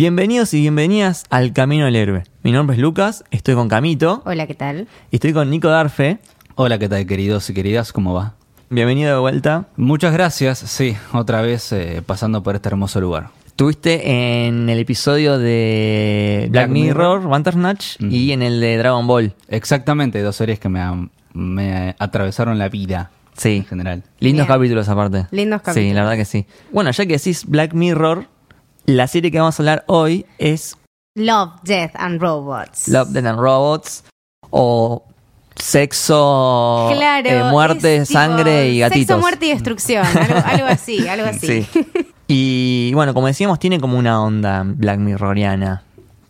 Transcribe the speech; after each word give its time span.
Bienvenidos 0.00 0.52
y 0.52 0.60
bienvenidas 0.60 1.24
al 1.30 1.54
Camino 1.54 1.86
del 1.86 1.96
Héroe. 1.96 2.24
Mi 2.42 2.52
nombre 2.52 2.76
es 2.76 2.82
Lucas, 2.82 3.24
estoy 3.30 3.54
con 3.54 3.70
Camito 3.70 4.20
Hola, 4.26 4.46
¿qué 4.46 4.52
tal? 4.52 4.88
y 5.10 5.16
estoy 5.16 5.32
con 5.32 5.48
Nico 5.48 5.68
Darfe. 5.70 6.18
Hola, 6.54 6.78
¿qué 6.78 6.86
tal, 6.86 7.06
queridos 7.06 7.48
y 7.48 7.54
queridas? 7.54 7.94
¿Cómo 7.94 8.12
va? 8.12 8.34
Bienvenido 8.68 9.14
de 9.14 9.18
vuelta. 9.20 9.68
Muchas 9.78 10.12
gracias, 10.12 10.58
sí, 10.58 10.94
otra 11.14 11.40
vez 11.40 11.72
eh, 11.72 12.02
pasando 12.04 12.42
por 12.42 12.56
este 12.56 12.68
hermoso 12.68 13.00
lugar. 13.00 13.30
Estuviste 13.46 14.46
en 14.46 14.68
el 14.68 14.80
episodio 14.80 15.38
de 15.38 16.48
Black, 16.50 16.68
Black 16.68 16.70
Mirror. 16.70 17.26
Bandersnatch, 17.26 17.96
Ujú. 17.98 18.10
y 18.10 18.32
en 18.32 18.42
el 18.42 18.60
de 18.60 18.76
Dragon 18.76 19.06
Ball. 19.06 19.32
Exactamente, 19.48 20.20
dos 20.20 20.36
series 20.36 20.60
que 20.60 20.68
me, 20.68 21.94
atravesaron 21.98 22.58
la 22.58 22.68
vida 22.68 23.12
Sí. 23.34 23.56
en 23.56 23.64
general. 23.64 24.02
Lindos 24.20 24.46
Bien. 24.46 24.58
capítulos 24.58 24.90
aparte. 24.90 25.24
Lindos 25.30 25.60
Sí, 25.60 25.64
capítulos. 25.64 25.94
la 25.94 26.02
verdad 26.02 26.16
que 26.18 26.24
sí. 26.26 26.44
Bueno, 26.70 26.90
ya 26.90 27.06
que 27.06 27.14
decís 27.14 27.46
Black 27.46 27.72
Mirror, 27.72 28.26
la 28.86 29.06
serie 29.06 29.30
que 29.30 29.38
vamos 29.38 29.58
a 29.58 29.62
hablar 29.62 29.84
hoy 29.86 30.26
es 30.38 30.76
Love, 31.14 31.60
Death 31.64 31.92
and 31.94 32.20
Robots. 32.20 32.88
Love, 32.88 33.08
Death 33.10 33.26
and 33.26 33.38
Robots 33.40 34.04
o 34.50 35.02
Sexo, 35.54 36.90
Claro. 36.92 37.28
eh, 37.28 37.44
Muerte, 37.50 37.96
es 37.96 38.08
tipo 38.08 38.18
Sangre 38.18 38.68
y 38.70 38.78
Gatitos. 38.80 39.06
Sexo, 39.06 39.18
muerte 39.20 39.46
y 39.46 39.50
destrucción. 39.50 40.04
Algo, 40.06 40.34
algo 40.44 40.66
así, 40.66 41.08
algo 41.08 41.26
así. 41.26 41.62
Sí. 41.62 41.86
Y 42.28 42.92
bueno, 42.94 43.14
como 43.14 43.26
decíamos, 43.26 43.58
tiene 43.58 43.80
como 43.80 43.98
una 43.98 44.22
onda 44.22 44.62
Black 44.66 44.98
Mirroriana. 44.98 45.82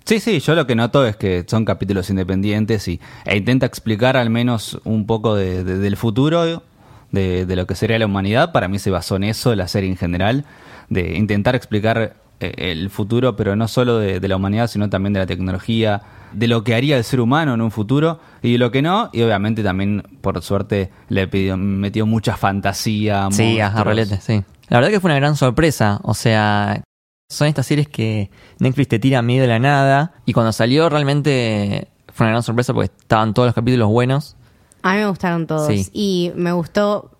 Sí, 0.05 0.21
sí, 0.21 0.39
yo 0.39 0.55
lo 0.55 0.67
que 0.67 0.77
noto 0.77 1.05
es 1.05 1.17
que 1.17 1.45
son 1.49 1.65
capítulos 1.65 2.09
independientes 2.11 2.87
y, 2.87 3.01
e 3.25 3.37
intenta 3.37 3.67
explicar 3.67 4.17
al 4.17 4.31
menos 4.31 4.79
un 4.85 5.05
poco 5.07 5.35
de- 5.35 5.65
de- 5.65 5.79
del 5.79 5.97
futuro, 5.97 6.63
de, 7.11 7.45
de 7.47 7.57
lo 7.57 7.67
que 7.67 7.75
sería 7.75 7.99
la 7.99 8.07
humanidad. 8.07 8.53
Para 8.53 8.69
mí 8.69 8.79
se 8.79 8.91
basó 8.91 9.17
en 9.17 9.25
eso, 9.25 9.55
la 9.57 9.67
serie 9.67 9.91
en 9.91 9.97
general, 9.97 10.45
de 10.89 11.17
intentar 11.17 11.57
explicar 11.57 12.15
el 12.41 12.91
futuro, 12.91 13.37
pero 13.37 13.57
no 13.57 13.67
solo 13.69 13.99
de, 13.99 14.21
de 14.21 14.29
la 14.29 14.37
humanidad, 14.37 14.67
sino 14.69 14.91
también 14.91 15.13
de 15.13 15.21
la 15.21 15.27
tecnología, 15.27 16.03
de 16.33 16.49
lo 16.49 16.65
que 16.65 16.75
haría 16.75 16.97
el 16.99 17.05
ser 17.05 17.21
humano 17.21 17.55
en 17.55 17.61
un 17.63 17.71
futuro 17.71 18.21
y 18.43 18.53
de 18.53 18.59
lo 18.59 18.71
que 18.71 18.83
no. 18.83 19.09
Y 19.13 19.23
obviamente 19.23 19.63
también, 19.63 20.03
por 20.21 20.43
suerte, 20.43 20.91
le 21.09 21.29
pidió- 21.29 21.57
metió 21.57 22.05
mucha 22.07 22.37
fantasía. 22.37 23.29
Sí, 23.31 23.61
a 23.61 23.71
rolete, 23.83 24.21
sí. 24.21 24.43
La 24.69 24.79
verdad 24.79 24.91
que 24.91 25.01
fue 25.01 25.09
una 25.11 25.17
gran 25.21 25.37
sorpresa. 25.37 26.01
O 26.03 26.13
sea, 26.15 26.83
son 27.31 27.49
estas 27.49 27.67
series 27.67 27.89
que 27.89 28.31
Netflix 28.59 28.89
te 28.89 28.99
tira 28.99 29.23
medio 29.23 29.43
de 29.43 29.49
la 29.49 29.59
nada. 29.59 30.13
Y 30.27 30.33
cuando 30.33 30.53
salió 30.53 30.89
realmente 30.89 31.89
fue 32.13 32.25
una 32.27 32.33
gran 32.33 32.43
sorpresa 32.43 32.75
porque 32.75 32.91
estaban 33.01 33.33
todos 33.33 33.47
los 33.47 33.55
capítulos 33.55 33.89
buenos. 33.89 34.37
A 34.83 34.93
mí 34.95 34.99
me 35.01 35.09
gustaron 35.09 35.47
todos. 35.47 35.69
Sí. 35.69 35.87
Y 35.93 36.33
me 36.37 36.53
gustó 36.53 37.13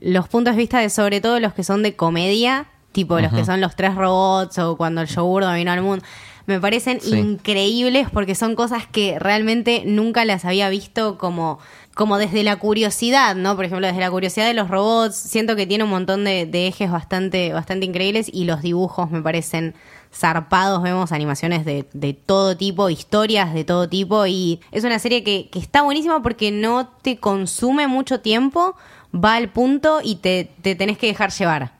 los 0.00 0.28
puntos 0.28 0.54
de 0.54 0.58
vista 0.58 0.78
de 0.80 0.90
sobre 0.90 1.20
todo 1.20 1.40
los 1.40 1.52
que 1.54 1.64
son 1.64 1.82
de 1.82 1.94
comedia, 1.96 2.68
tipo 2.92 3.18
los 3.20 3.32
que 3.32 3.44
son 3.44 3.60
los 3.60 3.74
tres 3.76 3.94
robots 3.94 4.58
o 4.58 4.76
cuando 4.76 5.00
el 5.00 5.08
yogur 5.08 5.42
dominó 5.42 5.72
al 5.72 5.82
mundo. 5.82 6.04
Me 6.46 6.58
parecen 6.60 7.00
Sí. 7.00 7.14
increíbles 7.16 8.08
porque 8.12 8.34
son 8.34 8.54
cosas 8.56 8.86
que 8.86 9.18
realmente 9.18 9.84
nunca 9.86 10.24
las 10.24 10.44
había 10.44 10.68
visto 10.70 11.16
como, 11.16 11.60
como 11.94 12.18
desde 12.18 12.42
la 12.42 12.56
curiosidad, 12.56 13.36
¿no? 13.36 13.54
Por 13.54 13.64
ejemplo, 13.66 13.86
desde 13.86 14.00
la 14.00 14.10
curiosidad 14.10 14.46
de 14.46 14.54
los 14.54 14.68
robots, 14.68 15.14
siento 15.14 15.54
que 15.54 15.66
tiene 15.68 15.84
un 15.84 15.90
montón 15.90 16.24
de, 16.24 16.46
de 16.46 16.66
ejes 16.66 16.90
bastante, 16.90 17.52
bastante 17.52 17.86
increíbles 17.86 18.28
y 18.32 18.44
los 18.44 18.60
dibujos 18.60 19.08
me 19.10 19.22
parecen 19.22 19.74
zarpados, 20.12 20.82
vemos 20.82 21.10
animaciones 21.12 21.64
de, 21.64 21.86
de 21.92 22.12
todo 22.12 22.56
tipo, 22.56 22.90
historias 22.90 23.54
de 23.54 23.64
todo 23.64 23.88
tipo 23.88 24.26
y 24.26 24.60
es 24.72 24.84
una 24.84 24.98
serie 24.98 25.22
que, 25.24 25.48
que 25.48 25.58
está 25.58 25.82
buenísima 25.82 26.22
porque 26.22 26.50
no 26.50 26.88
te 27.02 27.16
consume 27.18 27.86
mucho 27.86 28.20
tiempo, 28.20 28.74
va 29.14 29.34
al 29.36 29.48
punto 29.50 30.00
y 30.02 30.16
te, 30.16 30.50
te 30.60 30.74
tenés 30.74 30.98
que 30.98 31.06
dejar 31.06 31.30
llevar. 31.30 31.72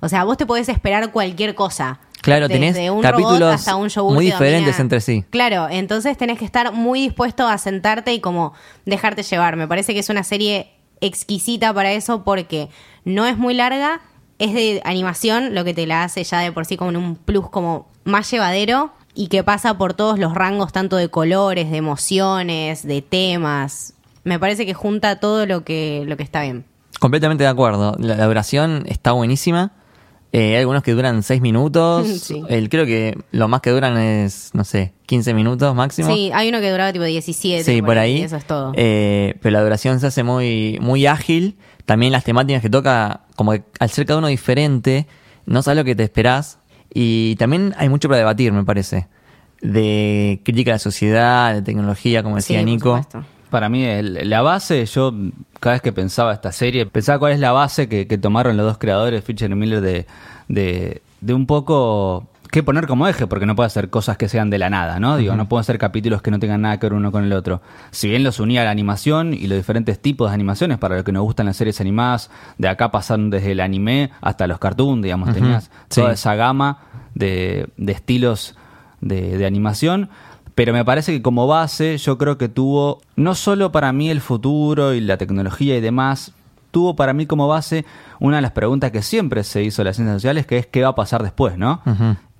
O 0.00 0.08
sea, 0.08 0.24
vos 0.24 0.36
te 0.36 0.46
podés 0.46 0.68
esperar 0.68 1.10
cualquier 1.10 1.54
cosa. 1.54 2.00
Claro, 2.20 2.48
tenés 2.48 2.76
un 2.90 3.00
capítulos 3.00 3.40
robot 3.40 3.54
hasta 3.54 3.76
un 3.76 3.88
muy 4.12 4.26
diferentes 4.26 4.78
entre 4.80 5.00
sí. 5.00 5.24
Claro, 5.30 5.68
entonces 5.70 6.16
tenés 6.16 6.38
que 6.38 6.44
estar 6.44 6.72
muy 6.72 7.00
dispuesto 7.00 7.46
a 7.46 7.56
sentarte 7.58 8.12
y 8.12 8.20
como 8.20 8.52
dejarte 8.86 9.22
llevar. 9.22 9.56
Me 9.56 9.68
parece 9.68 9.94
que 9.94 10.00
es 10.00 10.08
una 10.08 10.24
serie 10.24 10.70
exquisita 11.00 11.72
para 11.72 11.92
eso 11.92 12.24
porque 12.24 12.68
no 13.04 13.26
es 13.26 13.38
muy 13.38 13.54
larga, 13.54 14.00
es 14.38 14.52
de 14.52 14.82
animación, 14.84 15.54
lo 15.54 15.64
que 15.64 15.74
te 15.74 15.86
la 15.86 16.04
hace 16.04 16.24
ya 16.24 16.40
de 16.40 16.52
por 16.52 16.64
sí 16.64 16.76
como 16.76 16.90
en 16.90 16.96
un 16.96 17.16
plus 17.16 17.48
como 17.48 17.88
más 18.04 18.30
llevadero 18.30 18.92
y 19.14 19.28
que 19.28 19.42
pasa 19.44 19.78
por 19.78 19.94
todos 19.94 20.18
los 20.18 20.34
rangos 20.34 20.72
tanto 20.72 20.96
de 20.96 21.08
colores, 21.08 21.70
de 21.70 21.76
emociones, 21.76 22.86
de 22.86 23.00
temas. 23.02 23.94
Me 24.24 24.38
parece 24.38 24.66
que 24.66 24.74
junta 24.74 25.20
todo 25.20 25.46
lo 25.46 25.64
que 25.64 26.04
lo 26.06 26.16
que 26.16 26.24
está 26.24 26.42
bien. 26.42 26.64
Completamente 27.00 27.44
de 27.44 27.50
acuerdo. 27.50 27.94
La, 27.98 28.16
la 28.16 28.26
duración 28.26 28.84
está 28.86 29.12
buenísima. 29.12 29.72
Eh, 30.32 30.50
hay 30.54 30.60
algunos 30.60 30.82
que 30.82 30.92
duran 30.92 31.22
6 31.22 31.40
minutos. 31.40 32.06
Sí. 32.22 32.42
El, 32.48 32.68
creo 32.68 32.84
que 32.84 33.16
lo 33.30 33.48
más 33.48 33.60
que 33.62 33.70
duran 33.70 33.96
es, 33.96 34.50
no 34.52 34.64
sé, 34.64 34.92
15 35.06 35.32
minutos 35.34 35.74
máximo. 35.74 36.12
Sí, 36.14 36.30
hay 36.34 36.48
uno 36.50 36.60
que 36.60 36.70
duraba 36.70 36.92
tipo 36.92 37.04
17. 37.04 37.64
Sí, 37.64 37.80
por 37.82 37.96
ahí. 37.98 38.22
Eso 38.22 38.36
es 38.36 38.44
todo. 38.44 38.72
Eh, 38.76 39.36
pero 39.40 39.52
la 39.54 39.62
duración 39.62 40.00
se 40.00 40.06
hace 40.08 40.22
muy, 40.22 40.78
muy 40.82 41.06
ágil. 41.06 41.56
También 41.86 42.12
las 42.12 42.24
temáticas 42.24 42.60
que 42.60 42.68
toca, 42.68 43.22
como 43.36 43.52
que 43.52 43.62
al 43.80 43.88
ser 43.90 44.04
cada 44.04 44.18
uno 44.18 44.26
diferente, 44.28 45.06
no 45.46 45.62
sabes 45.62 45.78
lo 45.78 45.84
que 45.84 45.94
te 45.96 46.02
esperás. 46.02 46.58
Y 46.92 47.36
también 47.36 47.74
hay 47.78 47.88
mucho 47.88 48.08
para 48.08 48.18
debatir, 48.18 48.52
me 48.52 48.64
parece. 48.64 49.08
De 49.62 50.40
crítica 50.44 50.72
a 50.72 50.74
la 50.74 50.78
sociedad, 50.78 51.54
de 51.54 51.62
tecnología, 51.62 52.22
como 52.22 52.36
decía 52.36 52.58
Sí, 52.58 52.64
por 52.64 52.70
Nico. 52.72 52.96
supuesto. 53.02 53.24
Para 53.50 53.68
mí, 53.68 53.84
el- 53.84 54.28
la 54.28 54.42
base, 54.42 54.84
yo 54.86 55.12
cada 55.60 55.74
vez 55.74 55.82
que 55.82 55.92
pensaba 55.92 56.32
esta 56.32 56.52
serie, 56.52 56.86
pensaba 56.86 57.18
cuál 57.18 57.32
es 57.32 57.40
la 57.40 57.52
base 57.52 57.88
que, 57.88 58.06
que 58.06 58.18
tomaron 58.18 58.56
los 58.56 58.66
dos 58.66 58.78
creadores, 58.78 59.24
Fisher 59.24 59.50
y 59.50 59.54
Miller, 59.54 59.80
de, 59.80 60.06
de, 60.48 61.02
de 61.20 61.34
un 61.34 61.46
poco 61.46 62.26
qué 62.50 62.62
poner 62.62 62.86
como 62.86 63.06
eje, 63.06 63.26
porque 63.26 63.44
no 63.44 63.54
puede 63.54 63.66
hacer 63.66 63.90
cosas 63.90 64.16
que 64.16 64.26
sean 64.28 64.48
de 64.48 64.58
la 64.58 64.70
nada, 64.70 64.98
¿no? 65.00 65.16
Digo, 65.18 65.36
no 65.36 65.48
pueden 65.48 65.64
ser 65.64 65.76
capítulos 65.78 66.22
que 66.22 66.30
no 66.30 66.38
tengan 66.38 66.62
nada 66.62 66.78
que 66.78 66.86
ver 66.86 66.94
uno 66.94 67.12
con 67.12 67.24
el 67.24 67.32
otro. 67.34 67.60
Si 67.90 68.08
bien 68.08 68.22
los 68.24 68.40
unía 68.40 68.64
la 68.64 68.70
animación 68.70 69.34
y 69.34 69.46
los 69.48 69.58
diferentes 69.58 69.98
tipos 69.98 70.30
de 70.30 70.34
animaciones 70.34 70.78
para 70.78 70.94
los 70.96 71.04
que 71.04 71.12
nos 71.12 71.24
gustan 71.24 71.44
las 71.46 71.56
series 71.56 71.78
animadas, 71.80 72.30
de 72.56 72.68
acá 72.68 72.90
pasaron 72.90 73.28
desde 73.28 73.52
el 73.52 73.60
anime 73.60 74.10
hasta 74.22 74.46
los 74.46 74.58
cartoons, 74.58 75.02
digamos, 75.02 75.32
tenías 75.34 75.64
sí. 75.90 76.00
toda 76.00 76.12
esa 76.12 76.34
gama 76.36 76.78
de, 77.14 77.68
de 77.76 77.92
estilos 77.92 78.56
de, 79.02 79.36
de 79.36 79.46
animación. 79.46 80.08
Pero 80.58 80.72
me 80.72 80.84
parece 80.84 81.12
que 81.12 81.22
como 81.22 81.46
base 81.46 81.98
yo 81.98 82.18
creo 82.18 82.36
que 82.36 82.48
tuvo, 82.48 83.00
no 83.14 83.36
solo 83.36 83.70
para 83.70 83.92
mí 83.92 84.10
el 84.10 84.20
futuro 84.20 84.92
y 84.92 85.00
la 85.00 85.16
tecnología 85.16 85.76
y 85.76 85.80
demás, 85.80 86.32
tuvo 86.72 86.96
para 86.96 87.12
mí 87.12 87.26
como 87.26 87.46
base 87.46 87.84
una 88.18 88.38
de 88.38 88.42
las 88.42 88.50
preguntas 88.50 88.90
que 88.90 89.02
siempre 89.02 89.44
se 89.44 89.62
hizo 89.62 89.82
en 89.82 89.86
las 89.86 89.94
ciencias 89.94 90.16
sociales, 90.16 90.46
que 90.46 90.58
es 90.58 90.66
qué 90.66 90.82
va 90.82 90.88
a 90.88 90.94
pasar 90.96 91.22
después, 91.22 91.56
¿no? 91.56 91.80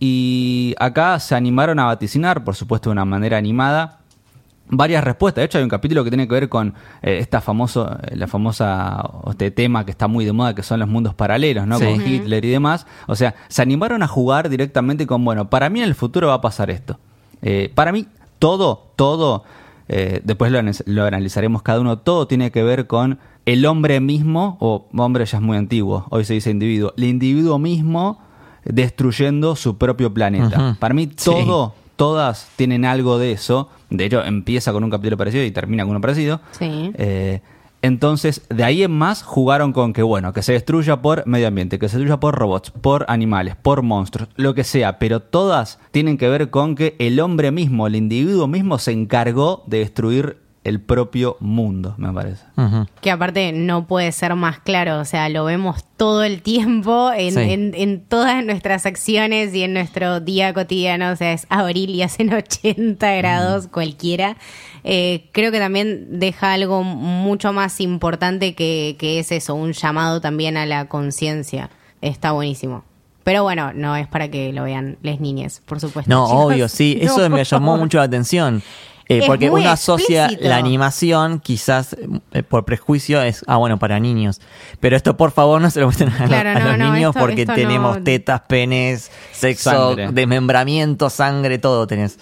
Y 0.00 0.74
acá 0.80 1.20
se 1.20 1.36
animaron 1.36 1.78
a 1.78 1.84
vaticinar, 1.84 2.42
por 2.42 2.56
supuesto 2.56 2.90
de 2.90 2.94
una 2.94 3.04
manera 3.04 3.36
animada, 3.38 4.00
varias 4.66 5.04
respuestas. 5.04 5.42
De 5.42 5.44
hecho, 5.46 5.58
hay 5.58 5.62
un 5.62 5.70
capítulo 5.70 6.02
que 6.02 6.10
tiene 6.10 6.26
que 6.26 6.34
ver 6.34 6.48
con 6.48 6.74
eh, 7.02 7.18
esta 7.20 7.40
famoso, 7.40 7.88
eh, 8.02 8.16
la 8.16 8.26
famosa 8.26 9.00
este 9.30 9.52
tema 9.52 9.84
que 9.84 9.92
está 9.92 10.08
muy 10.08 10.24
de 10.24 10.32
moda, 10.32 10.56
que 10.56 10.64
son 10.64 10.80
los 10.80 10.88
mundos 10.88 11.14
paralelos, 11.14 11.68
¿no? 11.68 11.78
Sí. 11.78 11.84
Con 11.84 12.04
Hitler 12.04 12.44
y 12.44 12.50
demás. 12.50 12.84
O 13.06 13.14
sea, 13.14 13.36
se 13.46 13.62
animaron 13.62 14.02
a 14.02 14.08
jugar 14.08 14.48
directamente 14.48 15.06
con, 15.06 15.24
bueno, 15.24 15.48
para 15.48 15.70
mí 15.70 15.78
en 15.78 15.84
el 15.84 15.94
futuro 15.94 16.26
va 16.26 16.34
a 16.34 16.40
pasar 16.40 16.68
esto. 16.68 16.98
Eh, 17.42 17.70
para 17.74 17.92
mí, 17.92 18.06
todo, 18.38 18.90
todo, 18.96 19.44
eh, 19.88 20.20
después 20.24 20.52
lo, 20.52 21.04
analizaremos 21.04 21.62
cada 21.62 21.80
uno, 21.80 21.98
todo 21.98 22.26
tiene 22.26 22.50
que 22.50 22.62
ver 22.62 22.86
con 22.86 23.18
el 23.46 23.64
hombre 23.66 24.00
mismo, 24.00 24.56
o 24.60 24.86
hombre 24.96 25.24
ya 25.24 25.38
es 25.38 25.42
muy 25.42 25.56
antiguo, 25.56 26.06
hoy 26.10 26.24
se 26.24 26.34
dice 26.34 26.50
individuo, 26.50 26.92
el 26.96 27.04
individuo 27.04 27.58
mismo 27.58 28.20
destruyendo 28.64 29.56
su 29.56 29.78
propio 29.78 30.12
planeta. 30.12 30.76
Para 30.78 30.94
mí, 30.94 31.08
Sí. 31.16 31.30
todo 31.30 31.74
todas 31.98 32.48
tienen 32.54 32.84
algo 32.84 33.18
de 33.18 33.32
eso. 33.32 33.68
De 33.90 34.04
hecho, 34.04 34.24
empieza 34.24 34.72
con 34.72 34.84
un 34.84 34.90
capítulo 34.90 35.16
parecido 35.16 35.44
y 35.44 35.50
termina 35.50 35.82
con 35.82 35.90
uno 35.90 36.00
parecido. 36.00 36.40
Sí. 36.52 36.92
Eh, 36.94 37.40
entonces, 37.80 38.42
de 38.48 38.64
ahí 38.64 38.82
en 38.82 38.90
más 38.90 39.22
jugaron 39.22 39.72
con 39.72 39.92
que, 39.92 40.02
bueno, 40.02 40.32
que 40.32 40.42
se 40.42 40.52
destruya 40.52 41.00
por 41.00 41.26
medio 41.26 41.48
ambiente, 41.48 41.78
que 41.78 41.88
se 41.88 41.96
destruya 41.96 42.18
por 42.18 42.34
robots, 42.34 42.70
por 42.70 43.04
animales, 43.08 43.54
por 43.56 43.82
monstruos, 43.82 44.28
lo 44.36 44.54
que 44.54 44.64
sea, 44.64 44.98
pero 44.98 45.20
todas 45.20 45.78
tienen 45.92 46.18
que 46.18 46.28
ver 46.28 46.50
con 46.50 46.74
que 46.74 46.96
el 46.98 47.20
hombre 47.20 47.52
mismo, 47.52 47.86
el 47.86 47.94
individuo 47.96 48.48
mismo, 48.48 48.78
se 48.78 48.92
encargó 48.92 49.62
de 49.66 49.78
destruir 49.78 50.47
el 50.68 50.80
propio 50.80 51.36
mundo, 51.40 51.94
me 51.98 52.12
parece. 52.12 52.44
Que 53.00 53.10
aparte 53.10 53.52
no 53.52 53.86
puede 53.86 54.12
ser 54.12 54.34
más 54.34 54.58
claro, 54.60 55.00
o 55.00 55.04
sea, 55.04 55.28
lo 55.28 55.44
vemos 55.44 55.84
todo 55.96 56.22
el 56.24 56.42
tiempo 56.42 57.10
en, 57.12 57.32
Sí. 57.34 57.40
en- 57.40 57.74
en 57.74 58.00
todas 58.04 58.44
nuestras 58.44 58.86
acciones 58.86 59.54
y 59.54 59.62
en 59.62 59.72
nuestro 59.72 60.20
día 60.20 60.52
cotidiano, 60.54 61.10
o 61.10 61.16
sea, 61.16 61.32
es 61.32 61.46
abril 61.48 61.90
y 61.90 62.02
hacen 62.02 62.32
80 62.34 63.12
grados 63.16 63.66
cualquiera. 63.68 64.36
Eh, 64.84 65.28
creo 65.32 65.50
que 65.50 65.58
también 65.58 66.18
deja 66.20 66.52
algo 66.52 66.82
mucho 66.84 67.52
más 67.52 67.80
importante 67.80 68.54
que, 68.54 68.96
que 68.98 69.18
es 69.18 69.32
eso, 69.32 69.54
un 69.54 69.72
llamado 69.72 70.20
también 70.20 70.56
a 70.56 70.66
la 70.66 70.86
conciencia. 70.86 71.70
Está 72.00 72.32
buenísimo. 72.32 72.84
Pero 73.24 73.42
bueno, 73.42 73.72
no 73.74 73.94
es 73.96 74.06
para 74.08 74.30
que 74.30 74.54
lo 74.54 74.62
vean 74.64 74.96
les 75.02 75.20
niñas, 75.20 75.60
por 75.66 75.80
supuesto. 75.80 76.08
No, 76.08 76.26
chicos. 76.28 76.44
obvio, 76.44 76.68
sí. 76.68 76.96
Eso 77.02 77.28
me 77.28 77.44
llamó 77.44 77.76
mucho 77.76 77.98
la 77.98 78.04
atención. 78.04 78.62
Eh, 79.10 79.18
Es 79.20 79.24
porque 79.26 79.50
muy 79.50 79.62
uno 79.62 79.70
asocia 79.70 80.24
explícito. 80.26 80.48
la 80.50 80.56
animación, 80.58 81.40
quizás 81.40 81.96
eh, 82.32 82.42
por 82.42 82.64
prejuicio, 82.66 83.22
es, 83.22 83.42
ah, 83.46 83.56
bueno, 83.56 83.78
para 83.78 83.98
niños. 84.00 84.40
Pero 84.80 84.96
esto, 84.96 85.16
por 85.16 85.30
favor, 85.32 85.60
no 85.62 85.70
se 85.70 85.80
lo 85.80 85.86
muestren 85.86 86.10
a, 86.10 86.18
los- 86.20 86.28
Claro, 86.28 86.50
a 86.50 86.54
no, 86.54 86.68
los 86.68 86.78
no, 86.78 86.92
niños 86.92 87.10
esto- 87.16 87.20
porque 87.20 87.42
esto 87.42 87.54
tenemos 87.54 87.96
no. 87.98 88.04
tetas, 88.04 88.42
penes, 88.42 89.10
sexo, 89.32 89.70
Sangre. 89.70 90.08
desmembramiento, 90.12 91.08
sangre, 91.08 91.58
todo 91.58 91.86
tenés. 91.86 92.18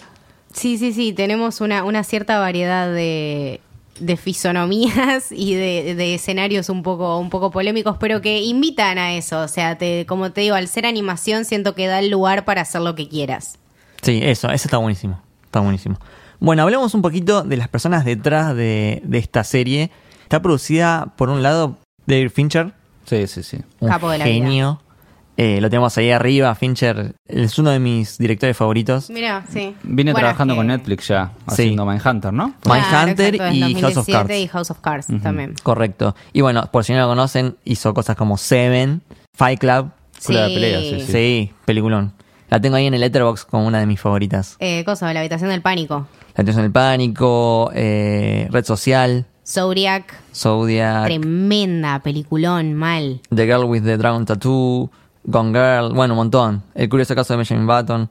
Sí, 0.52 0.78
sí, 0.78 0.92
sí, 0.92 1.12
tenemos 1.12 1.60
una, 1.60 1.82
una 1.84 2.04
cierta 2.04 2.38
variedad 2.38 2.90
de, 2.92 3.60
de 3.98 4.16
fisonomías 4.16 5.30
y 5.32 5.54
de, 5.54 5.94
de 5.96 6.14
escenarios 6.14 6.68
un 6.68 6.82
poco, 6.84 7.18
un 7.18 7.30
poco 7.30 7.50
polémicos, 7.50 7.96
pero 7.98 8.20
que 8.20 8.42
invitan 8.42 8.98
a 8.98 9.14
eso. 9.14 9.40
O 9.40 9.48
sea, 9.48 9.76
te, 9.76 10.06
como 10.06 10.30
te 10.30 10.42
digo, 10.42 10.54
al 10.54 10.68
ser 10.68 10.86
animación 10.86 11.44
siento 11.44 11.74
que 11.74 11.88
da 11.88 11.98
el 11.98 12.10
lugar 12.10 12.44
para 12.44 12.60
hacer 12.62 12.80
lo 12.82 12.94
que 12.94 13.08
quieras. 13.08 13.58
Sí, 14.02 14.20
eso, 14.22 14.48
eso 14.50 14.68
está 14.68 14.76
buenísimo. 14.78 15.20
Está 15.44 15.60
buenísimo. 15.60 15.98
Bueno, 16.40 16.62
hablemos 16.62 16.94
un 16.94 17.02
poquito 17.02 17.42
de 17.42 17.56
las 17.56 17.68
personas 17.68 18.04
detrás 18.04 18.54
de, 18.54 19.02
de 19.04 19.18
esta 19.18 19.44
serie. 19.44 19.90
Está 20.22 20.42
producida, 20.42 21.12
por 21.16 21.28
un 21.30 21.42
lado, 21.42 21.78
David 22.06 22.30
Fincher, 22.30 22.72
Sí, 23.04 23.26
sí, 23.28 23.42
sí. 23.42 23.58
un 23.80 23.88
Capo 23.88 24.10
de 24.10 24.18
la 24.18 24.24
vida. 24.24 24.34
genio. 24.34 24.82
Eh, 25.38 25.60
lo 25.60 25.68
tenemos 25.68 25.96
ahí 25.98 26.10
arriba, 26.10 26.54
Fincher 26.54 27.14
es 27.28 27.58
uno 27.58 27.68
de 27.70 27.78
mis 27.78 28.16
directores 28.16 28.56
favoritos. 28.56 29.10
Mira, 29.10 29.44
sí. 29.52 29.74
Bueno, 29.82 30.14
trabajando 30.14 30.54
es 30.54 30.56
con 30.58 30.66
que- 30.66 30.72
Netflix 30.72 31.08
ya, 31.08 31.32
Sí. 31.36 31.42
haciendo 31.46 31.84
Mindhunter, 31.84 32.32
¿no? 32.32 32.54
Mindhunter 32.64 33.34
exacto, 33.34 33.54
y 33.54 33.60
House 33.60 33.96
of 33.98 34.06
2017 34.06 34.12
Cards. 34.12 34.34
y 34.38 34.48
House 34.48 34.70
of 34.70 34.80
Cards 34.80 35.06
también. 35.22 35.54
Correcto. 35.62 36.16
Y 36.32 36.40
bueno, 36.40 36.68
por 36.72 36.84
si 36.84 36.94
no 36.94 37.00
lo 37.00 37.06
conocen, 37.08 37.56
hizo 37.64 37.92
cosas 37.92 38.16
como 38.16 38.38
Seven, 38.38 39.02
Fight 39.34 39.60
Club. 39.60 39.90
Película 40.26 40.48
de 40.48 40.54
pelea, 40.54 40.80
sí, 40.80 41.00
Sí, 41.06 41.12
sí. 41.12 41.52
peliculón. 41.66 42.14
La 42.48 42.58
tengo 42.60 42.76
ahí 42.76 42.86
en 42.86 42.94
el 42.94 43.00
Letterboxd 43.02 43.46
como 43.48 43.66
una 43.66 43.78
de 43.78 43.84
mis 43.86 44.00
favoritas. 44.00 44.56
Eh, 44.60 44.84
cosa, 44.86 45.12
la 45.12 45.20
habitación 45.20 45.50
del 45.50 45.60
pánico. 45.60 46.06
La 46.36 46.42
atención 46.42 46.64
del 46.64 46.72
pánico, 46.72 47.70
eh, 47.74 48.46
Red 48.50 48.64
Social, 48.66 49.24
Zodiac. 49.46 50.20
Zodiac, 50.34 51.06
Tremenda 51.06 52.00
peliculón, 52.00 52.74
mal. 52.74 53.22
The 53.34 53.46
Girl 53.46 53.64
with 53.64 53.84
the 53.84 53.96
Dragon 53.96 54.26
Tattoo, 54.26 54.90
Gone 55.24 55.52
Girl, 55.52 55.94
bueno, 55.94 56.12
un 56.12 56.18
montón. 56.18 56.62
El 56.74 56.90
curioso 56.90 57.14
caso 57.14 57.32
de 57.32 57.38
Benjamin 57.38 57.66
Button. 57.66 58.10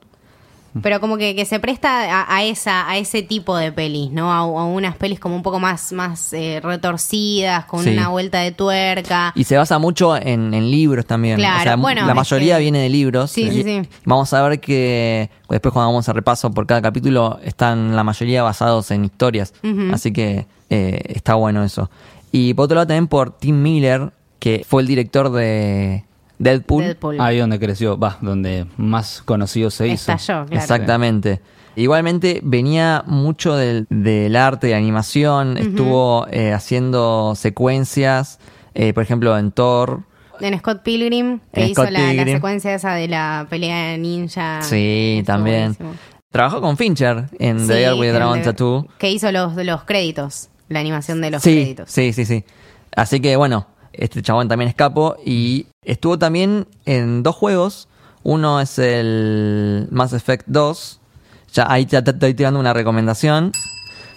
Pero 0.81 1.00
como 1.00 1.18
que, 1.18 1.36
que 1.36 1.45
se 1.45 1.60
presta 1.60 2.22
a, 2.24 2.36
a 2.36 2.44
esa, 2.44 2.89
a 2.89 2.98
ese 2.98 3.22
tipo 3.24 3.56
de 3.56 3.72
pelis, 3.72 4.12
¿no? 4.12 4.31
A, 4.31 4.39
a 4.39 4.66
unas 4.66 4.95
pelis 4.98 5.19
como 5.19 5.36
un 5.36 5.42
poco 5.44 5.60
más, 5.60 5.94
más 5.94 6.33
eh, 6.33 6.60
retorcidas, 6.62 7.66
con 7.66 7.83
Sí. 7.83 7.92
una 7.92 8.10
vuelta 8.10 8.39
de 8.39 8.51
tuerca. 8.51 9.31
Y 9.36 9.44
se 9.45 9.57
basa 9.57 9.80
mucho 9.80 10.18
en, 10.18 10.54
en 10.54 10.69
libros 10.72 11.06
también. 11.06 11.38
Claro, 11.38 11.60
o 11.60 11.63
sea, 11.63 11.75
bueno, 11.77 12.06
la 12.06 12.13
mayoría 12.13 12.56
que- 12.57 12.62
viene 12.63 12.80
de 12.80 12.89
libros. 12.89 13.31
Sí, 13.31 13.50
sí, 13.51 13.63
sí. 13.63 13.81
Vamos 14.06 14.33
a 14.33 14.48
ver 14.48 14.60
que 14.60 15.30
después 15.50 15.72
cuando 15.74 15.89
vamos 15.92 16.10
a 16.10 16.13
repaso 16.13 16.51
por 16.51 16.66
cada 16.68 16.81
capítulo 16.81 17.39
están 17.44 17.95
la 17.95 18.04
mayoría 18.04 18.44
basados 18.44 18.92
en 18.92 19.06
historias. 19.06 19.54
Así 19.94 20.12
que 20.12 20.45
eh, 20.69 21.01
está 21.07 21.36
bueno 21.36 21.63
eso. 21.63 21.89
Y 22.31 22.54
por 22.54 22.66
otro 22.66 22.75
lado 22.75 22.88
también 22.88 23.07
por 23.07 23.31
Tim 23.38 23.62
Miller, 23.62 24.12
que 24.39 24.66
fue 24.68 24.81
el 24.81 24.88
director 24.88 25.31
de 25.31 26.04
Deadpool. 26.39 26.83
Deadpool. 26.83 27.21
Ahí 27.21 27.37
donde 27.39 27.59
creció, 27.59 27.97
va, 27.97 28.17
donde 28.21 28.65
más 28.77 29.21
conocido 29.23 29.69
se 29.69 29.87
hizo. 29.87 30.11
Estalló, 30.11 30.45
claro. 30.45 30.61
Exactamente. 30.61 31.41
Igualmente 31.77 32.39
venía 32.43 33.03
mucho 33.05 33.55
del, 33.55 33.85
del 33.89 34.35
arte 34.37 34.67
de 34.67 34.75
animación, 34.75 35.57
estuvo 35.57 36.25
eh, 36.31 36.53
haciendo 36.53 37.33
secuencias, 37.35 38.39
eh, 38.73 38.93
por 38.93 39.03
ejemplo 39.03 39.37
en 39.37 39.51
Thor, 39.51 40.03
En 40.39 40.57
Scott 40.59 40.83
Pilgrim, 40.83 41.39
que 41.53 41.63
En 41.63 41.69
hizo 41.71 41.81
Scott 41.83 41.91
la, 41.91 42.23
secuencia 42.25 42.73
esa 42.75 42.93
de 42.93 43.07
la 43.09 43.47
pelea 43.49 43.97
ninja. 43.97 44.61
Sí, 44.61 45.21
también. 45.25 45.75
buenísimo. 45.77 45.93
Trabajó 46.31 46.59
con 46.61 46.75
Fincher 46.77 47.25
en 47.39 47.59
Sí, 47.61 47.67
The 47.67 47.77
Girl 47.85 47.93
with 47.99 48.07
the 48.07 48.13
Dragon 48.13 48.39
de- 48.39 48.43
Tattoo. 48.45 48.88
Que 48.97 49.11
hizo 49.11 49.31
los, 49.33 49.55
los 49.55 49.83
créditos, 49.83 50.49
la 50.69 50.79
animación 50.81 51.19
de 51.21 51.31
los 51.31 51.41
sí, 51.41 51.53
créditos. 51.55 51.89
sí, 51.91 52.13
sí, 52.13 52.23
sí. 52.25 52.43
Así 52.95 53.19
que 53.19 53.35
bueno, 53.35 53.67
este 53.97 54.21
chabón 54.21 54.47
también 54.47 54.69
es 54.69 54.75
capo 54.75 55.15
y 55.25 55.68
estuvo 55.83 56.18
también 56.18 56.68
en 56.86 57.24
dos 57.24 57.36
juegos. 57.36 57.88
Uno 58.24 58.59
es 58.59 58.80
el 58.80 59.88
Mass 59.92 60.13
Effect 60.13 60.45
2. 60.47 61.00
Ya 61.53 61.71
ahí 61.71 61.86
ya 61.86 62.03
te 62.03 62.12
estoy 62.12 62.33
tirando 62.33 62.59
una 62.59 62.74
recomendación. 62.74 63.51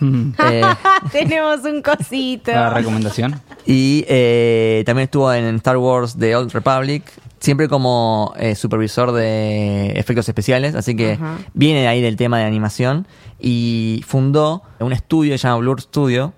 Eh, 0.00 0.62
Tenemos 1.12 1.64
un 1.64 1.82
cosito. 1.82 2.52
La 2.52 2.70
recomendación. 2.70 3.40
y 3.66 4.04
eh, 4.08 4.82
también 4.86 5.04
estuvo 5.04 5.32
en 5.32 5.56
Star 5.56 5.76
Wars 5.76 6.16
The 6.18 6.36
Old 6.36 6.52
Republic. 6.52 7.04
Siempre 7.40 7.68
como 7.68 8.34
eh, 8.36 8.56
supervisor 8.56 9.12
de 9.12 9.92
efectos 9.92 10.28
especiales, 10.28 10.74
así 10.74 10.96
que 10.96 11.20
viene 11.54 11.82
de 11.82 11.86
ahí 11.86 12.02
del 12.02 12.16
tema 12.16 12.38
de 12.38 12.44
animación. 12.44 13.06
Y 13.38 14.02
fundó 14.08 14.62
un 14.80 14.92
estudio 14.92 15.36
llamado 15.36 15.60
Blur 15.60 15.80
Studio, 15.80 16.32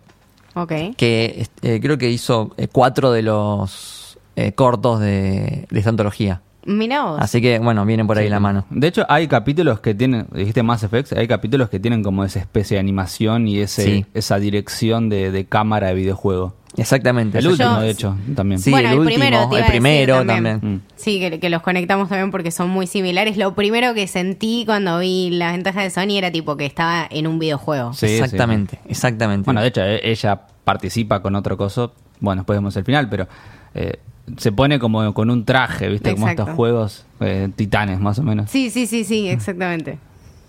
Ok. 0.62 0.72
que 0.96 1.46
eh, 1.62 1.80
creo 1.80 1.96
que 1.96 2.10
hizo 2.10 2.50
eh, 2.56 2.68
cuatro 2.68 3.12
de 3.12 3.22
los 3.22 4.18
eh, 4.36 4.52
cortos 4.52 5.00
de, 5.00 5.66
de 5.70 5.78
esta 5.78 5.90
antología. 5.90 6.42
Mirá 6.66 7.04
vos. 7.04 7.18
Así 7.20 7.40
que, 7.40 7.58
bueno, 7.58 7.84
vienen 7.86 8.06
por 8.06 8.18
ahí 8.18 8.28
la 8.28 8.38
mano. 8.40 8.66
De 8.70 8.86
hecho, 8.86 9.06
hay 9.08 9.26
capítulos 9.28 9.80
que 9.80 9.94
tienen, 9.94 10.26
dijiste 10.32 10.62
Mass 10.62 10.82
Effects, 10.82 11.12
hay 11.12 11.26
capítulos 11.26 11.70
que 11.70 11.80
tienen 11.80 12.02
como 12.02 12.24
esa 12.24 12.38
especie 12.40 12.74
de 12.76 12.80
animación 12.80 13.48
y 13.48 13.60
ese, 13.60 13.84
Sí. 13.84 14.06
esa 14.14 14.38
dirección 14.38 15.08
de, 15.08 15.30
de 15.30 15.46
cámara 15.46 15.88
de 15.88 15.94
videojuego. 15.94 16.54
Exactamente. 16.76 17.38
El 17.38 17.48
último, 17.48 17.76
Yo- 17.76 17.80
de 17.80 17.90
hecho, 17.90 18.16
también. 18.36 18.60
Sí, 18.60 18.70
Bueno, 18.70 18.88
el, 18.90 18.94
el 18.94 19.00
último, 19.00 19.18
primero, 19.20 19.56
el 19.56 19.64
primero 19.64 20.16
también. 20.24 20.44
también. 20.60 20.74
Mm. 20.76 20.80
Sí, 20.96 21.18
que, 21.18 21.40
que 21.40 21.50
los 21.50 21.62
conectamos 21.62 22.08
también 22.08 22.30
porque 22.30 22.50
son 22.52 22.70
muy 22.70 22.86
similares. 22.86 23.36
Lo 23.36 23.54
primero 23.54 23.92
que 23.92 24.06
sentí 24.06 24.62
cuando 24.66 24.98
vi 25.00 25.30
la 25.30 25.50
ventaja 25.52 25.82
de 25.82 25.90
Sony 25.90 26.16
era 26.18 26.30
tipo 26.30 26.56
que 26.56 26.66
estaba 26.66 27.06
en 27.10 27.26
un 27.26 27.38
videojuego. 27.40 27.92
Sí, 27.92 28.06
sí. 28.06 28.14
exactamente, 28.14 28.78
exactamente. 28.88 29.46
Bueno, 29.46 29.62
de 29.62 29.66
hecho, 29.68 29.80
e- 29.82 30.00
ella 30.10 30.42
participa 30.62 31.20
con 31.22 31.34
otro 31.34 31.56
coso. 31.56 31.92
Bueno, 32.20 32.42
después 32.42 32.56
vemos 32.58 32.76
el 32.76 32.84
final, 32.84 33.08
pero 33.08 33.26
eh, 33.74 33.98
se 34.36 34.52
pone 34.52 34.78
como 34.78 35.12
con 35.14 35.30
un 35.30 35.44
traje, 35.44 35.88
¿viste? 35.88 36.12
Como 36.14 36.28
estos 36.28 36.50
juegos 36.50 37.04
eh, 37.20 37.48
titanes, 37.56 37.98
más 38.00 38.18
o 38.18 38.22
menos. 38.22 38.50
Sí, 38.50 38.70
sí, 38.70 38.86
sí, 38.86 39.04
sí, 39.04 39.28
exactamente. 39.28 39.98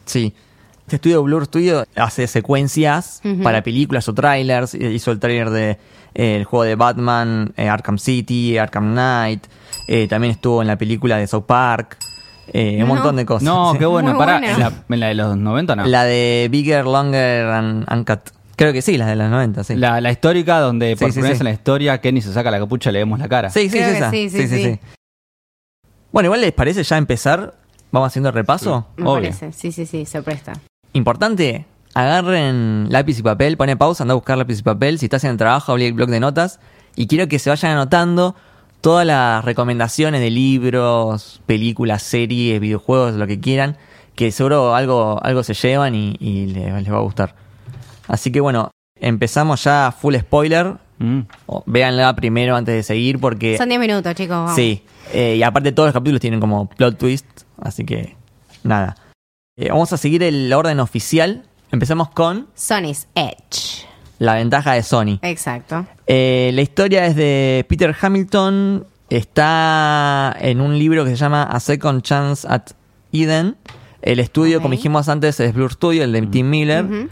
Sí. 0.05 0.33
Este 0.81 0.95
estudio 0.97 1.23
Blur 1.23 1.45
Studio 1.45 1.85
hace 1.95 2.27
secuencias 2.27 3.21
para 3.43 3.63
películas 3.63 4.09
o 4.09 4.13
trailers. 4.13 4.73
Hizo 4.73 5.11
el 5.11 5.19
trailer 5.19 5.49
de 5.49 5.69
eh, 6.13 6.35
el 6.37 6.43
juego 6.43 6.63
de 6.63 6.75
Batman, 6.75 7.53
eh, 7.55 7.69
Arkham 7.69 7.97
City, 7.97 8.57
Arkham 8.57 8.91
Knight. 8.91 9.45
Eh, 9.87 10.07
también 10.09 10.31
estuvo 10.31 10.61
en 10.61 10.67
la 10.67 10.77
película 10.77 11.17
de 11.17 11.27
South 11.27 11.45
Park. 11.45 11.97
Eh, 12.53 12.75
No. 12.79 12.83
Un 12.85 12.89
montón 12.89 13.15
de 13.15 13.25
cosas. 13.25 13.43
No, 13.43 13.73
qué 13.79 13.85
bueno. 13.87 14.15
Bueno. 14.15 14.35
en 14.45 14.59
la, 14.59 14.71
en 14.89 14.99
la 14.99 15.07
de 15.07 15.13
los 15.15 15.37
90 15.37 15.75
no. 15.77 15.85
La 15.85 16.03
de 16.03 16.49
Bigger, 16.51 16.83
Longer 16.85 17.45
and 17.45 17.85
Uncut. 17.89 18.19
Creo 18.61 18.73
que 18.73 18.83
sí, 18.83 18.95
la 18.95 19.07
de 19.07 19.15
los 19.15 19.27
90, 19.27 19.63
sí. 19.63 19.75
La, 19.75 19.99
la 20.01 20.11
histórica 20.11 20.59
donde 20.59 20.95
por 20.95 21.07
Sí, 21.07 21.13
sí, 21.13 21.13
primera 21.13 21.31
vez 21.31 21.39
en 21.41 21.45
la 21.45 21.51
historia 21.51 21.99
Kenny 21.99 22.21
se 22.21 22.31
saca 22.31 22.51
la 22.51 22.59
capucha 22.59 22.91
y 22.91 22.93
le 22.93 22.99
vemos 22.99 23.17
la 23.17 23.27
cara. 23.27 23.49
Sí, 23.49 23.69
sí, 23.69 23.77
Creo 23.77 23.87
es 23.87 23.91
que 23.93 23.97
esa. 23.97 24.11
sí, 24.11 24.29
sí, 24.29 24.47
sí. 24.47 24.79
Bueno, 26.11 26.27
igual 26.27 26.41
les 26.41 26.51
parece 26.51 26.83
ya 26.83 26.97
empezar. 26.97 27.55
Vamos 27.91 28.07
haciendo 28.07 28.29
el 28.29 28.35
repaso. 28.35 28.85
Me 28.97 29.03
Obvio. 29.05 29.13
parece. 29.15 29.51
Sí, 29.51 29.71
sí, 29.71 29.87
sí, 29.87 30.05
se 30.05 30.21
presta. 30.21 30.53
Importante, 30.93 31.65
agarren 31.95 32.85
lápiz 32.91 33.17
y 33.17 33.23
papel, 33.23 33.57
pone 33.57 33.75
pausa, 33.77 34.03
anda 34.03 34.11
a 34.11 34.15
buscar 34.15 34.37
lápiz 34.37 34.59
y 34.59 34.61
papel. 34.61 34.99
Si 34.99 35.07
estás 35.07 35.23
en 35.23 35.31
el 35.31 35.37
trabajo, 35.37 35.71
abrí 35.71 35.85
el 35.85 35.93
blog 35.93 36.09
de 36.09 36.19
notas. 36.19 36.59
Y 36.95 37.07
quiero 37.07 37.27
que 37.27 37.39
se 37.39 37.49
vayan 37.49 37.71
anotando 37.71 38.35
todas 38.81 39.07
las 39.07 39.43
recomendaciones 39.43 40.21
de 40.21 40.29
libros, 40.29 41.41
películas, 41.47 42.03
series, 42.03 42.59
videojuegos, 42.59 43.15
lo 43.15 43.25
que 43.25 43.39
quieran. 43.39 43.77
Que 44.13 44.31
seguro 44.31 44.75
algo, 44.75 45.19
algo 45.23 45.41
se 45.41 45.55
llevan 45.55 45.95
y, 45.95 46.15
y 46.19 46.45
les, 46.45 46.73
les 46.83 46.93
va 46.93 46.97
a 46.97 47.01
gustar. 47.01 47.40
Así 48.11 48.29
que 48.29 48.41
bueno, 48.41 48.71
empezamos 48.99 49.63
ya 49.63 49.95
full 49.97 50.15
spoiler. 50.17 50.75
Mm. 50.97 51.21
Véanla 51.65 52.13
primero 52.13 52.57
antes 52.57 52.75
de 52.75 52.83
seguir 52.83 53.19
porque... 53.19 53.57
Son 53.57 53.69
10 53.69 53.79
minutos, 53.79 54.13
chicos. 54.15 54.35
vamos. 54.35 54.55
Sí, 54.55 54.83
eh, 55.13 55.35
y 55.37 55.43
aparte 55.43 55.71
todos 55.71 55.87
los 55.87 55.93
capítulos 55.93 56.19
tienen 56.19 56.41
como 56.41 56.67
plot 56.69 56.97
twist, 56.97 57.25
así 57.61 57.85
que 57.85 58.17
nada. 58.63 58.97
Eh, 59.57 59.69
vamos 59.69 59.93
a 59.93 59.97
seguir 59.97 60.23
el 60.23 60.51
orden 60.51 60.81
oficial. 60.81 61.43
Empezamos 61.71 62.09
con 62.09 62.47
Sony's 62.53 63.07
Edge. 63.15 63.87
la 64.19 64.35
ventaja 64.35 64.73
de 64.73 64.83
Sony. 64.83 65.19
Exacto. 65.21 65.85
Eh, 66.05 66.51
la 66.53 66.61
historia 66.61 67.05
es 67.05 67.15
de 67.15 67.65
Peter 67.69 67.95
Hamilton. 67.99 68.85
Está 69.09 70.35
en 70.39 70.59
un 70.59 70.77
libro 70.77 71.05
que 71.05 71.11
se 71.11 71.15
llama 71.15 71.43
A 71.43 71.61
Second 71.61 72.01
Chance 72.01 72.45
at 72.49 72.71
Eden. 73.13 73.55
El 74.01 74.19
estudio, 74.19 74.61
como 74.61 74.73
dijimos 74.73 75.07
antes, 75.07 75.39
es 75.39 75.53
Blur 75.53 75.71
Studio, 75.71 76.03
el 76.03 76.11
de 76.11 76.21
Tim 76.23 76.49
Miller. 76.49 76.83
Ujú. 76.85 77.09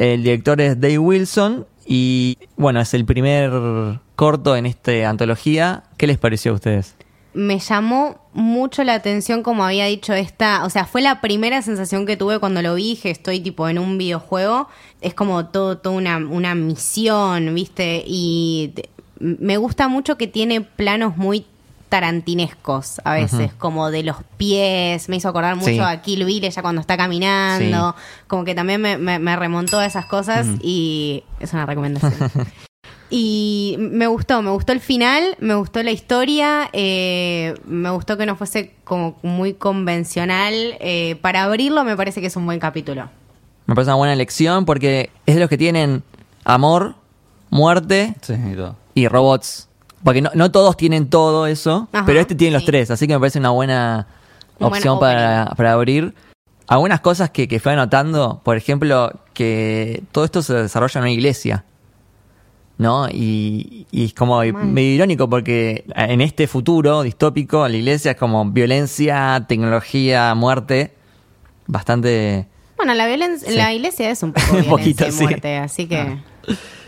El 0.00 0.22
director 0.22 0.58
es 0.62 0.80
Dave 0.80 0.98
Wilson. 0.98 1.66
Y 1.86 2.38
bueno, 2.56 2.80
es 2.80 2.94
el 2.94 3.04
primer 3.04 4.00
corto 4.16 4.56
en 4.56 4.64
esta 4.64 5.10
antología. 5.10 5.84
¿Qué 5.98 6.06
les 6.06 6.16
pareció 6.16 6.52
a 6.52 6.54
ustedes? 6.54 6.96
me 7.32 7.60
llamó 7.60 8.18
mucho 8.32 8.82
la 8.82 8.94
atención 8.94 9.42
como 9.42 9.64
había 9.64 9.86
dicho 9.86 10.12
esta, 10.14 10.64
o 10.64 10.70
sea, 10.70 10.84
fue 10.84 11.00
la 11.00 11.20
primera 11.20 11.62
sensación 11.62 12.04
que 12.04 12.16
tuve 12.16 12.40
cuando 12.40 12.60
lo 12.60 12.74
vi, 12.74 12.98
estoy 13.04 13.38
tipo 13.40 13.68
en 13.68 13.78
un 13.78 13.98
videojuego, 13.98 14.68
es 15.00 15.14
como 15.14 15.46
todo, 15.46 15.78
toda 15.78 15.94
una, 15.94 16.16
una 16.16 16.56
misión, 16.56 17.54
¿viste? 17.54 18.02
Y 18.04 18.72
me 19.20 19.58
gusta 19.58 19.86
mucho 19.86 20.18
que 20.18 20.26
tiene 20.26 20.60
planos 20.60 21.16
muy 21.16 21.46
tarantinescos 21.90 23.00
a 23.04 23.12
veces, 23.14 23.52
como 23.58 23.90
de 23.90 24.02
los 24.02 24.16
pies. 24.38 25.10
Me 25.10 25.16
hizo 25.16 25.28
acordar 25.28 25.56
mucho 25.56 25.68
Sí. 25.70 25.78
a 25.80 26.00
Kill 26.00 26.24
Bill 26.24 26.44
ella 26.44 26.62
cuando 26.62 26.80
está 26.80 26.96
caminando. 26.96 27.94
Como 28.26 28.44
que 28.44 28.54
también 28.54 28.80
me, 28.80 28.96
me- 28.96 29.18
me 29.18 29.36
remontó 29.36 29.78
a 29.78 29.84
esas 29.84 30.06
cosas 30.06 30.46
y 30.62 31.24
es 31.40 31.52
una 31.52 31.66
recomendación. 31.66 32.30
Y 33.12 33.74
me 33.80 34.06
gustó, 34.06 34.40
me 34.40 34.50
gustó 34.52 34.72
el 34.72 34.78
final, 34.78 35.36
me 35.40 35.54
gustó 35.56 35.82
la 35.82 35.90
historia, 35.90 36.70
eh, 36.72 37.54
me 37.66 37.90
gustó 37.90 38.16
que 38.16 38.24
no 38.24 38.36
fuese 38.36 38.72
como 38.84 39.18
muy 39.24 39.52
convencional. 39.54 40.54
eh, 40.78 41.16
para 41.20 41.42
abrirlo 41.42 41.82
me 41.82 41.96
parece 41.96 42.20
que 42.20 42.28
es 42.28 42.36
un 42.36 42.46
buen 42.46 42.60
capítulo. 42.60 43.08
Me 43.66 43.74
parece 43.74 43.88
una 43.90 43.96
buena 43.96 44.12
elección 44.12 44.64
porque 44.64 45.10
es 45.26 45.34
de 45.34 45.40
los 45.40 45.50
que 45.50 45.58
tienen 45.58 46.04
amor, 46.44 46.94
muerte 47.50 48.14
Sí, 48.22 48.34
y 48.52 48.54
todo. 48.54 48.76
y 48.94 49.08
robots. 49.08 49.68
Porque 50.04 50.22
no, 50.22 50.30
no 50.34 50.50
todos 50.50 50.76
tienen 50.76 51.08
todo 51.10 51.46
eso, 51.46 51.88
Ajá, 51.92 52.04
pero 52.06 52.20
este 52.20 52.34
tiene 52.34 52.54
los 52.54 52.64
tres, 52.64 52.90
así 52.90 53.06
que 53.06 53.12
me 53.14 53.20
parece 53.20 53.38
una 53.38 53.50
buena 53.50 54.06
Un 54.58 54.68
buen 54.68 54.72
opción 54.72 54.98
para, 54.98 55.52
para 55.56 55.72
abrir. 55.72 56.14
Algunas 56.66 57.00
cosas 57.00 57.30
que, 57.30 57.48
que 57.48 57.58
fui 57.60 57.72
anotando, 57.72 58.40
por 58.44 58.56
ejemplo, 58.56 59.12
que 59.34 60.02
todo 60.12 60.24
esto 60.24 60.40
se 60.42 60.54
desarrolla 60.54 60.98
en 61.00 61.02
una 61.02 61.10
iglesia. 61.10 61.64
¿No? 62.78 63.08
Y, 63.10 63.86
y 63.90 64.06
es 64.06 64.14
como 64.14 64.38
medio 64.40 64.94
irónico 64.94 65.28
porque 65.28 65.84
en 65.94 66.22
este 66.22 66.46
futuro 66.46 67.02
distópico, 67.02 67.68
la 67.68 67.76
iglesia 67.76 68.12
es 68.12 68.16
como 68.16 68.42
violencia, 68.50 69.44
tecnología, 69.46 70.34
muerte. 70.34 70.94
Bastante. 71.66 72.46
Bueno, 72.78 72.94
la 72.94 73.06
violencia, 73.06 73.50
Sí. 73.50 73.54
la 73.56 73.74
iglesia 73.74 74.10
es 74.10 74.22
un 74.22 74.32
poco 74.32 74.46
Un 74.46 74.62
violencia 74.62 74.70
poquito, 74.70 75.10
sí. 75.12 75.22
muerte, 75.24 75.56
así 75.58 75.86
que 75.88 76.20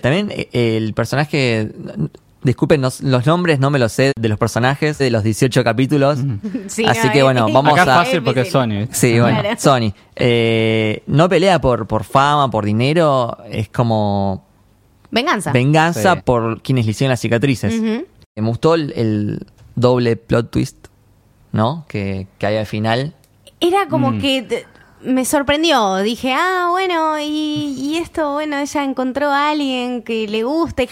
También 0.00 0.30
eh, 0.30 0.48
el 0.78 0.94
personaje. 0.94 1.72
Disculpen, 2.44 2.80
no- 2.80 2.88
los 3.02 3.26
nombres 3.26 3.60
no 3.60 3.70
me 3.70 3.78
los 3.78 3.92
sé 3.92 4.12
de 4.18 4.28
los 4.28 4.36
personajes 4.38 4.98
de 4.98 5.10
los 5.10 5.22
18 5.22 5.62
capítulos. 5.62 6.18
Sí, 6.68 6.84
Así 6.84 7.06
no, 7.06 7.12
que 7.12 7.18
es- 7.18 7.24
bueno, 7.24 7.46
vamos 7.52 7.72
Acá 7.74 7.82
es 7.82 7.88
a. 7.88 7.94
fácil 8.04 8.22
porque 8.22 8.40
es. 8.42 8.50
Sony. 8.50 8.86
Sí, 8.90 9.18
bueno, 9.20 9.40
Claro. 9.40 9.56
Sony. 9.60 9.92
Eh, 10.16 11.02
no 11.06 11.28
pelea 11.28 11.60
por, 11.60 11.86
por 11.86 12.04
fama, 12.04 12.50
por 12.50 12.64
dinero, 12.64 13.36
es 13.48 13.68
como 13.68 14.44
venganza. 15.10 15.52
venganza 15.52 16.14
Sí. 16.16 16.20
por 16.24 16.62
quienes 16.62 16.84
le 16.86 16.90
hicieron 16.90 17.10
las 17.10 17.20
cicatrices. 17.20 17.74
Ujú. 17.74 18.06
Me 18.36 18.48
gustó 18.48 18.74
el, 18.74 18.92
el 18.96 19.46
doble 19.76 20.16
plot 20.16 20.50
twist, 20.50 20.88
¿no? 21.52 21.84
Que, 21.88 22.26
que 22.38 22.46
hay 22.46 22.56
al 22.56 22.66
final. 22.66 23.14
Era 23.60 23.86
como 23.88 24.10
Mm. 24.12 24.20
que 24.20 24.66
me 25.04 25.24
sorprendió. 25.24 25.96
Dije, 25.98 26.32
ah, 26.34 26.68
bueno, 26.70 27.18
y, 27.20 27.74
y 27.78 27.96
esto, 27.98 28.32
bueno, 28.32 28.58
ella 28.58 28.84
encontró 28.84 29.30
a 29.30 29.50
alguien 29.50 30.02
que 30.02 30.26
le 30.28 30.44
gusta. 30.44 30.82
y- 30.84 30.88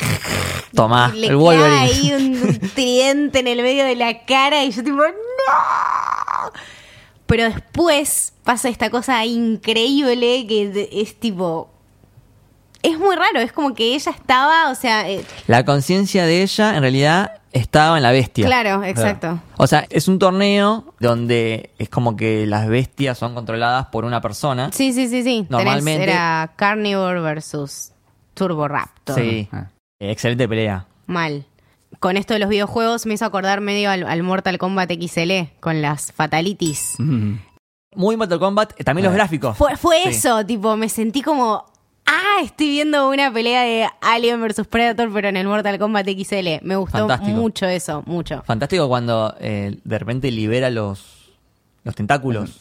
Tomá, 0.75 1.13
y 1.15 1.21
le 1.21 1.27
el 1.29 1.37
Wolverine. 1.37 1.79
ahí 1.79 2.13
un, 2.13 2.43
un 2.49 2.59
tridente 2.75 3.41
en 3.41 3.49
el 3.49 3.63
medio 3.63 3.85
de 3.85 3.97
la 3.97 4.25
cara 4.25 4.65
y 4.65 4.71
yo 4.71 4.83
tipo, 4.85 4.97
no. 4.97 6.53
Pero 7.27 7.45
después 7.45 8.33
pasa 8.45 8.69
esta 8.69 8.91
cosa 8.91 9.25
increíble 9.25 10.47
que 10.49 10.89
es 10.93 11.19
tipo... 11.19 11.71
Muy 13.01 13.17
raro, 13.17 13.41
es 13.41 13.53
como 13.53 13.75
que 13.75 13.95
ella 13.95 14.13
estaba, 14.13 14.71
o 14.71 14.75
sea, 14.75 15.09
eh, 15.09 15.25
La 15.47 15.65
conciencia 15.65 16.25
de 16.27 16.43
ella, 16.43 16.75
en 16.77 16.83
realidad, 16.83 17.33
estaba 17.53 17.97
en 17.97 18.03
la 18.03 18.13
bestia. 18.13 18.47
claro, 18.47 18.85
exacto. 18.85 19.41
O 19.57 19.67
sea, 19.67 19.87
es 19.91 20.07
un 20.07 20.19
torneo 20.19 20.95
donde 21.01 21.71
es 21.79 21.89
como 21.89 22.15
que 22.17 22.47
las 22.47 22.69
bestias 22.69 23.19
son 23.19 23.35
controladas 23.35 23.87
por 23.87 24.05
una 24.05 24.21
persona. 24.21 24.71
Sí, 24.73 24.93
sí, 24.93 25.09
sí, 25.09 25.23
sí. 25.23 25.47
Tenés- 25.49 25.51
Normalmente- 25.51 26.03
era 26.05 26.53
Carnivore 26.57 27.21
versus 27.21 27.93
Turbo 28.35 28.69
Raptor. 28.69 29.17
Sí. 29.19 29.49
Ah. 29.53 29.67
Excelente 29.99 30.47
pelea. 30.49 30.87
Mal. 31.07 31.45
Con 31.99 32.17
esto 32.17 32.35
de 32.35 32.41
los 32.41 32.49
videojuegos 32.49 33.05
me 33.07 33.15
hizo 33.15 33.25
acordar 33.25 33.61
medio 33.61 33.91
al, 33.91 34.05
al 34.07 34.23
Mortal 34.23 34.57
Kombat 34.59 34.91
XL 34.93 35.51
con 35.59 35.83
las 35.83 36.13
fatalities. 36.13 36.95
Mm. 36.99 37.35
Muy 37.97 38.17
Mortal 38.17 38.39
Kombat, 38.39 38.81
eh, 38.81 38.85
también 38.85 39.05
los 39.07 39.13
Ah. 39.13 39.17
gráficos. 39.17 39.57
Fue, 39.57 39.77
fue 39.77 40.03
Sí. 40.05 40.09
eso, 40.11 40.47
tipo, 40.47 40.77
me 40.77 40.89
sentí 40.89 41.21
como, 41.23 41.67
ah, 42.11 42.43
estoy 42.45 42.69
viendo 42.71 43.09
una 43.09 43.33
pelea 43.33 43.63
de 43.63 43.89
Alien 44.01 44.41
versus 44.41 44.67
Predator, 44.67 45.13
pero 45.13 45.29
en 45.29 45.37
el 45.37 45.47
Mortal 45.47 45.79
Kombat 45.79 46.07
XL. 46.09 46.63
Me 46.63 46.77
gustó 46.77 46.99
Fantástico. 46.99 47.37
mucho 47.37 47.67
eso, 47.67 48.03
mucho. 48.07 48.43
Fantástico 48.45 48.89
cuando 48.89 49.35
eh, 49.41 49.79
de 49.85 49.99
repente 49.99 50.31
libera 50.31 50.69
los, 50.71 51.31
los 51.85 51.95
tentáculos. 51.95 52.61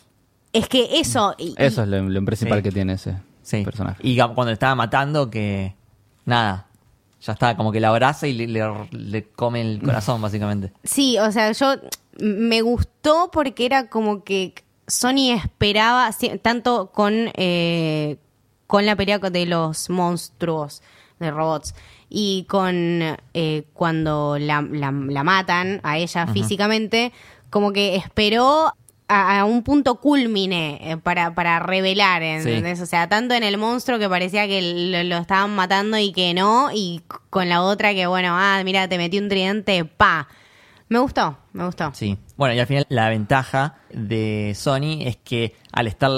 Es 0.54 0.68
que 0.68 1.00
eso... 1.00 1.36
y- 1.38 1.54
Eso 1.58 1.84
es 1.84 1.88
lo, 1.88 2.02
lo 2.02 2.26
principal 2.26 2.60
Sí. 2.60 2.64
que 2.64 2.72
tiene 2.72 2.94
ese 2.94 3.16
Sí. 3.44 3.64
personaje. 3.64 4.00
Y 4.06 4.16
ga- 4.16 4.34
cuando 4.34 4.50
le 4.50 4.54
estaba 4.54 4.76
matando, 4.76 5.30
que 5.30 5.74
nada, 6.26 6.68
ya 7.22 7.34
está, 7.34 7.56
como 7.58 7.72
que 7.72 7.80
la 7.80 7.90
abraza 7.90 8.28
y 8.28 8.34
le, 8.34 8.48
le- 8.48 8.88
le 8.92 9.24
come 9.30 9.62
el 9.62 9.82
corazón, 9.82 10.22
básicamente. 10.22 10.72
Sí, 10.84 11.18
o 11.20 11.32
sea, 11.32 11.52
yo 11.52 11.76
me 12.20 12.62
gustó 12.62 13.30
porque 13.32 13.66
era 13.66 13.88
como 13.90 14.24
que 14.24 14.54
Sony 14.88 15.32
esperaba, 15.36 16.10
tanto 16.42 16.92
con, 16.92 17.32
eh, 17.36 18.18
con 18.70 18.86
la 18.86 18.96
pelea 18.96 19.18
de 19.18 19.48
los 19.48 19.90
monstruos 19.90 20.84
de 21.20 21.32
robots 21.32 21.74
y 22.08 22.46
con 22.48 22.76
eh, 23.34 23.64
cuando 23.74 24.38
la, 24.40 24.62
la- 24.62 24.92
la 24.92 25.24
matan 25.24 25.80
a 25.82 25.98
ella 25.98 26.28
físicamente, 26.34 27.12
como 27.50 27.72
que 27.74 27.96
esperó 27.96 28.72
a, 29.08 29.40
a 29.40 29.46
un 29.46 29.64
punto 29.64 29.96
culmine 29.96 30.80
eh, 30.84 30.98
para, 30.98 31.34
para 31.34 31.58
revelar, 31.58 32.22
¿entendés? 32.22 32.80
O 32.80 32.86
sea, 32.86 33.10
tanto 33.10 33.34
en 33.34 33.42
el 33.42 33.58
monstruo 33.58 33.98
que 33.98 34.08
parecía 34.08 34.48
que 34.48 34.62
lo, 34.62 35.04
lo 35.04 35.18
estaban 35.18 35.56
matando 35.56 35.98
y 35.98 36.12
que 36.12 36.36
no, 36.36 36.70
y 36.72 37.02
con 37.32 37.50
la 37.50 37.64
otra 37.64 37.96
que, 37.96 38.06
bueno, 38.06 38.30
ah, 38.38 38.62
mira, 38.64 38.88
te 38.88 39.00
metí 39.00 39.18
un 39.18 39.30
tridente, 39.30 39.84
pa. 39.84 40.28
Me 40.90 41.00
gustó, 41.00 41.38
me 41.54 41.66
gustó. 41.66 41.92
Sí. 41.96 42.18
Bueno, 42.38 42.54
y 42.54 42.60
al 42.60 42.68
final 42.68 42.86
la 42.90 43.10
ventaja 43.10 43.78
de 43.92 44.54
Sony 44.56 45.02
es 45.02 45.18
que 45.18 45.56
al 45.72 45.88
estar 45.88 46.10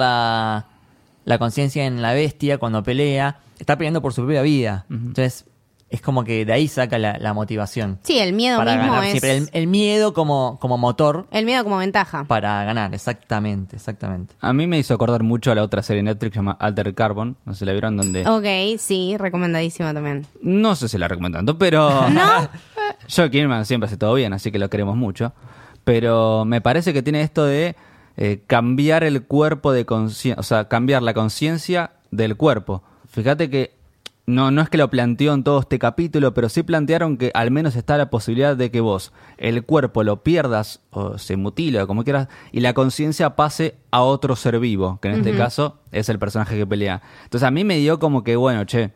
la, 1.25 1.37
conciencia 1.37 1.85
en 1.85 2.01
la 2.01 2.13
bestia, 2.13 2.57
cuando 2.57 2.83
pelea, 2.83 3.39
está 3.59 3.77
peleando 3.77 4.01
por 4.01 4.13
su 4.13 4.21
propia 4.21 4.41
vida. 4.41 4.85
Entonces, 4.89 5.45
es 5.91 6.01
como 6.01 6.23
que 6.23 6.45
de 6.45 6.53
ahí 6.53 6.69
saca 6.69 6.97
la, 6.97 7.17
la 7.19 7.33
motivación. 7.33 7.99
Sí, 8.03 8.17
el 8.17 8.31
miedo 8.31 8.57
para 8.57 8.77
mismo 8.77 8.93
ganar 8.93 9.03
es... 9.03 9.11
siempre. 9.11 9.37
El, 9.37 9.49
el 9.51 9.67
miedo 9.67 10.13
como, 10.13 10.57
como 10.59 10.77
motor 10.77 11.27
el 11.31 11.45
miedo 11.45 11.65
como 11.65 11.77
ventaja. 11.77 12.23
para 12.23 12.63
ganar, 12.63 12.93
exactamente, 12.93 13.75
exactamente. 13.75 14.33
A 14.39 14.53
mí 14.53 14.67
me 14.67 14.79
hizo 14.79 14.93
acordar 14.93 15.21
mucho 15.21 15.51
a 15.51 15.55
la 15.55 15.63
otra 15.63 15.83
serie 15.83 16.01
Netflix 16.01 16.37
llamada 16.37 16.57
Alter 16.61 16.95
Carbon. 16.95 17.35
No 17.45 17.53
sé 17.53 17.65
la 17.65 17.73
vieron, 17.73 17.97
donde. 17.97 18.25
Ok, 18.25 18.79
sí, 18.79 19.17
recomendadísima 19.17 19.93
también. 19.93 20.25
No 20.41 20.75
sé 20.75 20.87
si 20.87 20.97
la 20.97 21.09
recomiendo 21.09 21.39
tanto, 21.39 21.57
pero. 21.57 22.09
¿No? 22.09 22.49
Joe 23.13 23.29
Kinnaman 23.29 23.65
siempre 23.65 23.87
hace 23.87 23.97
todo 23.97 24.13
bien, 24.13 24.31
así 24.31 24.49
que 24.49 24.59
lo 24.59 24.69
queremos 24.69 24.95
mucho. 24.95 25.33
Pero 25.83 26.45
me 26.45 26.61
parece 26.61 26.93
que 26.93 27.01
tiene 27.01 27.21
esto 27.21 27.43
de 27.43 27.75
eh, 28.17 28.43
cambiar 28.47 29.03
el 29.03 29.23
cuerpo 29.23 29.71
de 29.71 29.85
conciencia, 29.85 30.39
o 30.39 30.43
sea, 30.43 30.67
cambiar 30.67 31.01
la 31.01 31.13
conciencia 31.13 31.91
del 32.11 32.37
cuerpo. 32.37 32.83
Fíjate 33.07 33.49
que 33.49 33.73
no, 34.25 34.51
no 34.51 34.61
es 34.61 34.69
que 34.69 34.77
lo 34.77 34.89
planteó 34.89 35.33
en 35.33 35.43
todo 35.43 35.59
este 35.59 35.79
capítulo, 35.79 36.33
pero 36.33 36.47
sí 36.47 36.63
plantearon 36.63 37.17
que 37.17 37.31
al 37.33 37.51
menos 37.51 37.75
está 37.75 37.97
la 37.97 38.09
posibilidad 38.09 38.55
de 38.55 38.71
que 38.71 38.79
vos 38.79 39.11
el 39.37 39.63
cuerpo 39.63 40.03
lo 40.03 40.23
pierdas 40.23 40.81
o 40.91 41.17
se 41.17 41.37
mutile 41.37 41.81
o 41.81 41.87
como 41.87 42.03
quieras 42.03 42.27
y 42.51 42.59
la 42.61 42.73
conciencia 42.73 43.35
pase 43.35 43.75
a 43.89 44.01
otro 44.01 44.35
ser 44.35 44.59
vivo, 44.59 44.99
que 45.01 45.09
en 45.09 45.15
este 45.15 45.35
caso 45.35 45.79
es 45.91 46.07
el 46.09 46.19
personaje 46.19 46.55
que 46.57 46.67
pelea. 46.67 47.01
Entonces 47.23 47.47
a 47.47 47.51
mí 47.51 47.63
me 47.63 47.77
dio 47.77 47.99
como 47.99 48.23
que, 48.23 48.35
bueno, 48.35 48.63
che, 48.65 48.91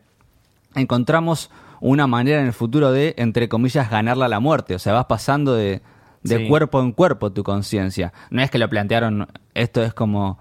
encontramos 0.74 1.50
una 1.80 2.06
manera 2.06 2.40
en 2.40 2.46
el 2.46 2.52
futuro 2.52 2.92
de, 2.92 3.14
entre 3.18 3.48
comillas, 3.48 3.90
ganarla 3.90 4.26
a 4.26 4.28
la 4.28 4.40
muerte. 4.40 4.74
O 4.74 4.78
sea, 4.78 4.92
vas 4.92 5.06
pasando 5.06 5.54
de, 5.54 5.82
de 6.22 6.38
Sí. 6.38 6.48
cuerpo 6.48 6.80
en 6.80 6.92
cuerpo 6.92 7.32
tu 7.32 7.42
conciencia. 7.44 8.12
No 8.30 8.42
es 8.42 8.50
que 8.50 8.58
lo 8.58 8.68
plantearon, 8.68 9.26
esto 9.54 9.82
es 9.82 9.94
como 9.94 10.38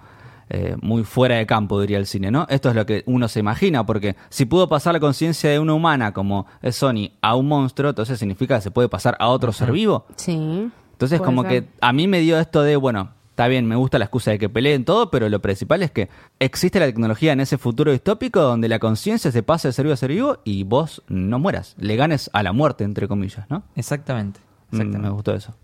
eh, 0.49 0.75
muy 0.79 1.03
fuera 1.03 1.37
de 1.37 1.47
campo, 1.47 1.81
diría 1.81 1.97
el 1.97 2.05
cine, 2.05 2.29
¿no? 2.29 2.45
Esto 2.49 2.69
es 2.69 2.75
lo 2.75 2.85
que 2.85 3.01
uno 3.07 3.27
se 3.27 3.39
imagina, 3.39 3.83
porque 3.83 4.15
si 4.29 4.45
pudo 4.45 4.69
pasar 4.69 4.93
la 4.93 4.99
conciencia 4.99 5.49
de 5.49 5.57
una 5.57 5.73
humana, 5.73 6.13
como 6.13 6.45
es 6.61 6.75
Sony, 6.75 7.09
a 7.21 7.35
un 7.35 7.47
monstruo, 7.47 7.89
entonces 7.89 8.19
significa 8.19 8.55
que 8.57 8.61
se 8.61 8.69
puede 8.69 8.87
pasar 8.87 9.17
a 9.19 9.29
otro 9.29 9.51
ser 9.51 9.71
vivo. 9.71 10.05
Sí. 10.17 10.69
Entonces, 10.91 11.19
como 11.19 11.41
ser. 11.41 11.49
que 11.63 11.69
a 11.81 11.91
mí 11.93 12.07
me 12.07 12.19
dio 12.19 12.39
esto 12.39 12.61
de, 12.61 12.75
bueno, 12.75 13.09
está 13.31 13.47
bien, 13.47 13.65
me 13.65 13.75
gusta 13.75 13.97
la 13.97 14.05
excusa 14.05 14.29
de 14.31 14.37
que 14.37 14.47
peleen 14.47 14.85
todo, 14.85 15.09
pero 15.09 15.27
lo 15.29 15.41
principal 15.41 15.81
es 15.81 15.89
que 15.89 16.09
existe 16.37 16.79
la 16.79 16.85
tecnología 16.85 17.33
en 17.33 17.39
ese 17.39 17.57
futuro 17.57 17.91
distópico 17.91 18.39
donde 18.39 18.69
la 18.69 18.77
conciencia 18.77 19.31
se 19.31 19.41
pasa 19.41 19.67
de 19.69 19.73
ser 19.73 19.85
vivo 19.85 19.93
a 19.95 19.97
ser 19.97 20.11
vivo 20.11 20.37
y 20.45 20.61
vos 20.63 21.01
no 21.07 21.39
mueras, 21.39 21.73
le 21.79 21.95
ganes 21.95 22.29
a 22.33 22.43
la 22.43 22.53
muerte, 22.53 22.83
entre 22.83 23.07
comillas, 23.07 23.49
¿no? 23.49 23.63
Exactamente. 23.75 24.39
Mm, 24.69 24.75
exactamente. 24.75 24.99
me 24.99 25.09
gustó 25.09 25.33
eso. 25.33 25.55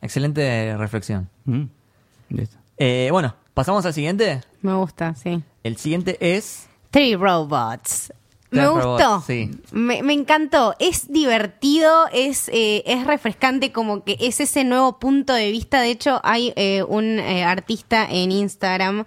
Excelente 0.00 0.76
reflexión. 0.76 1.28
Mm, 1.44 1.64
listo. 2.30 2.56
Eh, 2.76 3.08
bueno, 3.10 3.34
pasamos 3.54 3.84
al 3.86 3.92
siguiente. 3.94 4.40
Me 4.62 4.74
gusta, 4.74 5.14
sí. 5.14 5.42
El 5.64 5.76
siguiente 5.76 6.16
es. 6.20 6.68
Three 6.90 7.16
Robots. 7.16 8.12
Me 8.50 8.60
Three 8.60 8.70
gustó. 8.70 8.98
Robots, 8.98 9.26
sí. 9.26 9.50
Me, 9.72 10.02
me 10.02 10.12
encantó. 10.14 10.74
Es 10.78 11.10
divertido, 11.12 12.06
es, 12.12 12.48
eh, 12.48 12.82
es 12.86 13.06
refrescante, 13.06 13.72
como 13.72 14.04
que 14.04 14.16
es 14.20 14.40
ese 14.40 14.64
nuevo 14.64 14.98
punto 14.98 15.34
de 15.34 15.50
vista. 15.50 15.80
De 15.80 15.90
hecho, 15.90 16.20
hay 16.24 16.52
eh, 16.56 16.82
un 16.84 17.18
eh, 17.18 17.44
artista 17.44 18.06
en 18.08 18.32
Instagram 18.32 19.04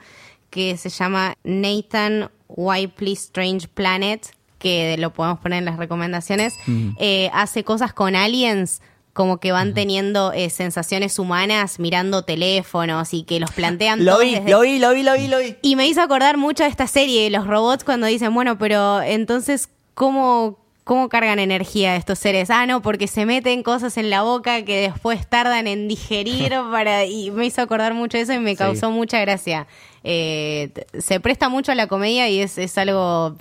que 0.49 0.77
se 0.77 0.89
llama 0.89 1.35
Nathan 1.43 2.29
Wipely 2.49 3.13
Strange 3.13 3.67
Planet, 3.69 4.27
que 4.59 4.95
lo 4.97 5.11
podemos 5.11 5.39
poner 5.39 5.59
en 5.59 5.65
las 5.65 5.77
recomendaciones. 5.77 6.55
Eh, 6.99 7.31
hace 7.33 7.63
cosas 7.63 7.93
con 7.93 8.15
aliens 8.15 8.81
como 9.13 9.39
que 9.39 9.51
van 9.51 9.73
teniendo 9.73 10.31
eh, 10.33 10.49
sensaciones 10.49 11.19
humanas 11.19 11.79
mirando 11.79 12.23
teléfonos 12.23 13.13
y 13.13 13.23
que 13.23 13.39
los 13.39 13.51
plantean 13.51 14.05
Lo 14.05 14.19
vi, 14.19 14.35
desde- 14.35 14.49
lo 14.51 14.61
vi, 14.61 14.79
lo 14.79 14.93
vi, 14.93 15.03
lo 15.03 15.13
vi, 15.15 15.27
lo 15.27 15.39
vi. 15.39 15.55
y 15.61 15.75
me 15.75 15.85
hizo 15.87 16.01
acordar 16.01 16.37
mucho 16.37 16.63
de 16.63 16.69
esta 16.69 16.87
serie, 16.87 17.29
los 17.29 17.45
robots, 17.45 17.83
cuando 17.83 18.07
dicen, 18.07 18.33
bueno, 18.33 18.57
pero 18.57 19.01
entonces, 19.01 19.67
¿cómo, 19.95 20.59
¿cómo 20.85 21.09
cargan 21.09 21.39
energía 21.39 21.97
estos 21.97 22.19
seres? 22.19 22.49
Ah, 22.49 22.65
no, 22.65 22.81
porque 22.81 23.07
se 23.07 23.25
meten 23.25 23.63
cosas 23.63 23.97
en 23.97 24.09
la 24.09 24.21
boca 24.21 24.63
que 24.63 24.79
después 24.81 25.27
tardan 25.27 25.67
en 25.67 25.87
digerir 25.89 26.53
para... 26.71 27.03
Y 27.05 27.31
me 27.31 27.45
hizo 27.45 27.61
acordar 27.61 27.93
mucho 27.93 28.17
de 28.17 28.23
eso 28.23 28.33
y 28.33 28.39
me 28.39 28.51
Sí. 28.51 28.57
causó 28.57 28.91
mucha 28.91 29.19
gracia. 29.19 29.67
Eh, 30.05 30.71
se 30.97 31.19
presta 31.19 31.49
mucho 31.49 31.73
a 31.73 31.75
la 31.75 31.87
comedia 31.87 32.29
y 32.29 32.39
es, 32.39 32.57
es 32.57 32.77
algo... 32.77 33.35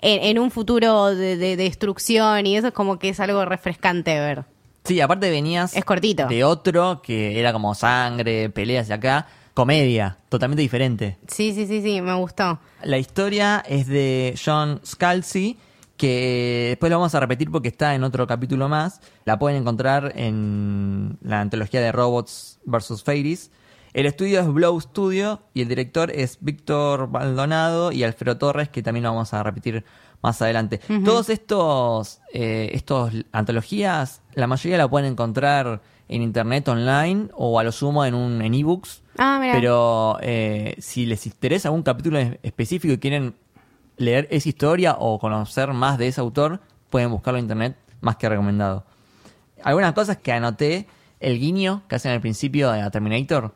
En, 0.00 0.22
en 0.22 0.38
un 0.38 0.50
futuro 0.50 1.14
de, 1.14 1.36
de 1.38 1.56
destrucción 1.56 2.46
y 2.46 2.56
eso 2.58 2.66
es 2.66 2.74
como 2.74 2.98
que 2.98 3.08
es 3.10 3.20
algo 3.20 3.44
refrescante 3.46 4.18
ver. 4.20 4.44
Sí, 4.84 5.00
aparte 5.00 5.30
venías 5.30 5.74
Es 5.74 5.84
cortito. 5.84 6.26
de 6.26 6.44
otro 6.44 7.00
que 7.02 7.40
era 7.40 7.54
como 7.54 7.74
sangre, 7.74 8.50
peleas 8.50 8.88
y 8.90 8.92
acá, 8.92 9.26
comedia, 9.54 10.18
totalmente 10.28 10.60
diferente. 10.60 11.16
Sí, 11.26 11.54
sí, 11.54 11.66
sí, 11.66 11.80
sí, 11.82 12.02
me 12.02 12.14
gustó. 12.14 12.58
La 12.82 12.98
historia 12.98 13.64
es 13.66 13.86
de 13.86 14.38
John 14.44 14.80
Scalzi, 14.84 15.56
que 15.96 16.66
después 16.70 16.90
lo 16.90 16.98
vamos 16.98 17.14
a 17.14 17.20
repetir 17.20 17.50
porque 17.50 17.68
está 17.68 17.94
en 17.94 18.04
otro 18.04 18.26
capítulo 18.26 18.68
más. 18.68 19.00
La 19.24 19.38
pueden 19.38 19.58
encontrar 19.62 20.12
en 20.16 21.16
la 21.22 21.40
antología 21.40 21.80
de 21.80 21.90
Robots 21.90 22.58
vs. 22.66 23.02
Fairies. 23.02 23.50
El 23.94 24.04
estudio 24.04 24.40
es 24.40 24.48
Blow 24.48 24.78
Studio 24.80 25.40
y 25.54 25.62
el 25.62 25.68
director 25.68 26.10
es 26.10 26.36
Víctor 26.40 27.08
Maldonado 27.08 27.90
y 27.90 28.02
Alfredo 28.02 28.36
Torres, 28.36 28.68
que 28.68 28.82
también 28.82 29.04
lo 29.04 29.10
vamos 29.12 29.32
a 29.32 29.42
repetir 29.44 29.84
más 30.24 30.40
adelante. 30.42 30.80
Todos 31.04 31.28
estos, 31.28 32.20
eh, 32.32 32.70
estos 32.72 33.12
antologías, 33.30 34.22
la 34.34 34.46
mayoría 34.46 34.78
la 34.78 34.88
pueden 34.88 35.12
encontrar 35.12 35.82
en 36.08 36.22
internet 36.22 36.66
online 36.68 37.28
o 37.34 37.58
a 37.60 37.62
lo 37.62 37.70
sumo 37.72 38.04
en 38.04 38.14
un 38.14 38.40
en 38.42 38.54
ebooks. 38.54 39.02
Ah, 39.18 39.38
mira. 39.40 39.52
Pero 39.54 40.18
eh, 40.22 40.74
si 40.78 41.06
les 41.06 41.26
interesa 41.26 41.68
algún 41.68 41.82
capítulo 41.82 42.18
específico 42.42 42.94
y 42.94 42.98
quieren 42.98 43.34
leer 43.98 44.26
esa 44.30 44.48
historia 44.48 44.96
o 44.98 45.18
conocer 45.18 45.72
más 45.72 45.98
de 45.98 46.08
ese 46.08 46.20
autor, 46.20 46.60
pueden 46.90 47.10
buscarlo 47.10 47.38
en 47.38 47.44
internet, 47.44 47.76
más 48.00 48.16
que 48.16 48.28
recomendado. 48.28 48.84
Algunas 49.62 49.92
cosas 49.92 50.16
que 50.16 50.32
anoté, 50.32 50.86
el 51.20 51.38
guiño 51.38 51.82
que 51.88 51.96
hacen 51.96 52.12
al 52.12 52.20
principio 52.20 52.72
de 52.72 52.90
Terminator, 52.90 53.54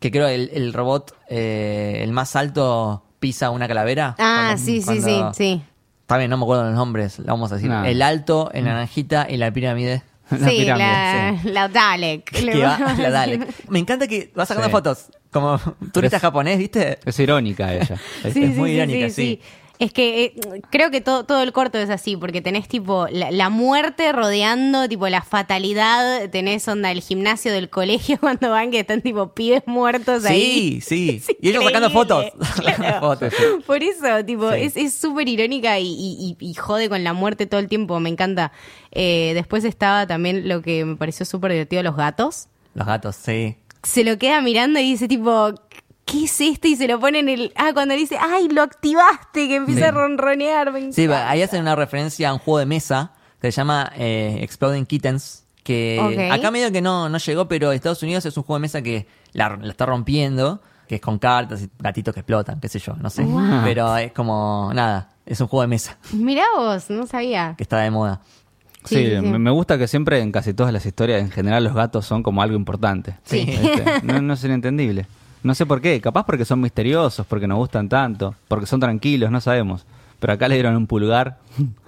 que 0.00 0.10
creo 0.10 0.28
el, 0.28 0.50
el 0.52 0.72
robot, 0.72 1.14
eh, 1.28 2.00
el 2.02 2.12
más 2.12 2.36
alto, 2.36 3.02
pisa 3.20 3.50
una 3.50 3.66
calavera. 3.66 4.14
Ah, 4.18 4.52
Cuando- 4.54 4.64
sí, 4.64 4.80
sí, 4.80 5.00
sí, 5.02 5.20
sí. 5.34 5.62
Está 6.08 6.16
bien, 6.16 6.30
no 6.30 6.38
me 6.38 6.44
acuerdo 6.44 6.64
los 6.64 6.72
nombres, 6.74 7.18
lo 7.18 7.26
vamos 7.26 7.52
a 7.52 7.56
decir. 7.56 7.68
No. 7.68 7.84
El 7.84 8.00
alto, 8.00 8.50
el 8.54 8.64
naranjita 8.64 9.26
y 9.28 9.36
la 9.36 9.50
pirámide. 9.50 10.00
La 10.30 10.48
sí, 10.48 10.56
pirámide, 10.60 10.86
la, 10.86 11.40
la 11.52 11.68
Dalek. 11.68 12.32
le 12.40 12.52
Que 12.52 12.62
va, 12.62 12.78
la. 12.98 13.10
Dalek. 13.10 13.68
Me 13.68 13.78
encanta 13.78 14.06
que 14.08 14.30
vas 14.34 14.48
sacando 14.48 14.68
Sí. 14.68 14.72
fotos, 14.72 15.06
como 15.30 15.58
turista 15.92 16.16
es- 16.16 16.22
japonés, 16.22 16.56
¿viste? 16.58 16.98
Es 17.04 17.18
irónica 17.20 17.74
ella. 17.74 17.96
Es- 18.24 18.32
Sí, 18.32 18.42
es 18.42 18.52
sí, 18.54 18.58
muy 18.58 18.70
sí, 18.70 18.76
irónica, 18.76 19.08
sí, 19.10 19.14
sí. 19.14 19.40
Es 19.80 19.92
que 19.92 20.24
eh, 20.24 20.34
creo 20.70 20.90
que 20.90 21.00
todo, 21.00 21.24
todo 21.24 21.40
el 21.42 21.52
corto 21.52 21.78
es 21.78 21.88
así, 21.88 22.16
porque 22.16 22.40
tenés 22.40 22.66
tipo 22.66 23.06
la, 23.12 23.30
la 23.30 23.48
muerte 23.48 24.10
rodeando, 24.12 24.88
tipo 24.88 25.08
la 25.08 25.22
fatalidad, 25.22 26.28
tenés 26.30 26.66
onda 26.66 26.90
el 26.90 27.00
gimnasio 27.00 27.52
del 27.52 27.70
colegio 27.70 28.18
cuando 28.20 28.50
van 28.50 28.70
que 28.72 28.80
están 28.80 29.02
tipo 29.02 29.34
pibes 29.34 29.62
muertos 29.66 30.24
ahí. 30.24 30.80
Sí, 30.80 31.20
sí. 31.26 31.36
Y 31.40 31.50
ellos 31.50 31.64
sacando 31.64 31.90
fotos. 31.90 32.24
Por 33.66 33.82
eso, 33.82 34.24
tipo, 34.24 34.50
Sí. 34.52 34.60
es 34.62 34.76
es 34.76 34.94
súper 34.94 35.28
irónica 35.28 35.78
y, 35.78 35.86
y- 35.88 36.36
y- 36.40 36.50
y 36.50 36.54
jode 36.54 36.88
con 36.88 37.04
la 37.04 37.12
muerte 37.12 37.46
todo 37.46 37.60
el 37.60 37.68
tiempo, 37.68 37.98
me 38.00 38.08
encanta. 38.08 38.52
Eh, 38.92 39.32
después 39.34 39.64
estaba 39.64 40.06
también 40.06 40.48
lo 40.48 40.62
que 40.62 40.84
me 40.84 40.96
pareció 40.96 41.24
súper 41.26 41.52
divertido, 41.52 41.82
los 41.82 41.96
gatos. 41.96 42.48
Los 42.74 42.86
gatos, 42.86 43.16
sí. 43.16 43.56
Se 43.82 44.02
lo 44.04 44.18
queda 44.18 44.40
mirando 44.40 44.80
y 44.80 44.82
dice 44.82 45.06
tipo, 45.08 45.52
¿qué 46.10 46.24
es 46.24 46.40
esto? 46.40 46.66
Y 46.68 46.76
se 46.76 46.88
lo 46.88 46.98
pone 46.98 47.18
en 47.18 47.28
el... 47.28 47.52
Ah, 47.56 47.70
cuando 47.74 47.94
dice, 47.94 48.16
¡ay, 48.20 48.48
lo 48.48 48.62
activaste! 48.62 49.46
Que 49.48 49.56
empieza 49.56 49.80
Sí. 49.80 49.86
a 49.86 49.90
ronronear. 49.90 50.72
me 50.72 50.92
Sí, 50.92 51.06
ahí 51.06 51.42
hacen 51.42 51.60
una 51.62 51.76
referencia 51.76 52.30
a 52.30 52.32
un 52.32 52.38
juego 52.38 52.58
de 52.58 52.66
mesa 52.66 53.12
que 53.40 53.52
se 53.52 53.56
llama 53.56 53.92
eh, 53.96 54.38
Exploding 54.42 54.86
Kittens. 54.86 55.44
Que 55.62 55.98
Ok. 56.00 56.32
acá 56.32 56.50
medio 56.50 56.72
que 56.72 56.80
no, 56.80 57.08
no 57.10 57.18
llegó, 57.18 57.46
pero 57.46 57.72
Estados 57.72 58.02
Unidos 58.02 58.24
es 58.24 58.36
un 58.38 58.42
juego 58.42 58.58
de 58.58 58.62
mesa 58.62 58.80
que 58.80 59.06
la, 59.32 59.50
la 59.60 59.68
está 59.70 59.84
rompiendo, 59.84 60.62
que 60.88 60.94
es 60.94 61.00
con 61.02 61.18
cartas 61.18 61.62
y 61.62 61.68
gatitos 61.78 62.14
que 62.14 62.20
explotan, 62.20 62.58
qué 62.58 62.68
sé 62.70 62.78
yo, 62.78 62.94
no 62.96 63.10
sé. 63.10 63.22
Wow. 63.22 63.60
Pero 63.64 63.94
es 63.98 64.12
como, 64.12 64.70
nada, 64.74 65.10
es 65.26 65.38
un 65.42 65.46
juego 65.48 65.60
de 65.62 65.68
mesa 65.68 65.98
Mirá 66.12 66.44
vos, 66.56 66.88
no 66.88 67.06
sabía. 67.06 67.54
que 67.58 67.62
está 67.64 67.78
de 67.80 67.90
moda. 67.90 68.20
Sí, 68.84 68.94
Sí, 68.96 69.04
sí, 69.10 69.16
sí. 69.20 69.20
Me, 69.20 69.50
gusta 69.50 69.76
que 69.76 69.86
siempre 69.86 70.20
en 70.20 70.32
casi 70.32 70.54
todas 70.54 70.72
las 70.72 70.86
historias, 70.86 71.20
en 71.20 71.30
general, 71.30 71.62
los 71.64 71.74
gatos 71.74 72.06
son 72.06 72.22
como 72.22 72.40
algo 72.40 72.56
importante. 72.56 73.16
Sí. 73.24 73.44
¿Viste? 73.44 73.84
No, 74.04 74.22
no 74.22 74.32
es 74.32 74.44
inentendible. 74.44 75.06
No 75.42 75.54
sé 75.54 75.66
por 75.66 75.80
qué, 75.80 76.00
capaz 76.00 76.24
porque 76.24 76.44
son 76.44 76.60
misteriosos, 76.60 77.26
porque 77.26 77.46
nos 77.46 77.58
gustan 77.58 77.88
tanto, 77.88 78.34
porque 78.48 78.66
son 78.66 78.80
tranquilos, 78.80 79.30
no 79.30 79.40
sabemos. 79.40 79.86
Pero 80.18 80.32
acá 80.32 80.48
le 80.48 80.56
dieron 80.56 80.74
un 80.76 80.86
pulgar 80.86 81.38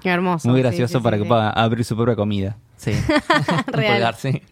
Qué 0.01 0.09
hermoso. 0.09 0.49
muy 0.49 0.61
gracioso 0.61 0.99
sí, 0.99 1.03
para 1.03 1.17
sí, 1.17 1.23
que 1.23 1.25
sí. 1.25 1.29
pueda 1.29 1.51
abrir 1.51 1.85
su 1.85 1.97
propia 1.97 2.15
comida. 2.15 2.57
Sí. 2.77 2.93
Un 3.67 3.73
Real. 3.73 3.95
pulgar, 3.95 4.15
sí. 4.17 4.43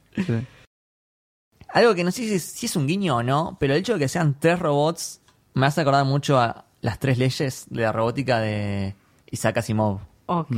Algo 1.73 1.95
que 1.95 2.03
no 2.03 2.11
sé 2.11 2.27
si, 2.27 2.39
si 2.41 2.67
es 2.67 2.77
un 2.77 2.87
guiño 2.87 3.17
o 3.17 3.23
no, 3.23 3.57
pero 3.61 3.75
el 3.75 3.81
hecho 3.81 3.93
de 3.95 4.01
que 4.01 4.09
sean 4.09 4.35
tres 4.39 4.59
robots 4.59 5.21
me 5.55 5.67
hace 5.67 5.81
acordar 5.83 6.05
mucho 6.05 6.39
a 6.41 6.65
las 6.81 6.99
tres 6.99 7.19
leyes 7.19 7.67
de 7.71 7.83
la 7.83 7.93
robótica 7.93 8.41
de 8.41 8.95
Isaac 9.31 9.59
Asimov. 9.59 10.01
Ok. 10.27 10.57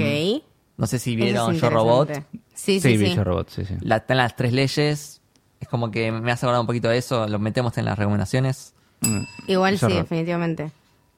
No 0.77 0.87
sé 0.87 0.99
si 0.99 1.15
vieron 1.15 1.55
es 1.55 1.61
Yo 1.61 1.69
Robot. 1.69 2.11
Sí, 2.55 2.81
sí, 2.81 2.97
sí. 2.97 2.97
Bicho 2.97 3.23
Robot, 3.23 3.51
sí, 3.51 3.65
sí. 3.67 3.75
La, 3.83 3.99
están 3.99 4.17
las 4.17 4.35
tres 4.35 4.53
leyes. 4.53 5.20
Es 5.61 5.69
como 5.69 5.91
que 5.91 6.11
me 6.11 6.33
hace 6.33 6.47
acordar 6.47 6.61
un 6.61 6.67
poquito 6.67 6.89
de 6.89 6.99
eso. 6.99 7.29
Lo 7.29 7.39
metemos 7.39 7.77
en 7.79 7.85
las 7.85 7.99
recomendaciones. 7.99 8.75
Mm. 9.03 9.21
Igual 9.47 9.79
sí, 9.79 9.87
definitivamente. 9.87 10.71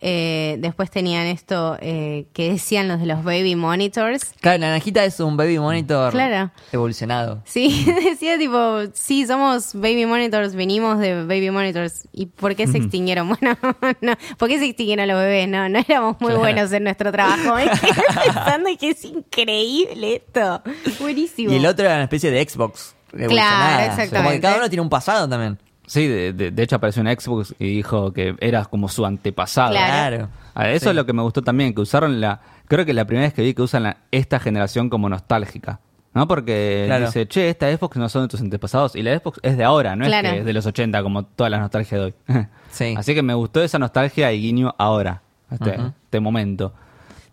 Eh, 0.05 0.57
después 0.59 0.91
tenían 0.91 1.27
esto 1.27 1.77
eh, 1.81 2.27
que 2.33 2.51
decían 2.51 2.89
los 2.89 2.99
de 2.99 3.07
los 3.07 3.23
baby 3.23 3.55
monitors. 3.55 4.33
Claro, 4.41 4.59
la 4.59 4.67
naranjita 4.67 5.05
es 5.05 5.21
un 5.21 5.37
baby 5.37 5.61
monitor 5.61 6.11
Claro. 6.11 6.51
evolucionado. 6.73 7.41
Sí, 7.45 7.87
decía 8.05 8.37
tipo, 8.37 8.81
sí, 8.95 9.25
somos 9.29 9.75
baby 9.75 10.07
monitors, 10.07 10.57
venimos 10.57 10.99
de 10.99 11.23
baby 11.25 11.53
monitors. 11.53 12.09
¿Y 12.13 12.27
por 12.27 12.57
qué 12.57 12.67
se 12.67 12.79
extinguieron? 12.79 13.29
Bueno, 13.41 13.57
no, 14.01 14.15
¿por 14.39 14.49
qué 14.49 14.59
se 14.59 14.65
extinguieron 14.67 15.07
los 15.07 15.19
bebés? 15.19 15.49
No, 15.49 15.69
no 15.69 15.79
éramos 15.79 16.17
muy 16.21 16.31
Claro. 16.31 16.41
buenos 16.41 16.73
en 16.73 16.83
nuestro 16.83 17.13
trabajo. 17.13 17.55
Me 17.55 17.65
quedé 17.81 17.93
pensando 18.25 18.71
que 18.81 18.91
es 18.91 19.05
increíble 19.05 20.17
esto. 20.17 20.63
Buenísimo. 20.99 21.53
Y 21.53 21.57
el 21.59 21.67
otro 21.67 21.85
era 21.85 21.95
una 21.95 22.05
especie 22.05 22.33
de 22.33 22.45
Xbox. 22.49 22.97
Evolucionada. 23.13 23.87
exactamente. 23.87 24.17
Como 24.17 24.31
que 24.31 24.41
cada 24.41 24.57
uno 24.59 24.69
tiene 24.69 24.83
un 24.83 24.89
pasado 24.91 25.29
también. 25.29 25.59
Sí, 25.87 26.07
de, 26.07 26.33
de- 26.33 26.51
de 26.53 26.63
hecho 26.63 26.77
apareció 26.77 27.03
en 27.07 27.21
Xbox 27.21 27.55
y 27.59 27.77
dijo 27.77 28.13
que 28.13 28.37
era 28.41 28.65
como 28.65 28.89
su 28.89 29.05
antepasado. 29.05 29.71
Claro. 29.73 30.29
Claro. 30.55 30.71
Eso 30.71 30.85
Sí. 30.85 30.91
es 30.91 30.97
lo 30.97 31.05
que 31.07 31.13
me 31.13 31.23
gustó 31.23 31.43
también, 31.43 31.75
que 31.75 31.81
usaron 31.81 32.21
la... 32.21 32.41
Creo 32.69 32.87
que 32.87 32.95
la 32.95 33.05
primera 33.05 33.27
vez 33.27 33.35
que 33.35 33.43
vi 33.43 33.53
que 33.55 33.63
usan 33.63 33.83
la- 33.83 33.97
esta 34.11 34.39
generación 34.39 34.89
como 34.89 35.09
nostálgica. 35.09 35.81
¿No? 36.15 36.29
Porque 36.29 36.85
Claro. 36.87 37.07
dice, 37.07 37.27
che, 37.27 37.49
esta 37.49 37.75
Xbox 37.75 37.97
no 37.97 38.07
son 38.11 38.23
de 38.23 38.29
tus 38.29 38.41
antepasados. 38.43 38.95
Y 38.97 39.03
la 39.03 39.19
Xbox 39.19 39.41
es 39.43 39.57
de 39.57 39.65
ahora, 39.65 39.97
no 39.97 40.05
Claro. 40.05 40.29
es 40.29 40.35
que 40.35 40.39
es 40.41 40.45
de 40.45 40.53
los 40.53 40.67
80 40.67 41.03
como 41.03 41.25
toda 41.25 41.49
la 41.49 41.59
nostalgia 41.59 41.99
de 41.99 42.05
hoy. 42.05 42.15
Sí. 42.71 42.95
Así 42.97 43.15
que 43.15 43.23
me 43.23 43.33
gustó 43.35 43.63
esa 43.63 43.79
nostalgia 43.79 44.31
y 44.33 44.41
guiño 44.41 44.75
ahora, 44.79 45.23
este, 45.51 45.77
este 46.05 46.21
momento. 46.21 46.73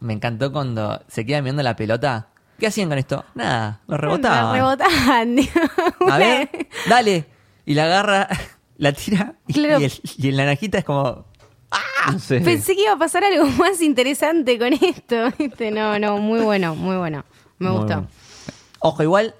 Me 0.01 0.13
encantó 0.13 0.51
cuando 0.53 1.01
se 1.07 1.25
quedan 1.25 1.43
viendo 1.43 1.61
la 1.61 1.75
pelota. 1.75 2.27
¿Qué 2.59 2.67
hacían 2.67 2.89
con 2.89 2.97
esto? 2.97 3.23
Nada, 3.35 3.81
lo 3.87 3.93
La 3.95 3.97
rebotaban. 3.97 4.55
rebotaban. 4.55 5.35
A 6.11 6.17
ver, 6.17 6.49
dale. 6.89 7.25
Y 7.65 7.73
la 7.73 7.85
agarra, 7.85 8.27
la 8.77 8.91
tira. 8.93 9.35
Y, 9.47 9.53
Claro. 9.53 9.79
y 9.81 9.85
el, 9.85 9.93
y 10.17 10.27
el 10.29 10.37
naranjita 10.37 10.77
es 10.79 10.85
como. 10.85 11.25
Sí. 12.19 12.39
Pensé 12.39 12.75
que 12.75 12.83
iba 12.83 12.93
a 12.93 12.97
pasar 12.97 13.23
algo 13.23 13.45
más 13.51 13.81
interesante 13.81 14.57
con 14.57 14.73
esto. 14.73 15.15
¿viste? 15.37 15.69
No, 15.71 15.97
no, 15.99 16.17
muy 16.17 16.41
bueno, 16.41 16.75
muy 16.75 16.95
bueno. 16.97 17.23
Me 17.59 17.67
Muy 17.69 17.77
gustó. 17.77 17.93
bueno. 17.95 18.07
Ojo, 18.79 19.03
igual, 19.03 19.35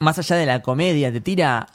más 0.00 0.18
allá 0.18 0.36
de 0.36 0.46
la 0.46 0.62
comedia, 0.62 1.10
te 1.10 1.20
tira 1.20 1.66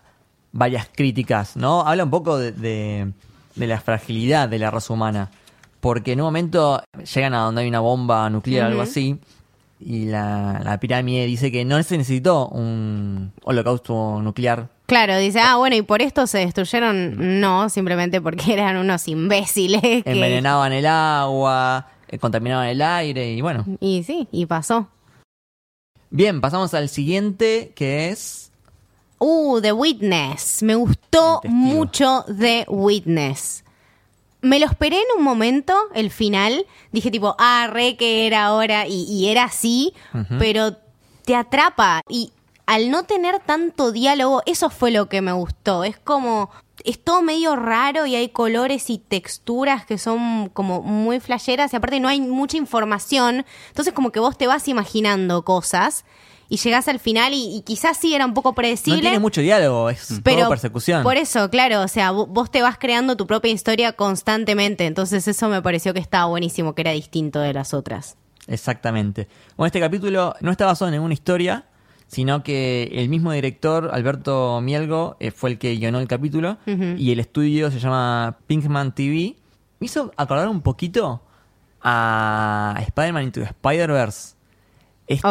varias 0.52 0.88
críticas, 0.96 1.58
¿no? 1.58 1.82
Habla 1.82 2.04
un 2.06 2.12
poco 2.12 2.38
de, 2.38 2.52
de- 2.52 3.12
de 3.56 3.67
la 3.67 3.82
fragilidad 3.82 4.48
de 4.48 4.60
la 4.60 4.72
raza 4.72 4.94
humana. 4.94 5.30
Porque 5.82 6.12
en 6.13 6.22
un 6.22 6.26
momento 6.28 6.82
llegan 7.13 7.34
a 7.34 7.39
donde 7.39 7.62
hay 7.63 7.67
una 7.67 7.80
bomba 7.80 8.30
nuclear 8.30 8.65
o 8.67 8.70
algo 8.70 8.82
así. 8.84 9.20
Y 9.84 10.06
la, 10.06 10.62
la 10.63 10.80
pirámide 10.80 11.26
dice 11.26 11.52
que 11.52 11.65
no 11.65 11.82
se 11.82 11.98
necesitó 11.98 12.48
un 12.50 13.34
holocausto 13.44 14.22
nuclear. 14.22 14.70
Claro, 14.86 15.17
dice, 15.17 15.39
ah, 15.39 15.56
bueno, 15.56 15.76
y 15.76 15.82
por 15.82 16.02
esto 16.02 16.28
se 16.28 16.39
destruyeron. 16.39 17.39
No, 17.39 17.70
simplemente 17.70 18.22
porque 18.22 18.52
eran 18.54 18.78
unos 18.78 19.08
imbéciles. 19.08 19.82
Que... 19.82 20.04
Envenenaban 20.06 20.74
el 20.74 20.86
agua, 20.86 21.88
eh, 22.08 22.20
contaminaban 22.20 22.67
el 22.67 22.82
aire 22.82 23.32
y 23.32 23.41
bueno. 23.41 23.65
Y 23.80 24.04
sí, 24.04 24.28
y 24.32 24.46
pasó. 24.46 24.89
Bien, 26.10 26.41
pasamos 26.41 26.74
al 26.74 26.89
siguiente 26.89 27.72
que 27.74 28.10
es... 28.10 28.52
Uh, 29.17 29.62
The 29.62 29.72
Witness. 29.72 30.62
Me 30.62 30.76
gustó 30.76 31.41
mucho 31.46 32.26
The 32.28 32.65
Witness. 32.67 33.63
Me 34.41 34.60
lo 34.60 34.65
esperé 34.65 34.97
en 34.97 35.17
un 35.17 35.23
momento, 35.23 35.75
el 35.93 36.10
final. 36.10 36.65
Dije 36.91 37.12
tipo, 37.12 37.36
ah, 37.38 37.67
re 37.71 37.95
que 37.95 38.25
era 38.27 38.45
ahora. 38.45 38.88
Y, 38.88 39.04
y 39.04 39.30
era 39.30 39.43
así, 39.43 39.93
pero 40.39 40.77
te 41.25 41.36
atrapa. 41.36 42.01
Y 42.10 42.32
al 42.65 42.89
no 42.89 43.04
tener 43.04 43.39
tanto 43.39 43.91
diálogo, 43.91 44.41
eso 44.45 44.69
fue 44.69 44.91
lo 44.91 45.10
que 45.10 45.21
me 45.21 45.32
gustó. 45.34 45.84
Es 45.84 45.99
como, 45.99 46.49
es 46.84 47.04
todo 47.04 47.21
medio 47.21 47.56
raro 47.56 48.06
y 48.06 48.15
hay 48.15 48.30
colores 48.30 48.89
y 48.89 48.97
texturas 48.97 49.86
que 49.86 49.97
son 49.97 50.49
como 50.49 50.82
muy 50.82 51.19
flasheras 51.19 51.73
y 51.73 51.75
aparte 51.75 51.99
no 51.99 52.08
hay 52.08 52.21
mucha 52.21 52.58
información. 52.58 53.45
Entonces 53.67 53.93
como 53.93 54.12
que 54.12 54.19
vos 54.19 54.38
te 54.38 54.47
vas 54.47 54.67
imaginando 54.67 55.43
cosas 55.43 56.06
y 56.54 56.58
llegás 56.58 56.88
al 56.90 57.00
final 57.00 57.34
y, 57.34 57.56
y 57.58 57.62
quizás 57.62 57.98
sí 57.98 58.14
era 58.14 58.26
un 58.26 58.34
poco 58.34 58.50
No 58.50 58.56
predecible. 58.56 59.02
tiene 59.02 59.20
mucho 59.20 59.40
diálogo, 59.42 59.90
es 59.90 60.20
pero 60.24 60.40
todo 60.42 60.50
persecución. 60.50 61.02
por 61.02 61.16
eso, 61.18 61.50
claro, 61.50 61.82
o 61.82 61.88
sea, 61.88 62.12
vo- 62.12 62.28
vos 62.28 62.52
te 62.52 62.62
vas 62.62 62.78
creando 62.78 63.16
tu 63.16 63.26
propia 63.26 63.52
historia 63.52 63.94
constantemente, 63.94 64.86
entonces 64.86 65.28
eso 65.28 65.48
me 65.50 65.62
pareció 65.62 65.94
que 65.94 66.00
estaba 66.02 66.26
buenísimo, 66.26 66.76
que 66.76 66.82
era 66.82 66.92
distinto 66.92 67.40
de 67.40 67.54
las 67.54 67.74
otras. 67.74 68.18
Exactamente. 68.48 69.28
Bueno, 69.56 69.68
este 69.68 69.80
capítulo 69.80 70.36
no 70.42 70.52
está 70.52 70.66
basado 70.66 70.90
en 70.90 70.94
ninguna 70.96 71.14
historia, 71.14 71.66
sino 72.08 72.44
que 72.44 72.92
el 72.96 73.08
mismo 73.08 73.32
director, 73.32 73.90
Alberto 73.94 74.60
Mielgo, 74.62 75.16
eh, 75.22 75.32
fue 75.32 75.52
el 75.52 75.58
que 75.58 75.74
guionó 75.76 76.00
el 76.02 76.08
capítulo 76.10 76.58
y 76.66 77.12
el 77.14 77.22
estudio 77.22 77.72
se 77.72 77.80
llama 77.80 78.40
Pinkman 78.48 78.94
TV. 78.94 79.38
Me 79.80 79.86
hizo 79.86 80.12
acordar 80.18 80.50
un 80.50 80.60
poquito 80.62 81.22
a 81.82 82.76
Spider-Man 82.88 83.24
Into 83.24 83.42
Spider-Verse. 83.42 84.36
Este, 85.08 85.28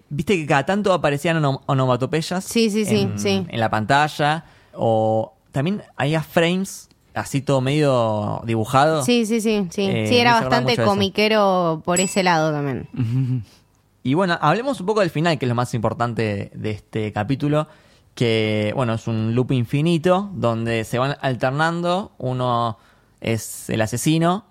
Ok. 0.00 0.04
Viste 0.08 0.36
que 0.36 0.46
cada 0.46 0.66
tanto 0.66 0.92
aparecían 0.92 1.36
ono- 1.36 1.62
onomatopeyas 1.66 2.44
Sí, 2.44 2.70
sí, 2.70 2.84
sí, 2.84 3.08
en, 3.48 3.60
la 3.60 3.70
pantalla. 3.70 4.44
O 4.74 5.34
también 5.52 5.82
había 5.96 6.22
frames, 6.22 6.88
así 7.14 7.42
todo 7.42 7.60
medio 7.60 8.42
dibujado. 8.46 9.04
Sí, 9.04 9.26
sí, 9.26 9.40
sí, 9.40 9.66
sí. 9.70 9.82
Eh, 9.86 10.06
sí, 10.08 10.16
era 10.16 10.40
bastante 10.40 10.72
eso. 10.72 10.84
comiquero 10.84 11.82
por 11.84 12.00
ese 12.00 12.22
lado 12.22 12.50
también. 12.52 12.88
Y 14.04 14.14
bueno, 14.14 14.36
hablemos 14.40 14.80
un 14.80 14.86
poco 14.86 14.98
del 14.98 15.10
final, 15.10 15.38
que 15.38 15.44
es 15.44 15.48
lo 15.48 15.54
más 15.54 15.74
importante 15.74 16.50
de 16.54 16.70
este 16.72 17.12
capítulo. 17.12 17.68
Que, 18.16 18.72
bueno, 18.74 18.94
es 18.94 19.06
un 19.06 19.36
loop 19.36 19.52
infinito 19.52 20.28
donde 20.34 20.82
se 20.82 20.98
van 20.98 21.16
alternando. 21.20 22.10
Uno 22.18 22.78
es 23.20 23.70
el 23.70 23.80
asesino 23.80 24.44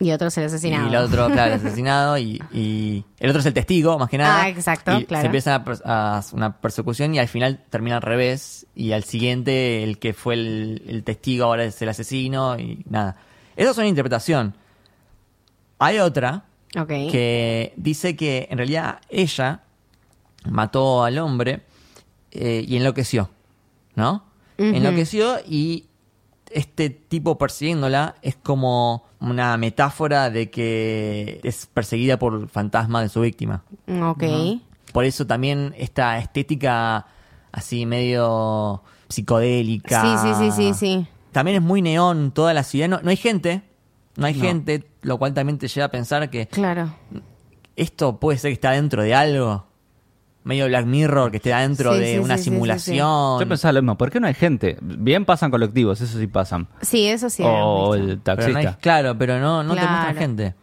Y 0.00 0.12
otro 0.12 0.30
se 0.30 0.40
el 0.40 0.46
asesinado. 0.46 0.86
y 0.86 0.88
el 0.90 0.96
otro, 0.96 1.26
claro, 1.28 1.54
el 1.54 1.58
asesinado. 1.60 2.18
Y, 2.18 2.40
y 2.52 3.04
el 3.18 3.30
otro 3.30 3.40
es 3.40 3.46
el 3.46 3.54
testigo, 3.54 3.98
más 3.98 4.08
que 4.08 4.18
nada. 4.18 4.42
Ah, 4.44 4.48
exacto, 4.48 4.98
Y 4.98 5.04
claro. 5.04 5.22
Se 5.22 5.26
empieza 5.26 5.64
a 5.84 6.22
una 6.32 6.60
persecución 6.60 7.14
y 7.14 7.18
al 7.18 7.26
final 7.28 7.64
termina 7.68 7.96
al 7.96 8.02
revés. 8.02 8.66
Y 8.76 8.92
al 8.92 9.02
siguiente, 9.02 9.82
el 9.82 9.98
que 9.98 10.12
fue 10.12 10.34
el, 10.34 10.82
el 10.86 11.02
testigo 11.02 11.46
ahora 11.46 11.64
es 11.64 11.82
el 11.82 11.88
asesino. 11.88 12.58
Y 12.58 12.84
nada. 12.88 13.16
Eso 13.56 13.72
es 13.72 13.78
una 13.78 13.88
interpretación. 13.88 14.54
Hay 15.80 15.98
otra 15.98 16.44
que 16.86 17.72
dice 17.76 18.14
que 18.14 18.46
en 18.50 18.58
realidad 18.58 19.00
ella 19.08 19.62
mató 20.44 21.02
al 21.02 21.18
hombre 21.18 21.62
eh, 22.30 22.64
y 22.66 22.76
enloqueció, 22.76 23.30
¿no? 23.94 24.24
Enloqueció 24.58 25.38
y 25.48 25.86
este 26.50 26.90
tipo 26.90 27.38
persiguiéndola 27.38 28.14
es 28.22 28.36
como 28.36 29.04
una 29.20 29.56
metáfora 29.56 30.30
de 30.30 30.50
que 30.50 31.40
es 31.42 31.66
perseguida 31.66 32.18
por 32.18 32.34
el 32.34 32.48
fantasma 32.48 33.02
de 33.02 33.08
su 33.08 33.20
víctima. 33.20 33.62
Ok. 34.02 34.24
Por 34.92 35.04
eso 35.04 35.26
también 35.26 35.74
esta 35.76 36.18
estética 36.18 37.06
así 37.52 37.84
medio 37.86 38.82
psicodélica. 39.08 40.02
Sí, 40.02 40.28
sí, 40.28 40.34
sí, 40.34 40.50
sí, 40.52 40.74
sí. 40.74 41.06
También 41.32 41.56
es 41.58 41.62
muy 41.62 41.82
neón 41.82 42.30
toda 42.32 42.54
la 42.54 42.62
ciudad. 42.62 42.88
No, 42.88 43.00
no 43.02 43.10
hay 43.10 43.16
gente. 43.16 43.62
No 44.16 44.26
hay 44.26 44.34
No. 44.34 44.40
gente, 44.42 44.88
lo 45.02 45.18
cual 45.18 45.34
también 45.34 45.58
te 45.58 45.68
lleva 45.68 45.86
a 45.86 45.90
pensar 45.90 46.28
que 46.30 46.48
Claro. 46.48 46.92
esto 47.76 48.18
puede 48.18 48.38
ser 48.38 48.50
que 48.50 48.54
está 48.54 48.72
dentro 48.72 49.02
de 49.02 49.14
algo. 49.14 49.66
Medio 50.48 50.66
Black 50.66 50.86
Mirror, 50.86 51.30
que 51.30 51.36
esté 51.36 51.54
dentro 51.54 51.92
Sí, 51.92 52.00
de 52.00 52.12
sí, 52.14 52.18
una 52.18 52.36
sí, 52.38 52.44
sí, 52.44 52.50
sí, 52.50 52.54
simulación. 52.56 53.40
Yo 53.40 53.46
pensaba 53.48 53.72
lo 53.72 53.82
mismo, 53.82 53.98
¿por 53.98 54.10
qué 54.10 54.18
no 54.18 54.26
hay 54.26 54.34
gente? 54.34 54.78
Bien 54.80 55.24
pasan 55.26 55.50
colectivos, 55.50 56.00
eso 56.00 56.18
sí 56.18 56.26
pasan. 56.26 56.66
Sí, 56.80 57.06
eso 57.06 57.28
sí. 57.28 57.42
o 57.46 57.94
el 57.94 58.18
Pero 58.18 58.36
no 58.38 58.42
hay- 58.46 58.52
taxista. 58.64 58.78
claro, 58.80 59.18
pero 59.18 59.38
no, 59.38 59.62
no 59.62 59.74
te 59.74 59.80
Claro. 59.80 59.92
muestran 59.92 60.16
gente. 60.16 60.54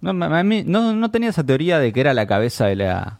No, 0.00 0.10
a 0.24 0.42
mí- 0.44 0.64
no, 0.66 0.92
no 0.92 1.10
tenía 1.10 1.30
esa 1.30 1.44
teoría 1.44 1.78
de 1.78 1.92
que 1.92 2.00
era 2.00 2.14
la 2.14 2.26
cabeza 2.26 2.66
de 2.66 2.76
la, 2.76 3.18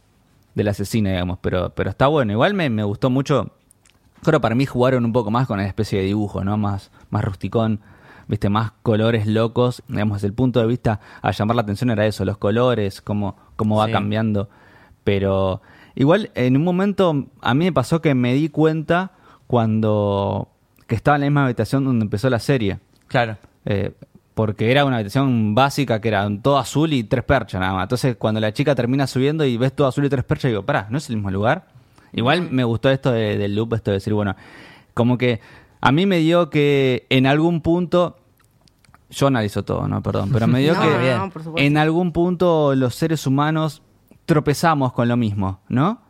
de 0.55 0.65
la 0.65 0.71
asesina, 0.73 1.11
digamos, 1.11 1.39
pero, 1.41 1.71
pero 1.71 1.91
está 1.91 2.07
bueno. 2.07 2.33
Igual 2.33 2.55
me, 2.55 2.71
me 2.71 2.85
gustó 2.85 3.11
mucho. 3.11 3.51
Creo 4.23 4.41
para 4.41 4.55
mí 4.55 4.67
jugaron 4.67 5.05
un 5.05 5.13
poco 5.13 5.31
más 5.31 5.47
con 5.47 5.59
la 5.59 5.67
especie 5.67 5.99
de 6.01 6.05
dibujo, 6.07 6.45
¿no? 6.45 6.57
Más, 6.57 6.91
más 7.11 7.25
rusticón, 7.25 7.81
viste, 8.29 8.49
más 8.49 8.73
colores 8.83 9.27
locos. 9.27 9.83
Digamos, 9.89 10.19
desde 10.19 10.29
el 10.29 10.35
punto 10.35 10.61
de 10.61 10.67
vista 10.67 11.01
a 11.23 11.31
llamar 11.33 11.57
la 11.57 11.63
atención 11.63 11.91
era 11.91 12.07
eso, 12.07 12.25
los 12.25 12.37
colores, 12.39 13.01
cómo, 13.01 13.37
cómo 13.57 13.77
va 13.77 13.87
Sí. 13.87 13.93
cambiando. 13.93 14.49
Pero 15.09 15.63
igual 15.95 16.31
en 16.35 16.55
un 16.59 16.65
momento 16.65 17.29
a 17.41 17.55
mí 17.55 17.65
me 17.65 17.73
pasó 17.73 18.03
que 18.03 18.15
me 18.15 18.35
di 18.35 18.51
cuenta 18.51 19.13
cuando 19.47 20.49
que 20.87 20.95
estaba 20.95 21.17
en 21.17 21.23
la 21.23 21.27
misma 21.29 21.45
habitación 21.47 21.83
donde 21.87 22.03
empezó 22.05 22.29
la 22.29 22.39
serie. 22.41 22.79
Claro. 23.07 23.39
Eh, 23.65 23.93
porque 24.35 24.71
era 24.71 24.85
una 24.85 24.97
habitación 24.97 25.55
básica 25.55 25.99
que 26.03 26.09
era 26.09 26.29
todo 26.43 26.59
azul 26.59 26.93
y 26.93 27.05
tres 27.05 27.25
perchas 27.25 27.59
nada 27.63 27.73
más. 27.73 27.85
Entonces, 27.85 28.17
cuando 28.17 28.39
la 28.39 28.53
chica 28.53 28.75
termina 28.75 29.07
subiendo 29.07 29.47
y 29.47 29.57
ves 29.57 29.73
todo 29.75 29.87
azul 29.89 30.05
y 30.05 30.11
tres 30.11 30.25
perchas, 30.25 30.51
digo, 30.51 30.63
pará, 30.63 30.87
¿no 30.91 30.99
es 30.99 31.09
el 31.09 31.17
mismo 31.17 31.31
lugar? 31.31 31.69
Igual 32.13 32.51
me 32.51 32.65
gustó 32.65 32.91
esto 32.91 33.11
de- 33.11 33.39
del 33.39 33.55
loop, 33.57 33.73
esto 33.75 33.91
de 33.91 33.97
decir, 33.97 34.13
bueno, 34.13 34.37
como 34.93 35.17
que 35.17 35.41
a 35.81 35.91
mí 35.91 36.05
me 36.05 36.19
dio 36.19 36.51
que 36.51 37.07
en 37.09 37.27
algún 37.27 37.63
punto, 37.63 38.19
yo 39.09 39.27
analizo 39.29 39.65
todo, 39.65 39.89
¿no? 39.89 40.03
Perdón, 40.03 40.29
pero 40.35 40.47
me 40.47 40.61
dio 40.61 40.75
No, 40.77 40.83
que 40.83 40.89
no, 40.91 41.19
no, 41.27 41.31
por 41.33 41.43
supuesto. 41.43 41.67
en 41.67 41.79
algún 41.79 42.13
punto 42.13 42.75
los 42.75 42.95
seres 42.95 43.27
humanos 43.27 43.81
tropezamos 44.29 44.93
con 44.93 45.09
lo 45.09 45.17
mismo, 45.17 45.61
¿no? 45.71 46.03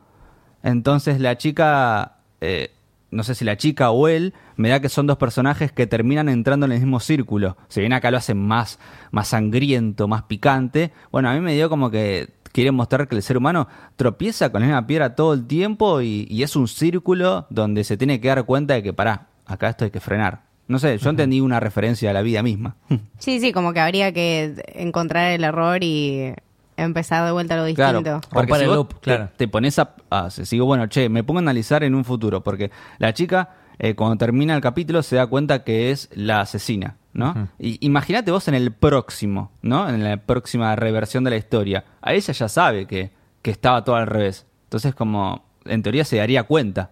Entonces 0.65 1.21
la 1.21 1.39
chica, 1.39 2.17
eh, 2.41 2.73
no 3.13 3.23
sé 3.23 3.37
si 3.37 3.45
la 3.45 3.57
chica 3.57 3.93
o 3.93 4.09
él, 4.09 4.35
me 4.57 4.71
da 4.71 4.81
que 4.81 4.89
son 4.89 5.07
dos 5.07 5.19
personajes 5.19 5.71
que 5.71 5.87
terminan 5.87 6.29
entrando 6.29 6.67
en 6.67 6.73
el 6.73 6.81
mismo 6.81 6.99
círculo. 6.99 7.57
Si 7.69 7.79
bien 7.79 7.93
acá 7.93 8.11
lo 8.11 8.17
hacen 8.17 8.37
más, 8.37 8.81
más 9.13 9.29
sangriento, 9.29 10.09
más 10.09 10.25
picante, 10.25 10.91
bueno, 11.13 11.31
a 11.31 11.35
mí 11.35 11.41
me 11.41 11.55
dio 11.55 11.71
como 11.71 11.93
que 11.93 12.31
quieren 12.51 12.75
mostrar 12.75 13.07
que 13.07 13.15
el 13.15 13.23
ser 13.23 13.37
humano 13.37 13.69
tropieza 13.95 14.51
con 14.51 14.63
la 14.63 14.67
misma 14.67 14.87
piedra 14.89 15.15
todo 15.15 15.33
el 15.33 15.47
tiempo 15.47 16.01
y, 16.01 16.27
y 16.29 16.43
es 16.43 16.57
un 16.57 16.67
círculo 16.67 17.47
donde 17.51 17.85
se 17.85 17.97
tiene 17.97 18.21
que 18.21 18.27
dar 18.27 18.45
cuenta 18.47 18.75
de 18.75 18.83
que, 18.83 18.93
pará, 18.93 19.29
acá 19.47 19.69
esto 19.69 19.85
hay 19.85 19.93
que 19.93 20.01
frenar. 20.01 20.43
No 20.67 20.81
sé, 20.81 20.99
yo 20.99 21.09
entendí 21.09 21.41
una 21.41 21.61
referencia 21.61 22.11
a 22.11 22.13
la 22.13 22.23
vida 22.23 22.43
misma. 22.43 22.75
Sí, 23.19 23.39
sí, 23.39 23.53
como 23.53 23.73
que 23.73 23.79
habría 23.79 24.13
que 24.13 24.57
encontrar 24.75 25.31
el 25.31 25.45
error 25.45 25.85
y 25.85 26.35
empezar 26.85 27.25
de 27.25 27.33
vuelta 27.33 27.55
a 27.55 27.57
lo 27.59 27.65
distinto. 27.65 28.03
Claro, 28.03 28.21
porque 28.31 28.55
si 28.55 28.61
el 28.63 28.67
vos 28.69 28.77
loop, 28.77 28.89
te- 28.95 29.01
claro. 29.01 29.29
te, 29.37 29.49
pones 29.49 29.79
a, 29.79 29.95
a- 30.11 30.31
si 30.31 30.43
digo, 30.57 30.67
bueno, 30.67 30.87
che, 30.89 31.09
me 31.09 31.25
pongo 31.25 31.39
a 31.39 31.43
analizar 31.43 31.83
en 31.85 31.95
un 31.95 32.05
futuro, 32.05 32.43
porque 32.43 32.71
la 32.99 33.13
chica, 33.13 33.51
eh, 33.79 33.95
cuando 33.95 34.17
termina 34.17 34.55
el 34.55 34.61
capítulo, 34.61 35.03
se 35.03 35.17
da 35.17 35.27
cuenta 35.27 35.65
que 35.65 35.91
es 35.91 36.09
la 36.15 36.41
asesina, 36.41 36.97
¿no? 37.13 37.49
Y 37.59 37.85
imagínate 37.87 38.31
vos 38.31 38.49
en 38.49 38.55
el 38.55 38.73
próximo, 38.73 39.51
¿no? 39.63 39.89
En 39.89 40.03
la 40.05 40.17
próxima 40.19 40.75
reversión 40.77 41.25
de 41.25 41.31
la 41.31 41.37
historia. 41.37 41.85
A 42.03 42.13
ella 42.15 42.33
ya 42.33 42.49
sabe 42.49 42.87
que, 42.87 43.11
que 43.43 43.51
estaba 43.51 43.85
todo 43.85 43.97
al 43.97 44.07
revés. 44.07 44.47
Entonces, 44.65 44.95
como, 44.95 45.45
en 45.65 45.83
teoría 45.83 46.05
se 46.05 46.17
daría 46.17 46.43
cuenta. 46.45 46.91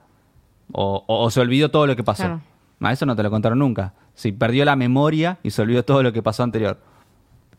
O, 0.72 1.05
o- 1.07 1.25
o 1.25 1.31
se 1.31 1.40
olvidó 1.40 1.70
todo 1.70 1.87
lo 1.87 1.94
que 1.96 2.03
pasó. 2.03 2.25
Claro. 2.25 2.40
No, 2.81 2.90
eso 2.90 3.07
no 3.07 3.14
te 3.16 3.22
lo 3.22 3.31
contaron 3.31 3.59
nunca. 3.61 3.94
Si 4.14 4.33
perdió 4.33 4.64
la 4.64 4.77
memoria 4.77 5.38
y 5.42 5.51
se 5.51 5.62
olvidó 5.62 5.85
todo 5.85 6.03
lo 6.03 6.12
que 6.12 6.22
pasó 6.22 6.42
anterior. 6.42 6.79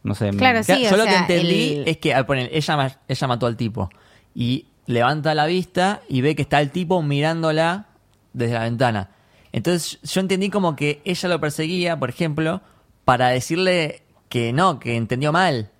No 0.03 0.15
sé. 0.15 0.31
me- 0.31 0.37
Claro, 0.37 0.63
sí, 0.63 0.83
Yo 0.83 0.93
o 0.93 0.97
lo 0.97 1.03
que 1.05 1.15
entendí 1.15 1.73
el- 1.77 1.87
es 1.87 1.97
que 1.97 2.13
al 2.13 2.25
poner, 2.25 2.49
ella, 2.53 2.99
ella 3.07 3.27
mató 3.27 3.45
al 3.45 3.57
tipo 3.57 3.89
y 4.35 4.65
levanta 4.85 5.33
la 5.35 5.45
vista 5.45 6.01
y 6.07 6.21
ve 6.21 6.35
que 6.35 6.43
está 6.43 6.61
el 6.61 6.71
tipo 6.71 7.01
mirándola 7.03 7.87
desde 8.33 8.53
la 8.53 8.61
ventana. 8.63 9.09
Entonces 9.51 9.99
yo 10.03 10.21
entendí 10.21 10.49
como 10.49 10.75
que 10.75 11.01
ella 11.03 11.29
lo 11.29 11.39
perseguía, 11.39 11.97
por 11.99 12.09
ejemplo, 12.09 12.61
para 13.05 13.29
decirle 13.29 14.03
que 14.29 14.53
no, 14.53 14.79
que 14.79 14.95
entendió 14.95 15.31
mal. 15.31 15.71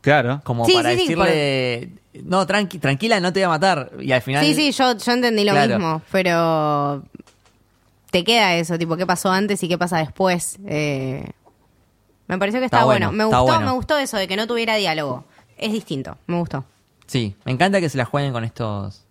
Claro. 0.00 0.40
Como 0.44 0.64
Sí, 0.66 0.74
para 0.74 0.90
sí, 0.90 0.96
sí, 0.96 1.02
decirle, 1.02 1.90
no, 2.24 2.46
tranqui, 2.46 2.78
tranquila, 2.78 3.18
no 3.18 3.32
te 3.32 3.40
voy 3.40 3.44
a 3.46 3.48
matar. 3.48 3.90
Y 4.00 4.12
al 4.12 4.22
final... 4.22 4.44
Sí, 4.44 4.54
sí, 4.54 4.70
yo, 4.72 4.96
yo 4.96 5.12
entendí 5.12 5.42
lo 5.44 5.50
Claro. 5.52 5.78
mismo, 5.78 6.02
pero 6.12 7.02
te 8.10 8.22
queda 8.22 8.54
eso, 8.54 8.78
tipo, 8.78 8.96
¿qué 8.96 9.04
pasó 9.06 9.30
antes 9.32 9.62
y 9.64 9.68
qué 9.68 9.76
pasa 9.76 9.98
después? 9.98 10.58
Eh, 10.66 11.28
me 12.28 12.38
pareció 12.38 12.60
que 12.60 12.66
Está 12.66 12.78
está, 12.78 12.84
bueno. 12.86 13.06
bueno, 13.08 13.12
Me 13.18 13.24
está 13.24 13.38
gustó, 13.38 13.52
bueno. 13.54 13.66
me 13.70 13.72
gustó 13.76 13.98
eso 13.98 14.16
de 14.16 14.26
que 14.28 14.36
no 14.36 14.46
tuviera 14.46 14.74
diálogo. 14.76 15.24
Es 15.56 15.72
distinto, 15.72 16.18
me 16.26 16.38
gustó. 16.38 16.64
Sí, 17.06 17.34
me 17.44 17.52
encanta 17.52 17.80
que 17.80 17.88
se 17.88 17.96
la 17.98 18.04
jueguen 18.04 18.32
con 18.32 18.44
estos 18.44 19.02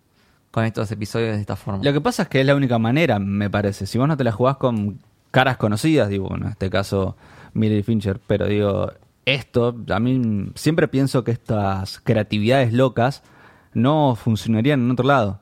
con 0.51 0.63
estos 0.63 0.89
episodios 0.91 1.35
de 1.35 1.41
esta 1.41 1.57
forma. 1.57 1.83
Lo 1.83 1.91
que 1.91 1.99
pasa 1.99 2.23
es 2.23 2.29
que 2.29 2.39
es 2.39 2.45
la 2.45 2.55
única 2.55 2.77
manera, 2.79 3.19
me 3.19 3.49
parece. 3.49 3.85
Si 3.85 3.97
vos 3.97 4.07
no 4.07 4.15
te 4.15 4.23
la 4.23 4.31
jugás 4.31 4.55
con 4.57 4.99
caras 5.31 5.57
conocidas, 5.57 6.07
digo, 6.07 6.33
en 6.33 6.43
este 6.45 6.69
caso 6.69 7.17
Miller 7.53 7.83
Fincher, 7.83 8.21
pero 8.25 8.45
digo, 8.47 8.89
esto, 9.25 9.75
a 9.89 9.99
mí 9.99 10.51
siempre 10.55 10.87
pienso 10.87 11.25
que 11.25 11.31
estas 11.31 11.99
creatividades 11.99 12.71
locas 12.71 13.21
no 13.73 14.15
funcionarían 14.15 14.79
en 14.81 14.91
otro 14.91 15.05
lado. 15.05 15.41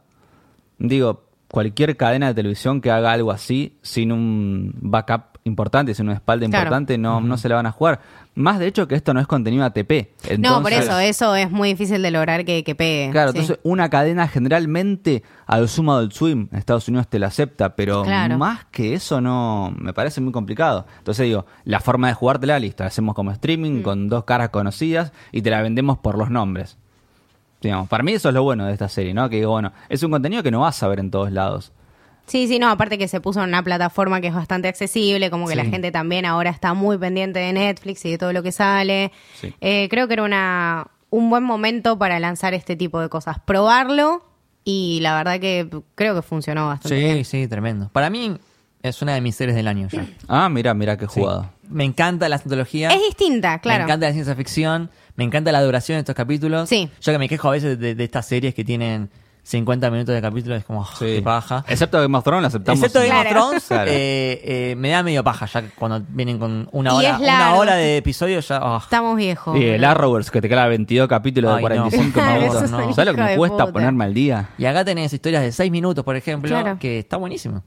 Digo, 0.79 1.25
cualquier 1.53 1.95
cadena 1.97 2.29
de 2.29 2.33
televisión 2.33 2.81
que 2.81 2.89
haga 2.89 3.11
algo 3.11 3.29
así 3.31 3.77
sin 3.83 4.11
un 4.11 4.73
backup 4.81 5.37
importante, 5.43 5.93
sin 5.93 6.07
una 6.07 6.15
espalda 6.15 6.47
Claro. 6.47 6.63
importante, 6.63 6.97
no, 6.97 7.21
no 7.21 7.37
se 7.37 7.47
la 7.47 7.53
van 7.55 7.67
a 7.67 7.71
jugar. 7.71 7.99
Más 8.33 8.57
de 8.57 8.65
hecho 8.65 8.87
que 8.87 8.95
esto 8.95 9.13
no 9.13 9.19
es 9.19 9.27
contenido 9.27 9.63
ATP. 9.63 10.09
no, 10.39 10.63
por 10.63 10.73
eso, 10.73 10.97
eso 10.97 11.35
es 11.35 11.51
muy 11.51 11.69
difícil 11.69 12.01
de 12.01 12.09
lograr 12.09 12.43
que, 12.43 12.63
que 12.63 12.73
pegue. 12.73 13.11
Claro, 13.11 13.33
sí. 13.33 13.37
entonces 13.37 13.59
una 13.63 13.87
cadena 13.91 14.27
generalmente 14.27 15.21
al 15.45 15.69
sumo 15.69 15.99
del 15.99 16.11
swim 16.11 16.47
en 16.51 16.57
Estados 16.57 16.87
Unidos 16.87 17.07
te 17.07 17.19
la 17.19 17.27
acepta, 17.27 17.75
pero 17.75 18.01
Claro. 18.01 18.37
más 18.39 18.65
que 18.71 18.95
eso 18.95 19.21
no 19.21 19.75
me 19.77 19.93
parece 19.93 20.21
muy 20.21 20.31
complicado. 20.31 20.87
Entonces 20.97 21.25
digo, 21.27 21.45
la 21.65 21.79
forma 21.81 22.07
de 22.07 22.15
jugártela, 22.15 22.57
listo, 22.57 22.81
la 22.83 22.87
hacemos 22.87 23.13
como 23.13 23.29
streaming 23.31 23.81
Mm. 23.81 23.83
con 23.83 24.09
dos 24.09 24.23
caras 24.23 24.49
conocidas 24.49 25.11
y 25.31 25.43
te 25.43 25.51
la 25.51 25.61
vendemos 25.61 25.99
por 25.99 26.17
los 26.17 26.31
nombres. 26.31 26.79
Digamos, 27.63 27.87
para 27.89 28.03
mí 28.03 28.11
eso 28.11 28.29
es 28.29 28.35
lo 28.35 28.43
bueno 28.43 28.65
de 28.65 28.73
esta 28.73 28.89
serie, 28.89 29.13
¿no? 29.13 29.29
Que 29.29 29.37
digo, 29.37 29.51
bueno, 29.51 29.71
es 29.89 30.03
un 30.03 30.11
contenido 30.11 30.43
que 30.43 30.51
no 30.51 30.59
vas 30.61 30.83
a 30.83 30.87
ver 30.87 30.99
en 30.99 31.09
todos 31.09 31.31
lados. 31.31 31.71
Sí, 32.25 32.47
sí, 32.47 32.57
no, 32.59 32.69
aparte 32.69 32.97
que 32.97 33.07
se 33.07 33.19
puso 33.19 33.41
en 33.43 33.49
una 33.49 33.63
plataforma 33.63 34.21
que 34.21 34.27
es 34.27 34.33
bastante 34.33 34.67
accesible, 34.67 35.29
como 35.29 35.45
que 35.45 35.51
Sí. 35.53 35.57
la 35.57 35.65
gente 35.65 35.91
también 35.91 36.25
ahora 36.25 36.49
está 36.51 36.73
muy 36.73 36.97
pendiente 36.97 37.39
de 37.39 37.51
Netflix 37.51 38.05
y 38.05 38.11
de 38.11 38.17
todo 38.17 38.31
lo 38.31 38.43
que 38.43 38.51
sale. 38.51 39.11
Sí. 39.41 39.53
Eh, 39.59 39.87
creo 39.89 40.07
que 40.07 40.13
era 40.13 40.23
una, 40.23 40.87
un 41.09 41.29
buen 41.29 41.43
momento 41.43 41.97
para 41.97 42.19
lanzar 42.19 42.53
este 42.53 42.75
tipo 42.75 42.99
de 43.01 43.09
cosas, 43.09 43.37
probarlo 43.43 44.23
y 44.63 44.99
la 45.01 45.15
verdad 45.17 45.39
que 45.41 45.67
creo 45.95 46.15
que 46.15 46.21
funcionó 46.21 46.67
bastante 46.67 46.97
Sí, 46.97 47.03
bien. 47.03 47.25
sí, 47.25 47.47
tremendo. 47.47 47.89
Para 47.91 48.09
mí 48.09 48.37
es 48.83 49.01
una 49.01 49.15
de 49.15 49.21
mis 49.21 49.35
series 49.35 49.55
del 49.55 49.67
año 49.67 49.87
ya. 49.91 50.05
Ah, 50.27 50.49
mira, 50.49 50.73
mira 50.73 50.97
qué 50.97 51.07
Sí. 51.07 51.19
jugado. 51.19 51.49
Me 51.69 51.85
encanta 51.85 52.29
la 52.29 52.35
antología. 52.35 52.89
Es 52.89 53.01
distinta, 53.01 53.57
claro. 53.59 53.79
Me 53.79 53.83
encanta 53.85 54.05
la 54.07 54.13
ciencia 54.13 54.35
ficción. 54.35 54.91
Me 55.15 55.23
encanta 55.23 55.51
la 55.51 55.61
duración 55.63 55.95
de 55.95 55.99
estos 56.01 56.15
capítulos. 56.15 56.69
Sí. 56.69 56.89
Yo 57.01 57.11
que 57.11 57.17
me 57.19 57.29
quejo 57.29 57.47
a 57.49 57.51
veces 57.51 57.79
de, 57.79 57.95
de 57.95 58.03
estas 58.03 58.25
series 58.27 58.53
que 58.53 58.63
tienen 58.63 59.09
50 59.43 59.89
minutos 59.91 60.15
de 60.15 60.21
capítulo, 60.21 60.55
es 60.55 60.63
como, 60.65 60.81
oh, 60.81 60.87
qué 60.99 61.21
paja. 61.21 61.65
Excepto 61.67 61.99
Game 61.99 62.17
of 62.17 62.23
Thrones, 62.23 62.41
la 62.43 62.47
aceptamos. 62.47 62.79
Excepto 62.83 62.99
Game 62.99 63.11
Claro. 63.21 63.29
of 63.29 63.35
Thrones, 63.47 63.65
Claro. 63.67 63.91
eh, 63.91 64.41
eh, 64.71 64.75
me 64.77 64.89
da 64.89 65.03
medio 65.03 65.23
paja 65.23 65.45
ya 65.47 65.63
cuando 65.77 66.01
vienen 66.09 66.39
con 66.39 66.69
una 66.71 66.93
hora, 66.93 67.17
una 67.19 67.55
hora 67.55 67.75
de 67.75 67.97
episodio 67.97 68.39
ya. 68.39 68.59
oh. 68.63 68.77
Estamos 68.77 69.15
viejos. 69.17 69.57
Y 69.59 69.65
el 69.65 69.83
Arrowverse 69.83 70.31
que 70.31 70.41
te 70.41 70.47
queda 70.49 70.67
22 70.67 71.07
capítulos 71.09 71.51
de 71.51 71.57
Ay, 71.57 71.61
no. 71.77 71.89
45 71.89 72.13
Claro, 72.13 72.39
minutos. 72.41 72.63
eso 72.63 72.79
es 72.79 72.87
un 72.87 72.93
¿Sabes 72.93 73.11
lo 73.11 73.15
que 73.15 73.21
me 73.23 73.31
de 73.31 73.37
cuesta 73.37 73.57
puta. 73.65 73.73
ponerme 73.73 74.03
al 74.05 74.13
día? 74.13 74.49
Y 74.57 74.65
acá 74.65 74.85
tenés 74.85 75.11
historias 75.13 75.43
de 75.43 75.51
6 75.51 75.71
minutos, 75.71 76.03
por 76.05 76.15
ejemplo, 76.15 76.49
Claro. 76.49 76.77
que 76.79 76.99
está 76.99 77.17
buenísimo. 77.17 77.63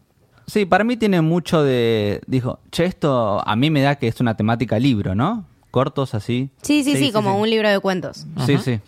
Sí, 0.46 0.64
para 0.64 0.84
mí 0.84 0.96
tiene 0.96 1.20
mucho 1.22 1.62
de... 1.62 2.20
Dijo, 2.26 2.60
che, 2.70 2.84
esto 2.84 3.42
a 3.46 3.56
mí 3.56 3.70
me 3.70 3.82
da 3.82 3.96
que 3.96 4.06
es 4.08 4.20
una 4.20 4.36
temática 4.36 4.78
libro, 4.78 5.14
¿no? 5.14 5.44
Cortos 5.72 6.14
así. 6.14 6.50
Sí, 6.62 6.84
sí, 6.84 6.92
sí, 6.92 6.96
Sí, 6.98 7.04
sí, 7.06 7.12
como 7.12 7.34
sí. 7.34 7.40
un 7.42 7.50
libro 7.50 7.68
de 7.68 7.80
cuentos. 7.80 8.26
Sí, 8.46 8.54
Ajá. 8.54 8.62
sí. 8.62 8.80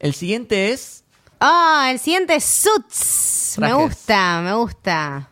El 0.00 0.14
siguiente 0.14 0.72
es. 0.72 1.04
Ah, 1.38 1.88
el 1.92 1.98
siguiente 1.98 2.34
es 2.34 2.44
Suits. 2.44 3.56
Me 3.58 3.72
gusta, 3.74 4.40
me 4.42 4.52
gusta. 4.54 5.28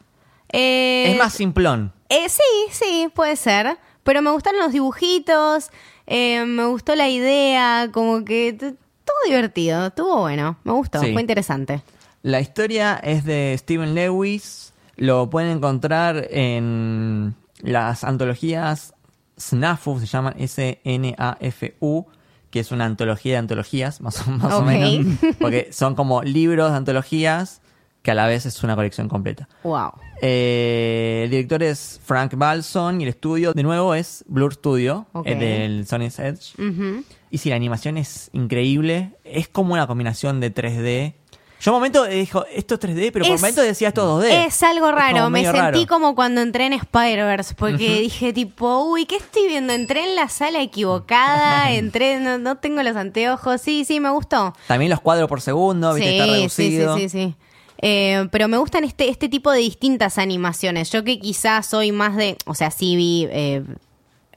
Eh, 0.49 1.11
es 1.12 1.18
más 1.18 1.33
simplón. 1.33 1.92
eh, 2.09 2.29
sí, 2.29 2.42
sí, 2.70 3.09
puede 3.14 3.37
ser. 3.37 3.79
Pero 4.03 4.23
me 4.23 4.31
gustaron 4.31 4.61
los 4.61 4.73
dibujitos, 4.73 5.70
eh, 6.07 6.44
me 6.46 6.64
gustó 6.66 6.94
la 6.96 7.09
idea, 7.09 7.90
como 7.92 8.25
que 8.25 8.53
todo 8.55 9.16
divertido, 9.27 9.88
estuvo 9.88 10.20
bueno, 10.20 10.57
me 10.64 10.73
gustó, 10.73 11.01
Sí. 11.01 11.12
fue 11.12 11.20
interesante. 11.20 11.83
La 12.23 12.40
historia 12.40 12.99
es 13.03 13.25
de 13.25 13.55
Steven 13.59 13.94
Lewis. 13.94 14.69
Lo 15.00 15.28
pueden 15.30 15.50
encontrar 15.56 16.28
en 16.30 17.34
las 17.62 18.04
antologías 18.04 18.94
SNAFU, 19.38 19.98
se 20.00 20.06
llaman 20.06 20.34
S-N-A-F-U, 20.38 22.06
que 22.50 22.60
es 22.60 22.70
una 22.72 22.84
antología 22.84 23.32
de 23.32 23.38
antologías, 23.38 24.00
más, 24.02 24.26
o- 24.26 24.30
más 24.30 24.52
o 24.52 24.58
Ok. 24.58 24.66
menos. 24.66 25.18
Porque 25.40 25.68
son 25.72 25.94
como 25.94 26.22
libros 26.22 26.70
de 26.70 26.76
antologías 26.76 27.62
que 28.02 28.10
a 28.10 28.14
la 28.14 28.26
vez 28.26 28.46
es 28.46 28.62
una 28.62 28.74
colección 28.76 29.08
completa. 29.08 29.46
Wow. 29.62 29.92
Eh, 30.22 31.22
el 31.24 31.30
director 31.30 31.62
es 31.62 32.00
Frank 32.02 32.34
Balson 32.34 33.00
y 33.00 33.04
el 33.04 33.10
estudio, 33.10 33.52
de 33.52 33.62
nuevo, 33.62 33.94
es 33.94 34.24
Blur 34.26 34.54
Studio, 34.54 35.06
eh, 35.26 35.34
del 35.34 35.86
Sony's 35.86 36.18
Edge. 36.18 36.54
Y 37.30 37.38
sí, 37.38 37.50
la 37.50 37.56
animación 37.56 37.98
es 37.98 38.30
increíble. 38.32 39.12
Es 39.24 39.48
como 39.48 39.74
una 39.74 39.86
combinación 39.86 40.40
de 40.40 40.50
3D. 40.54 41.14
Yo 41.61 41.73
un 41.73 41.77
momento 41.77 42.05
dijo, 42.07 42.46
esto 42.53 42.75
es 42.75 42.81
3D, 42.81 43.11
pero 43.12 43.25
por 43.27 43.35
Es- 43.35 43.40
momentos 43.40 43.64
decía 43.64 43.88
esto 43.88 44.07
2D. 44.20 44.46
Es 44.46 44.62
algo 44.62 44.90
raro, 44.92 45.29
me 45.29 45.42
sentí 45.44 45.59
raro. 45.59 45.87
como 45.88 46.14
cuando 46.14 46.40
entré 46.40 46.64
en 46.66 46.73
Spider-Verse, 46.73 47.55
porque 47.55 48.01
dije 48.01 48.33
tipo, 48.33 48.85
uy, 48.85 49.05
¿qué 49.05 49.16
estoy 49.16 49.46
viendo? 49.46 49.73
Entré 49.75 50.05
en 50.05 50.16
la 50.16 50.29
sala 50.29 50.62
equivocada, 50.62 51.70
entré, 51.73 52.18
no, 52.18 52.38
no 52.38 52.57
tengo 52.57 52.83
los 52.83 52.96
anteojos, 52.96 53.61
sí, 53.61 53.85
sí, 53.85 54.01
me 54.01 54.11
gustó. 54.11 54.55
También 54.66 54.90
los 54.90 55.01
cuadros 55.01 55.29
por 55.29 55.40
segundo, 55.42 55.92
¿viste? 55.94 56.12
está 56.18 56.25
sí, 56.25 56.31
sí, 56.49 56.79
reducido. 56.79 56.96
sí, 56.96 57.09
sí. 57.09 57.35
Eh, 57.83 58.27
pero 58.31 58.46
me 58.49 58.59
gustan 58.59 58.85
este, 58.85 59.09
este 59.09 59.29
tipo 59.29 59.51
de 59.51 59.59
distintas 59.61 60.18
animaciones. 60.18 60.90
Yo 60.90 61.03
que 61.03 61.18
quizás 61.18 61.66
soy 61.66 61.92
más 61.92 62.14
de, 62.16 62.37
o 62.44 62.55
sea, 62.55 62.70
sí 62.70 62.94
vi 62.96 63.27
eh, 63.31 63.62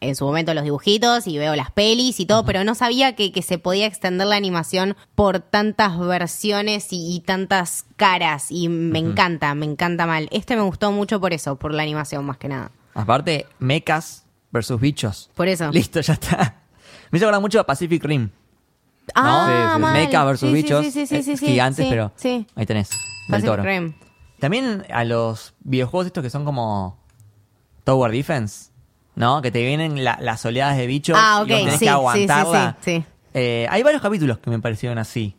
en 0.04 0.16
su 0.16 0.26
momento 0.26 0.54
los 0.54 0.63
dibujitos 0.63 1.28
y 1.28 1.38
veo 1.38 1.56
las 1.56 1.72
pelis 1.72 2.20
y 2.20 2.26
todo, 2.26 2.46
pero 2.46 2.63
no 2.63 2.76
sabía 2.76 3.16
que, 3.16 3.32
que 3.32 3.42
se 3.42 3.58
podía 3.58 3.86
extender 3.86 4.28
la 4.28 4.36
animación 4.36 4.96
por 5.16 5.39
tantas 5.39 5.98
versiones 6.00 6.92
y, 6.92 7.16
y 7.16 7.20
tantas 7.22 7.86
caras. 7.96 8.48
Y 8.50 8.70
me 8.70 9.00
encanta, 9.00 9.54
me 9.56 9.66
encanta 9.66 10.06
mal. 10.06 10.28
Este 10.32 10.56
me 10.56 10.62
gustó 10.62 10.92
mucho 10.92 11.20
por 11.20 11.34
eso, 11.34 11.56
por 11.56 11.74
la 11.74 11.84
animación 11.84 12.26
más 12.26 12.38
que 12.38 12.48
nada. 12.50 12.72
Aparte, 12.94 13.48
mechas 13.60 14.26
versus 14.52 14.80
bichos. 14.80 15.30
Por 15.36 15.48
eso. 15.48 15.72
Listo, 15.72 16.00
ya 16.02 16.13
está. 16.13 16.60
Me 17.12 17.18
hizo 17.18 17.26
acordar 17.28 17.42
mucho 17.42 17.60
a 17.60 17.66
Pacific 17.66 18.04
Rim. 18.04 18.30
Ah, 19.13 19.76
Sí, 19.76 19.82
sí, 19.82 19.86
sí. 19.86 19.94
Mecha 19.94 20.24
versus 20.24 20.50
Sí, 20.50 20.56
bichos. 20.56 20.86
Sí, 20.86 20.92
sí, 21.06 21.24
sí, 21.24 21.32
eh, 21.32 21.38
gigantes, 21.38 21.88
pero 21.89 22.12
ahí 22.56 22.66
tenés. 22.66 22.89
Del 22.89 23.00
Pacific 23.30 23.50
toro. 23.52 23.63
Rim. 23.63 23.94
También 24.39 24.86
a 24.92 25.04
los 25.04 25.54
videojuegos 25.62 26.08
estos 26.08 26.24
que 26.24 26.30
son 26.30 26.44
como 26.46 26.98
Tower 27.84 28.12
Defense, 28.12 28.72
¿no? 29.15 29.41
Que 29.41 29.52
te 29.52 29.63
vienen 29.65 30.04
la- 30.04 30.17
las 30.21 30.45
oleadas 30.45 30.78
de 30.78 30.88
bichos 30.88 31.17
Ah, 31.19 31.39
ok, 31.41 31.47
y 31.47 31.52
vos 31.52 31.60
tenés 31.60 31.73
sí, 31.73 31.80
que 31.80 31.86
sí, 31.86 31.88
aguantarla. 31.89 32.78
sí, 32.82 32.91
sí, 32.93 32.97
sí. 32.99 33.06
Eh, 33.36 33.67
hay 33.69 33.84
varios 33.84 34.02
capítulos 34.02 34.38
que 34.39 34.49
me 34.49 34.60
parecieron 34.60 34.97
así. 34.97 35.36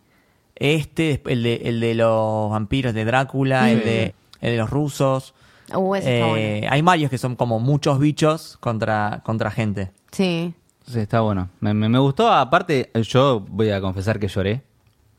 Este, 0.56 1.20
el 1.26 1.42
de, 1.42 1.54
el 1.64 1.80
de 1.80 1.94
los 1.94 2.50
vampiros 2.50 2.94
de 2.94 3.04
Drácula, 3.04 3.70
el, 3.70 3.84
de, 3.84 4.14
el 4.40 4.52
de 4.52 4.56
los 4.56 4.70
rusos. 4.70 5.34
Uh, 5.74 5.94
está 5.96 6.10
Eh, 6.10 6.24
bueno. 6.24 6.66
Hay 6.72 6.82
varios 6.82 7.10
que 7.10 7.18
son 7.18 7.34
como 7.36 7.58
muchos 7.60 7.98
bichos 7.98 8.56
contra, 8.60 9.20
contra 9.24 9.50
gente. 9.50 9.90
Sí. 10.12 10.54
Sí, 10.86 11.00
está 11.00 11.20
bueno. 11.20 11.48
Me, 11.60 11.72
me- 11.74 11.88
me 11.88 11.98
gustó, 11.98 12.30
aparte, 12.32 12.90
yo 13.02 13.40
voy 13.48 13.70
a 13.70 13.80
confesar 13.80 14.18
que 14.20 14.28
lloré. 14.28 14.62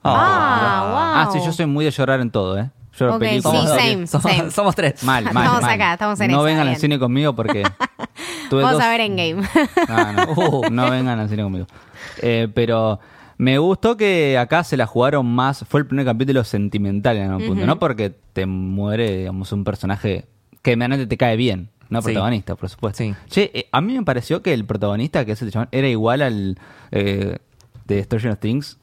Ah, 0.04 1.14
Ah, 1.16 1.24
wow. 1.26 1.34
sí, 1.34 1.46
yo 1.46 1.52
soy 1.52 1.66
muy 1.66 1.84
de 1.86 1.92
llorar 1.92 2.20
en 2.20 2.30
todo, 2.32 2.58
¿eh? 2.60 2.70
Lloro 2.98 3.16
Ok, 3.16 3.20
películas. 3.20 3.62
sí, 3.62 3.68
Somos, 3.68 3.82
same, 3.82 4.08
somos, 4.08 4.32
same. 4.38 4.52
somos 4.52 4.76
tres. 4.76 5.04
Mal, 5.04 5.24
mal, 5.34 5.44
Estamos 5.44 5.62
mal. 5.64 5.72
acá, 5.74 5.94
estamos 5.94 6.20
en 6.22 6.32
No 6.32 6.38
esa, 6.38 6.46
vengan 6.46 6.62
al 6.62 6.68
bien. 6.70 6.80
cine 6.80 7.00
conmigo 7.00 7.36
porque 7.36 7.64
tuve 8.50 8.62
Vamos 8.64 8.78
dos- 8.78 8.84
a 8.84 8.90
ver 8.90 9.02
Endgame. 9.02 9.48
No, 9.88 10.14
no, 10.26 10.32
Uh, 10.34 10.70
no 10.70 10.90
vengan 10.92 11.20
al 11.20 11.30
cine 11.30 11.44
conmigo. 11.44 11.68
Eh, 12.22 12.48
pero 12.54 13.00
me 13.38 13.58
gustó 13.58 13.98
que 13.98 14.38
acá 14.38 14.64
se 14.64 14.78
la 14.78 14.86
jugaron 14.88 15.26
más. 15.26 15.66
Fue 15.68 15.80
el 15.82 15.88
primer 15.88 16.06
capítulo 16.06 16.44
sentimental 16.44 17.18
en 17.18 17.32
algún 17.32 17.48
punto, 17.48 17.66
¿no? 17.66 17.80
Porque 17.80 18.14
te 18.34 18.46
muere, 18.46 19.18
digamos, 19.20 19.52
un 19.52 19.64
personaje 19.64 20.26
que 20.62 20.76
realmente 20.76 21.08
te 21.08 21.18
cae 21.18 21.36
bien. 21.36 21.70
No 21.90 22.02
Sí. 22.02 22.06
protagonista, 22.06 22.56
por 22.56 22.68
supuesto. 22.70 23.04
Sí. 23.04 23.14
Che, 23.30 23.52
eh, 23.54 23.68
a 23.72 23.80
mí 23.80 23.94
me 23.94 24.04
pareció 24.04 24.42
que 24.42 24.54
el 24.54 24.66
protagonista, 24.66 25.24
que 25.24 25.34
es 25.34 25.42
el 25.44 25.52
chabón, 25.52 25.70
era 25.72 25.88
igual 25.88 26.22
al 26.24 26.58
eh, 26.92 27.38
de 27.86 28.04
Stranger 28.04 28.36
Things. 28.38 28.80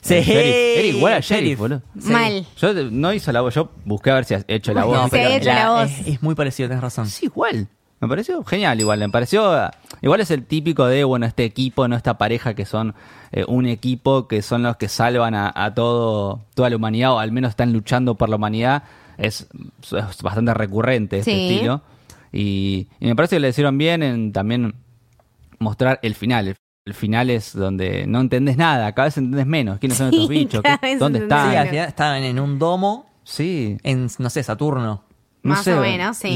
Sí. 0.00 0.14
Era 0.14 0.86
igual 0.86 1.12
al 1.14 1.20
Sheriff. 1.22 1.42
sheriff, 1.44 1.58
boludo. 1.58 1.82
Sí. 2.00 2.10
Mal. 2.10 2.46
Yo 2.56 2.72
no 2.90 3.12
hizo 3.12 3.32
la 3.32 3.42
voz, 3.42 3.54
yo 3.54 3.70
busqué 3.84 4.10
a 4.10 4.14
ver 4.14 4.24
si 4.24 4.32
ha 4.34 4.44
hecho 4.48 4.72
la 4.72 4.80
No, 4.82 4.86
voz. 4.86 5.02
se 5.04 5.10
pero- 5.10 5.28
ha 5.28 5.36
hecho 5.36 5.48
la 5.50 5.70
voz. 5.70 5.90
Es, 5.90 6.06
es 6.08 6.22
muy 6.22 6.34
parecido, 6.34 6.68
tenés 6.70 6.82
razón. 6.82 7.06
Sí, 7.08 7.26
igual. 7.26 7.68
Me 8.00 8.06
pareció 8.08 8.44
genial, 8.44 8.78
igual. 8.80 8.98
Me 9.00 9.08
pareció. 9.08 9.70
Igual 10.02 10.20
es 10.20 10.30
el 10.30 10.44
típico 10.44 10.86
de, 10.86 11.02
bueno, 11.04 11.26
este 11.26 11.44
equipo, 11.44 11.88
no 11.88 11.96
esta 11.96 12.16
pareja 12.16 12.54
que 12.54 12.64
son 12.64 12.94
eh, 13.32 13.44
un 13.48 13.66
equipo 13.66 14.28
que 14.28 14.40
son 14.42 14.62
los 14.62 14.76
que 14.76 14.88
salvan 14.88 15.34
a, 15.34 15.52
a 15.54 15.74
todo, 15.74 16.40
toda 16.54 16.70
la 16.70 16.76
humanidad, 16.76 17.12
o 17.14 17.18
al 17.18 17.32
menos 17.32 17.50
están 17.50 17.72
luchando 17.72 18.14
por 18.14 18.28
la 18.28 18.36
humanidad. 18.36 18.84
Es, 19.16 19.48
es 19.82 20.22
bastante 20.22 20.54
recurrente 20.54 21.18
este 21.18 21.32
Sí. 21.32 21.48
estilo. 21.54 21.82
Y, 22.32 22.86
y 23.00 23.06
me 23.06 23.16
parece 23.16 23.36
que 23.36 23.40
le 23.40 23.48
hicieron 23.48 23.76
bien 23.78 24.02
en 24.04 24.32
también 24.32 24.74
mostrar 25.58 25.98
el 26.02 26.14
final. 26.14 26.48
El, 26.48 26.56
el 26.84 26.94
final 26.94 27.30
es 27.30 27.52
donde 27.54 28.06
no 28.06 28.20
entendés 28.20 28.56
nada, 28.56 28.92
cada 28.92 29.06
vez 29.08 29.18
entendés 29.18 29.46
menos. 29.46 29.78
¿Quiénes 29.78 29.98
son 29.98 30.10
Sí, 30.10 30.16
estos 30.16 30.28
bichos? 30.28 30.62
cada 30.62 30.78
¿Qué- 30.78 30.86
vez 30.86 30.98
¿Dónde 31.00 31.18
están? 31.20 31.68
Sí, 31.68 31.76
estaban 31.76 32.22
en 32.22 32.38
un 32.38 32.58
domo 32.58 33.06
Sí. 33.24 33.76
en, 33.82 34.08
no 34.18 34.30
sé, 34.30 34.42
Saturno. 34.42 35.02
No 35.48 35.54
Más 35.54 35.64
sé, 35.64 35.74
o 35.74 35.80
menos, 35.80 36.16
sí. 36.18 36.28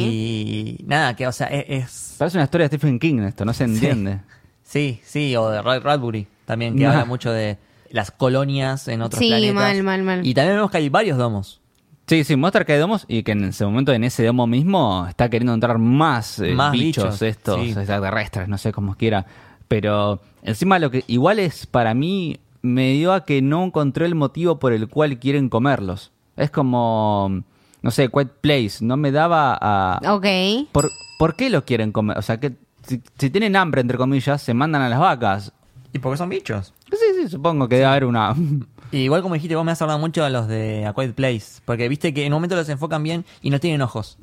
Y 0.80 0.84
nada, 0.86 1.14
que, 1.14 1.26
o 1.26 1.32
sea, 1.32 1.46
es... 1.48 1.64
es- 1.68 2.14
Parece 2.18 2.36
una 2.38 2.44
historia 2.44 2.68
de 2.68 2.76
Stephen 2.76 2.98
King 2.98 3.20
esto, 3.20 3.44
no 3.44 3.52
se 3.52 3.64
entiende. 3.64 4.20
sí, 4.62 5.00
sí, 5.04 5.34
o 5.36 5.48
de 5.50 5.60
Ray 5.62 5.80
Bradbury 5.80 6.26
también, 6.44 6.76
que 6.76 6.86
habla 6.86 7.04
mucho 7.04 7.30
de 7.32 7.58
las 7.90 8.10
colonias 8.10 8.88
en 8.88 9.02
otros 9.02 9.18
Sí, 9.20 9.28
planetas. 9.28 9.54
mal, 9.54 9.82
mal, 9.82 10.02
mal. 10.02 10.26
Y 10.26 10.34
también 10.34 10.56
vemos 10.56 10.70
que 10.70 10.78
hay 10.78 10.88
varios 10.88 11.18
domos. 11.18 11.60
Sí, 12.06 12.24
sí, 12.24 12.36
muestra 12.36 12.64
que 12.64 12.72
hay 12.74 12.78
domos 12.80 13.04
y 13.08 13.22
que 13.22 13.32
en 13.32 13.44
ese 13.44 13.64
momento, 13.64 13.92
en 13.92 14.02
ese 14.04 14.24
domo 14.24 14.46
mismo, 14.46 15.06
está 15.08 15.30
queriendo 15.30 15.54
entrar 15.54 15.78
más, 15.78 16.38
eh, 16.40 16.52
Más 16.54 16.72
bichos, 16.72 17.04
bichos, 17.04 17.22
estos 17.22 17.60
sí. 17.60 17.70
extraterrestres, 17.70 18.48
no 18.48 18.58
sé 18.58 18.72
cómo 18.72 18.96
quiera. 18.96 19.24
Pero 19.68 20.20
encima 20.42 20.78
lo 20.78 20.90
que 20.90 21.04
igual 21.06 21.38
es 21.38 21.66
para 21.66 21.94
mí, 21.94 22.38
me 22.60 22.92
dio 22.92 23.12
a 23.12 23.24
que 23.24 23.40
no 23.42 23.64
encontré 23.64 24.06
el 24.06 24.14
motivo 24.14 24.58
por 24.58 24.72
el 24.72 24.88
cual 24.88 25.18
quieren 25.18 25.48
comerlos. 25.48 26.10
Es 26.36 26.50
como, 26.50 27.42
no 27.82 27.90
sé, 27.90 28.08
Quiet 28.08 28.28
Place, 28.40 28.78
no 28.80 28.96
me 28.96 29.10
daba 29.12 29.58
a... 29.60 30.00
Ok. 30.14 30.26
¿Por, 30.72 30.90
por 31.18 31.36
qué 31.36 31.50
lo 31.50 31.64
quieren 31.64 31.92
comer? 31.92 32.16
O 32.18 32.22
sea, 32.22 32.38
que 32.40 32.54
si, 32.86 33.00
si 33.18 33.30
tienen 33.30 33.56
hambre, 33.56 33.80
entre 33.80 33.98
comillas, 33.98 34.40
se 34.42 34.54
mandan 34.54 34.82
a 34.82 34.88
las 34.88 34.98
vacas. 35.00 35.52
¿Y 35.92 35.98
porque 35.98 36.16
son 36.16 36.28
bichos? 36.28 36.72
Sí, 36.90 36.96
sí, 37.20 37.28
supongo 37.28 37.68
que 37.68 37.76
debe 37.76 37.86
haber 37.86 38.04
una... 38.04 38.34
Y 38.92 38.98
igual 39.04 39.22
como 39.22 39.34
dijiste, 39.34 39.56
vos 39.56 39.64
me 39.64 39.72
has 39.72 39.80
hablado 39.80 39.98
mucho 39.98 40.22
a 40.22 40.28
los 40.28 40.48
de 40.48 40.84
A 40.84 40.92
Quiet 40.92 41.14
Place. 41.14 41.62
Porque 41.64 41.88
viste 41.88 42.12
que 42.12 42.26
en 42.26 42.32
un 42.34 42.36
momento 42.36 42.56
los 42.56 42.68
enfocan 42.68 43.02
bien 43.02 43.24
y 43.40 43.48
no 43.48 43.58
tienen 43.58 43.80
ojos. 43.80 44.18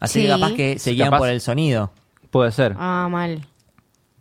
Así 0.00 0.20
Sí. 0.20 0.26
que 0.26 0.32
capaz 0.32 0.52
que 0.54 0.78
se 0.78 0.92
guían 0.92 1.10
por 1.10 1.28
el 1.28 1.42
sonido. 1.42 1.92
Puede 2.30 2.50
ser. 2.50 2.74
Ah, 2.78 3.08
mal. 3.10 3.46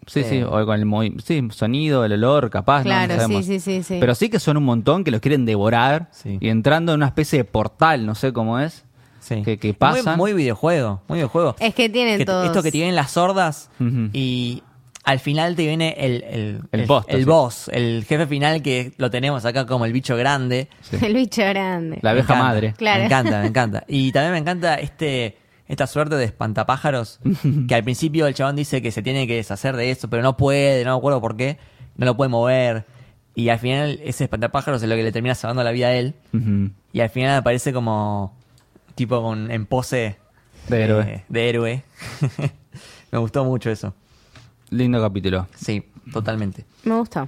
Sí, 0.08 0.20
Eh. 0.22 0.26
sí, 0.30 0.42
o 0.44 0.66
con 0.66 0.80
el 1.04 1.22
sí, 1.24 1.48
sonido, 1.52 2.06
el 2.06 2.14
olor, 2.14 2.50
capaz. 2.50 2.84
Claro, 2.84 3.14
no 3.14 3.22
sabemos. 3.22 3.46
sí, 3.46 3.60
sí, 3.60 3.78
sí, 3.78 3.84
sí. 3.84 3.98
Pero 4.00 4.16
sí 4.16 4.30
que 4.30 4.40
son 4.40 4.58
un 4.58 4.64
montón 4.64 5.04
que 5.04 5.12
los 5.12 5.22
quieren 5.22 5.46
devorar 5.46 6.10
Sí. 6.12 6.38
y 6.42 6.50
entrando 6.50 6.94
en 6.94 6.98
una 6.98 7.08
especie 7.08 7.40
de 7.40 7.46
portal, 7.46 8.06
no 8.06 8.16
sé 8.16 8.34
cómo 8.34 8.60
es. 8.60 8.86
Sí. 9.20 9.42
Que- 9.44 9.58
que 9.58 9.68
Muy- 9.70 9.74
pasan. 9.74 10.18
Muy, 10.18 10.34
videojuego. 10.34 11.02
Muy 11.08 11.18
videojuego. 11.20 11.56
Es 11.60 11.74
que 11.74 11.88
tienen 11.90 12.18
Que- 12.18 12.26
todos. 12.26 12.46
Esto 12.46 12.62
que 12.62 12.72
te 12.72 12.78
vienen 12.78 12.96
las 12.96 13.12
sordas 13.12 13.70
y 14.12 14.62
al 15.06 15.20
final 15.20 15.56
te 15.56 15.66
viene 15.66 15.96
el, 15.98 16.24
el, 16.24 16.60
El 16.74 16.86
boss, 16.86 17.06
el 17.08 17.20
sí. 17.20 17.26
boss, 17.26 17.70
el 17.74 18.06
jefe 18.08 18.28
final 18.28 18.62
que 18.62 18.92
lo 18.98 19.10
tenemos 19.10 19.46
acá 19.46 19.66
como 19.66 19.86
el 19.86 19.94
bicho 19.94 20.16
grande. 20.18 20.68
El 21.02 21.14
bicho 21.14 21.42
grande. 21.42 22.00
La 22.02 22.12
abeja 22.12 22.36
madre. 22.36 22.74
Claro. 22.78 23.00
Me 23.00 23.06
encanta, 23.06 23.40
me 23.42 23.48
encanta. 23.48 23.84
Y 23.88 24.12
también 24.12 24.34
me 24.34 24.38
encanta 24.40 24.76
este 24.76 25.38
esta 25.74 25.88
suerte 25.88 26.16
de 26.16 26.26
espantapájaros 26.26 27.20
que 27.68 27.76
al 27.76 27.84
principio 27.84 28.28
el 28.28 28.34
chabón 28.34 28.56
dice 28.56 28.82
que 28.82 28.92
se 28.92 29.02
tiene 29.02 29.28
que 29.28 29.36
deshacer 29.36 29.76
de 29.76 29.92
eso, 29.92 30.10
pero 30.10 30.24
no 30.24 30.38
puede, 30.38 30.84
no 30.86 30.92
me 30.92 30.98
acuerdo 30.98 31.22
por 31.22 31.36
qué, 31.36 31.58
no 31.98 32.06
lo 32.06 32.16
puede 32.16 32.30
mover. 32.30 32.86
Y 33.36 33.50
al 33.50 33.60
final 33.60 34.00
ese 34.04 34.26
espantapájaros 34.26 34.82
es 34.84 34.90
lo 34.90 34.96
que 34.96 35.04
le 35.04 35.12
termina 35.12 35.34
salvando 35.36 35.64
la 35.64 35.72
vida 35.72 35.88
a 35.88 35.94
él. 35.94 36.14
Y 36.92 37.00
al 37.00 37.10
final 37.10 37.36
aparece 37.38 37.74
como 37.74 38.38
tipo 38.96 39.22
con 39.24 39.50
en 39.50 39.66
pose 39.66 40.18
De 40.68 40.80
eh, 40.80 40.84
héroe. 40.84 41.26
de 41.28 41.50
héroe. 41.50 41.84
me 43.12 43.18
gustó 43.18 43.44
mucho 43.44 43.72
eso. 43.72 43.94
Lindo 44.70 45.02
capítulo. 45.02 45.48
Sí, 45.56 45.84
totalmente. 46.12 46.66
Me 46.84 46.96
gustó. 46.96 47.28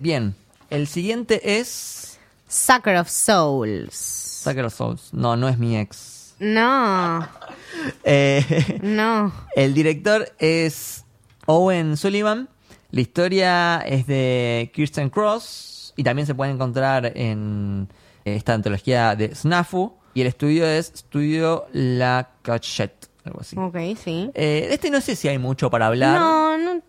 Bien, 0.00 0.34
el 0.70 0.88
siguiente 0.88 1.58
es 1.60 2.18
Sucker 2.48 2.96
of 2.96 3.08
Souls. 3.08 3.94
Sucker 3.94 4.64
of 4.64 4.74
Souls. 4.74 5.12
No, 5.12 5.36
no 5.36 5.48
es 5.48 5.56
mi 5.56 5.76
ex. 5.76 6.13
No, 6.38 7.28
Eh, 8.04 8.78
no. 8.82 9.32
El 9.54 9.74
director 9.74 10.32
es 10.38 11.04
Owen 11.46 11.96
Sullivan. 11.96 12.48
La 12.90 13.00
historia 13.00 13.78
es 13.80 14.06
de 14.06 14.70
Kirsten 14.74 15.10
Cross. 15.10 15.92
Y 15.96 16.02
también 16.04 16.26
se 16.26 16.34
puede 16.34 16.52
encontrar 16.52 17.12
en 17.16 17.88
esta 18.24 18.54
antología 18.54 19.14
de 19.16 19.34
Snafu. 19.34 19.92
Y 20.14 20.20
el 20.22 20.28
estudio 20.28 20.66
es 20.66 20.92
Studio 20.96 21.66
La 21.72 22.30
Cachette. 22.42 23.08
Algo 23.24 23.40
así. 23.40 23.56
Ok, 23.58 23.76
sí. 24.02 24.30
Eh, 24.34 24.66
de 24.68 24.74
este 24.74 24.90
no 24.90 25.00
sé 25.00 25.16
si 25.16 25.28
hay 25.28 25.38
mucho 25.38 25.70
para 25.70 25.86
hablar. 25.88 26.18
No, 26.20 26.58
no. 26.58 26.82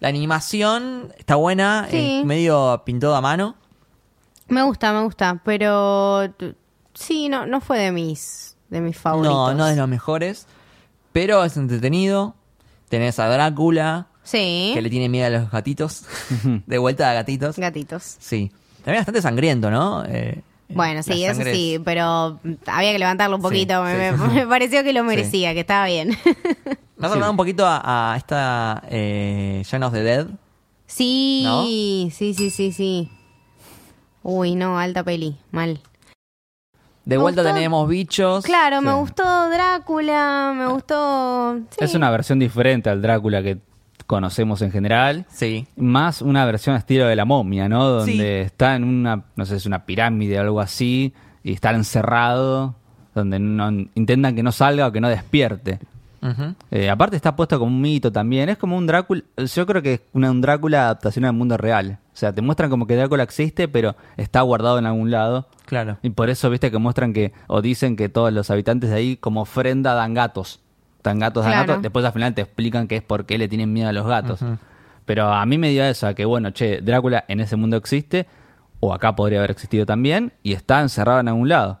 La 0.00 0.08
animación 0.08 1.12
está 1.16 1.36
buena. 1.36 1.86
Sí. 1.90 2.22
Medio 2.24 2.82
pintado 2.84 3.14
a 3.14 3.20
mano. 3.20 3.56
Me 4.48 4.62
gusta, 4.62 4.92
me 4.92 5.02
gusta. 5.04 5.40
Pero 5.44 6.22
sí, 6.94 7.28
no, 7.28 7.46
no 7.46 7.60
fue 7.60 7.78
de 7.78 7.92
mis, 7.92 8.53
de 8.74 8.80
mis 8.80 8.96
favoritos. 8.98 9.32
No, 9.34 9.54
no 9.54 9.66
de 9.66 9.76
los 9.76 9.88
mejores. 9.88 10.46
Pero 11.12 11.44
es 11.44 11.56
entretenido. 11.56 12.34
Tenés 12.88 13.18
a 13.18 13.28
Drácula. 13.28 14.08
Sí. 14.24 14.72
Que 14.74 14.82
le 14.82 14.90
tiene 14.90 15.08
miedo 15.08 15.26
a 15.26 15.30
los 15.40 15.50
gatitos. 15.50 16.02
de 16.66 16.78
vuelta 16.78 17.10
a 17.10 17.14
gatitos. 17.14 17.56
Gatitos. 17.56 18.16
Sí. 18.18 18.50
También 18.84 19.00
bastante 19.00 19.22
sangriento, 19.22 19.70
¿no? 19.70 20.04
Eh, 20.06 20.42
Bueno, 20.68 21.02
sí, 21.02 21.24
eso 21.24 21.40
es- 21.42 21.56
sí, 21.56 21.80
pero 21.84 22.40
había 22.66 22.92
que 22.92 22.98
levantarlo 22.98 23.36
un 23.36 23.42
Sí, 23.42 23.44
poquito. 23.48 23.82
me, 23.84 24.10
sí. 24.12 24.16
me- 24.18 24.28
me 24.34 24.46
pareció 24.46 24.82
que 24.82 24.92
lo 24.92 25.04
merecía, 25.04 25.54
que 25.54 25.60
estaba 25.60 25.86
bien. 25.86 26.16
Me 26.96 27.06
has 27.06 27.12
hablado 27.12 27.30
un 27.30 27.36
poquito 27.36 27.64
a, 27.66 28.12
a 28.12 28.16
esta 28.16 28.82
eh, 28.90 29.62
of 29.82 29.92
the 29.92 30.02
Dead. 30.02 30.26
sí, 30.86 31.42
¿No? 31.44 31.64
sí, 31.64 32.10
sí, 32.34 32.50
sí, 32.50 32.72
sí. 32.72 33.10
Uy, 34.22 34.54
no, 34.54 34.78
alta 34.78 35.02
peli, 35.04 35.36
mal. 35.50 35.80
De 37.04 37.16
Me 37.16 37.22
vuelta 37.22 37.42
gustó. 37.42 37.54
tenemos 37.54 37.88
bichos. 37.88 38.44
Claro, 38.44 38.80
me 38.80 38.92
gustó 38.94 39.22
Drácula, 39.50 40.54
me 40.56 40.66
gustó... 40.68 41.56
sí. 41.70 41.76
Es 41.84 41.94
una 41.94 42.10
versión 42.10 42.38
diferente 42.38 42.88
al 42.88 43.02
Drácula 43.02 43.42
que 43.42 43.58
conocemos 44.06 44.62
en 44.62 44.70
general. 44.70 45.26
Sí. 45.30 45.66
Más 45.76 46.22
una 46.22 46.44
versión 46.46 46.76
estilo 46.76 47.06
de 47.06 47.16
la 47.16 47.24
momia, 47.24 47.68
¿no? 47.68 47.84
Donde 47.88 48.12
Sí. 48.12 48.46
está 48.46 48.76
en 48.76 48.84
una, 48.84 49.24
no 49.36 49.44
sé, 49.44 49.56
es 49.56 49.66
una 49.66 49.84
pirámide 49.84 50.38
o 50.38 50.42
algo 50.42 50.60
así, 50.60 51.12
y 51.42 51.52
está 51.52 51.70
encerrado, 51.72 52.74
donde 53.14 53.38
no, 53.38 53.70
intentan 53.94 54.34
que 54.34 54.42
no 54.42 54.52
salga 54.52 54.86
o 54.86 54.92
que 54.92 55.00
no 55.00 55.08
despierte. 55.08 55.78
Eh, 56.70 56.88
aparte 56.90 57.16
está 57.16 57.36
puesto 57.36 57.58
como 57.58 57.70
un 57.74 57.80
mito 57.80 58.10
también. 58.10 58.48
Es 58.48 58.56
como 58.58 58.76
un 58.76 58.86
Drácula. 58.86 59.22
Yo 59.36 59.66
creo 59.66 59.82
que 59.82 59.94
es 59.94 60.00
una, 60.12 60.30
un 60.30 60.40
Drácula 60.40 60.84
adaptación 60.84 61.24
al 61.24 61.32
mundo 61.34 61.56
real. 61.56 61.98
O 62.12 62.16
sea, 62.16 62.32
te 62.32 62.40
muestran 62.42 62.70
como 62.70 62.86
que 62.86 62.96
Drácula 62.96 63.22
existe, 63.22 63.68
pero 63.68 63.94
está 64.16 64.40
guardado 64.42 64.78
en 64.78 64.86
algún 64.86 65.10
lado. 65.10 65.48
Claro. 65.66 65.98
Y 66.02 66.10
por 66.10 66.30
eso, 66.30 66.48
viste, 66.50 66.70
que 66.70 66.78
muestran 66.78 67.12
que, 67.12 67.32
o 67.46 67.60
dicen 67.62 67.96
que 67.96 68.08
todos 68.08 68.32
los 68.32 68.50
habitantes 68.50 68.90
de 68.90 68.96
ahí, 68.96 69.16
como 69.16 69.42
ofrenda, 69.42 69.94
dan 69.94 70.14
gatos. 70.14 70.60
Dan 71.02 71.18
gatos, 71.18 71.44
dan 71.44 71.52
Claro. 71.52 71.66
gatos. 71.68 71.82
Después 71.82 72.04
al 72.04 72.12
final 72.12 72.34
te 72.34 72.42
explican 72.42 72.86
que 72.88 72.96
es 72.96 73.02
porque 73.02 73.36
le 73.38 73.48
tienen 73.48 73.72
miedo 73.72 73.88
a 73.88 73.92
los 73.92 74.06
gatos. 74.06 74.40
Pero 75.04 75.30
a 75.32 75.44
mí 75.44 75.58
me 75.58 75.68
dio 75.70 75.84
eso, 75.84 76.06
a 76.06 76.14
que 76.14 76.24
bueno, 76.24 76.50
che, 76.50 76.80
Drácula 76.80 77.24
en 77.28 77.40
ese 77.40 77.56
mundo 77.56 77.76
existe, 77.76 78.26
o 78.80 78.94
acá 78.94 79.14
podría 79.14 79.38
haber 79.40 79.50
existido 79.50 79.84
también, 79.84 80.32
y 80.42 80.52
está 80.54 80.80
encerrado 80.80 81.20
en 81.20 81.28
algún 81.28 81.48
lado. 81.48 81.80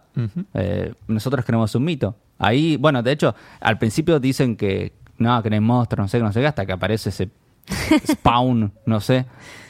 Eh, 0.52 0.92
nosotros 1.06 1.44
creemos 1.44 1.74
un 1.74 1.84
mito. 1.84 2.16
Ahí, 2.44 2.76
bueno, 2.76 3.02
de 3.02 3.12
hecho, 3.12 3.34
al 3.60 3.78
principio 3.78 4.20
dicen 4.20 4.56
que 4.56 4.92
no, 5.18 5.42
que 5.42 5.50
no 5.50 5.54
hay 5.54 5.60
monstruos, 5.60 6.04
no 6.04 6.08
sé, 6.08 6.18
qué, 6.18 6.24
no 6.24 6.32
sé 6.32 6.40
qué, 6.40 6.46
hasta 6.46 6.66
que 6.66 6.72
aparece 6.72 7.08
ese 7.10 7.28
spawn, 8.12 8.72
no 8.86 9.00
sé, 9.00 9.26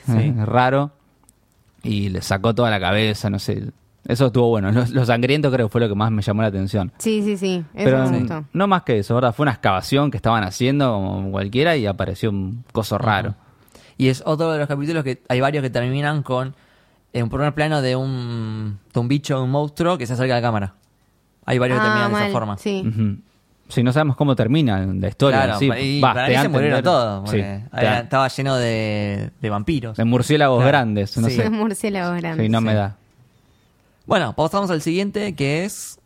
Sí. 0.07 0.33
raro, 0.45 0.91
y 1.83 2.09
le 2.09 2.21
sacó 2.23 2.55
toda 2.55 2.71
la 2.71 2.81
cabeza, 2.81 3.31
no 3.31 3.39
sé. 3.39 3.71
Eso 4.07 4.27
estuvo 4.27 4.49
bueno. 4.51 4.71
Lo, 4.71 4.85
lo 4.87 5.07
sangriento 5.07 5.51
creo 5.51 5.67
que 5.69 5.73
fue 5.73 5.81
lo 5.81 5.89
que 5.89 5.95
más 5.95 6.11
me 6.11 6.21
llamó 6.21 6.43
la 6.43 6.49
atención. 6.49 6.93
Sí, 6.99 7.23
sí, 7.23 7.39
sí, 7.39 7.65
eso 7.73 7.85
Pero 7.85 8.11
me 8.11 8.19
gustó. 8.19 8.45
no 8.53 8.67
más 8.67 8.83
que 8.83 8.99
eso, 8.99 9.15
¿verdad? 9.15 9.35
Fue 9.35 9.45
una 9.45 9.53
excavación 9.53 10.11
que 10.11 10.19
estaban 10.19 10.45
haciendo 10.45 10.93
como 10.93 11.31
cualquiera 11.31 11.75
y 11.77 11.87
apareció 11.87 12.29
un 12.31 12.65
coso 12.73 12.99
raro. 12.99 13.35
Y 13.97 14.09
es 14.09 14.23
otro 14.27 14.53
de 14.53 14.59
los 14.59 14.69
capítulos 14.69 15.05
que 15.05 15.23
hay 15.29 15.41
varios 15.41 15.63
que 15.63 15.71
terminan 15.71 16.23
con 16.23 16.55
un 17.15 17.29
primer 17.31 17.55
plano 17.55 17.81
de 17.81 17.97
un, 17.97 18.79
de 18.93 19.01
un 19.01 19.09
bicho, 19.09 19.43
un 19.43 19.51
monstruo 19.51 19.97
que 19.97 20.07
se 20.07 20.13
acerca 20.15 20.35
a 20.35 20.39
la 20.39 20.43
cámara. 20.43 20.75
Hay 21.47 21.59
varios 21.59 21.79
que 21.79 21.83
Ah, 21.87 21.89
terminan 21.89 22.09
de 22.09 22.13
mal, 22.13 22.23
esa 22.25 22.33
forma. 22.33 22.59
Sí. 22.59 22.83
Ujú. 22.87 23.17
Si 23.69 23.83
no 23.83 23.93
sabemos 23.93 24.17
cómo 24.17 24.37
termina 24.37 24.85
la 24.85 25.09
historia, 25.09 25.43
Claro, 25.45 25.59
sí, 25.59 25.71
y 25.81 26.01
va, 26.01 26.13
para 26.13 26.27
te 26.27 26.31
mí 26.31 26.35
da 26.37 26.41
se 26.43 26.47
a 26.47 26.51
murieron 26.51 26.79
entender- 26.79 26.85
todos. 26.85 27.31
sí, 27.31 27.37
porque 27.37 27.63
te 27.81 27.85
da- 27.87 27.99
estaba 28.01 28.29
lleno 28.29 28.57
de, 28.57 29.31
de 29.41 29.51
vampiros. 29.51 29.97
de 29.97 30.05
murciélagos 30.05 30.59
Claro. 30.59 30.69
grandes, 30.69 31.17
no 31.17 31.29
Sí. 31.29 31.37
sé. 31.37 31.51
Murciélagos 31.51 32.17
grandes. 32.21 32.45
Sí, 32.45 32.51
no 32.51 32.61
me 32.61 32.75
da. 32.75 32.97
Bueno, 34.07 34.35
pasamos 34.35 34.71
al 34.71 34.83
siguiente 34.83 35.35
que 35.35 35.65
es. 35.65 35.99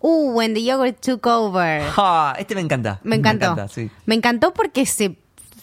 Uh, 0.00 0.30
when 0.32 0.54
the 0.54 0.62
yogurt 0.62 1.00
took 1.00 1.24
over. 1.26 1.82
¡Ja! 1.90 2.34
Este 2.38 2.54
me 2.54 2.60
encanta. 2.60 3.00
Me 3.04 3.16
encantó. 3.16 3.46
encanta, 3.46 3.68
sí. 3.68 3.90
Me 4.06 4.14
encantó 4.16 4.52
porque 4.52 4.84
se, 4.86 5.16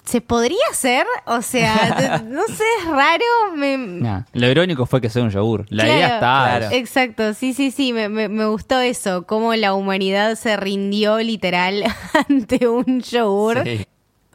se 0.06 0.22
podría 0.22 0.58
hacer, 0.72 1.06
o 1.26 1.42
sea, 1.42 2.20
de- 2.22 2.24
no 2.30 2.46
sé, 2.48 2.64
es 2.82 2.88
raro. 2.88 3.24
Me, 3.56 3.78
Nah, 3.78 4.22
Lo 4.34 4.48
irónico 4.50 4.86
fue 4.86 5.02
que 5.02 5.10
sea 5.10 5.24
un 5.24 5.30
yogur. 5.32 5.66
La 5.70 5.84
Claro, 5.84 5.98
idea 5.98 6.08
está. 6.16 6.58
claro. 6.60 6.76
Exacto, 6.76 7.34
sí, 7.34 7.54
sí, 7.54 7.72
sí, 7.72 7.92
me, 7.94 8.08
me, 8.10 8.30
me 8.30 8.46
gustó 8.46 8.80
eso, 8.80 9.26
cómo 9.26 9.54
la 9.56 9.74
humanidad 9.74 10.36
se 10.36 10.56
rindió 10.58 11.18
literal 11.20 11.84
ante 12.30 12.68
un 12.68 13.02
yogur. 13.02 13.64
Sí. 13.64 13.86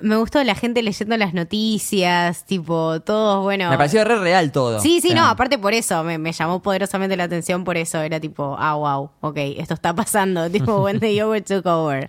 Me 0.03 0.17
gustó 0.17 0.43
la 0.45 0.55
gente 0.55 0.83
leyendo 0.83 1.15
las 1.19 1.35
noticias, 1.35 2.47
tipo, 2.47 3.01
todos, 3.01 3.43
bueno. 3.43 3.69
Me 3.69 3.77
pareció 3.77 4.03
re 4.03 4.17
real 4.19 4.51
todo. 4.51 4.81
Sí, 4.81 5.01
sí, 5.03 5.09
O 5.09 5.11
sea, 5.13 5.21
no, 5.23 5.29
aparte 5.29 5.59
por 5.59 5.75
eso, 5.75 6.03
me, 6.05 6.17
me 6.17 6.33
llamó 6.33 6.63
poderosamente 6.63 7.19
la 7.19 7.25
atención 7.25 7.65
por 7.65 7.77
eso, 7.77 8.01
era 8.01 8.19
tipo, 8.19 8.57
ah, 8.59 8.77
wow, 8.77 9.11
ok, 9.21 9.37
esto 9.59 9.75
está 9.75 9.95
pasando, 9.95 10.49
tipo, 10.51 10.83
when 10.83 11.01
the 11.01 11.15
yogurt 11.15 11.47
took 11.47 11.67
over. 11.67 12.09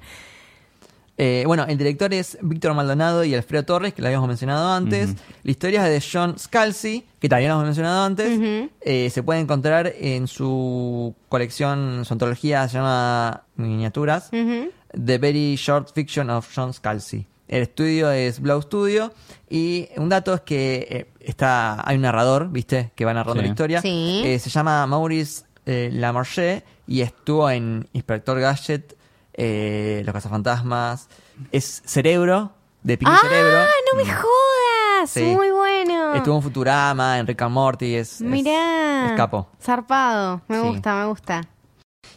Eh, 1.23 1.43
bueno, 1.45 1.65
el 1.67 1.77
director 1.77 2.11
es 2.15 2.35
Víctor 2.41 2.73
Maldonado 2.73 3.23
y 3.23 3.35
Alfredo 3.35 3.63
Torres, 3.63 3.93
que 3.93 4.01
lo 4.01 4.07
habíamos 4.07 4.27
mencionado 4.27 4.71
antes. 4.73 5.13
La 5.43 5.51
historia 5.51 5.87
es 5.87 6.03
de 6.03 6.09
John 6.11 6.39
Scalzi, 6.39 7.05
que 7.19 7.29
también 7.29 7.49
lo 7.49 7.55
hemos 7.57 7.65
mencionado 7.65 8.03
antes. 8.03 8.39
Eh, 8.81 9.09
se 9.11 9.21
puede 9.21 9.39
encontrar 9.39 9.93
en 9.99 10.27
su 10.27 11.13
colección, 11.29 12.05
su 12.05 12.13
antología, 12.13 12.67
se 12.67 12.77
llama 12.77 13.43
Miniaturas. 13.55 14.31
The 14.31 15.17
Very 15.19 15.55
Short 15.57 15.93
Fiction 15.93 16.29
of 16.31 16.49
John 16.55 16.73
Scalzi. 16.73 17.27
El 17.47 17.61
estudio 17.63 18.11
es 18.11 18.39
Blau 18.39 18.61
Studio 18.61 19.13
y 19.49 19.89
un 19.97 20.09
dato 20.09 20.33
es 20.33 20.41
que 20.41 20.87
eh, 20.89 21.07
está 21.19 21.87
hay 21.87 21.97
un 21.97 22.01
narrador, 22.01 22.49
¿viste? 22.49 22.91
Que 22.95 23.05
va 23.05 23.13
narrando 23.13 23.41
Sí. 23.41 23.45
la 23.45 23.51
historia. 23.51 23.81
Sí. 23.81 24.21
Eh, 24.25 24.39
se 24.39 24.49
llama 24.49 24.87
Maurice 24.87 25.43
eh, 25.65 25.89
Lamarche 25.93 26.63
y 26.87 27.01
estuvo 27.01 27.49
en 27.49 27.87
Inspector 27.93 28.39
Gadget, 28.39 28.95
eh, 29.33 30.01
Los 30.05 30.13
Cazafantasmas. 30.13 31.07
Es 31.51 31.81
Cerebro, 31.85 32.51
de 32.83 32.97
Pinky 32.97 33.13
¡Ah, 33.15 33.19
Cerebro. 33.21 33.59
no 33.91 33.97
me 33.97 34.03
Mm. 34.03 34.15
jodas! 34.15 35.09
Sí. 35.09 35.23
Muy 35.23 35.49
bueno. 35.51 36.13
Estuvo 36.13 36.35
en 36.37 36.43
Futurama, 36.43 37.17
en 37.19 37.25
Rick 37.27 37.41
and 37.41 37.53
Morty. 37.53 37.95
Es, 37.95 38.21
Mirá. 38.21 39.07
es 39.07 39.13
capo. 39.17 39.47
Zarpado. 39.61 40.41
Me 40.47 40.61
Sí. 40.61 40.67
gusta, 40.67 40.95
me 40.95 41.05
gusta. 41.07 41.41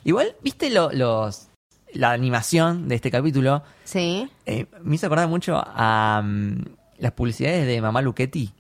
Igual, 0.05 0.35
¿viste 0.43 0.71
lo- 0.71 0.93
los 0.93 1.49
la 1.93 2.11
animación 2.11 2.89
de 2.89 2.97
este 2.97 3.11
capítulo? 3.11 3.63
Sí. 3.85 4.29
Eh, 4.47 4.67
me 4.83 4.97
hizo 4.97 5.07
acordar 5.07 5.29
mucho 5.29 5.63
a 5.65 6.21
mm, 6.23 6.59
las 6.99 7.13
publicidades 7.13 7.67
de 7.67 7.81
Mamá 7.81 8.03
Luchetti. 8.03 8.53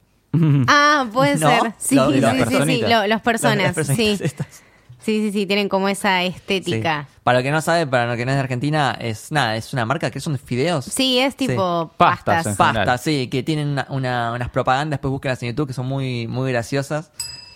Ah, 0.69 1.07
puede 1.13 1.37
¿No? 1.39 1.49
ser. 1.51 1.75
Sí, 1.79 1.95
Lo- 1.97 2.11
sí, 2.11 2.21
sí, 2.21 2.57
sí, 2.65 2.81
lo- 2.83 3.07
los 3.07 3.21
personas, 3.21 3.59
Las 3.67 3.75
personitas 3.75 4.19
sí. 4.19 4.25
estas. 4.25 4.63
Sí, 5.05 5.21
sí, 5.21 5.33
sí, 5.33 5.47
tienen 5.47 5.69
como 5.69 5.89
esa 5.89 6.21
Sí. 6.23 6.29
estética. 6.29 7.09
Para 7.23 7.39
lo 7.39 7.43
que 7.43 7.51
no 7.51 7.61
sabe, 7.61 7.87
para 7.87 8.07
lo 8.07 8.17
que 8.17 8.25
no 8.25 8.31
es 8.33 8.37
de 8.37 8.41
Argentina, 8.41 8.97
es 8.99 9.31
nada, 9.31 9.57
es 9.57 9.73
una 9.73 9.85
marca 9.85 10.11
que 10.11 10.19
son 10.21 10.39
fideos. 10.39 10.87
Sí, 10.87 11.19
es 11.19 11.37
tipo 11.37 11.93
Pastas, 11.97 12.45
pastas. 12.57 13.07
en 13.07 13.13
sí, 13.25 13.29
que 13.29 13.43
tienen 13.43 13.69
una, 13.69 13.87
una- 13.91 14.33
unas 14.33 14.49
propagandas, 14.51 14.99
después 14.99 15.11
búsquenlas 15.11 15.43
en 15.43 15.51
YouTube, 15.51 15.67
que 15.69 15.73
son 15.75 15.87
muy, 15.87 16.27
muy 16.27 16.51
graciosas. 16.53 17.11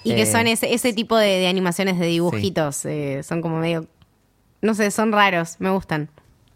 Y 0.05 0.15
que 0.15 0.23
Eh, 0.23 0.27
son 0.27 0.47
ese, 0.47 0.73
ese 0.73 0.93
tipo 0.93 1.17
de, 1.17 1.27
de 1.39 1.49
animaciones 1.49 1.99
de 1.99 2.07
dibujitos. 2.07 2.85
eh, 2.85 3.23
son 3.23 3.41
como 3.43 3.59
medio. 3.59 3.87
No 4.63 4.75
sé, 4.75 4.91
son 4.91 5.13
raros, 5.13 5.57
me 5.59 5.71
gustan. 5.71 6.09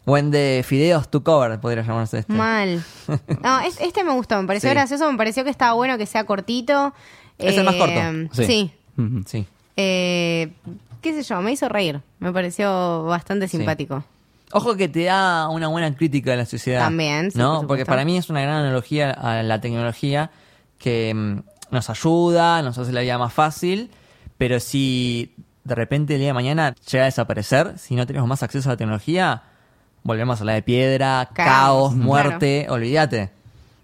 Buen 0.04 0.30
de 0.30 0.64
fideos 0.66 1.08
to 1.10 1.22
cover, 1.22 1.58
podría 1.60 1.82
llamarse 1.84 2.18
este. 2.18 2.32
Mal. 2.32 2.82
No, 3.42 3.60
es- 3.60 3.80
este 3.80 4.04
me 4.04 4.12
gustó, 4.12 4.40
me 4.40 4.46
pareció 4.46 4.68
Sí. 4.70 4.74
gracioso, 4.74 5.10
me 5.10 5.16
pareció 5.16 5.44
que 5.44 5.50
estaba 5.50 5.72
bueno 5.74 5.96
que 5.98 6.06
sea 6.06 6.24
cortito. 6.24 6.92
Es 7.38 7.56
el 7.56 7.64
más 7.64 7.74
corto. 7.76 8.00
Sí. 8.44 8.72
Sí. 9.26 9.46
Eh, 9.76 10.52
qué 11.00 11.12
sé 11.14 11.22
yo, 11.22 11.40
me 11.42 11.52
hizo 11.52 11.68
reír. 11.68 12.00
Me 12.18 12.32
pareció 12.32 13.04
bastante 13.04 13.48
Sí. 13.48 13.56
simpático. 13.58 14.04
Ojo 14.52 14.76
que 14.76 14.88
te 14.88 15.04
da 15.04 15.48
una 15.48 15.68
buena 15.68 15.94
crítica 15.94 16.32
de 16.32 16.36
la 16.38 16.46
sociedad. 16.46 16.80
También, 16.80 17.30
sí, 17.30 17.38
¿no? 17.38 17.66
Porque 17.66 17.86
para 17.86 18.04
mí 18.04 18.18
es 18.18 18.28
una 18.28 18.42
gran 18.42 18.56
analogía 18.56 19.10
a 19.10 19.42
la 19.42 19.60
tecnología 19.62 20.30
que 20.78 21.12
mm, 21.14 21.38
nos 21.70 21.88
ayuda, 21.88 22.60
nos 22.60 22.76
hace 22.76 22.92
la 22.92 23.00
vida 23.00 23.16
más 23.16 23.32
fácil, 23.32 23.90
pero 24.36 24.60
si 24.60 25.34
de 25.64 25.74
repente 25.74 26.14
el 26.14 26.18
día 26.20 26.28
de 26.28 26.34
mañana 26.34 26.74
llega 26.90 27.04
a 27.04 27.06
desaparecer, 27.06 27.78
si 27.78 27.94
no 27.94 28.06
tenemos 28.06 28.28
más 28.28 28.42
acceso 28.42 28.68
a 28.68 28.72
la 28.72 28.76
tecnología, 28.76 29.42
volvemos 30.02 30.40
a 30.42 30.44
la 30.44 30.52
de 30.52 30.62
piedra, 30.62 31.30
Caos, 31.32 31.48
caos, 31.48 31.92
claro. 31.94 32.04
muerte, 32.04 32.66
olvídate. 32.68 33.30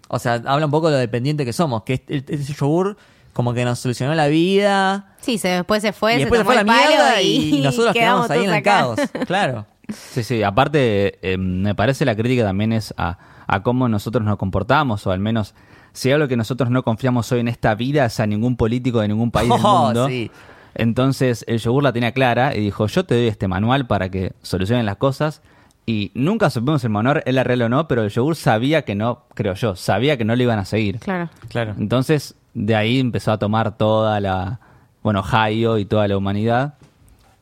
O 0.07 0.19
sea, 0.19 0.33
habla 0.45 0.65
un 0.65 0.71
poco 0.71 0.87
de 0.89 0.93
lo 0.93 0.99
dependiente 0.99 1.45
que 1.45 1.53
somos, 1.53 1.81
que 1.83 1.93
este, 1.93 2.17
este 2.17 2.53
yogur 2.53 2.95
como 3.39 3.53
que 3.53 3.63
nos 3.63 3.79
solucionó 3.79 4.13
la 4.15 4.27
vida. 4.27 5.13
Sí, 5.21 5.37
se, 5.37 5.47
después 5.47 5.81
se 5.81 5.93
fue, 5.93 6.11
y 6.11 6.17
se 6.17 6.19
después 6.25 6.39
se 6.39 6.43
tomó 6.43 6.55
fue 6.55 6.65
la 6.65 6.73
mierda 6.73 7.21
y, 7.21 7.61
nosotros 7.63 7.93
quedamos 7.93 8.29
ahí 8.29 8.43
en 8.43 8.53
el 8.53 8.61
todos 8.61 8.99
acá. 8.99 9.11
caos. 9.13 9.25
Claro. 9.27 9.65
Sí, 9.87 10.23
sí, 10.23 10.43
aparte 10.43 11.19
eh, 11.21 11.37
me 11.37 11.73
parece 11.73 12.03
la 12.03 12.17
crítica 12.17 12.43
también 12.43 12.73
es 12.73 12.93
a, 12.97 13.17
a 13.47 13.63
cómo 13.63 13.87
nosotros 13.87 14.25
nos 14.25 14.35
comportamos, 14.35 15.07
o 15.07 15.11
al 15.11 15.21
menos 15.21 15.55
si 15.93 16.11
algo 16.11 16.27
que 16.27 16.35
nosotros 16.35 16.69
no 16.69 16.83
confiamos 16.83 17.31
hoy 17.31 17.39
en 17.39 17.47
esta 17.47 17.73
vida 17.75 18.03
es 18.07 18.19
a 18.19 18.27
ningún 18.27 18.57
político 18.57 18.99
de 18.99 19.07
ningún 19.07 19.31
país 19.31 19.47
del 19.49 19.61
Oh, 19.63 19.85
mundo. 19.85 20.09
sí. 20.09 20.29
Entonces 20.75 21.45
el 21.47 21.59
yogur 21.59 21.81
la 21.83 21.93
tenía 21.93 22.11
clara 22.11 22.53
y 22.53 22.59
dijo, 22.59 22.87
yo 22.87 23.05
te 23.05 23.15
doy 23.15 23.27
este 23.27 23.47
manual 23.47 23.87
para 23.87 24.09
que 24.09 24.33
solucionen 24.41 24.85
las 24.85 24.97
cosas. 24.97 25.41
Y 25.85 26.11
nunca 26.13 26.49
supimos 26.49 26.83
el 26.83 26.89
manual, 26.89 27.23
era 27.25 27.45
real 27.45 27.61
o 27.61 27.69
no, 27.69 27.87
pero 27.87 28.03
el 28.03 28.09
yogur 28.09 28.35
sabía 28.35 28.81
que 28.83 28.95
no, 28.95 29.23
creo 29.33 29.53
yo, 29.53 29.77
sabía 29.77 30.17
que 30.17 30.25
no 30.25 30.35
lo 30.35 30.43
iban 30.43 30.59
a 30.59 30.65
seguir. 30.65 30.99
Claro. 30.99 31.29
Claro. 31.47 31.73
Entonces, 31.79 32.35
de 32.53 32.75
ahí 32.75 32.99
empezó 32.99 33.31
a 33.31 33.37
tomar 33.37 33.77
toda 33.77 34.19
la, 34.19 34.59
bueno, 35.03 35.23
Hayo 35.29 35.77
y 35.77 35.85
toda 35.85 36.07
la 36.07 36.17
humanidad 36.17 36.75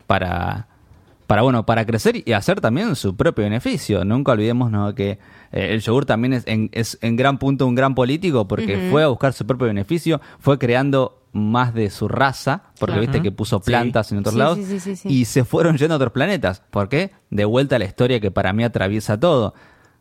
para, 0.05 0.67
para, 1.27 1.41
bueno, 1.41 1.65
para 1.65 1.85
crecer 1.85 2.23
y 2.25 2.33
hacer 2.33 2.61
también 2.61 2.95
su 2.95 3.15
propio 3.15 3.43
beneficio. 3.43 4.05
Nunca 4.05 4.31
olvidemos 4.33 4.71
¿no? 4.71 4.93
que 4.95 5.11
eh, 5.51 5.73
el 5.73 5.81
yogur 5.81 6.05
también 6.05 6.33
es 6.33 6.43
en, 6.47 6.69
es 6.73 6.97
en 7.01 7.15
gran 7.15 7.37
punto 7.37 7.65
un 7.67 7.75
gran 7.75 7.95
político 7.95 8.47
porque 8.47 8.89
fue 8.91 9.03
a 9.03 9.07
buscar 9.07 9.33
su 9.33 9.45
propio 9.45 9.67
beneficio, 9.67 10.21
fue 10.39 10.57
creando 10.57 11.21
más 11.33 11.73
de 11.73 11.89
su 11.89 12.07
raza, 12.07 12.63
porque 12.79 12.93
Claro. 12.93 13.01
viste 13.01 13.21
que 13.21 13.31
puso 13.31 13.57
Sí. 13.59 13.65
plantas 13.65 14.11
en 14.11 14.19
otros 14.19 14.33
Sí, 14.33 14.39
lados, 14.39 14.57
sí, 14.57 14.65
sí, 14.65 14.79
sí, 14.79 14.95
sí. 14.95 15.07
y 15.09 15.25
se 15.25 15.43
fueron 15.45 15.77
yendo 15.77 15.93
a 15.93 15.97
otros 15.97 16.11
planetas. 16.11 16.61
¿Por 16.71 16.89
qué? 16.89 17.11
De 17.29 17.45
vuelta 17.45 17.75
a 17.75 17.79
la 17.79 17.85
historia 17.85 18.19
que 18.19 18.31
para 18.31 18.53
mí 18.53 18.63
atraviesa 18.63 19.19
todo. 19.19 19.53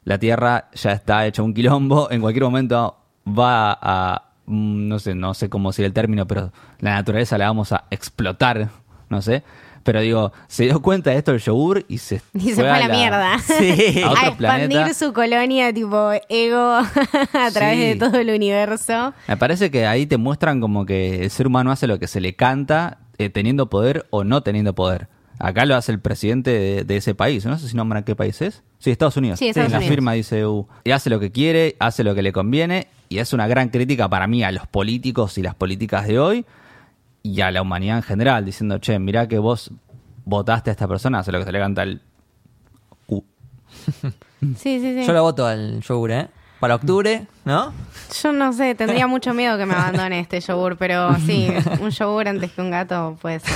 La 0.05 0.19
Tierra 0.19 0.69
ya 0.73 0.93
está 0.93 1.27
hecha 1.27 1.43
un 1.43 1.53
quilombo, 1.53 2.09
en 2.11 2.21
cualquier 2.21 2.45
momento 2.45 2.97
va 3.27 3.77
a, 3.83 4.26
no 4.47 4.99
sé, 4.99 5.15
no 5.15 5.35
sé 5.35 5.49
cómo 5.49 5.71
decir 5.71 5.85
el 5.85 5.93
término, 5.93 6.27
pero 6.27 6.53
la 6.81 6.95
naturaleza 6.95 7.39
la 7.39 7.47
vamos 7.47 7.73
a 7.73 7.85
explotar, 7.91 8.69
no 9.09 9.23
sé. 9.23 9.43
Pero 9.83 10.01
digo, 10.01 10.33
se 10.49 10.65
dio 10.65 10.83
cuenta 10.83 11.11
de 11.11 11.19
esto 11.19 11.31
el 11.31 11.39
yogur 11.39 11.85
y 11.87 11.99
se, 11.99 12.21
Y 12.35 12.49
se 12.51 12.55
fue 12.57 12.69
a 12.71 12.81
la, 12.81 12.89
mierda. 12.89 13.39
Sí. 13.47 14.03
A 14.03 14.11
otro 14.11 14.23
a 14.25 14.27
expandir 14.29 14.69
planeta. 14.69 14.95
su 14.95 15.13
colonia 15.13 15.73
tipo 15.73 16.11
ego 16.29 16.59
a 17.33 17.51
través 17.53 17.77
Sí. 17.79 17.85
de 17.87 17.95
todo 17.97 18.19
el 18.19 18.31
universo. 18.31 19.15
Me 19.29 19.37
parece 19.37 19.71
que 19.71 19.87
ahí 19.87 20.07
te 20.07 20.17
muestran 20.17 20.61
como 20.61 20.87
que 20.87 21.23
el 21.23 21.31
ser 21.31 21.47
humano 21.47 21.71
hace 21.71 21.87
lo 21.87 22.01
que 22.01 22.09
se 22.09 22.21
le 22.21 22.35
canta, 22.35 22.99
eh, 23.19 23.31
teniendo 23.31 23.71
poder 23.71 24.07
o 24.11 24.25
no 24.25 24.43
teniendo 24.43 24.75
poder. 24.75 25.07
Acá 25.39 25.67
lo 25.67 25.77
hace 25.77 25.93
el 25.93 26.01
presidente 26.01 26.51
de, 26.51 26.85
de 26.85 26.97
ese 26.97 27.15
país. 27.15 27.45
No 27.47 27.57
sé 27.57 27.69
si 27.69 27.77
nombran 27.77 28.03
qué 28.03 28.17
país 28.17 28.43
es. 28.43 28.65
Sí, 28.79 28.91
Estados 28.91 29.17
Unidos. 29.17 29.39
Sí, 29.39 29.49
Estados 29.49 29.73
en 29.73 29.81
la 29.81 29.87
firma 29.87 30.15
dice 30.15 30.41
EU. 30.41 30.67
Y 30.83 30.91
hace 30.91 31.11
lo 31.11 31.21
que 31.21 31.31
quiere, 31.31 31.77
hace 31.79 32.03
lo 32.03 32.15
que 32.17 32.23
le 32.23 32.33
conviene. 32.33 32.89
Y 33.09 33.19
es 33.19 33.33
una 33.33 33.47
gran 33.47 33.69
crítica 33.69 34.09
para 34.09 34.27
mí 34.27 34.43
a 34.43 34.51
los 34.53 34.67
políticos 34.67 35.39
y 35.39 35.43
las 35.43 35.55
políticas 35.55 36.07
de 36.07 36.19
hoy 36.19 36.47
y 37.23 37.41
a 37.41 37.51
la 37.51 37.63
humanidad 37.63 37.97
en 37.97 38.03
general, 38.03 38.45
diciendo, 38.45 38.79
che, 38.79 38.99
mirá 38.99 39.27
que 39.27 39.39
vos 39.39 39.73
votaste 40.25 40.71
a 40.71 40.73
esta 40.73 40.87
persona, 40.87 41.21
hace 41.21 41.33
lo 41.33 41.39
que 41.39 41.45
se 41.45 41.53
le 41.53 41.59
canta 41.59 41.83
el 41.83 42.01
cu. 43.07 43.25
Sí, 44.41 44.81
sí, 44.81 44.95
sí. 44.95 45.07
Yo 45.07 45.13
lo 45.13 45.23
voto 45.23 45.47
al 45.47 45.81
yogur, 45.81 46.11
¿eh? 46.11 46.29
Para 46.61 46.75
octubre, 46.75 47.27
¿no? 47.45 47.73
Yo 48.23 48.33
no 48.33 48.53
sé, 48.53 48.75
tendría 48.75 49.07
mucho 49.07 49.35
miedo 49.35 49.57
que 49.59 49.67
me 49.67 49.75
abandone 49.75 50.21
este 50.21 50.41
yogur, 50.41 50.77
pero 50.77 51.17
sí, 51.27 51.49
un 51.81 51.91
yogur 51.91 52.29
antes 52.29 52.53
que 52.53 52.61
un 52.61 52.71
gato 52.71 53.17
puede 53.21 53.41
ser. 53.41 53.55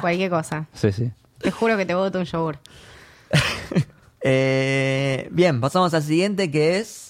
Cualquier 0.00 0.30
cosa. 0.30 0.66
Sí, 0.74 0.92
sí. 0.92 1.10
Te 1.38 1.50
juro 1.50 1.76
que 1.76 1.86
te 1.86 1.94
voto 1.94 2.18
un 2.18 2.24
yogur. 2.24 2.58
Eh, 4.22 5.28
bien, 5.30 5.62
pasamos 5.62 5.94
al 5.94 6.02
siguiente 6.02 6.50
que 6.50 6.78
es 6.78 7.09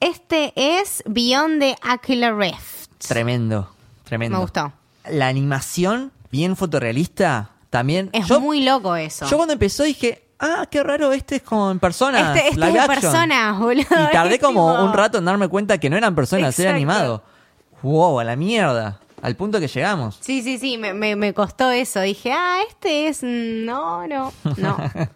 Este 0.00 0.52
es 0.54 1.02
Beyond 1.06 1.60
the 1.60 1.76
Aquila 1.82 2.32
Rift. 2.32 2.88
tremendo, 3.06 3.68
tremendo. 4.04 4.38
Me 4.38 4.42
gustó. 4.42 4.72
La 5.10 5.28
animación, 5.28 6.12
bien 6.30 6.54
fotorrealista, 6.56 7.50
también. 7.70 8.10
Es 8.12 8.26
yo, 8.26 8.40
muy 8.40 8.62
loco 8.62 8.94
eso. 8.96 9.26
yo 9.28 9.36
cuando 9.36 9.54
empezó 9.54 9.82
dije, 9.82 10.22
ah, 10.38 10.66
qué 10.70 10.82
raro, 10.82 11.12
este 11.12 11.36
es 11.36 11.42
con 11.42 11.78
personas. 11.78 12.36
Este- 12.36 12.48
este 12.50 12.60
live 12.60 12.68
es 12.68 12.74
de 12.74 12.80
action". 12.80 13.00
personas, 13.02 13.58
boludo. 13.58 13.82
Y 14.08 14.12
tardé 14.12 14.38
como 14.40 14.84
un 14.84 14.92
rato 14.92 15.18
en 15.18 15.24
darme 15.24 15.48
cuenta 15.48 15.78
que 15.78 15.90
no 15.90 15.96
eran 15.96 16.14
personas, 16.14 16.58
era 16.58 16.70
Exacto. 16.70 16.76
animado. 16.76 17.22
Wow, 17.82 18.20
a 18.20 18.24
la 18.24 18.36
mierda. 18.36 19.00
Al 19.20 19.34
punto 19.34 19.58
que 19.58 19.66
llegamos. 19.66 20.16
Sí, 20.20 20.42
sí, 20.42 20.58
sí, 20.58 20.78
me, 20.78 20.92
me, 20.94 21.16
me 21.16 21.34
costó 21.34 21.70
eso. 21.72 22.00
Dije, 22.00 22.32
ah, 22.32 22.58
este 22.68 23.08
es... 23.08 23.22
No, 23.24 24.06
no, 24.06 24.32
no. 24.56 24.76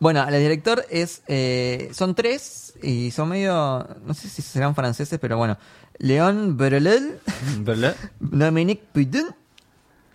Bueno, 0.00 0.26
el 0.28 0.34
director 0.38 0.84
es. 0.90 1.22
eh, 1.28 1.88
son 1.94 2.14
tres 2.14 2.63
y 2.84 3.10
son 3.10 3.30
medio. 3.30 3.86
No 4.04 4.14
sé 4.14 4.28
si 4.28 4.42
serán 4.42 4.74
franceses, 4.74 5.18
pero 5.18 5.36
bueno. 5.36 5.56
León 5.98 6.56
Berolel, 6.56 7.20
¿Verdad? 7.58 7.96
Dominique 8.20 8.84
Pudin, 8.92 9.26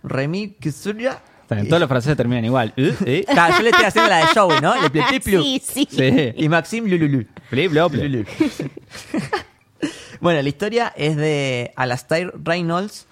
Remy 0.02 0.56
Kisuria. 0.60 1.20
También, 1.46 1.68
Todos 1.68 1.80
los 1.80 1.88
franceses 1.88 2.16
terminan 2.16 2.44
igual. 2.44 2.72
¿Eh? 2.76 2.94
¿Eh? 3.04 3.24
Claro, 3.28 3.56
yo 3.56 3.62
le 3.62 3.70
estoy 3.70 3.86
haciendo 3.86 4.10
la 4.10 4.18
de 4.18 4.26
Joey, 4.26 4.60
¿no? 4.60 4.80
Le 4.80 4.90
pli 4.90 5.02
pli 5.08 5.20
plu. 5.20 5.42
sí, 5.42 5.60
sí. 5.64 5.88
Sí. 5.90 6.32
Y 6.36 6.48
Maxime 6.48 6.88
Lululu. 6.88 7.26
Flop. 7.48 7.94
Lululu. 7.94 8.24
bueno, 10.20 10.42
la 10.42 10.48
historia 10.48 10.92
es 10.96 11.16
de 11.16 11.72
Alastair 11.74 12.32
Reynolds, 12.44 13.06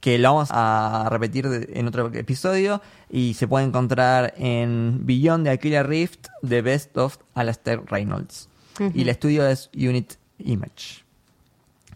que 0.00 0.18
lo 0.18 0.34
vamos 0.34 0.50
a 0.52 1.08
repetir 1.10 1.68
en 1.72 1.88
otro 1.88 2.12
episodio, 2.14 2.80
y 3.10 3.34
se 3.34 3.48
puede 3.48 3.64
encontrar 3.64 4.34
en 4.36 5.04
Beyond 5.04 5.44
the 5.44 5.50
Aquila 5.50 5.82
Rift, 5.82 6.28
The 6.46 6.62
Best 6.62 6.96
of 6.96 7.18
Alastair 7.34 7.80
Reynolds. 7.86 8.49
Y 8.94 9.02
el 9.02 9.08
estudio 9.08 9.46
es 9.46 9.70
Unit 9.74 10.14
Image. 10.38 11.04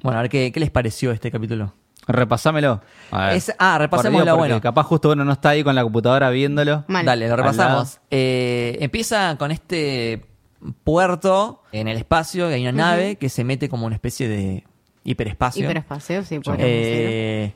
Bueno, 0.03 0.19
a 0.19 0.23
ver 0.23 0.31
qué, 0.31 0.53
qué 0.53 0.61
les 0.61 0.71
pareció 0.71 1.13
este 1.13 1.31
capítulo. 1.31 1.73
Repasámelo. 2.07 2.83
A 3.11 3.29
ver. 3.29 3.37
Es- 3.37 3.55
ah, 3.59 3.79
repasémoslo, 3.79 4.33
Por 4.33 4.39
bueno. 4.39 4.61
Capaz 4.61 4.83
justo 4.85 5.11
uno 5.13 5.25
no 5.25 5.33
está 5.33 5.51
ahí 5.51 5.65
con 5.65 5.75
la 5.75 5.83
computadora 5.83 6.29
viéndolo. 6.31 6.85
Mal. 6.89 7.07
Dale, 7.07 7.29
lo 7.29 7.37
repasamos. 7.37 8.01
Eh, 8.11 8.77
empieza 8.81 9.37
con 9.39 9.51
este 9.51 10.27
puerto 10.83 11.63
en 11.73 11.89
el 11.89 11.97
espacio, 11.97 12.51
y 12.51 12.55
hay 12.55 12.63
una 12.63 12.73
nave 12.73 13.17
que 13.17 13.29
se 13.29 13.45
mete 13.45 13.69
como 13.69 13.87
una 13.87 13.95
especie 13.95 14.29
de 14.29 14.65
hiperespacio. 15.05 15.65
Hiperespacio, 15.65 16.23
sí, 16.25 16.37
decirlo. 16.37 16.57
Eh, 16.59 17.53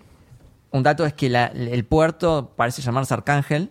un 0.71 0.83
dato 0.83 1.05
es 1.07 1.13
que 1.15 1.29
la- 1.29 1.47
el 1.47 1.85
puerto 1.85 2.53
parece 2.57 2.81
llamarse 2.83 3.13
Arcángel. 3.15 3.71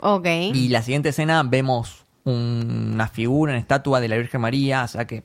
Ok. 0.00 0.26
Y 0.54 0.68
la 0.68 0.82
siguiente 0.82 1.08
escena 1.10 1.42
vemos 1.42 1.97
una 2.32 3.08
figura, 3.08 3.52
una 3.52 3.60
estatua 3.60 4.00
de 4.00 4.08
la 4.08 4.16
Virgen 4.16 4.40
María. 4.40 4.84
O 4.84 4.88
sea 4.88 5.06
que, 5.06 5.22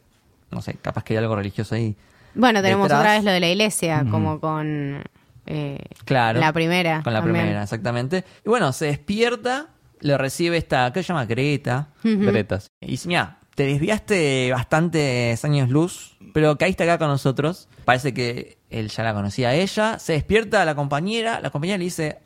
no 0.52 0.62
sé, 0.62 0.76
capaz 0.82 1.04
que 1.04 1.14
hay 1.14 1.18
algo 1.18 1.36
religioso 1.36 1.76
ahí. 1.76 1.96
Bueno, 2.36 2.62
tenemos 2.62 2.86
detrás. 2.86 3.00
otra 3.02 3.12
vez 3.14 3.24
lo 3.24 3.32
de 3.32 3.40
la 3.40 3.50
iglesia, 3.50 4.06
como 4.10 4.40
con 4.40 5.04
eh, 5.46 5.80
Claro. 6.06 6.40
la 6.40 6.52
primera. 6.54 7.02
Con 7.04 7.14
la 7.14 7.20
también. 7.20 7.42
primera, 7.46 7.64
exactamente. 7.64 8.24
Y 8.46 8.50
bueno, 8.50 8.72
se 8.74 8.86
despierta, 8.86 9.68
lo 10.00 10.18
recibe 10.18 10.58
esta, 10.58 10.92
¿qué 10.94 11.04
se 11.04 11.10
llama? 11.10 11.26
Greta. 11.26 11.90
Gretas. 12.04 12.72
Y 12.82 12.88
dice, 12.92 13.08
mira, 13.08 13.38
te 13.56 13.66
desviaste 13.68 14.52
bastantes 14.52 15.46
años 15.46 15.70
luz, 15.70 16.18
pero 16.34 16.58
caíste 16.58 16.84
acá 16.84 16.98
con 16.98 17.08
nosotros. 17.10 17.68
Parece 17.86 18.14
que 18.14 18.58
él 18.72 18.90
ya 18.90 19.04
la 19.04 19.14
conocía 19.14 19.50
a 19.50 19.54
ella. 19.54 20.00
Se 20.00 20.14
despierta 20.14 20.66
la 20.66 20.74
compañera, 20.74 21.40
la 21.40 21.52
compañera 21.52 21.78
le 21.78 21.84
dice, 21.84 22.18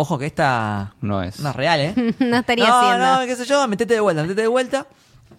Ojo 0.00 0.16
que 0.16 0.26
esta 0.26 0.94
No 1.00 1.22
es. 1.24 1.40
no 1.40 1.50
es 1.50 1.56
real, 1.56 1.80
¿eh? 1.80 2.14
no 2.20 2.36
estaría 2.36 2.68
no, 2.68 2.78
haciendo. 2.78 3.20
no, 3.20 3.26
qué 3.26 3.34
sé 3.34 3.44
yo, 3.46 3.66
metete 3.66 3.94
de 3.94 4.00
vuelta, 4.00 4.22
metete 4.22 4.42
de 4.42 4.46
vuelta. 4.46 4.86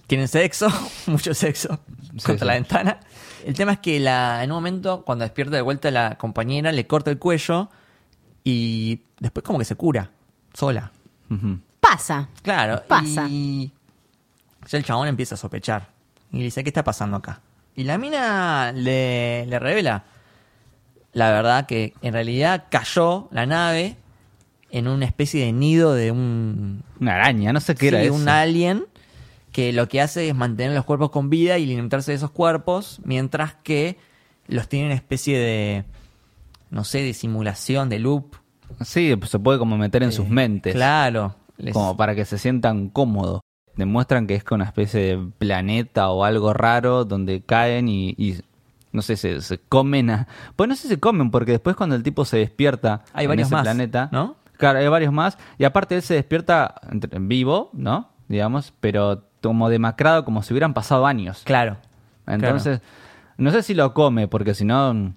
Tienen 0.05 0.28
sexo, 0.28 0.68
mucho 1.07 1.34
sexo, 1.34 1.80
Sí, 2.18 2.26
contra 2.26 2.39
sí. 2.39 2.45
la 2.45 2.53
ventana. 2.55 2.99
El 3.45 3.53
tema 3.53 3.72
es 3.72 3.80
que 3.80 4.01
la, 4.01 4.43
en 4.43 4.51
un 4.51 4.57
momento, 4.57 5.03
cuando 5.05 5.24
despierta 5.24 5.55
de 5.55 5.62
vuelta 5.62 5.89
la 5.91 6.18
compañera, 6.18 6.74
le 6.74 6.86
corta 6.88 7.10
el 7.10 7.18
cuello 7.20 7.70
y 8.43 9.01
después 9.20 9.45
como 9.45 9.60
que 9.60 9.66
se 9.66 9.76
cura, 9.76 10.12
sola. 10.53 10.91
Pasa. 11.80 12.28
Claro, 12.41 12.84
Pasa. 12.86 13.28
y 13.30 13.72
ya 14.68 14.78
el 14.78 14.84
chabón 14.84 15.07
empieza 15.07 15.36
a 15.36 15.38
sospechar. 15.38 15.88
Y 16.34 16.39
le 16.39 16.43
dice, 16.43 16.64
¿qué 16.66 16.70
está 16.70 16.84
pasando 16.84 17.16
acá? 17.16 17.39
Y 17.76 17.86
la 17.86 17.97
mina 17.97 18.74
le, 18.74 19.45
le 19.45 19.57
revela 19.57 20.03
la 21.14 21.32
verdad 21.32 21.66
que 21.66 21.93
en 22.01 22.12
realidad 22.14 22.66
cayó 22.70 23.30
la 23.32 23.45
nave 23.45 23.95
en 24.72 24.88
una 24.88 25.05
especie 25.05 25.45
de 25.45 25.51
nido 25.51 25.93
de 25.93 26.11
un, 26.11 26.84
Una 26.99 27.15
araña, 27.15 27.53
no 27.53 27.59
sé 27.59 27.76
qué 27.76 27.88
era 27.89 27.99
sí, 28.01 28.05
eso. 28.07 28.15
un 28.15 28.28
alien 28.30 28.86
que 29.51 29.74
lo 29.74 29.88
que 29.88 29.99
hace 30.01 30.28
es 30.30 30.36
mantener 30.36 30.74
los 30.74 30.86
cuerpos 30.86 31.09
con 31.09 31.30
vida 31.30 31.57
y 31.57 31.63
alimentarse 31.63 32.11
de 32.11 32.17
esos 32.17 32.32
cuerpos, 32.32 32.99
mientras 33.03 33.55
que 33.55 33.97
los 34.47 34.67
tiene 34.70 34.86
una 34.88 34.95
especie 34.95 35.38
de, 35.39 35.86
no 36.70 36.84
sé, 36.84 37.01
de 37.01 37.13
simulación, 37.13 37.89
de 37.89 37.99
loop. 37.99 38.36
Sí, 38.82 39.15
pues 39.15 39.32
se 39.32 39.39
puede 39.39 39.57
como 39.57 39.78
meter 39.78 40.03
en 40.03 40.09
Eh, 40.09 40.11
sus 40.13 40.30
mentes. 40.30 40.74
Claro. 40.74 41.36
Les- 41.57 41.74
Como 41.74 41.97
para 41.97 42.13
que 42.15 42.26
se 42.26 42.38
sientan 42.38 42.89
cómodos. 42.89 43.41
Demuestran 43.76 44.28
que 44.28 44.36
es 44.36 44.43
con 44.43 44.57
una 44.61 44.65
especie 44.65 44.99
de 44.99 45.30
planeta 45.39 46.09
o 46.09 46.24
algo 46.26 46.53
raro 46.53 47.05
donde 47.05 47.41
caen 47.41 47.88
y, 47.89 48.09
y, 48.17 48.36
no 48.91 49.01
sé, 49.01 49.15
se, 49.17 49.41
se 49.41 49.57
comen 49.57 50.09
a... 50.09 50.28
Pues 50.55 50.67
no 50.70 50.76
sé 50.76 50.84
si 50.84 50.88
se 50.89 50.99
comen, 50.99 51.32
porque 51.32 51.53
después 51.53 51.76
cuando 51.76 51.95
el 51.95 52.03
tipo 52.03 52.24
se 52.26 52.38
despierta 52.38 53.03
Hay 53.13 53.26
en 53.26 53.30
varios 53.30 53.47
ese 53.47 53.55
más, 53.55 53.63
planeta... 53.63 54.09
¿no? 54.11 54.36
Claro, 54.60 54.78
hay 54.80 54.88
varios 54.89 55.14
más. 55.14 55.38
Y 55.57 55.64
aparte 55.64 55.95
él 55.95 56.01
se 56.01 56.14
despierta 56.14 56.76
entre- 56.91 57.18
vivo, 57.20 57.70
¿no? 57.74 58.10
Digamos, 58.28 58.74
pero 58.80 59.24
como 59.41 59.70
demacrado, 59.70 60.26
como 60.26 60.43
si 60.43 60.53
hubieran 60.53 60.74
pasado 60.74 61.07
años. 61.07 61.41
Claro. 61.45 61.78
Entonces, 62.28 62.82
no 63.38 63.51
sé 63.51 63.64
si 63.64 63.74
lo 63.74 63.93
come, 63.93 64.28
porque 64.28 64.53
si 64.53 64.66
no... 64.66 65.16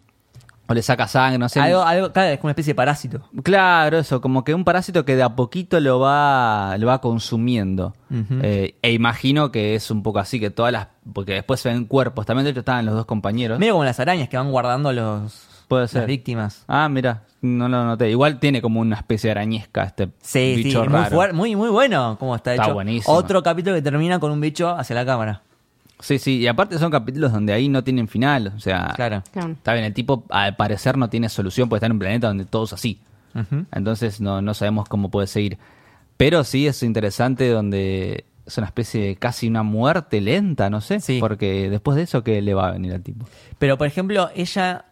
O 0.69 0.75
le 0.75 0.81
saca 0.81 1.09
sangre, 1.09 1.39
no 1.39 1.49
sé. 1.49 1.59
Algo, 1.61 1.83
algo, 1.83 2.13
claro, 2.13 2.31
es 2.31 2.39
como 2.39 2.47
una 2.47 2.53
especie 2.53 2.71
de 2.73 2.77
parásito. 2.77 3.29
Claro, 3.43 3.99
eso, 3.99 4.21
como 4.21 4.45
que 4.45 4.55
un 4.55 4.63
parásito 4.65 5.05
que 5.05 5.17
de 5.17 5.25
a 5.25 5.35
poquito 5.35 5.81
lo 5.81 5.99
va, 5.99 6.77
lo 6.79 6.87
va 6.87 7.01
consumiendo. 7.01 7.95
Eh, 8.11 8.77
e 8.81 8.93
imagino 8.93 9.51
que 9.51 9.75
es 9.75 9.91
un 9.91 10.05
poco 10.05 10.21
así, 10.21 10.39
que 10.39 10.51
todas 10.51 10.73
las. 10.73 10.87
Porque 11.13 11.33
después 11.33 11.59
se 11.61 11.69
ven 11.69 11.85
cuerpos. 11.85 12.27
También, 12.27 12.45
de 12.45 12.53
hecho, 12.53 12.61
estaban 12.61 12.87
los 12.87 12.95
dos 12.95 13.07
compañeros. 13.07 13.59
Medio 13.59 13.73
como 13.73 13.85
las 13.85 13.99
arañas 13.99 14.29
que 14.29 14.37
van 14.37 14.53
guardando 14.53 14.93
los, 14.93 15.49
Puede 15.73 15.89
ser. 15.89 16.03
las 16.03 16.09
víctimas. 16.09 16.65
Ah, 16.69 16.89
mira, 16.89 17.23
no 17.41 17.69
lo 17.69 17.85
noté. 17.85 18.11
Igual 18.11 18.39
tiene 18.39 18.61
como 18.63 18.81
una 18.81 18.97
especie 18.97 19.29
de 19.29 19.33
arañesca 19.33 19.85
este 19.85 20.07
Sí, 20.21 20.55
sí, 20.57 20.63
bicho 20.65 20.81
muy, 20.85 20.89
raro. 20.89 21.35
muy, 21.35 21.57
muy 21.57 21.69
bueno 21.71 22.17
como 22.19 22.35
está, 22.37 22.53
Está 22.53 22.65
hecho. 22.67 22.75
buenísimo. 22.75 23.15
Otro 23.15 23.43
capítulo 23.43 23.75
que 23.77 23.83
termina 23.83 24.19
con 24.19 24.31
un 24.33 24.41
bicho 24.41 24.69
hacia 24.69 24.95
la 24.97 25.05
cámara. 25.07 25.43
Sí, 26.01 26.19
sí, 26.19 26.39
y 26.39 26.47
aparte 26.49 26.79
son 26.79 26.91
capítulos 26.91 27.33
donde 27.33 27.53
ahí 27.53 27.69
no 27.69 27.85
tienen 27.85 28.09
final. 28.09 28.53
O 28.57 28.61
sea, 28.61 28.93
Claro. 28.97 29.23
Está 29.35 29.73
bien, 29.73 29.85
el 29.85 29.95
tipo 29.95 30.25
al 30.31 30.57
parecer 30.57 30.97
no 30.99 31.09
tiene 31.09 31.29
solución, 31.29 31.69
puede 31.69 31.79
estar 31.79 31.87
en 31.89 31.93
un 31.93 31.99
planeta 32.01 32.27
donde 32.29 32.45
todo 32.45 32.65
es 32.65 32.73
así. 32.73 33.01
Entonces 33.73 34.21
no, 34.21 34.43
no 34.43 34.53
sabemos 34.55 34.89
cómo 34.89 35.11
puede 35.11 35.27
seguir. 35.27 35.59
Pero 36.17 36.45
sí 36.45 36.67
es 36.67 36.83
interesante 36.83 37.49
donde 37.49 38.25
es 38.45 38.59
una 38.59 38.67
especie 38.67 39.07
de 39.07 39.17
casi 39.17 39.49
una 39.49 39.63
muerte 39.63 40.21
lenta, 40.21 40.69
no 40.71 40.81
sé. 40.81 41.01
Sí. 41.01 41.19
Porque 41.21 41.71
después 41.71 41.97
de 41.97 42.03
eso, 42.03 42.23
¿qué 42.23 42.43
le 42.43 42.53
va 42.55 42.69
a 42.69 42.73
venir 42.73 42.93
al 42.93 43.03
tipo? 43.03 43.27
Pero, 43.59 43.79
por 43.79 43.87
ejemplo, 43.87 44.29
ella, 44.35 44.85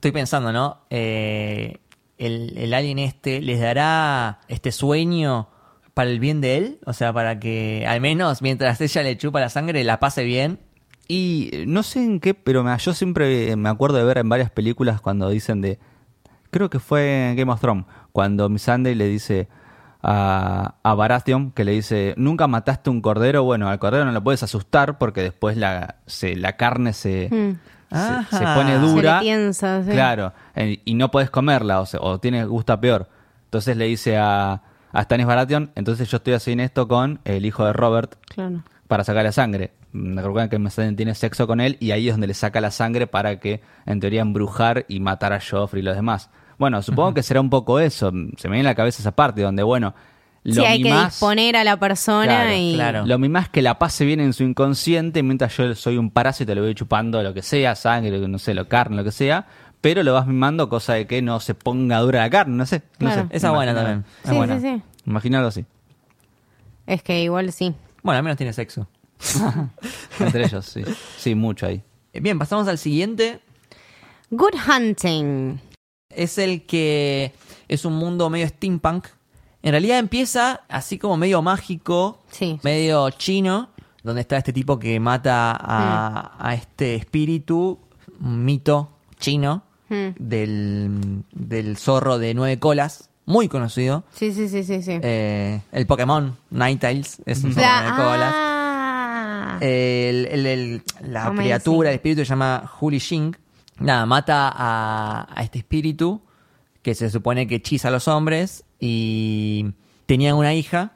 estoy 0.00 0.12
pensando, 0.12 0.50
¿no? 0.52 0.78
Eh, 0.88 1.76
el, 2.16 2.54
el 2.56 2.72
alien 2.74 2.98
este 2.98 3.40
les 3.42 3.60
dará 3.60 4.40
este 4.48 4.72
sueño 4.72 5.48
para 5.94 6.08
el 6.10 6.20
bien 6.20 6.40
de 6.40 6.56
él, 6.56 6.78
o 6.86 6.92
sea, 6.94 7.12
para 7.12 7.38
que 7.38 7.84
al 7.86 8.00
menos 8.00 8.40
mientras 8.40 8.80
ella 8.80 9.02
le 9.02 9.18
chupa 9.18 9.40
la 9.40 9.50
sangre 9.50 9.84
la 9.84 10.00
pase 10.00 10.24
bien. 10.24 10.58
Y 11.06 11.50
eh, 11.52 11.64
no 11.66 11.82
sé 11.82 12.02
en 12.02 12.18
qué, 12.20 12.32
pero 12.34 12.62
me- 12.64 12.76
yo 12.78 12.94
siempre 12.94 13.54
me 13.56 13.68
acuerdo 13.68 13.98
de 13.98 14.04
ver 14.04 14.18
en 14.18 14.28
varias 14.28 14.50
películas 14.50 15.00
cuando 15.02 15.28
dicen 15.28 15.60
de... 15.60 15.78
Creo 16.50 16.70
que 16.70 16.78
fue 16.80 17.30
en 17.30 17.36
Game 17.36 17.52
of 17.52 17.60
Thrones, 17.60 17.84
cuando 18.12 18.48
Missandei 18.48 18.94
le 18.94 19.06
dice 19.06 19.48
a, 20.02 20.76
a 20.82 20.94
Baratheon, 20.94 21.50
que 21.52 21.64
le 21.64 21.72
dice, 21.72 22.14
nunca 22.16 22.46
mataste 22.48 22.88
un 22.90 23.00
cordero, 23.02 23.44
bueno, 23.44 23.68
al 23.68 23.78
cordero 23.78 24.04
no 24.04 24.12
lo 24.12 24.22
puedes 24.24 24.42
asustar 24.42 24.98
porque 24.98 25.20
después 25.22 25.56
la, 25.56 25.96
se, 26.06 26.36
la 26.36 26.56
carne 26.56 26.92
se, 26.94 27.28
Mm. 27.30 27.58
Se, 27.90 28.38
pone 28.54 28.78
dura. 28.78 29.20
Se 29.52 29.84
sí. 29.84 29.90
Claro, 29.90 30.32
y 30.84 30.94
no 30.94 31.10
puedes 31.10 31.30
comerla, 31.30 31.80
o, 31.80 31.86
sea, 31.86 32.00
o 32.00 32.18
tiene 32.18 32.44
gusta 32.44 32.80
peor. 32.80 33.08
Entonces 33.44 33.76
le 33.76 33.86
dice 33.86 34.16
a, 34.16 34.62
a 34.92 35.02
Stannis 35.02 35.26
Baratheon, 35.26 35.72
entonces 35.74 36.08
yo 36.08 36.18
estoy 36.18 36.34
haciendo 36.34 36.62
esto 36.64 36.86
con 36.86 37.20
el 37.24 37.44
hijo 37.44 37.64
de 37.64 37.72
Robert 37.72 38.14
Claro. 38.28 38.62
para 38.86 39.04
sacar 39.04 39.24
la 39.24 39.32
sangre. 39.32 39.72
Recuerdan 39.92 40.48
que 40.48 40.58
Missandei 40.58 40.94
tiene 40.94 41.14
sexo 41.16 41.48
con 41.48 41.60
él 41.60 41.76
y 41.80 41.90
ahí 41.90 42.08
es 42.08 42.14
donde 42.14 42.28
le 42.28 42.34
saca 42.34 42.60
la 42.60 42.70
sangre 42.70 43.08
para 43.08 43.40
que, 43.40 43.60
en 43.86 43.98
teoría, 43.98 44.20
embrujar 44.22 44.84
y 44.86 45.00
matar 45.00 45.32
a 45.32 45.40
Joffrey 45.40 45.82
y 45.82 45.84
los 45.84 45.96
demás. 45.96 46.30
Bueno, 46.58 46.80
supongo 46.82 47.14
que 47.14 47.22
será 47.24 47.40
un 47.40 47.50
poco 47.50 47.80
eso. 47.80 48.12
Se 48.36 48.48
me 48.48 48.54
viene 48.54 48.68
a 48.68 48.72
la 48.72 48.74
cabeza 48.76 49.00
esa 49.02 49.12
parte 49.12 49.42
donde, 49.42 49.62
bueno, 49.64 49.94
lo 50.42 50.54
Sí, 50.54 50.60
hay 50.60 50.82
que 50.82 50.92
disponer 50.94 51.56
a 51.56 51.64
la 51.64 51.78
persona 51.78 52.24
Claro, 52.24 52.50
y... 52.56 52.74
claro. 52.74 53.06
Lo 53.06 53.18
mimás 53.18 53.48
que 53.50 53.60
la 53.62 53.78
pase 53.78 54.04
bien 54.04 54.20
en 54.20 54.32
su 54.32 54.42
inconsciente, 54.42 55.22
mientras 55.22 55.56
yo 55.56 55.74
soy 55.74 55.96
un 55.98 56.10
parásito, 56.10 56.54
le 56.54 56.60
voy 56.60 56.74
chupando 56.74 57.22
lo 57.22 57.34
que 57.34 57.42
sea, 57.42 57.74
sangre, 57.76 58.18
no 58.26 58.38
sé, 58.38 58.54
lo 58.54 58.68
carne, 58.68 58.96
lo 58.96 59.04
que 59.04 59.12
sea, 59.12 59.46
pero 59.80 60.02
lo 60.02 60.12
vas 60.14 60.26
mimando, 60.26 60.68
cosa 60.68 60.94
de 60.94 61.06
que 61.06 61.20
no 61.22 61.40
se 61.40 61.54
ponga 61.54 61.98
dura 61.98 62.20
la 62.20 62.30
carne, 62.30 62.56
no 62.56 62.64
sé. 62.66 62.82
No 62.98 63.08
Claro. 63.10 63.22
sé. 63.30 63.36
Esa 63.36 63.50
buena 63.50 63.74
también. 63.74 64.04
Es 64.24 64.30
Sí, 64.30 64.36
buena. 64.36 64.60
sí, 64.60 64.62
sí. 64.62 65.34
Así. 65.46 65.64
Es 66.86 67.02
que 67.02 67.22
igual 67.22 67.52
sí. 67.52 67.74
Bueno, 68.02 68.18
al 68.18 68.22
menos 68.24 68.36
tiene 68.36 68.52
sexo. 68.52 68.88
Entre 70.20 70.44
ellos, 70.46 70.64
sí. 70.66 70.82
Sí, 71.18 71.34
mucho 71.34 71.66
ahí. 71.66 71.82
Eh, 72.12 72.20
Bien, 72.20 72.38
pasamos 72.38 72.66
al 72.68 72.78
siguiente. 72.78 73.40
Good 74.30 74.54
Hunting. 74.68 75.60
Es 76.08 76.38
el 76.38 76.62
que 76.66 77.32
es 77.68 77.84
un 77.84 77.94
mundo 77.94 78.28
medio 78.30 78.48
steampunk. 78.48 79.06
En 79.62 79.72
realidad 79.72 79.98
empieza 79.98 80.62
así 80.68 80.98
como 80.98 81.16
medio 81.16 81.42
mágico, 81.42 82.22
Sí. 82.30 82.58
medio 82.62 83.10
chino, 83.10 83.68
donde 84.02 84.22
está 84.22 84.38
este 84.38 84.52
tipo 84.52 84.78
que 84.78 84.98
mata 85.00 85.50
a, 85.60 86.32
a 86.38 86.54
este 86.54 86.94
espíritu, 86.94 87.78
un 88.20 88.44
mito 88.44 88.90
chino, 89.18 89.62
Mm. 89.90 90.14
del, 90.18 91.24
del 91.32 91.76
zorro 91.76 92.18
de 92.18 92.32
nueve 92.32 92.58
colas, 92.60 93.10
muy 93.26 93.48
conocido. 93.48 94.04
Sí, 94.14 94.32
sí, 94.32 94.48
sí, 94.48 94.62
sí, 94.62 94.82
sí. 94.82 94.98
Eh, 95.02 95.60
el 95.72 95.86
Pokémon 95.86 96.36
Ninetales 96.50 97.20
es 97.26 97.42
un 97.44 97.52
zorro 97.52 97.66
La- 97.66 97.82
de 97.82 97.88
nueve 97.90 98.04
colas. 98.04 98.34
ah. 98.36 99.58
El- 99.60 100.26
el- 100.30 100.46
el- 100.46 100.82
la 101.02 101.32
criatura, 101.34 101.90
el 101.90 101.96
espíritu 101.96 102.20
se 102.20 102.26
llama 102.30 102.70
Huli 102.80 102.98
Shing. 102.98 103.36
Nada, 103.80 104.06
mata 104.06 104.48
a, 104.54 105.26
a 105.34 105.42
este 105.42 105.58
espíritu 105.58 106.20
que 106.82 106.94
se 106.94 107.10
supone 107.10 107.46
que 107.46 107.56
hechiza 107.56 107.88
a 107.88 107.90
los 107.90 108.06
hombres 108.08 108.64
y 108.80 109.66
tenían 110.06 110.36
una 110.36 110.54
hija 110.54 110.92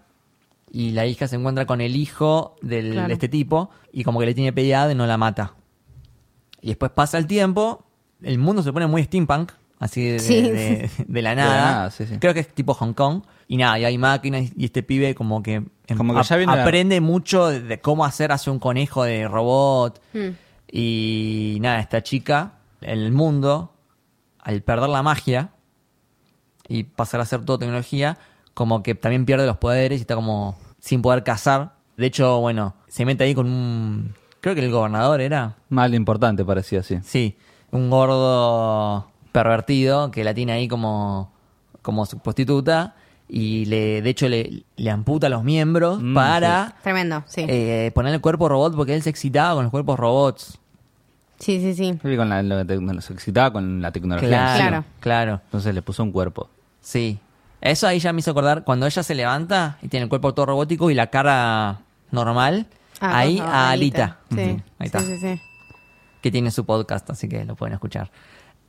y 0.73 0.91
la 0.91 1.07
hija 1.07 1.29
se 1.29 1.37
encuentra 1.37 1.67
con 1.67 1.81
el 1.81 1.95
hijo 1.95 2.57
del- 2.63 2.93
Claro. 2.93 3.09
de 3.09 3.15
este 3.15 3.29
tipo 3.29 3.71
y 3.93 4.03
como 4.03 4.19
que 4.21 4.27
le 4.27 4.35
tiene 4.35 4.53
piedad 4.53 4.91
y 4.91 4.95
no 4.95 5.07
la 5.07 5.17
mata. 5.17 5.55
Y 6.61 6.69
después 6.69 6.91
pasa 6.93 7.19
el 7.19 7.27
tiempo, 7.27 7.85
el 8.23 8.39
mundo 8.39 8.63
se 8.63 8.73
pone 8.73 8.87
muy 8.87 9.05
steampunk, 9.05 9.53
así 9.79 10.03
de, 10.09 10.19
Sí. 10.19 10.41
de- 10.43 10.91
de 11.07 11.23
la 11.23 11.31
la 11.35 11.43
nada. 11.45 11.57
nada, 11.73 11.91
sí, 11.91 12.07
sí. 12.07 12.17
Creo 12.19 12.33
que 12.35 12.41
es 12.41 12.49
tipo 12.49 12.75
Hong 12.75 12.95
Kong. 12.95 13.23
Y 13.47 13.59
nada, 13.59 13.79
y 13.79 13.85
hay 13.85 13.99
máquinas 13.99 14.51
y 14.57 14.65
este 14.65 14.83
pibe 14.83 15.15
como 15.15 15.43
que, 15.43 15.57
em- 15.57 15.69
Como 15.97 16.15
que 16.15 16.23
ya 16.23 16.37
la- 16.39 16.63
aprende 16.65 17.01
mucho 17.03 17.49
de, 17.49 17.79
cómo 17.81 18.07
hacer 18.07 18.33
hace 18.33 18.51
un 18.51 18.59
conejo 18.59 19.05
de 19.05 19.29
robot. 19.29 20.01
Mm. 20.15 20.29
Y 20.73 21.59
nada, 21.61 21.79
esta 21.81 22.03
chica, 22.03 22.55
el 22.81 23.13
mundo, 23.13 23.75
al 24.41 24.63
perder 24.63 24.89
la 24.89 25.03
magia 25.03 25.51
y 26.69 26.85
pasar 26.85 27.21
a 27.21 27.25
ser 27.25 27.45
todo 27.45 27.59
tecnología, 27.59 28.19
como 28.55 28.83
que 28.83 28.95
también 28.95 29.25
pierde 29.27 29.47
los 29.47 29.57
poderes 29.59 29.99
y 29.99 30.03
está 30.03 30.15
como 30.15 30.57
sin 30.79 31.03
poder 31.03 31.23
cazar. 31.25 31.75
De 31.97 32.07
hecho, 32.07 32.41
bueno, 32.41 32.75
se 32.89 33.05
mete 33.05 33.25
ahí 33.25 33.35
con 33.35 33.47
un... 33.47 34.15
Creo 34.41 34.55
que 34.55 34.65
el 34.65 34.71
gobernador 34.71 35.21
era. 35.21 35.57
Mal 35.69 35.95
importante 35.95 36.45
parecía 36.45 36.81
así. 36.81 36.99
Sí, 37.03 37.37
un 37.71 37.89
gordo 37.91 39.09
pervertido 39.33 40.11
que 40.11 40.23
la 40.25 40.35
tiene 40.35 40.53
ahí 40.53 40.69
como, 40.69 41.33
como 41.83 42.07
su 42.07 42.19
prostituta 42.19 42.95
y 43.29 43.65
le, 43.65 44.03
de 44.03 44.11
hecho 44.11 44.29
le, 44.29 44.65
le 44.77 44.91
amputa 44.91 45.29
los 45.31 45.43
miembros 45.45 45.99
Mm, 46.01 46.15
para 46.15 46.77
Tremendo, 46.83 47.25
sí. 47.27 47.45
eh, 47.49 47.91
ponerle 47.95 48.17
el 48.17 48.21
cuerpo 48.21 48.49
robot 48.49 48.77
porque 48.77 48.95
él 48.95 49.03
se 49.03 49.11
excitaba 49.11 49.55
con 49.55 49.65
los 49.65 49.71
cuerpos 49.71 49.99
robots. 49.99 50.59
Sí, 51.39 51.61
sí, 51.61 51.75
sí. 51.75 51.99
Con 52.17 52.29
la, 52.29 53.01
se 53.01 53.13
excitaba 53.13 53.53
con 53.53 53.81
la 53.83 53.91
tecnología. 53.93 54.29
Claro. 54.29 54.57
Claro. 54.59 54.85
claro, 55.01 55.41
Entonces 55.45 55.75
le 55.75 55.83
puso 55.83 56.03
un 56.03 56.13
cuerpo. 56.13 56.49
sí. 56.81 57.19
Eso 57.61 57.87
ahí 57.87 57.99
ya 57.99 58.13
me 58.13 58.19
hizo 58.21 58.31
acordar 58.33 58.63
cuando 58.63 58.85
ella 58.85 59.03
se 59.03 59.15
levanta 59.15 59.79
y 59.81 59.89
tiene 59.89 60.05
el 60.05 60.11
cuerpo 60.11 60.35
todo 60.35 60.45
robótico 60.45 60.91
y 60.91 60.95
la 60.95 61.07
cara 61.07 61.81
normal. 62.11 62.67
Ah, 63.01 63.21
ahí 63.21 63.39
a 63.39 63.71
Alita. 63.71 64.19
Sí, 64.31 64.39
ahí 64.41 64.61
está. 64.81 65.01
sí, 65.01 65.07
sí, 65.07 65.19
sí. 65.19 65.41
que 66.21 66.31
tiene 66.31 66.51
su 66.51 66.67
podcast, 66.67 67.09
así 67.09 67.27
que 67.27 67.43
lo 67.47 67.55
pueden 67.57 67.73
escuchar. 67.73 68.11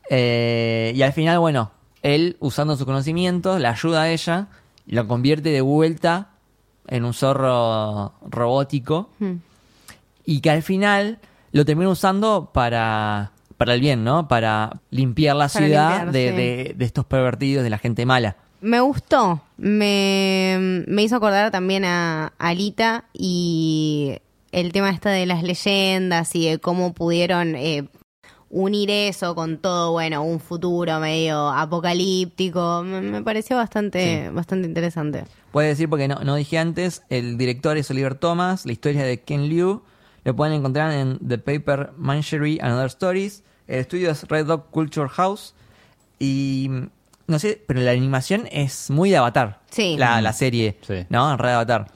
Eh, 0.10 0.94
y 0.96 1.02
al 1.02 1.12
final, 1.12 1.40
bueno, 1.40 1.72
él, 2.04 2.38
usando 2.40 2.78
sus 2.78 2.86
conocimientos, 2.86 3.60
la 3.60 3.72
ayuda 3.72 4.04
a 4.04 4.10
ella 4.10 4.48
lo 4.88 5.06
convierte 5.10 5.50
de 5.50 5.60
vuelta 5.60 6.30
en 6.88 7.04
un 7.04 7.14
zorro 7.14 8.14
robótico 8.30 9.10
Hmm. 9.20 9.38
y 10.26 10.40
que 10.40 10.52
al 10.52 10.64
final 10.64 11.20
lo 11.56 11.66
termina 11.66 11.90
usando 11.90 12.50
para, 12.54 13.32
para 13.58 13.74
el 13.74 13.80
bien, 13.82 14.04
¿no? 14.04 14.28
Para 14.28 14.82
limpiar 14.92 15.36
la 15.36 15.48
Para 15.48 15.66
ciudad 15.66 15.90
limpiar, 16.06 16.12
de, 16.12 16.30
sí. 16.30 16.36
de- 16.36 16.74
de 16.78 16.86
estos 16.86 17.06
pervertidos, 17.06 17.64
de 17.64 17.70
la 17.70 17.78
gente 17.78 18.06
mala. 18.06 18.36
Me 18.62 18.80
gustó. 18.82 19.42
Me, 19.58 20.84
me 20.88 21.04
hizo 21.04 21.16
acordar 21.16 21.52
también 21.52 21.86
a 21.86 22.34
Alita 22.40 23.06
y 23.14 24.18
el 24.52 24.72
tema 24.72 24.90
este 24.90 25.10
de 25.10 25.26
las 25.26 25.44
leyendas 25.44 26.36
y 26.36 26.50
de 26.50 26.60
cómo 26.60 26.94
pudieron 26.94 27.56
eh, 27.56 27.88
unir 28.50 28.90
eso 28.90 29.36
con 29.36 29.58
todo, 29.58 29.92
bueno, 29.92 30.24
un 30.24 30.40
futuro 30.40 31.00
medio 31.00 31.50
apocalíptico. 31.50 32.84
Me, 32.84 33.02
me 33.02 33.22
pareció 33.22 33.56
bastante, 33.58 34.30
bastante 34.30 34.68
interesante. 34.68 35.24
Puede 35.52 35.70
decir, 35.70 35.90
porque 35.90 36.08
no, 36.08 36.16
no 36.24 36.36
dije 36.36 36.58
antes, 36.58 37.04
el 37.10 37.38
director 37.38 37.78
es 37.78 37.90
Oliver 37.92 38.16
Thomas, 38.16 38.66
la 38.66 38.72
historia 38.74 39.04
de 39.04 39.22
Ken 39.22 39.48
Liu, 39.48 39.84
lo 40.26 40.36
pueden 40.36 40.54
encontrar 40.56 40.92
en 40.92 41.18
The 41.26 41.38
Paper 41.38 41.92
Manchery 41.98 42.60
and 42.62 42.74
Other 42.74 42.88
Stories, 42.88 43.44
el 43.68 43.80
estudio 43.80 44.12
es 44.12 44.28
Red 44.28 44.48
Dog 44.48 44.70
Culture 44.72 45.08
House, 45.08 45.54
y 46.20 46.68
mm, 46.70 46.88
no 47.28 47.40
sé, 47.40 47.62
pero 47.68 47.80
la 47.82 47.92
animación 47.92 48.48
es 48.52 48.90
muy 48.90 49.10
de 49.10 49.18
Avatar. 49.18 49.60
Sí. 49.70 49.96
La, 49.98 50.22
la 50.22 50.34
serie, 50.34 50.78
Sí. 50.82 51.06
¿no? 51.10 51.32
En 51.32 51.38
Red 51.40 51.52
Avatar. 51.54 51.88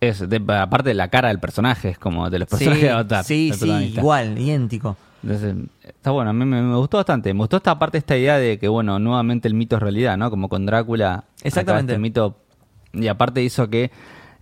Es, 0.00 0.28
de- 0.28 0.42
aparte 0.58 0.90
de 0.90 0.94
la 0.94 1.08
cara 1.08 1.28
del 1.28 1.38
personaje, 1.38 1.90
es 1.90 1.98
como 1.98 2.28
de 2.30 2.38
los 2.38 2.48
personajes 2.48 2.80
sí, 2.80 2.86
de 2.86 2.92
Avatar. 2.92 3.24
Sí, 3.24 3.52
sí, 3.54 3.70
igual, 3.96 4.38
idéntico. 4.38 4.96
Entonces, 5.22 5.54
está 5.82 6.10
bueno, 6.10 6.30
a 6.30 6.32
mí 6.34 6.44
me, 6.44 6.60
me 6.60 6.76
gustó 6.76 6.98
bastante. 6.98 7.32
Me 7.32 7.38
gustó 7.40 7.56
esta 7.56 7.78
parte, 7.78 7.96
esta 7.96 8.14
idea 8.16 8.36
de 8.36 8.58
que, 8.58 8.68
bueno, 8.68 8.98
nuevamente 8.98 9.48
el 9.48 9.54
mito 9.54 9.76
es 9.76 9.82
realidad, 9.82 10.18
¿no? 10.18 10.28
Como 10.30 10.50
con 10.50 10.66
Drácula. 10.66 11.24
Exactamente. 11.42 11.92
Este 11.94 12.00
mito. 12.00 12.36
Y 12.92 13.08
aparte 13.08 13.42
hizo 13.42 13.70
que 13.70 13.90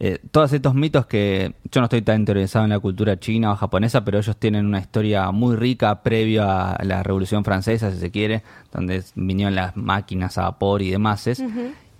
eh, 0.04 0.18
todos 0.32 0.52
estos 0.52 0.74
mitos 0.74 1.06
que 1.06 1.54
yo 1.70 1.80
no 1.80 1.84
estoy 1.84 2.02
tan 2.02 2.18
interesado 2.18 2.64
en 2.64 2.70
la 2.70 2.80
cultura 2.80 3.20
china 3.20 3.52
o 3.52 3.56
japonesa, 3.56 4.04
pero 4.04 4.18
ellos 4.18 4.36
tienen 4.36 4.66
una 4.66 4.80
historia 4.80 5.30
muy 5.30 5.54
rica 5.54 6.02
previo 6.02 6.42
a 6.42 6.76
la 6.82 7.04
Revolución 7.04 7.44
Francesa, 7.44 7.92
si 7.92 7.98
se 7.98 8.10
quiere, 8.10 8.42
donde 8.72 9.04
vinieron 9.14 9.54
las 9.54 9.76
máquinas 9.76 10.38
a 10.38 10.42
vapor 10.42 10.82
y 10.82 10.90
demás. 10.90 11.30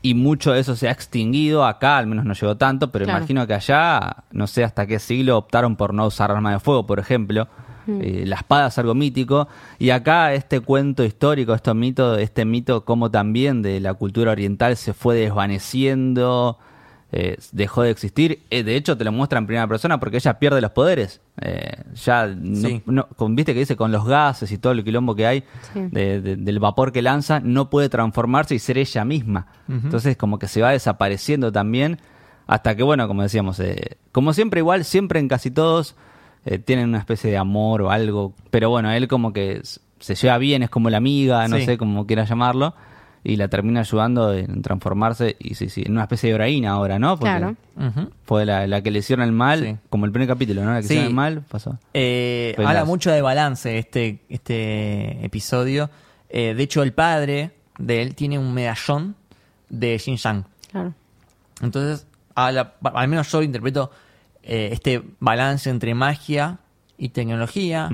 Y 0.03 0.15
mucho 0.15 0.51
de 0.51 0.59
eso 0.59 0.75
se 0.75 0.89
ha 0.89 0.91
extinguido. 0.91 1.65
Acá 1.65 1.99
al 1.99 2.09
menos 2.09 2.25
no 2.25 2.35
llegó 2.35 2.57
tanto, 2.57 2.91
pero 2.91 3.05
Claro. 3.05 3.21
imagino 3.21 3.47
que 3.47 3.55
allá, 3.55 4.17
no 4.33 4.49
sé 4.49 4.65
hasta 4.65 4.85
qué 4.85 4.99
siglo, 4.99 5.39
optaron 5.39 5.77
por 5.77 5.95
no 5.95 6.05
usar 6.05 6.33
armas 6.33 6.55
de 6.55 6.59
fuego, 6.59 6.85
por 6.85 6.99
ejemplo. 6.99 7.47
Mm. 7.87 8.01
Eh, 8.03 8.25
la 8.27 8.35
espada 8.35 8.67
es 8.67 8.79
algo 8.79 8.97
mítico. 8.97 9.47
Y 9.79 9.91
acá 9.91 10.35
este 10.35 10.59
cuento 10.59 11.05
histórico, 11.05 11.55
este 11.55 11.73
mito, 11.73 12.19
este 12.19 12.45
mito 12.47 12.85
como 12.85 13.13
también 13.13 13.63
de 13.63 13.79
la 13.79 13.95
cultura 13.95 14.33
oriental 14.33 14.77
se 14.77 14.93
fue 14.93 15.15
desvaneciendo, 15.15 16.59
eh, 17.15 17.37
dejó 17.53 17.83
de 17.83 17.91
existir. 17.91 18.41
Eh, 18.49 18.63
de 18.63 18.75
hecho, 18.75 18.97
te 18.97 19.05
lo 19.05 19.13
muestra 19.13 19.39
en 19.39 19.47
primera 19.47 19.67
persona 19.69 20.01
porque 20.01 20.17
ella 20.17 20.39
pierde 20.39 20.61
los 20.63 20.71
poderes. 20.71 21.21
Eh, 21.43 21.73
ya, 21.95 22.27
no- 22.27 22.57
Sí. 22.69 22.83
no- 22.87 23.07
con, 23.09 23.37
viste 23.37 23.53
que 23.53 23.61
dice 23.61 23.77
con 23.77 23.93
los 23.93 24.07
gases 24.07 24.51
y 24.51 24.57
todo 24.59 24.73
el 24.73 24.83
quilombo 24.83 25.15
que 25.15 25.27
hay 25.27 25.45
Sí. 25.75 25.81
de- 25.91 26.21
de- 26.23 26.37
del 26.37 26.59
vapor 26.59 26.91
que 26.91 27.03
lanza, 27.03 27.41
no 27.41 27.69
puede 27.69 27.89
transformarse 27.91 28.55
y 28.55 28.59
ser 28.59 28.79
ella 28.79 29.05
misma. 29.05 29.47
Entonces, 29.69 30.17
como 30.17 30.39
que 30.39 30.49
se 30.49 30.63
va 30.63 30.71
desapareciendo 30.71 31.53
también. 31.53 31.99
Hasta 32.47 32.75
que, 32.77 32.83
bueno, 32.83 33.07
como 33.09 33.23
decíamos, 33.23 33.61
eh, 33.61 33.99
como 34.11 34.33
siempre, 34.33 34.61
igual, 34.61 34.85
siempre 34.85 35.21
en 35.21 35.29
casi 35.29 35.51
todos 35.51 35.95
eh, 36.45 36.59
tienen 36.59 36.89
una 36.89 36.99
especie 36.99 37.31
de 37.31 37.37
amor 37.37 37.83
o 37.83 37.91
algo. 37.93 38.35
Pero 38.51 38.69
bueno, 38.69 38.91
él 38.91 39.07
como 39.07 39.33
que 39.33 39.61
se 40.01 40.15
lleva 40.17 40.39
bien, 40.39 40.65
es 40.65 40.71
como 40.71 40.91
la 40.91 40.97
amiga, 40.97 41.47
no 41.47 41.57
Sí. 41.59 41.67
sé 41.67 41.79
cómo 41.79 42.05
quieras 42.07 42.29
llamarlo. 42.29 42.75
Y 43.25 43.37
la 43.37 43.47
termina 43.49 43.81
ayudando 43.81 44.35
en 44.35 44.63
transformarse 44.63 45.37
y 45.39 45.55
sí, 45.55 45.69
sí, 45.69 45.83
en 45.87 45.93
una 45.93 46.03
especie 46.03 46.31
de 46.31 46.35
heroína 46.35 46.71
ahora, 46.73 46.99
¿no? 46.99 47.17
Porque 47.17 47.37
Claro. 47.37 47.57
Fue 48.25 48.45
la, 48.45 48.67
la 48.67 48.83
que 48.83 48.91
le 48.91 48.99
hicieron 48.99 49.25
el 49.25 49.31
mal, 49.33 49.61
Sí. 49.61 49.77
como 49.91 50.07
el 50.07 50.13
primer 50.13 50.29
capítulo, 50.29 50.65
¿no? 50.65 50.73
La 50.73 50.79
que 50.81 50.89
Sí. 50.89 50.95
hicieron 50.95 51.09
el 51.11 51.15
mal, 51.15 51.43
pasó. 51.49 51.79
Eh, 51.95 52.55
habla 52.59 52.85
mucho 52.85 53.11
de 53.13 53.23
balance 53.23 53.79
este, 53.79 54.21
este 54.29 55.25
episodio. 55.25 55.89
Eh, 56.31 56.55
de 56.55 56.63
hecho, 56.65 56.83
el 56.83 56.93
padre 56.93 57.53
de 57.79 58.03
él 58.03 58.15
tiene 58.17 58.39
un 58.39 58.53
medallón 58.53 59.15
de 59.69 59.99
Xinjiang. 59.99 60.45
Claro. 60.71 60.95
Entonces, 61.61 62.07
habla- 62.35 62.75
al 62.83 63.09
menos 63.09 63.31
yo 63.31 63.43
interpreto 63.43 63.91
eh, 64.43 64.71
este 64.73 65.01
balance 65.21 65.71
entre 65.71 65.95
magia 65.95 66.59
y 66.99 67.11
tecnología, 67.11 67.89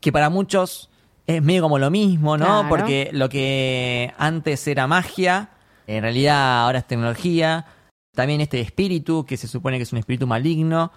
que 0.00 0.12
para 0.12 0.30
muchos 0.30 0.88
es 1.28 1.42
medio 1.42 1.60
como 1.62 1.78
lo 1.78 1.90
mismo, 1.90 2.38
¿no? 2.38 2.46
Claro. 2.46 2.68
Porque 2.70 3.10
lo 3.12 3.28
que 3.28 4.12
antes 4.18 4.66
era 4.66 4.86
magia, 4.86 5.50
en 5.86 6.02
realidad 6.02 6.64
ahora 6.64 6.78
es 6.78 6.86
tecnología. 6.86 7.66
También 8.16 8.40
este 8.40 8.60
espíritu, 8.60 9.26
que 9.26 9.36
se 9.36 9.46
supone 9.46 9.76
que 9.76 9.82
es 9.82 9.92
un 9.92 9.98
espíritu 9.98 10.26
maligno, 10.26 10.90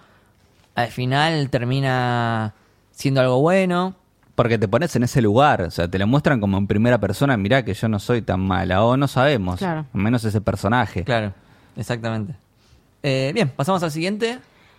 al 0.74 0.88
final 0.88 1.50
termina 1.50 2.54
siendo 2.90 3.20
algo 3.20 3.40
bueno. 3.42 3.94
Porque 4.34 4.56
te 4.56 4.66
pones 4.66 4.96
en 4.96 5.02
ese 5.02 5.20
lugar, 5.20 5.60
o 5.60 5.70
sea, 5.70 5.86
te 5.88 5.98
lo 5.98 6.06
muestran 6.06 6.40
como 6.40 6.56
en 6.56 6.66
primera 6.66 6.98
persona, 6.98 7.36
mirá 7.36 7.62
que 7.62 7.74
yo 7.74 7.86
no 7.88 7.98
soy 7.98 8.22
tan 8.22 8.40
mala, 8.40 8.82
o 8.82 8.96
no 8.96 9.06
sabemos, 9.06 9.58
Claro. 9.58 9.84
al 9.92 10.00
menos 10.00 10.24
ese 10.24 10.40
personaje. 10.40 11.04
Claro, 11.04 11.34
exactamente. 11.76 12.34
Eh, 13.02 13.32
bien, 13.34 13.50
pasamos 13.54 13.82
al 13.82 13.90
siguiente. 13.90 14.38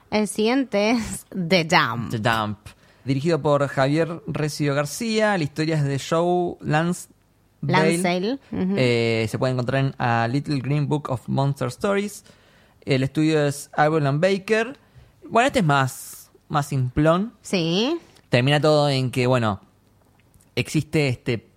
El 0.10 0.28
siguiente 0.28 0.92
es 0.92 1.26
The 1.30 1.68
Jump. 1.70 2.10
The 2.10 2.18
Dump. 2.20 2.58
Dirigido 3.06 3.42
por 3.42 3.68
Javier 3.68 4.22
Recio 4.28 4.74
García. 4.76 5.38
La 5.38 5.44
historia 5.44 5.76
es 5.76 5.84
de 5.84 6.00
Joe 6.00 6.56
Lance. 6.62 7.10
Eh, 8.52 9.28
se 9.30 9.38
puede 9.38 9.54
encontrar 9.54 9.86
en 9.86 9.96
A 9.98 10.28
Little 10.28 10.60
Green 10.60 10.88
Book 10.88 11.10
of 11.10 11.28
Monster 11.28 11.68
Stories. 11.68 12.24
El 12.86 13.04
estudio 13.04 13.46
es 13.46 13.70
Ivan 13.78 14.08
and 14.08 14.22
Baker. 14.22 14.78
Bueno, 15.30 15.48
este 15.48 15.60
es 15.60 15.66
más, 15.66 16.32
más 16.50 16.68
simplón. 16.68 17.34
Sí. 17.42 17.98
Termina 18.30 18.60
todo 18.60 18.90
en 18.90 19.12
que, 19.12 19.28
bueno, 19.28 19.62
existe 20.56 21.08
este 21.10 21.53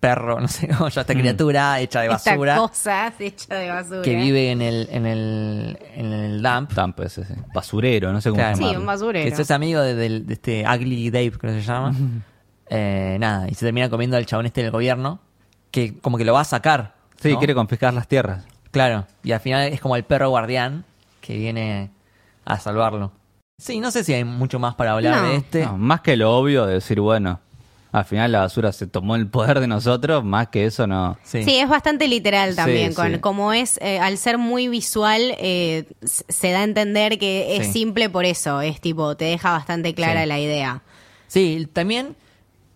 perro, 0.00 0.40
no 0.40 0.48
sé 0.48 0.68
cómo 0.68 0.88
ya 0.88 1.00
esta 1.02 1.14
criatura 1.14 1.80
hecha 1.80 2.00
de 2.00 2.08
basura 2.08 2.54
Esta 2.54 2.68
cosa 2.68 3.12
hecha 3.18 3.54
de 3.54 3.68
basura. 3.70 4.02
que 4.02 4.14
vive 4.14 4.50
en 4.50 4.62
el, 4.62 4.88
en 4.90 5.06
el, 5.06 5.78
en 5.94 6.12
el 6.12 6.42
dump. 6.42 6.72
Tampo 6.74 7.02
ese, 7.02 7.22
ese. 7.22 7.36
Basurero, 7.54 8.12
no 8.12 8.20
sé 8.20 8.30
cómo 8.30 8.40
Claro. 8.42 8.56
Sí, 8.56 8.76
un 8.76 8.86
basurero. 8.86 9.34
Que 9.36 9.42
es 9.42 9.50
amigo 9.50 9.80
de, 9.80 10.24
este 10.28 10.64
Ugly 10.68 11.10
Dave, 11.10 11.32
creo 11.32 11.54
que 11.54 11.60
se 11.60 11.66
llama. 11.66 11.94
Eh, 12.70 13.16
nada, 13.18 13.48
y 13.48 13.54
se 13.54 13.64
termina 13.64 13.88
comiendo 13.88 14.18
al 14.18 14.26
chabón 14.26 14.44
este 14.44 14.62
del 14.62 14.70
gobierno, 14.70 15.20
que 15.70 15.98
como 16.00 16.18
que 16.18 16.26
lo 16.26 16.34
va 16.34 16.42
a 16.42 16.44
sacar. 16.44 16.96
Sí, 17.18 17.32
¿no? 17.32 17.38
quiere 17.38 17.54
confiscar 17.54 17.94
las 17.94 18.06
tierras. 18.06 18.44
Claro, 18.70 19.06
y 19.22 19.32
al 19.32 19.40
final 19.40 19.72
es 19.72 19.80
como 19.80 19.96
el 19.96 20.04
perro 20.04 20.28
guardián 20.28 20.84
que 21.22 21.38
viene 21.38 21.90
a 22.44 22.58
salvarlo. 22.58 23.12
Sí, 23.56 23.80
no 23.80 23.90
sé 23.90 24.04
si 24.04 24.12
hay 24.12 24.24
mucho 24.24 24.58
más 24.58 24.74
para 24.74 24.92
hablar 24.92 25.22
No. 25.22 25.28
de 25.28 25.36
este. 25.36 25.64
No, 25.64 25.78
más 25.78 26.02
que 26.02 26.16
lo 26.18 26.36
obvio 26.36 26.66
de 26.66 26.74
decir, 26.74 27.00
bueno, 27.00 27.40
al 27.90 28.04
final 28.04 28.32
la 28.32 28.40
basura 28.40 28.72
se 28.72 28.86
tomó 28.86 29.16
el 29.16 29.28
poder 29.28 29.60
de 29.60 29.66
nosotros, 29.66 30.22
más 30.24 30.48
que 30.48 30.66
eso 30.66 30.86
no. 30.86 31.16
Sí. 31.24 31.42
Sí. 31.44 31.56
es 31.56 31.68
bastante 31.68 32.06
literal 32.08 32.54
también. 32.54 32.90
Sí, 32.90 32.96
con, 32.96 33.12
sí. 33.14 33.18
Como 33.20 33.52
es, 33.52 33.78
eh, 33.82 33.98
al 33.98 34.18
ser 34.18 34.38
muy 34.38 34.68
visual, 34.68 35.34
eh, 35.38 35.86
se 36.02 36.50
da 36.50 36.60
a 36.60 36.64
entender 36.64 37.18
que 37.18 37.56
es 37.56 37.66
Sí. 37.68 37.72
simple 37.72 38.10
por 38.10 38.24
eso. 38.24 38.60
Es 38.60 38.80
tipo, 38.80 39.16
te 39.16 39.24
deja 39.26 39.52
bastante 39.52 39.94
clara 39.94 40.22
Sí. 40.22 40.28
la 40.28 40.38
idea. 40.38 40.82
Sí, 41.26 41.68
también, 41.72 42.16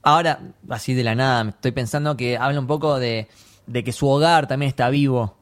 ahora, 0.02 0.40
así 0.68 0.94
de 0.94 1.04
la 1.04 1.14
nada, 1.14 1.44
me 1.44 1.50
estoy 1.50 1.72
pensando 1.72 2.16
que 2.16 2.36
habla 2.38 2.58
un 2.60 2.66
poco 2.66 2.98
de, 2.98 3.28
de 3.66 3.84
que 3.84 3.92
su 3.92 4.08
hogar 4.08 4.46
también 4.46 4.68
está 4.68 4.88
vivo. 4.90 5.36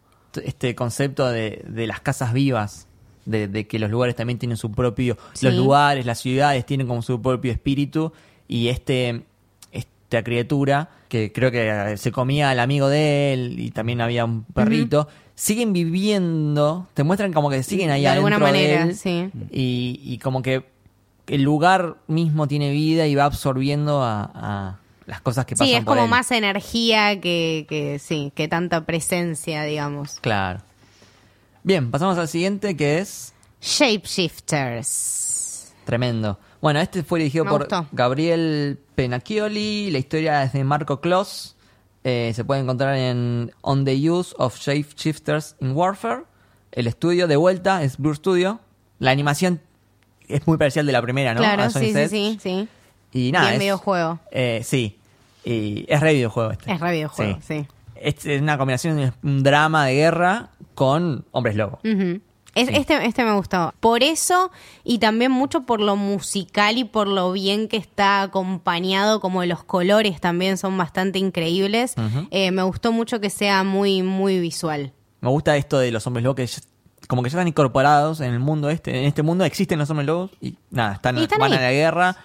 Este 0.45 0.75
concepto 0.75 1.29
de, 1.29 1.65
de 1.67 1.87
las 1.87 2.01
casas 2.01 2.33
vivas, 2.33 2.87
de, 3.25 3.49
de 3.49 3.67
que 3.67 3.79
los 3.79 3.91
lugares 3.91 4.15
también 4.17 4.39
tienen 4.39 4.57
su 4.57 4.71
propio, 4.73 5.17
Sí. 5.33 5.47
los 5.47 5.55
lugares, 5.55 6.07
las 6.07 6.19
ciudades 6.21 6.65
tienen 6.67 6.87
como 6.87 7.03
su 7.03 7.21
propio 7.21 7.51
espíritu 7.53 8.13
y 8.47 8.69
este, 8.69 9.25
esta 10.11 10.25
criatura 10.25 10.89
que 11.09 11.31
creo 11.33 11.53
que 11.53 11.69
eh, 11.69 11.97
se 11.97 12.11
comía 12.11 12.51
al 12.51 12.59
amigo 12.59 12.89
de 12.89 13.33
él 13.33 13.61
y 13.61 13.71
también 13.71 14.01
había 14.01 14.25
un 14.25 14.43
perrito, 14.45 15.07
siguen 15.37 15.73
viviendo, 15.73 16.89
te 16.95 17.05
muestran 17.05 17.33
como 17.33 17.49
que 17.49 17.63
siguen 17.63 17.91
ahí 17.91 18.03
De 18.03 18.09
alguna 18.09 18.37
de 18.39 18.43
manera, 18.43 18.83
él 18.83 18.97
sí. 18.97 19.31
y, 19.53 20.01
y 20.03 20.19
como 20.19 20.43
que 20.43 20.65
el 21.29 21.43
lugar 21.43 21.97
mismo 22.09 22.49
tiene 22.49 22.73
vida 22.73 23.07
y 23.07 23.15
va 23.15 23.25
absorbiendo 23.25 24.03
a, 24.03 24.31
a 24.35 24.79
las 25.07 25.21
cosas 25.21 25.47
que 25.47 25.55
pasan 25.55 25.69
Sí, 25.69 25.75
es 25.75 25.85
por 25.85 25.95
como 25.95 26.05
él. 26.05 26.11
más 26.11 26.31
energía 26.33 27.21
que, 27.21 27.67
que, 27.69 28.01
sí, 28.01 28.33
que 28.35 28.49
tanta 28.49 28.85
presencia, 28.85 29.63
digamos. 29.63 30.19
Claro. 30.21 30.61
Bien, 31.63 31.89
pasamos 31.91 32.19
al 32.19 32.27
siguiente 32.27 32.77
que 32.77 32.99
es 32.99 33.33
Shapeshifters. 33.61 35.73
tremendo. 35.85 36.39
Bueno, 36.61 36.81
este 36.81 37.03
fue 37.03 37.19
dirigido 37.21 37.45
Me 37.45 37.51
por 37.51 37.61
gustó. 37.63 37.87
Gabriel 37.93 38.79
Penacchioli. 38.95 39.91
La 39.91 39.99
historia 39.99 40.43
es 40.43 40.53
de 40.53 40.63
Marco 40.65 41.01
Kloss. 41.01 41.57
Eh, 42.05 42.33
se 42.35 42.45
puede 42.45 42.61
encontrar 42.61 42.97
en 42.97 43.53
On 43.63 43.85
the 43.85 44.11
Use 44.11 44.35
of 44.39 44.57
Shapeshifters 44.59 45.57
in 45.61 45.73
Warfare. 45.73 46.25
El 46.73 46.87
estudio 46.87 47.27
de 47.27 47.37
vuelta 47.37 47.83
es 47.83 47.97
Blur 47.99 48.17
Studio. 48.17 48.61
La 48.99 49.11
animación 49.11 49.61
es 50.29 50.47
muy 50.47 50.57
parecida 50.59 50.81
al 50.81 50.87
de 50.87 50.93
la 50.93 51.03
primera, 51.03 51.35
¿no? 51.35 51.41
Claro, 51.41 51.71
sí, 51.71 51.93
sí, 51.93 52.09
sí, 52.09 52.39
sí. 52.41 52.69
Y 53.13 53.33
nada, 53.33 53.53
es- 53.55 53.59
videojuego. 53.59 54.21
Eh, 54.31 54.61
sí. 54.65 54.99
Y 55.45 55.87
es 55.89 56.01
re 56.01 56.13
videojuego 56.15 56.51
este. 56.53 56.73
Es 56.73 56.81
re 56.81 56.93
videojuego, 56.93 57.39
sí. 57.47 57.67
Es 57.97 58.25
es 58.27 58.41
una 58.41 58.57
combinación 58.59 58.97
de 58.97 59.13
un 59.23 59.43
drama 59.43 59.87
de 59.87 59.95
guerra 59.95 60.51
con 60.75 61.25
hombres 61.33 61.57
lobo. 61.57 61.81
Ujú. 61.85 62.21
Es- 62.55 62.69
Sí. 62.69 62.75
este, 62.77 63.05
este 63.07 63.25
me 63.25 63.33
gustó. 63.35 63.73
Por 63.81 64.03
eso, 64.03 64.51
y 64.85 64.99
también 64.99 65.31
mucho 65.31 65.63
por 65.63 65.81
lo 65.81 65.97
musical 65.97 66.79
y 66.79 66.85
por 66.85 67.07
lo 67.09 67.33
bien 67.33 67.69
que 67.69 67.77
está 67.77 68.23
acompañado, 68.23 69.21
como 69.21 69.45
los 69.45 69.63
colores 69.65 70.21
también 70.21 70.59
son 70.59 70.77
bastante 70.77 71.19
increíbles. 71.19 71.95
Eh, 72.31 72.51
me 72.51 72.63
gustó 72.63 72.93
mucho 72.93 73.21
que 73.21 73.31
sea 73.31 73.63
muy, 73.65 74.03
muy 74.03 74.41
visual. 74.41 74.93
Me 75.21 75.29
gusta 75.29 75.57
esto 75.57 75.79
de 75.79 75.91
los 75.93 76.07
hombres 76.07 76.25
lobos 76.25 76.37
que 76.37 76.47
ya- 76.47 76.61
como 77.09 77.23
que 77.23 77.31
ya 77.31 77.37
están 77.39 77.49
incorporados 77.49 78.21
en 78.21 78.33
el 78.33 78.39
mundo 78.41 78.71
este. 78.71 78.99
En 78.99 79.05
este 79.07 79.23
mundo 79.23 79.45
existen 79.45 79.79
los 79.79 79.91
hombres 79.91 80.07
lobos 80.07 80.31
y 80.41 80.55
nada, 80.71 80.95
están, 80.95 81.19
Y 81.19 81.23
están 81.23 81.39
van 81.41 81.53
ahí. 81.53 81.59
a 81.59 81.63
la 81.63 81.73
guerra. 81.73 82.17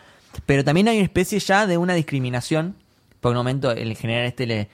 Pero 0.45 0.63
también 0.63 0.87
hay 0.87 0.97
una 0.97 1.05
especie 1.05 1.39
ya 1.39 1.65
de 1.65 1.77
una 1.77 1.93
discriminación. 1.93 2.75
Por 3.21 3.31
un 3.31 3.37
momento 3.37 3.71
el 3.71 3.95
general 3.95 4.25
este 4.25 4.45
le, 4.45 4.69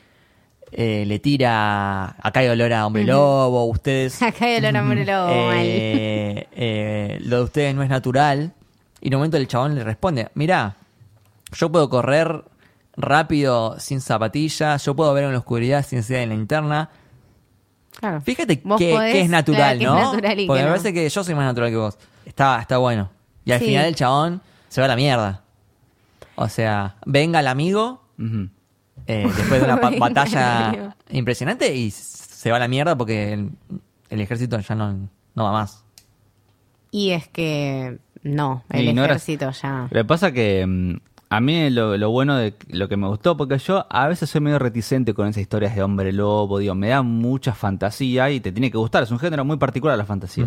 eh, 0.71 1.03
le 1.05 1.19
tira, 1.19 2.15
acá 2.21 2.39
hay 2.41 2.47
olor 2.49 2.71
a 2.73 2.85
hombre 2.85 3.03
lobo, 3.03 3.65
ustedes... 3.65 4.21
Acá 4.21 4.45
hay 4.45 4.57
olor 4.57 4.77
a 4.77 4.81
hombre 4.81 5.05
lobo, 5.05 5.27
mal. 5.47 5.57
eh, 5.59 6.47
eh, 6.53 7.17
lo 7.23 7.37
de 7.37 7.43
ustedes 7.43 7.75
no 7.75 7.83
es 7.83 7.89
natural. 7.89 8.53
Y 9.01 9.07
en 9.07 9.15
un 9.15 9.19
momento 9.19 9.37
el 9.37 9.47
chabón 9.47 9.75
le 9.75 9.83
responde, 9.83 10.29
mira, 10.35 10.75
yo 11.53 11.71
puedo 11.71 11.89
correr 11.89 12.43
rápido 12.95 13.75
sin 13.79 13.99
zapatillas, 14.01 14.83
yo 14.85 14.95
puedo 14.95 15.13
ver 15.13 15.23
en 15.25 15.31
la 15.33 15.39
oscuridad 15.39 15.85
sin 15.85 16.03
ser 16.03 16.17
en 16.21 16.29
la 16.29 16.35
linterna. 16.35 16.89
Claro. 17.99 18.21
Fíjate 18.21 18.61
que, 18.61 19.21
es 19.21 19.29
natural, 19.29 19.77
claro, 19.77 19.93
¿no? 19.93 19.99
es 19.99 20.05
natural 20.13 20.39
y 20.39 20.47
Porque 20.47 20.59
que 20.59 20.63
me 20.63 20.69
no. 20.69 20.75
parece 20.75 20.93
que 20.93 21.09
yo 21.09 21.23
soy 21.23 21.35
más 21.35 21.45
natural 21.45 21.69
que 21.69 21.75
vos. 21.77 21.97
Está, 22.25 22.59
está 22.61 22.77
bueno. 22.77 23.09
Y 23.45 23.51
al 23.51 23.59
Sí. 23.59 23.65
final 23.65 23.85
el 23.85 23.95
chabón 23.95 24.41
se 24.69 24.81
va 24.81 24.85
a 24.85 24.87
la 24.87 24.95
mierda. 24.95 25.41
O 26.35 26.47
sea, 26.47 26.95
venga 27.05 27.39
el 27.41 27.47
amigo. 27.47 28.01
Eh, 29.11 29.31
después 29.35 29.61
de 29.61 29.65
una 29.65 29.75
batalla 29.99 30.95
impresionante 31.09 31.73
y 31.75 31.91
se 31.91 32.49
va 32.51 32.57
a 32.57 32.59
la 32.59 32.67
mierda 32.67 32.95
porque 32.97 33.33
el, 33.33 33.49
el 34.09 34.21
ejército 34.21 34.59
ya 34.59 34.75
no, 34.75 35.09
no 35.35 35.43
va 35.43 35.51
más. 35.51 35.83
Y 36.91 37.11
es 37.11 37.27
que 37.27 37.97
no, 38.23 38.63
el 38.69 38.85
Y 38.85 38.93
no 38.93 39.03
era- 39.03 39.13
ejército 39.15 39.51
ya. 39.51 39.87
Lo 39.89 40.01
que 40.01 40.05
pasa 40.05 40.31
que 40.31 40.65
mm, 40.65 40.95
a 41.33 41.39
mí 41.39 41.69
lo, 41.69 41.95
lo 41.97 42.09
bueno 42.11 42.35
de 42.35 42.53
lo 42.67 42.89
que 42.89 42.97
me 42.97 43.07
gustó, 43.07 43.37
porque 43.37 43.57
yo 43.57 43.85
a 43.89 44.07
veces 44.09 44.29
soy 44.29 44.41
medio 44.41 44.59
reticente 44.59 45.13
con 45.13 45.29
esas 45.29 45.41
historias 45.41 45.73
de 45.73 45.81
hombre 45.81 46.11
lobo, 46.11 46.59
digo, 46.59 46.75
me 46.75 46.89
da 46.89 47.03
mucha 47.03 47.53
fantasía 47.53 48.29
y 48.31 48.41
te 48.41 48.51
tiene 48.51 48.69
que 48.69 48.77
gustar, 48.77 49.03
es 49.03 49.11
un 49.11 49.17
género 49.19 49.45
muy 49.45 49.55
particular 49.55 49.97
la 49.97 50.03
fantasía. 50.05 50.45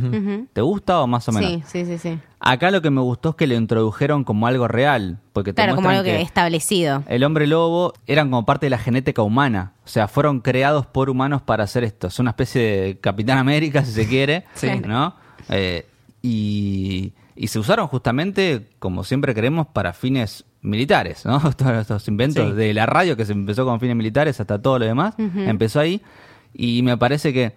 ¿Te 0.52 0.60
gusta 0.60 1.00
o 1.00 1.06
más 1.06 1.26
o 1.28 1.32
menos? 1.32 1.62
Sí, 1.66 1.84
sí, 1.84 1.86
sí, 1.86 1.96
sí. 1.98 2.18
Acá 2.38 2.70
lo 2.70 2.82
que 2.82 2.90
me 2.90 3.00
gustó 3.00 3.30
es 3.30 3.34
que 3.36 3.46
lo 3.46 3.54
introdujeron 3.54 4.24
como 4.24 4.46
algo 4.46 4.68
real, 4.68 5.20
porque 5.32 5.54
te 5.54 5.62
Claro, 5.62 5.74
como 5.76 5.88
muestran 5.88 6.06
algo 6.06 6.18
que 6.18 6.22
establecido. 6.22 7.02
el 7.08 7.24
hombre 7.24 7.46
lobo 7.46 7.94
eran 8.06 8.28
como 8.28 8.44
parte 8.44 8.66
de 8.66 8.70
la 8.70 8.78
genética 8.78 9.22
humana. 9.22 9.72
O 9.86 9.88
sea, 9.88 10.06
fueron 10.06 10.40
creados 10.40 10.84
por 10.84 11.08
humanos 11.08 11.40
para 11.40 11.64
hacer 11.64 11.84
esto. 11.84 12.08
Es 12.08 12.18
una 12.18 12.32
especie 12.32 12.60
de 12.62 12.98
Capitán 12.98 13.38
América, 13.38 13.82
si 13.86 13.92
se 13.92 14.06
quiere. 14.08 14.44
Sí. 14.52 14.68
¿No? 14.86 15.14
Eh, 15.48 15.86
y, 16.20 17.12
y 17.36 17.46
se 17.48 17.58
usaron 17.58 17.86
justamente, 17.86 18.68
como 18.78 19.02
siempre 19.04 19.34
creemos, 19.34 19.66
para 19.68 19.94
fines 19.94 20.44
militares, 20.64 21.24
¿no? 21.24 21.38
Todos 21.56 21.72
estos 21.82 22.08
inventos 22.08 22.46
Sí. 22.50 22.52
de 22.54 22.74
la 22.74 22.86
radio 22.86 23.16
que 23.16 23.24
se 23.24 23.32
empezó 23.32 23.64
con 23.64 23.78
fines 23.80 23.94
militares 23.96 24.40
hasta 24.40 24.60
todo 24.60 24.78
lo 24.80 24.84
demás, 24.86 25.14
empezó 25.18 25.78
ahí. 25.80 26.02
Y 26.52 26.82
me 26.82 26.96
parece 26.96 27.32
que 27.32 27.54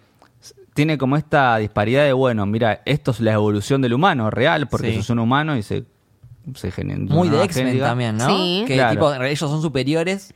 tiene 0.73 0.97
como 0.97 1.17
esta 1.17 1.57
disparidad 1.57 2.03
de, 2.03 2.13
bueno, 2.13 2.45
mira, 2.45 2.81
esto 2.85 3.11
es 3.11 3.19
la 3.19 3.33
evolución 3.33 3.81
del 3.81 3.93
humano 3.93 4.29
real, 4.29 4.67
porque 4.67 4.91
Sí. 4.91 4.97
sos 4.97 5.09
un 5.11 5.19
humano 5.19 5.57
y 5.57 5.63
se, 5.63 5.85
se 6.53 6.69
genera 6.71 6.99
Muy 6.99 7.27
una 7.29 7.37
de 7.39 7.43
X-Men 7.45 7.79
también, 7.79 8.17
¿no? 8.17 8.27
Sí. 8.29 8.63
Que 8.67 8.75
Claro. 8.75 8.91
tipo, 8.91 9.13
ellos 9.23 9.39
son 9.39 9.61
superiores, 9.61 10.33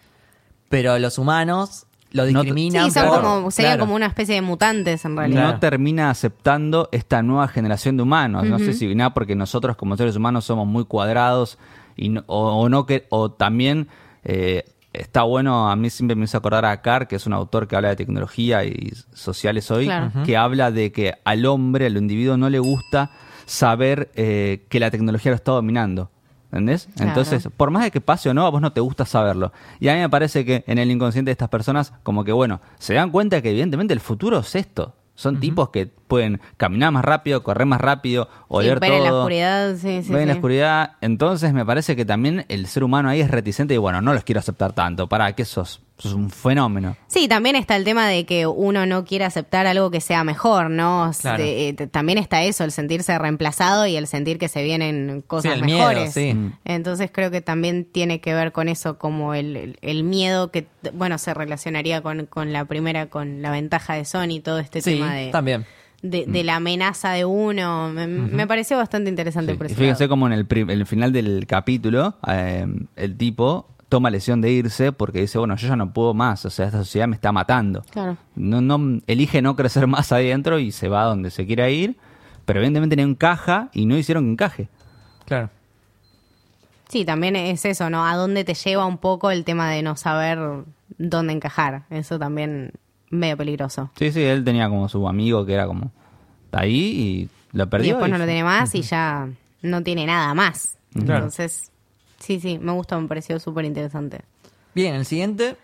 pero 0.70 0.98
los 0.98 1.18
humanos 1.20 1.86
lo 2.12 2.24
No 2.24 2.42
discriminan. 2.42 2.86
Sí, 2.86 2.92
son 3.00 3.08
por- 3.10 3.22
como, 3.22 3.52
serían 3.52 3.74
claro. 3.74 3.84
como 3.86 3.96
una 3.96 4.06
especie 4.08 4.36
de 4.36 4.42
mutantes 4.42 5.06
en 5.06 5.16
realidad. 5.16 5.54
no 5.54 5.60
termina 5.60 6.10
aceptando 6.10 6.90
esta 6.92 7.22
nueva 7.22 7.48
generación 7.48 7.96
de 7.98 8.04
humanos. 8.04 8.46
No 8.48 8.60
sé 8.60 8.74
si 8.74 8.94
nada 8.96 9.14
porque 9.14 9.36
nosotros 9.36 9.76
como 9.78 9.96
seres 9.96 10.16
humanos 10.16 10.44
somos 10.46 10.68
muy 10.68 10.86
cuadrados 10.86 11.58
y 12.02 12.10
no- 12.10 12.24
o, 12.28 12.62
o 12.64 12.70
no 12.70 12.86
que 12.86 13.06
o 13.10 13.32
también 13.32 13.88
eh, 14.24 14.66
está 14.94 15.24
bueno. 15.24 15.70
A 15.70 15.76
mí 15.76 15.90
siempre 15.90 16.16
me 16.16 16.26
hizo 16.26 16.38
acordar 16.38 16.66
a 16.66 16.82
Carr, 16.82 17.08
que 17.08 17.16
es 17.16 17.26
un 17.26 17.34
autor 17.34 17.68
que 17.68 17.76
habla 17.76 17.90
de 17.90 17.96
tecnología 17.96 18.64
y 18.66 18.92
sociales 19.14 19.70
hoy, 19.72 19.86
Claro. 19.86 20.12
que 20.26 20.36
habla 20.38 20.72
de 20.72 20.92
que 20.92 21.14
al 21.24 21.46
hombre, 21.46 21.86
al 21.86 21.98
individuo, 21.98 22.36
no 22.38 22.50
le 22.50 22.60
gusta 22.60 23.12
saber 23.46 24.10
eh, 24.16 24.66
que 24.70 24.80
la 24.80 24.92
tecnología 24.92 25.32
lo 25.32 25.36
está 25.36 25.52
dominando. 25.52 26.10
¿Entendés? 26.52 26.90
Claro. 26.96 27.12
Entonces, 27.12 27.48
por 27.56 27.72
más 27.72 27.84
de 27.84 27.92
que 27.92 28.02
pase 28.02 28.30
o 28.30 28.34
no, 28.34 28.46
a 28.46 28.50
vos 28.50 28.60
no 28.60 28.74
te 28.74 28.82
gusta 28.82 29.06
saberlo. 29.06 29.54
Y 29.80 29.88
a 29.88 29.94
mí 29.94 30.02
me 30.02 30.10
parece 30.10 30.44
que 30.44 30.66
en 30.68 30.80
el 30.80 30.92
inconsciente 30.92 31.30
de 31.30 31.32
estas 31.32 31.48
personas, 31.48 31.94
como 32.04 32.26
que 32.26 32.34
bueno, 32.34 32.60
se 32.78 32.94
dan 32.94 33.10
cuenta 33.10 33.42
que 33.42 33.52
evidentemente 33.52 33.94
el 33.94 34.02
futuro 34.02 34.40
es 34.40 34.54
esto. 34.56 34.94
Son 35.22 35.40
tipos 35.40 35.70
que 35.70 35.86
pueden 35.86 36.42
caminar 36.58 36.92
más 36.92 37.06
rápido, 37.06 37.44
correr 37.44 37.68
más 37.68 37.80
rápido, 37.80 38.26
Sí, 38.26 38.40
oler 38.50 38.80
ver 38.80 38.90
todo. 38.90 38.98
en 38.98 39.04
la 39.06 39.14
oscuridad, 39.14 39.76
sí, 39.76 40.02
sí. 40.04 40.12
ver 40.12 40.24
en 40.24 40.28
la 40.30 40.34
sí. 40.34 40.38
oscuridad. 40.40 40.94
Entonces 41.02 41.54
me 41.54 41.64
parece 41.66 41.96
que 41.96 42.06
también 42.06 42.46
el 42.50 42.66
ser 42.66 42.84
humano 42.84 43.08
ahí 43.10 43.22
es 43.22 43.30
reticente 43.30 43.74
y 43.76 43.78
bueno, 43.78 44.02
no 44.02 44.14
los 44.14 44.24
quiero 44.24 44.40
aceptar 44.40 44.74
tanto. 44.74 45.08
Para 45.08 45.34
que 45.36 45.46
sos, 45.46 45.82
sos 46.02 46.14
un 46.14 46.30
fenómeno. 46.30 46.96
Sí, 47.08 47.28
también 47.28 47.56
está 47.56 47.76
el 47.76 47.84
tema 47.84 48.08
de 48.08 48.26
que 48.26 48.48
uno 48.48 48.86
no 48.86 49.06
quiere 49.06 49.26
aceptar 49.26 49.68
algo 49.68 49.92
que 49.92 50.02
sea 50.02 50.24
mejor, 50.24 50.70
¿no? 50.70 51.12
Claro. 51.22 51.44
De- 51.44 51.70
eh, 51.70 51.74
también 51.74 52.18
está 52.18 52.44
eso, 52.44 52.64
el 52.64 52.72
sentirse 52.72 53.18
reemplazado 53.18 53.86
y 53.88 53.96
el 53.96 54.08
sentir 54.08 54.38
que 54.38 54.48
se 54.48 54.64
vienen 54.64 55.24
cosas 55.28 55.54
Sí, 55.54 55.60
el 55.60 55.66
miedo, 55.66 55.80
mejores. 55.88 56.14
sí. 56.14 56.34
Mm. 56.34 56.54
Entonces 56.66 57.10
creo 57.14 57.32
que 57.32 57.42
también 57.42 57.86
tiene 57.86 58.20
que 58.22 58.34
ver 58.34 58.52
con 58.52 58.68
eso, 58.70 58.98
como 58.98 59.34
el, 59.34 59.56
el- 59.56 59.78
el 59.82 60.04
miedo 60.04 60.52
que, 60.52 60.68
bueno, 60.94 61.18
se 61.18 61.34
relacionaría 61.34 62.02
con, 62.02 62.26
con 62.26 62.54
la 62.54 62.66
primera, 62.66 63.06
con 63.08 63.42
la 63.42 63.52
ventaja 63.52 63.94
de 63.94 64.06
Sony, 64.06 64.42
todo 64.44 64.60
este 64.60 64.82
Sí, 64.82 64.94
tema 64.96 65.14
de, 65.14 65.30
también. 65.32 65.66
de, 66.02 66.26
de 66.28 66.44
la 66.44 66.56
amenaza 66.56 67.12
de 67.12 67.26
uno. 67.26 67.90
Me, 67.90 68.08
me 68.08 68.48
pareció 68.48 68.78
bastante 68.78 69.10
interesante 69.10 69.52
Sí, 69.52 69.58
por 69.58 69.68
Y 69.70 69.76
fíjense 69.76 70.04
lado. 70.06 70.10
como 70.10 70.28
en 70.28 70.34
el, 70.34 70.48
el 70.70 70.86
final 70.88 71.12
del 71.14 71.46
capítulo, 71.48 72.16
eh, 72.28 72.66
el 72.96 73.18
tipo 73.18 73.68
toma 73.92 74.10
lesión 74.10 74.40
de 74.40 74.50
irse 74.50 74.94
porque 74.94 75.20
dice, 75.20 75.38
bueno, 75.38 75.58
yo 75.58 75.68
ya 75.68 75.76
no 75.76 75.92
puedo 75.92 76.14
más, 76.14 76.46
o 76.46 76.50
sea, 76.50 76.68
esta 76.68 76.78
sociedad 76.78 77.10
me 77.10 77.16
está 77.16 77.34
matando. 77.34 77.84
Claro. 77.92 78.16
No, 78.36 78.62
no, 78.62 79.02
elige 79.06 79.42
no 79.42 79.58
crecer 79.58 79.86
más 79.86 80.14
adentro 80.14 80.60
y 80.60 80.72
se 80.72 80.88
va 80.88 81.02
a 81.04 81.06
donde 81.08 81.30
se 81.30 81.46
quiera 81.46 81.70
ir, 81.70 81.98
pero 82.46 82.60
evidentemente 82.60 82.96
no 82.96 83.02
encaja 83.02 83.68
y 83.74 83.86
no 83.86 83.98
hicieron 83.98 84.24
que 84.24 84.32
encaje. 84.32 84.70
Claro. 85.26 85.50
Sí, 86.88 87.04
también 87.04 87.36
es 87.36 87.66
eso, 87.66 87.90
¿no? 87.90 88.08
A 88.08 88.16
dónde 88.16 88.46
te 88.46 88.54
lleva 88.54 88.86
un 88.86 88.98
poco 88.98 89.30
el 89.30 89.44
tema 89.44 89.70
de 89.70 89.82
no 89.82 89.98
saber 89.98 90.40
dónde 90.98 91.34
encajar. 91.34 91.84
Eso 91.90 92.18
también 92.18 92.72
medio 93.10 93.36
peligroso. 93.36 93.92
Sí, 93.98 94.14
sí, 94.14 94.22
él 94.24 94.46
tenía 94.46 94.70
como 94.70 94.88
su 94.88 95.06
amigo 95.06 95.46
que 95.46 95.54
era 95.54 95.68
como 95.68 95.92
está 96.46 96.62
ahí 96.62 96.80
y 96.80 97.30
lo 97.52 97.70
perdió. 97.70 97.88
y 97.88 97.92
después 97.92 98.10
no 98.10 98.18
lo 98.18 98.26
tiene 98.26 98.46
más 98.46 98.74
y 98.74 98.84
ya 98.84 99.28
no 99.62 99.84
tiene 99.84 100.06
nada 100.06 100.34
más. 100.34 100.78
Claro. 100.94 101.16
Entonces, 101.16 101.71
sí, 102.24 102.40
sí, 102.40 102.58
me 102.60 102.72
gustó, 102.72 103.00
me 103.00 103.08
pareció 103.08 103.40
súper 103.40 103.66
interesante. 103.66 104.22
Bien, 104.74 104.96
el 104.96 105.06
siguiente, 105.06 105.56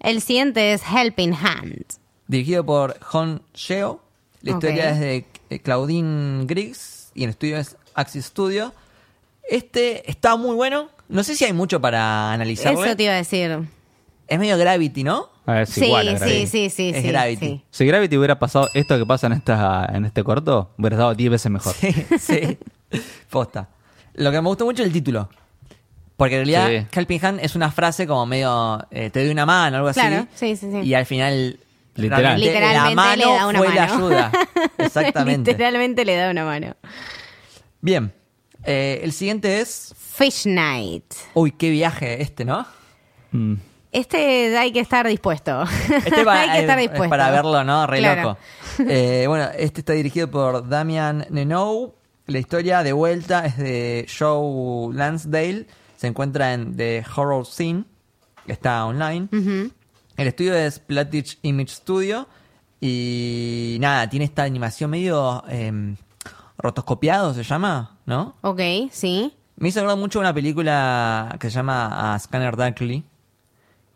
El 0.00 0.20
siguiente 0.20 0.72
es 0.72 0.82
Helping 0.88 1.34
Hand. 1.34 1.84
dirigido 2.28 2.64
por 2.64 2.96
Hon 3.12 3.42
Sheo. 3.54 4.00
La 4.42 4.52
historia 4.52 4.90
es 4.90 5.00
de 5.00 5.26
eh, 5.50 5.58
Claudine 5.60 6.44
Griggs 6.46 7.10
y 7.14 7.24
el 7.24 7.30
estudio 7.30 7.56
es 7.58 7.76
Axis 7.94 8.24
Studio. 8.26 8.72
Este 9.48 10.08
está 10.10 10.36
muy 10.36 10.54
bueno. 10.54 10.88
No 11.08 11.22
sé 11.24 11.34
si 11.36 11.44
hay 11.44 11.52
mucho 11.52 11.80
para 11.80 12.32
analizarlo. 12.32 12.84
Eso 12.84 12.96
te 12.96 13.04
iba 13.04 13.12
a 13.12 13.16
decir. 13.16 13.58
Es 14.28 14.38
medio 14.38 14.56
Gravity, 14.56 15.04
¿no? 15.04 15.28
Ah, 15.46 15.62
es 15.62 15.68
Sí, 15.70 15.84
igual 15.84 16.08
a 16.08 16.12
sí, 16.12 16.24
Gravity. 16.24 16.46
sí, 16.46 16.70
sí, 16.70 16.90
Es 16.94 17.02
sí, 17.02 17.08
Gravity. 17.08 17.46
sí. 17.46 17.64
Si 17.70 17.86
Gravity 17.86 18.16
hubiera 18.16 18.38
pasado 18.38 18.68
esto 18.74 18.96
que 18.98 19.04
pasa 19.06 19.26
en 19.26 19.34
esta 19.34 19.88
en 19.92 20.04
este 20.04 20.24
corto, 20.24 20.70
hubiera 20.78 20.96
estado 20.96 21.14
10 21.14 21.30
veces 21.30 21.52
mejor. 21.52 21.74
Sí, 21.80 21.92
sí. 22.18 22.58
Posta. 23.30 23.68
Lo 24.14 24.30
que 24.30 24.40
me 24.40 24.48
gustó 24.48 24.64
mucho 24.64 24.82
es 24.82 24.86
el 24.86 24.92
título. 24.92 25.28
Porque 26.16 26.40
en 26.40 26.46
realidad, 26.46 26.68
Sí. 26.90 26.98
Helping 26.98 27.24
Hand 27.24 27.40
es 27.42 27.54
una 27.56 27.70
frase 27.72 28.06
como 28.06 28.26
medio, 28.26 28.78
eh, 28.90 29.10
te 29.10 29.20
doy 29.22 29.30
una 29.30 29.46
mano, 29.46 29.78
algo 29.78 29.90
Claro, 29.92 30.26
así. 30.32 30.56
sí, 30.56 30.56
sí, 30.56 30.70
sí. 30.72 30.78
Y 30.86 30.94
al 30.94 31.06
final, 31.06 31.58
Literal. 31.94 32.40
Literalmente 32.40 32.74
la 32.74 32.94
mano 32.94 33.16
le 33.16 33.24
da 33.38 33.46
una 33.46 33.58
fue 33.58 33.68
la 33.74 33.86
mano. 33.86 33.94
ayuda. 34.06 34.32
Exactamente. 34.78 35.50
Literalmente 35.52 36.04
le 36.06 36.16
da 36.16 36.30
una 36.30 36.44
mano. 36.44 36.74
Bien. 37.80 38.12
Eh, 38.64 39.00
el 39.02 39.12
siguiente 39.12 39.60
es. 39.60 39.94
Fish 39.98 40.46
Night. 40.46 41.04
Uy, 41.34 41.52
qué 41.52 41.70
viaje 41.70 42.22
este, 42.22 42.44
¿no? 42.44 42.64
Mm. 43.32 43.54
Este 43.90 44.56
hay 44.56 44.72
que 44.72 44.80
estar 44.80 45.06
dispuesto. 45.06 45.64
Este 46.04 46.24
va- 46.24 46.40
hay 46.40 46.50
que 46.52 46.58
estar 46.60 46.78
es- 46.78 46.84
es 46.86 46.90
dispuesto. 46.90 47.10
para 47.10 47.30
verlo, 47.30 47.62
¿no? 47.64 47.86
Re 47.86 47.98
Claro. 47.98 48.22
loco. 48.22 48.38
Eh, 48.88 49.24
bueno, 49.28 49.48
este 49.58 49.80
está 49.80 49.92
dirigido 49.92 50.30
por 50.30 50.66
Damian 50.68 51.26
Nenou. 51.30 51.94
La 52.26 52.38
historia 52.38 52.82
de 52.82 52.92
vuelta 52.92 53.44
es 53.44 53.58
de 53.58 54.06
Joe 54.18 54.94
Lansdale. 54.94 55.66
Se 56.02 56.08
encuentra 56.08 56.52
en 56.52 56.76
The 56.76 57.04
Horror 57.14 57.46
Scene. 57.46 57.84
Está 58.48 58.84
online. 58.86 59.28
El 59.30 60.26
estudio 60.26 60.52
es 60.52 60.80
Plattich 60.80 61.38
Image 61.42 61.68
Studio. 61.68 62.26
Y 62.80 63.76
nada, 63.80 64.10
tiene 64.10 64.24
esta 64.24 64.42
animación 64.42 64.90
medio 64.90 65.44
em, 65.48 65.94
rotoscopiado, 66.58 67.32
se 67.34 67.44
llama, 67.44 67.98
¿no? 68.04 68.34
Ok, 68.40 68.60
sí. 68.90 69.32
Me 69.54 69.68
hizo 69.68 69.78
acordar 69.78 69.96
mucho 69.96 70.18
una 70.18 70.34
película 70.34 71.36
que 71.38 71.48
se 71.50 71.54
llama 71.54 72.14
A 72.14 72.18
Scanner 72.18 72.56
Darkly. 72.56 73.04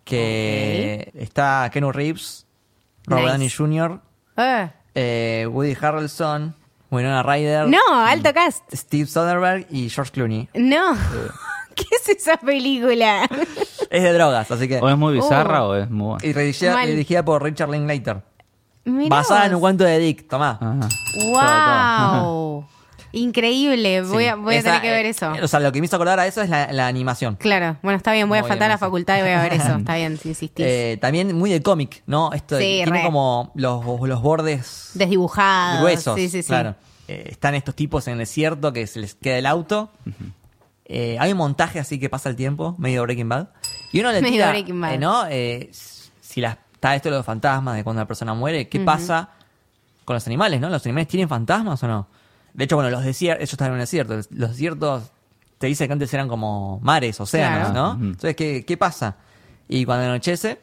Que 0.04 1.11
está 1.16 1.68
Kenu 1.72 1.90
Reeves 1.90 2.46
Robert 3.07 3.36
Nice. 3.40 3.59
Downey 3.59 3.78
Jr., 3.90 4.00
Eh. 4.36 4.70
eh, 4.94 5.46
Woody 5.50 5.76
Harrelson, 5.80 6.54
Winona 6.92 7.24
Ryder, 7.24 7.66
No, 7.68 7.80
alto 7.92 8.32
cast. 8.32 8.62
Steve 8.72 9.07
Soderbergh 9.09 9.66
y 9.70 9.88
George 9.90 10.12
Clooney. 10.12 10.48
No. 10.54 10.96
¿Qué 11.89 11.95
es 11.95 12.09
esa 12.09 12.37
película? 12.39 13.29
Es 13.91 14.03
de 14.03 14.12
drogas, 14.12 14.51
así 14.51 14.66
que... 14.66 14.79
O 14.81 14.89
es 14.89 14.97
muy 14.97 15.14
bizarra 15.14 15.64
Oh. 15.64 15.68
o 15.70 15.74
es 15.77 15.89
muy 15.91 16.07
buena. 16.07 16.24
Y 16.27 16.33
dirigida, 16.33 16.74
Mal. 16.74 16.87
dirigida 16.89 17.24
por 17.24 17.43
Richard 17.43 17.70
Linklater. 17.70 18.22
Mirá 18.85 19.16
Basada 19.16 19.47
en 19.47 19.55
un 19.55 19.61
cuento 19.61 19.85
de 19.85 19.99
Dick, 19.99 20.29
tomá. 20.29 20.59
Ajá. 20.61 20.89
Wow. 22.41 22.66
Increíble. 23.12 24.03
Voy, 24.03 24.24
Sí. 24.24 24.29
a, 24.29 24.35
voy 24.37 24.55
a 24.55 24.59
Esa, 24.59 24.68
tener 24.68 24.83
que 24.83 24.91
ver 24.91 25.07
eh, 25.07 25.11
eso. 25.11 25.35
eh, 25.35 25.43
o 25.43 25.49
sea, 25.49 25.61
lo 25.61 25.72
que 25.72 25.81
me 25.81 25.87
hizo 25.87 25.97
acordar 25.97 26.18
a 26.20 26.27
eso 26.27 26.43
es 26.43 26.51
la, 26.51 26.70
la 26.72 26.87
animación. 26.87 27.37
Claro. 27.37 27.79
Bueno, 27.83 27.97
está 27.97 28.12
bien. 28.12 28.29
Voy 28.29 28.39
a 28.39 28.43
Muy 28.43 28.49
faltar 28.49 28.66
a 28.70 28.74
la 28.74 28.79
sí. 28.79 28.81
facultad 28.81 29.18
y 29.18 29.22
voy 29.22 29.31
a 29.31 29.43
ver 29.43 29.55
eso. 29.55 29.74
Está 29.79 29.97
bien, 29.97 30.18
si 30.18 30.29
insistís. 30.31 30.66
Eh, 30.66 30.99
también 31.01 31.35
muy 31.37 31.51
de 31.51 31.62
cómic, 31.62 32.03
¿no? 32.07 32.33
Esto 32.33 32.57
de- 32.57 32.62
Sí, 32.62 32.68
tiene 32.85 32.99
re. 32.99 33.03
como 33.05 33.53
los, 33.55 33.85
los 34.03 34.22
bordes 34.22 34.91
Desdibujado. 34.95 35.81
gruesos. 35.81 36.14
Sí, 36.16 36.29
sí, 36.29 36.43
sí. 36.43 36.49
Claro. 36.49 36.74
Eh, 37.09 37.29
están 37.31 37.55
estos 37.55 37.74
tipos 37.74 38.07
en 38.09 38.14
el 38.14 38.18
desierto 38.20 38.72
que 38.72 38.87
se 38.87 39.01
les 39.01 39.14
queda 39.14 39.39
el 39.39 39.47
auto. 39.47 39.91
Eh, 40.89 41.16
hay 41.18 41.32
un 41.32 41.39
montaje 41.39 41.80
así 41.80 41.99
que 41.99 42.09
pasa 42.09 42.28
el 42.28 42.37
tiempo, 42.37 42.74
medio 42.78 43.03
Breaking 43.03 43.28
Bad. 43.28 43.49
Y 43.93 44.01
uno 44.01 44.12
le 44.12 44.20
Medio 44.22 44.34
tira, 44.34 44.49
Breaking 44.51 44.80
Bad. 44.80 44.95
eh, 44.95 44.99
¿no? 44.99 45.26
Eh, 45.28 45.70
si 46.20 46.41
las, 46.41 46.59
está 46.74 46.95
esto 46.95 47.11
de 47.11 47.16
los 47.16 47.26
fantasmas, 47.26 47.74
de 47.76 47.82
cuando 47.84 48.03
la 48.03 48.07
persona 48.07 48.34
muere, 48.34 48.68
¿qué 48.68 48.80
pasa 48.80 49.30
con 50.05 50.14
los 50.14 50.26
animales, 50.26 50.61
no? 50.61 50.68
¿Los 50.70 50.84
animales 50.87 51.09
tienen 51.09 51.28
fantasmas 51.28 51.82
o 51.82 51.89
no? 51.89 52.07
De 52.55 52.64
hecho, 52.64 52.76
bueno, 52.76 52.91
los 52.91 53.05
desiertos, 53.05 53.41
ellos 53.43 53.53
están 53.53 53.68
en 53.68 53.72
un 53.74 53.80
desierto. 53.80 54.14
Los 54.30 54.51
desiertos 54.51 55.11
te 55.59 55.66
dicen 55.66 55.89
que 55.89 55.93
antes 55.95 56.12
eran 56.14 56.28
como 56.28 56.78
mares, 56.80 57.18
océanos, 57.20 57.70
Claro. 57.70 57.74
¿no? 57.74 57.91
Ujú. 57.95 58.05
Entonces, 58.05 58.37
¿qué, 58.37 58.64
¿qué 58.64 58.76
pasa? 58.76 59.16
Y 59.68 59.84
cuando 59.84 60.05
anochece, 60.07 60.61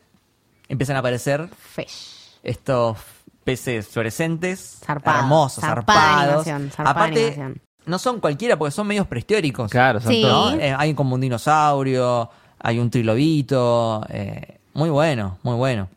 empiezan 0.69 0.95
a 0.95 0.99
aparecer 0.99 1.49
Fish. 1.57 2.37
estos 2.43 2.97
peces 3.43 3.87
fluorescentes, 3.89 4.79
Zarpado, 4.85 5.19
hermosos, 5.19 5.61
zarpada 5.63 5.99
zarpados. 5.99 6.47
animación, 6.47 6.71
zarpada 6.71 6.89
Aparte, 6.91 7.19
animación. 7.27 7.61
No 7.85 7.99
son 7.99 8.19
cualquiera 8.19 8.57
porque 8.57 8.71
son 8.71 8.87
medios 8.87 9.07
prehistóricos. 9.07 9.69
Claro, 9.71 9.99
son 9.99 10.11
Sí. 10.11 10.21
todos- 10.21 10.55
¿no? 10.55 10.59
Eh, 10.61 10.75
hay 10.77 10.93
como 10.93 11.15
un 11.15 11.21
dinosaurio, 11.21 12.29
hay 12.59 12.79
un 12.79 12.89
trilobito. 12.89 14.05
eh, 14.09 14.59
muy 14.73 14.89
bueno, 14.89 15.37
muy 15.43 15.55
bueno. 15.55 15.87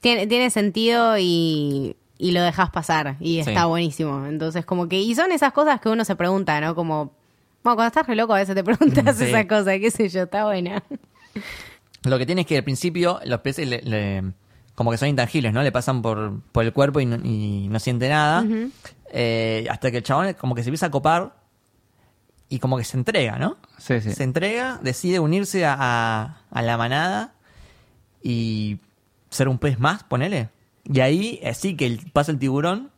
Tiene, 0.00 0.26
tiene 0.26 0.50
sentido 0.50 1.16
y, 1.18 1.96
y 2.18 2.32
lo 2.32 2.42
dejas 2.42 2.70
pasar. 2.70 3.16
Y 3.20 3.42
Sí. 3.42 3.50
está 3.50 3.66
buenísimo. 3.66 4.26
Entonces, 4.26 4.64
como 4.64 4.88
que. 4.88 5.00
Y 5.00 5.14
son 5.14 5.32
esas 5.32 5.52
cosas 5.52 5.80
que 5.80 5.88
uno 5.88 6.04
se 6.04 6.16
pregunta, 6.16 6.60
¿no? 6.60 6.74
Como. 6.74 7.12
Bueno, 7.64 7.76
cuando 7.76 7.86
estás 7.86 8.06
re 8.06 8.14
loco 8.14 8.34
a 8.34 8.38
veces 8.38 8.54
te 8.54 8.62
preguntas 9.10 9.16
Sí. 9.16 9.24
esa 9.24 9.48
cosa, 9.48 9.78
qué 9.78 9.90
sé 9.90 10.08
yo, 10.08 10.22
está 10.24 10.44
buena. 10.44 10.82
Lo 12.04 12.18
que 12.18 12.26
tiene 12.26 12.42
es 12.42 12.46
que 12.46 12.56
al 12.58 12.62
principio 12.64 13.18
los 13.24 13.40
peces 13.40 13.66
le- 13.68 13.82
le- 13.82 14.22
como 14.76 14.90
que 14.90 14.98
son 14.98 15.08
intangibles, 15.08 15.52
¿no? 15.52 15.62
Le 15.62 15.72
pasan 15.72 16.02
por, 16.02 16.40
por 16.52 16.64
el 16.64 16.72
cuerpo 16.72 17.00
y 17.00 17.06
no, 17.06 17.16
y 17.16 17.66
no 17.68 17.80
siente 17.80 18.08
nada. 18.08 18.44
Eh, 19.12 19.66
hasta 19.70 19.90
que 19.90 19.98
el 19.98 20.02
chabón 20.02 20.32
como 20.34 20.54
que 20.54 20.62
se 20.62 20.68
empieza 20.70 20.86
a 20.86 20.90
copar 20.90 21.34
y 22.48 22.58
como 22.58 22.76
que 22.76 22.84
se 22.84 22.96
entrega, 22.96 23.38
¿no? 23.38 23.56
Sí, 23.78 24.00
sí. 24.00 24.12
Se 24.12 24.22
entrega, 24.24 24.78
decide 24.82 25.18
unirse 25.20 25.64
a, 25.64 25.76
a- 25.78 26.40
a 26.50 26.62
la 26.62 26.76
manada 26.76 27.34
y 28.22 28.78
ser 29.30 29.48
un 29.48 29.58
pez 29.58 29.78
más, 29.78 30.02
ponele. 30.04 30.48
Y 30.84 31.00
ahí 31.00 31.40
así 31.48 31.76
que 31.76 31.86
el- 31.86 32.10
pasa 32.12 32.30
el 32.32 32.38
tiburón 32.38 32.90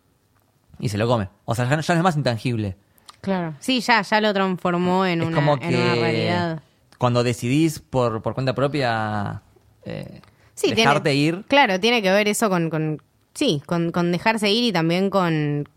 y 0.79 0.89
se 0.91 0.99
lo 0.99 1.07
come. 1.09 1.29
O 1.45 1.55
sea, 1.55 1.69
ya 1.69 1.77
no, 1.77 1.83
ya 1.83 1.95
no 1.95 2.01
es 2.01 2.05
más 2.05 2.17
intangible. 2.17 2.77
Claro. 3.21 3.55
Sí, 3.59 3.81
ya, 3.81 4.03
ya 4.03 4.21
lo 4.21 4.33
transformó 4.33 5.05
en, 5.05 5.21
es 5.23 5.27
una, 5.27 5.35
como 5.35 5.55
en 5.55 5.59
que 5.61 5.69
una 5.69 5.95
realidad. 5.97 6.63
cuando 6.99 7.23
decidís 7.25 7.81
por, 7.81 8.23
por 8.23 8.35
cuenta 8.35 8.55
propia 8.55 9.43
eh, 9.85 10.21
Sí, 10.55 10.73
dejarte 10.73 11.11
tiene, 11.11 11.39
ir, 11.39 11.45
Claro, 11.49 11.81
tiene 11.81 12.03
que 12.03 12.11
ver 12.11 12.29
eso 12.29 12.49
con, 12.49 12.71
con 12.71 13.03
sí, 13.35 13.63
con, 13.67 13.91
con 13.93 14.13
dejarse 14.13 14.51
ir 14.51 14.65
y 14.65 14.73
también 14.73 15.09
con 15.11 15.69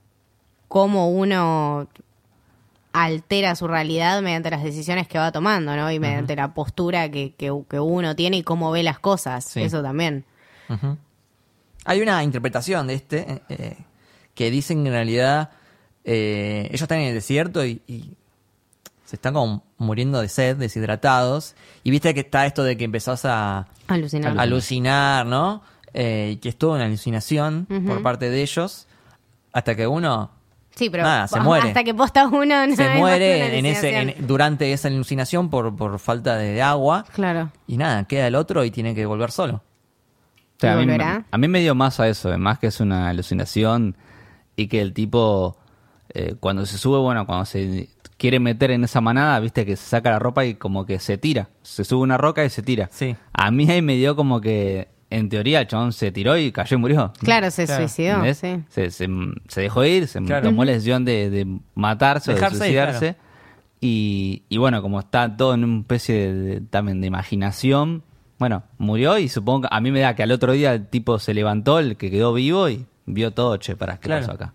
cómo 0.72 1.10
uno 1.10 1.90
altera 2.94 3.58
su 3.58 3.68
realidad 3.68 4.22
mediante 4.22 4.50
las 4.50 4.64
decisiones 4.64 5.06
que 5.06 5.18
va 5.18 5.34
tomando, 5.34 5.76
¿no? 5.76 5.92
Y 5.92 6.00
mediante 6.00 6.34
la 6.34 6.54
postura 6.54 7.12
que, 7.12 7.34
que, 7.36 7.52
que 7.70 7.80
uno 7.82 8.16
tiene 8.16 8.38
y 8.38 8.44
cómo 8.44 8.72
ve 8.72 8.82
las 8.82 8.98
cosas. 8.98 9.44
Sí. 9.44 9.64
Eso 9.64 9.84
también. 9.84 10.24
Hay 11.84 12.00
una 12.00 12.24
interpretación 12.24 12.88
de 12.88 12.94
este 12.94 13.20
eh, 13.20 13.42
eh, 13.50 13.78
que 14.34 14.50
dicen 14.50 14.84
que 14.84 14.88
en 14.88 14.94
realidad 14.94 15.50
eh, 16.06 16.68
ellos 16.70 16.84
están 16.84 17.00
en 17.00 17.10
el 17.10 17.16
desierto 17.16 17.66
y, 17.66 17.82
y 17.86 18.16
se 19.04 19.18
están 19.18 19.34
como 19.34 19.66
muriendo 19.78 20.22
de 20.22 20.30
sed, 20.30 20.56
deshidratados. 20.56 21.54
Y 21.84 21.92
viste 21.92 22.14
que 22.14 22.22
está 22.22 22.46
esto 22.46 22.64
de 22.64 22.78
que 22.78 22.86
empezás 22.86 23.26
a 23.26 23.68
alucinar, 23.88 25.26
¿no? 25.26 25.64
Eh, 25.94 26.30
y 26.32 26.38
que 26.38 26.48
es 26.48 26.56
toda 26.56 26.76
una 26.76 26.86
alucinación 26.86 27.68
por 27.86 28.02
parte 28.02 28.30
de 28.30 28.42
ellos. 28.42 28.88
Hasta 29.52 29.76
que 29.76 29.86
uno 29.86 30.32
Sí, 30.76 30.90
pero 30.90 31.04
Nada, 31.04 31.28
se 31.28 31.40
muere. 31.42 31.68
hasta 31.68 31.84
que 31.84 31.94
posta 31.94 32.28
uno 32.28 32.66
no 32.68 32.76
se 32.76 32.90
muere 32.96 33.58
en 33.60 33.66
ese, 33.66 34.00
en- 34.00 34.28
durante 34.28 34.72
esa 34.74 34.88
alucinación 34.88 35.50
por, 35.50 35.76
por 35.76 36.00
falta 36.00 36.38
de 36.38 36.62
agua. 36.62 37.06
Claro. 37.14 37.52
Y 37.68 37.78
nada, 37.78 38.06
queda 38.06 38.28
el 38.28 38.36
otro 38.36 38.64
y 38.64 38.72
tiene 38.72 38.96
que 38.96 39.06
volver 39.06 39.32
solo. 39.32 39.56
O 39.56 40.60
sea, 40.60 40.74
a, 40.74 40.76
mí, 40.78 40.86
volverá? 40.86 41.20
me- 41.20 41.26
a 41.32 41.38
mí 41.38 41.48
me 41.48 41.60
dio 41.60 41.76
más 41.76 42.00
a 42.00 42.08
eso, 42.08 42.36
más 42.38 42.60
que 42.60 42.68
es 42.68 42.80
una 42.80 43.10
alucinación 43.10 43.96
y 44.56 44.68
que 44.68 44.82
el 44.82 44.94
tipo, 44.94 45.58
eh, 46.14 46.36
cuando 46.40 46.66
se 46.66 46.78
sube, 46.78 47.00
bueno, 47.00 47.26
cuando 47.26 47.46
se 47.46 47.90
quiere 48.18 48.40
meter 48.40 48.72
en 48.72 48.84
esa 48.84 49.02
manada, 49.02 49.40
viste 49.40 49.66
que 49.66 49.76
se 49.76 49.84
saca 49.90 50.12
la 50.12 50.20
ropa 50.20 50.46
y 50.46 50.54
como 50.56 50.86
que 50.86 51.00
se 51.00 51.18
tira. 51.18 51.50
Se 51.64 51.84
sube 51.84 52.02
una 52.02 52.18
roca 52.18 52.46
y 52.46 52.50
se 52.50 52.62
tira. 52.62 52.88
Sí. 52.92 53.16
A 53.34 53.50
mí 53.52 53.70
ahí 53.70 53.82
me 53.82 53.96
dio 53.96 54.16
como 54.16 54.40
que, 54.40 54.88
en 55.12 55.30
teoría, 55.30 55.62
el 55.62 55.68
chabón 55.68 55.94
se 55.94 56.12
tiró 56.12 56.38
y 56.38 56.52
cayó 56.52 56.78
y 56.78 56.80
murió. 56.80 57.14
Claro, 57.20 57.52
se 57.52 57.66
Claro. 57.66 57.88
suicidó. 57.88 58.24
Sí. 58.34 58.64
Se, 58.70 58.90
se- 58.92 59.08
se 59.48 59.62
dejó 59.62 59.84
ir, 59.86 60.08
se 60.08 60.20
Claro. 60.24 60.48
tomó 60.50 60.66
la 60.66 60.72
decisión 60.72 61.06
de, 61.06 61.30
de 61.30 61.46
matarse 61.76 62.34
Dejarse 62.34 62.56
o 62.58 62.60
de 62.60 62.66
ir, 62.72 62.76
suicidarse. 62.80 63.16
y, 63.80 64.44
y 64.50 64.58
bueno, 64.58 64.82
como 64.82 65.00
está 65.00 65.36
todo 65.36 65.54
en 65.54 65.64
una 65.64 65.80
especie 65.82 66.16
de, 66.16 66.34
de- 66.34 66.62
también 66.62 67.02
de 67.02 67.08
imaginación, 67.08 68.04
bueno, 68.40 68.64
murió 68.78 69.18
y 69.20 69.30
supongo 69.30 69.62
que 69.62 69.68
a 69.72 69.80
mí 69.82 69.92
me 69.92 70.00
da 70.00 70.16
que 70.16 70.24
al 70.24 70.32
otro 70.32 70.54
día 70.54 70.74
el 70.74 70.88
tipo 70.88 71.20
se 71.20 71.34
levantó, 71.34 71.80
el 71.80 71.96
que 71.98 72.10
quedó 72.10 72.34
vivo 72.34 72.70
y 72.70 72.86
vio 73.06 73.32
todo, 73.32 73.58
che, 73.58 73.76
para 73.76 73.98
qué 73.98 74.08
Claro. 74.08 74.22
pasó 74.22 74.32
acá. 74.34 74.54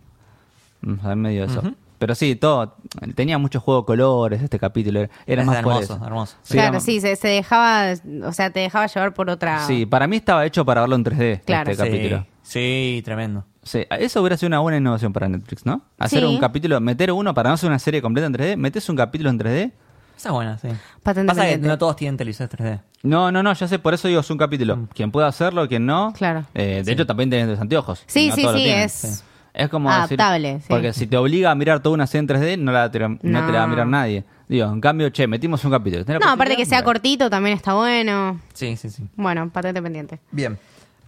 Mm, 0.82 0.94
A 1.06 1.14
mí 1.14 1.22
me 1.22 1.30
dio 1.30 1.44
eso. 1.44 1.62
Pero 1.98 2.14
sí, 2.14 2.36
todo, 2.36 2.76
tenía 3.14 3.38
mucho 3.38 3.60
juego 3.60 3.80
de 3.82 3.86
colores 3.86 4.42
este 4.42 4.58
capítulo, 4.58 5.00
era, 5.00 5.10
era 5.26 5.42
Es 5.42 5.46
más 5.46 5.56
hermoso, 5.58 6.00
hermoso. 6.04 6.36
Sí, 6.42 6.54
claro, 6.54 6.70
era- 6.70 6.80
sí, 6.80 7.00
se, 7.00 7.16
se 7.16 7.28
dejaba, 7.28 7.94
o 8.24 8.32
sea, 8.32 8.50
te 8.50 8.60
dejaba 8.60 8.86
llevar 8.86 9.14
por 9.14 9.30
otra... 9.30 9.66
Sí, 9.66 9.86
para 9.86 10.06
mí 10.06 10.16
estaba 10.16 10.44
hecho 10.44 10.64
para 10.64 10.82
verlo 10.82 10.96
en 10.96 11.04
3D, 11.04 11.40
Claro. 11.44 11.70
este 11.70 11.84
capítulo. 11.84 12.26
Sí, 12.42 12.96
sí, 12.98 13.02
tremendo. 13.04 13.44
Sí, 13.62 13.84
eso 13.90 14.20
hubiera 14.20 14.36
sido 14.36 14.48
una 14.48 14.60
buena 14.60 14.78
innovación 14.78 15.12
para 15.12 15.28
Netflix, 15.28 15.64
¿no? 15.66 15.82
Hacer 15.98 16.20
Sí. 16.20 16.26
un 16.26 16.38
capítulo, 16.38 16.80
meter 16.80 17.10
uno 17.12 17.34
para 17.34 17.50
no 17.50 17.54
hacer 17.54 17.68
una 17.68 17.78
serie 17.78 18.00
completa 18.02 18.26
en 18.26 18.32
3D, 18.34 18.56
metes 18.56 18.88
un 18.88 18.96
capítulo 18.96 19.30
en 19.30 19.38
3D. 19.38 19.72
Esa 20.16 20.28
es 20.28 20.32
buena, 20.32 20.56
sí. 20.58 20.68
Patente 21.02 21.28
Pasa 21.34 21.46
que 21.46 21.58
no 21.58 21.76
todos 21.76 21.96
tienen 21.96 22.16
televisores 22.16 22.50
3D. 22.58 22.80
No, 23.02 23.30
no, 23.32 23.42
no, 23.42 23.52
ya 23.52 23.66
sé, 23.68 23.78
por 23.78 23.92
eso 23.94 24.06
digo, 24.08 24.20
es 24.20 24.30
un 24.30 24.38
capítulo. 24.38 24.88
Quien 24.94 25.10
pueda 25.10 25.26
hacerlo, 25.26 25.66
quien 25.68 25.84
no. 25.84 26.12
Claro. 26.16 26.44
Eh, 26.54 26.82
de 26.84 26.92
hecho, 26.92 27.06
también 27.06 27.28
tenés 27.30 27.48
los 27.48 27.60
anteojos. 27.60 28.02
Sí, 28.06 28.28
No 28.28 28.34
sí, 28.36 28.42
sí, 28.54 28.68
es 28.68 28.92
Sí. 28.92 29.24
Es 29.56 29.68
como 29.70 29.90
adaptable, 29.90 30.48
decir, 30.48 30.62
sí. 30.62 30.66
porque 30.68 30.92
si 30.92 31.06
te 31.06 31.16
obliga 31.16 31.50
a 31.50 31.54
mirar 31.54 31.80
toda 31.80 31.94
una 31.94 32.06
serie 32.06 32.20
en 32.20 32.28
3D, 32.28 32.58
no, 32.58 32.72
la 32.72 32.90
te, 32.90 32.98
no, 33.00 33.16
te 33.18 33.28
la 33.30 33.50
va 33.58 33.62
a 33.62 33.66
mirar 33.66 33.86
nadie. 33.86 34.22
Digo, 34.48 34.70
en 34.70 34.80
cambio, 34.80 35.08
che, 35.10 35.26
metimos 35.26 35.64
un 35.64 35.70
capítulo. 35.72 36.04
¿Tenés 36.04 36.20
la 36.20 36.26
No, 36.26 36.32
aparte 36.32 36.56
que 36.56 36.66
sea 36.66 36.78
Bueno. 36.78 36.92
cortito 36.92 37.30
también 37.30 37.56
está 37.56 37.74
bueno. 37.74 38.40
Sí, 38.54 38.76
sí, 38.76 38.90
sí. 38.90 39.02
Bueno, 39.16 39.48
patente 39.50 39.80
pendiente. 39.82 40.20
Bien. 40.30 40.58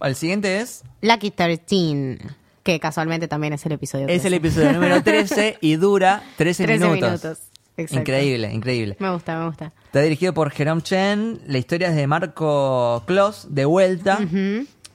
El 0.01 0.15
siguiente 0.15 0.59
es. 0.59 0.83
Lucky 1.01 1.31
13, 1.31 2.17
que 2.63 2.79
casualmente 2.79 3.27
también 3.27 3.53
es 3.53 3.65
el 3.65 3.73
episodio 3.73 4.05
Es 4.07 4.21
13. 4.23 4.27
el 4.27 4.33
episodio 4.33 4.73
número 4.73 5.01
13 5.03 5.57
y 5.61 5.75
dura 5.75 6.21
13, 6.37 6.65
13 6.65 6.85
minutos. 6.85 7.09
minutos. 7.09 7.37
Exacto. 7.77 7.99
Increíble, 8.01 8.51
increíble. 8.51 8.97
Me 8.99 9.11
gusta, 9.11 9.39
me 9.39 9.45
gusta. 9.45 9.71
Está 9.85 10.01
dirigido 10.01 10.33
por 10.33 10.51
Jerome 10.51 10.81
Chen. 10.81 11.39
La 11.47 11.59
historia 11.59 11.89
es 11.89 11.95
de 11.95 12.07
Marco 12.07 13.03
Kloss, 13.05 13.47
de 13.51 13.63
vuelta. 13.65 14.19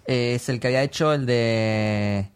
Eh, 0.06 0.34
es 0.34 0.48
el 0.50 0.60
que 0.60 0.66
había 0.66 0.82
hecho 0.82 1.14
el 1.14 1.24
de. 1.24 2.28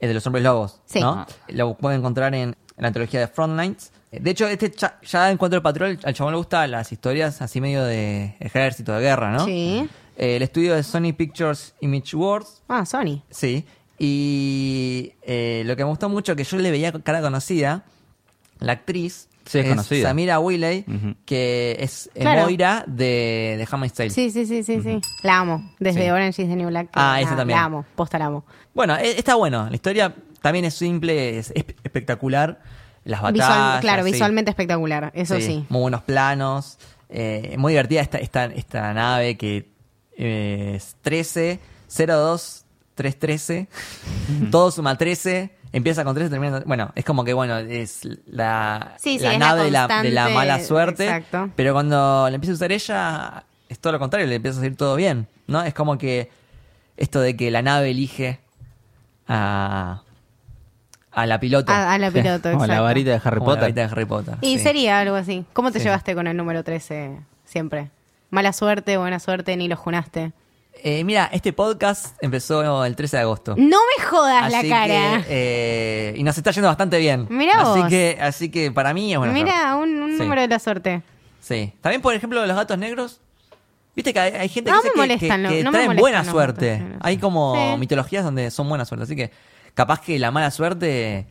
El 0.00 0.08
de 0.08 0.14
los 0.14 0.26
hombres 0.26 0.44
lobos. 0.44 0.80
Sí. 0.86 1.00
¿no? 1.00 1.26
Lo 1.48 1.74
pueden 1.76 1.98
encontrar 2.00 2.34
en, 2.34 2.50
en 2.50 2.56
la 2.76 2.88
antología 2.88 3.20
de 3.20 3.28
Frontlines. 3.28 3.92
De 4.10 4.30
hecho, 4.30 4.46
este 4.46 4.70
cha- 4.70 4.98
ya 5.02 5.30
en 5.30 5.36
cuanto 5.36 5.56
al 5.56 5.62
patrón, 5.62 5.98
al 6.02 6.14
chabón 6.14 6.32
le 6.32 6.38
gustan 6.38 6.70
las 6.70 6.90
historias 6.92 7.42
así 7.42 7.60
medio 7.60 7.84
de 7.84 8.36
ejército, 8.40 8.92
de 8.94 9.00
guerra, 9.02 9.30
¿no? 9.32 9.44
Sí. 9.44 9.88
Eh, 10.16 10.36
el 10.36 10.42
estudio 10.42 10.74
de 10.74 10.82
Sony 10.82 11.12
Pictures 11.16 11.74
Image 11.80 12.16
Works. 12.16 12.62
Ah, 12.68 12.86
Sony. 12.86 13.22
Sí. 13.30 13.66
Y 13.98 15.12
eh, 15.22 15.62
lo 15.66 15.76
que 15.76 15.84
me 15.84 15.90
gustó 15.90 16.08
mucho, 16.08 16.34
que 16.36 16.44
yo 16.44 16.56
le 16.56 16.70
veía 16.70 16.92
cara 16.92 17.20
conocida, 17.20 17.84
la 18.60 18.72
actriz. 18.72 19.27
Sí, 19.48 19.58
es 19.60 19.68
conocida. 19.68 20.08
Samira 20.08 20.38
Willey, 20.40 20.84
Ujú. 20.86 21.14
que 21.24 21.76
es 21.80 22.10
Claro. 22.14 22.42
Moira 22.42 22.84
de, 22.86 23.54
de 23.58 23.66
Handmaid's 23.70 23.94
Tale. 23.94 24.10
Sí, 24.10 24.30
sí, 24.30 24.46
sí, 24.46 24.62
sí, 24.62 24.80
sí. 24.82 25.00
La 25.22 25.38
amo. 25.40 25.72
Desde 25.78 26.02
Sí. 26.04 26.10
Orange 26.10 26.42
is 26.42 26.48
the 26.48 26.56
New 26.56 26.68
Black. 26.68 26.88
Ah, 26.92 27.14
la, 27.16 27.20
esa 27.22 27.36
también. 27.36 27.58
La 27.58 27.64
amo. 27.64 27.84
Posta 27.96 28.18
la 28.18 28.26
amo. 28.26 28.44
Bueno, 28.74 28.96
e- 28.96 29.18
está 29.18 29.34
bueno. 29.36 29.66
La 29.68 29.74
historia 29.74 30.14
también 30.42 30.64
es 30.66 30.74
simple, 30.74 31.38
es 31.38 31.52
espe- 31.54 31.74
espectacular. 31.82 32.60
Las 33.04 33.20
Visual- 33.32 33.48
batallas. 33.48 33.80
claro, 33.80 34.04
sí. 34.04 34.12
visualmente 34.12 34.50
espectacular. 34.50 35.10
Eso 35.14 35.40
sí. 35.40 35.64
Muy 35.68 35.80
buenos 35.82 36.02
planos. 36.02 36.78
eh, 37.08 37.54
muy 37.58 37.72
divertida 37.72 38.02
esta, 38.02 38.18
esta, 38.18 38.44
esta 38.46 38.92
nave 38.92 39.38
que 39.38 39.70
eh, 40.18 40.74
es 40.76 40.94
13 41.00 41.58
02 41.88 42.66
313, 42.96 43.68
todo 44.50 44.70
suma 44.72 44.98
13, 44.98 45.50
empieza 45.72 46.04
con 46.04 46.14
13, 46.14 46.30
termina 46.30 46.58
con... 46.60 46.68
Bueno, 46.68 46.90
es 46.94 47.04
como 47.04 47.24
que, 47.24 47.32
bueno, 47.34 47.58
es 47.58 48.00
la, 48.26 48.94
Sí, 48.98 49.18
sí, 49.18 49.24
la 49.24 49.32
es 49.34 49.38
la 49.38 49.46
nave 49.46 49.64
de, 49.64 49.70
la, 49.70 50.02
de 50.02 50.10
la 50.10 50.28
mala 50.30 50.60
suerte. 50.60 51.04
exacto. 51.04 51.50
Pero 51.56 51.72
cuando 51.72 52.26
la 52.28 52.34
empieza 52.34 52.52
a 52.52 52.56
usar 52.56 52.72
ella, 52.72 53.44
es 53.68 53.78
todo 53.78 53.92
lo 53.92 53.98
contrario, 53.98 54.26
le 54.26 54.36
empieza 54.36 54.58
a 54.58 54.62
salir 54.62 54.76
todo 54.76 54.96
bien, 54.96 55.26
¿no? 55.46 55.62
Es 55.62 55.74
como 55.74 55.98
que 55.98 56.30
esto 56.96 57.20
de 57.20 57.36
que 57.36 57.50
la 57.50 57.62
nave 57.62 57.90
elige 57.90 58.40
a, 59.28 60.02
a 61.12 61.26
la 61.26 61.40
piloto. 61.40 61.72
A, 61.72 61.92
a 61.94 61.98
la 61.98 62.10
piloto, 62.10 62.42
Como 62.52 62.66
la 62.66 62.74
exacto. 62.74 62.84
varita 62.84 63.10
de 63.10 63.16
Harry 63.24 63.38
Como 63.38 63.50
la 63.50 63.54
Potter. 63.56 63.60
varita 63.62 63.80
de 63.82 63.86
Harry 63.92 64.04
Potter. 64.04 64.34
Y 64.40 64.56
sí. 64.58 64.64
sería 64.64 65.00
algo 65.00 65.16
así. 65.16 65.44
¿Cómo 65.52 65.70
te 65.70 65.78
Sí. 65.78 65.84
llevaste 65.84 66.14
con 66.14 66.26
el 66.26 66.36
número 66.36 66.64
13 66.64 67.18
siempre? 67.44 67.90
Mala 68.30 68.52
suerte, 68.52 68.96
buena 68.98 69.18
suerte, 69.20 69.56
ni 69.56 69.68
lo 69.68 69.76
junaste. 69.76 70.32
Eh, 70.84 71.02
mira, 71.04 71.28
este 71.32 71.52
podcast 71.52 72.16
empezó 72.22 72.84
el 72.84 72.94
13 72.96 73.16
de 73.16 73.22
agosto. 73.22 73.54
No 73.56 73.78
me 73.98 74.04
jodas 74.04 74.50
la 74.52 74.62
cara. 74.68 75.22
que, 75.22 75.26
eh, 75.28 76.14
y 76.16 76.22
nos 76.22 76.36
está 76.38 76.50
yendo 76.52 76.68
bastante 76.68 76.98
bien. 76.98 77.26
Mirá 77.30 77.62
así 77.62 77.80
vos. 77.80 77.88
que 77.88 78.18
Así 78.20 78.50
que 78.50 78.70
para 78.70 78.94
mí 78.94 79.12
es 79.12 79.18
buena 79.18 79.32
Mira, 79.34 79.76
un, 79.76 80.02
un 80.02 80.12
Sí. 80.12 80.18
número 80.18 80.40
de 80.40 80.48
la 80.48 80.58
suerte. 80.58 81.02
Sí. 81.40 81.72
También, 81.80 82.00
por 82.02 82.14
ejemplo, 82.14 82.44
los 82.46 82.56
gatos 82.56 82.78
negros. 82.78 83.20
Viste 83.96 84.12
que 84.12 84.20
hay, 84.20 84.32
hay 84.34 84.48
gente 84.48 84.70
No 84.70 84.80
que 84.80 84.90
me 84.96 85.08
dice 85.08 85.18
que- 85.18 85.26
molestan, 85.26 85.42
que, 85.42 85.42
no- 85.42 85.48
que 85.50 85.64
no 85.64 85.70
me 85.72 85.76
traen 85.78 85.86
molestan 85.88 86.00
buena 86.02 86.18
los 86.22 86.28
suerte. 86.30 86.78
negros. 86.78 86.98
Hay 87.02 87.18
como 87.18 87.54
Sí. 87.74 87.78
mitologías 87.80 88.24
donde 88.24 88.50
son 88.52 88.68
buena 88.68 88.84
suerte. 88.84 89.04
Así 89.04 89.16
que 89.16 89.32
capaz 89.74 90.00
que 90.00 90.18
la 90.18 90.30
mala 90.30 90.50
suerte 90.52 91.26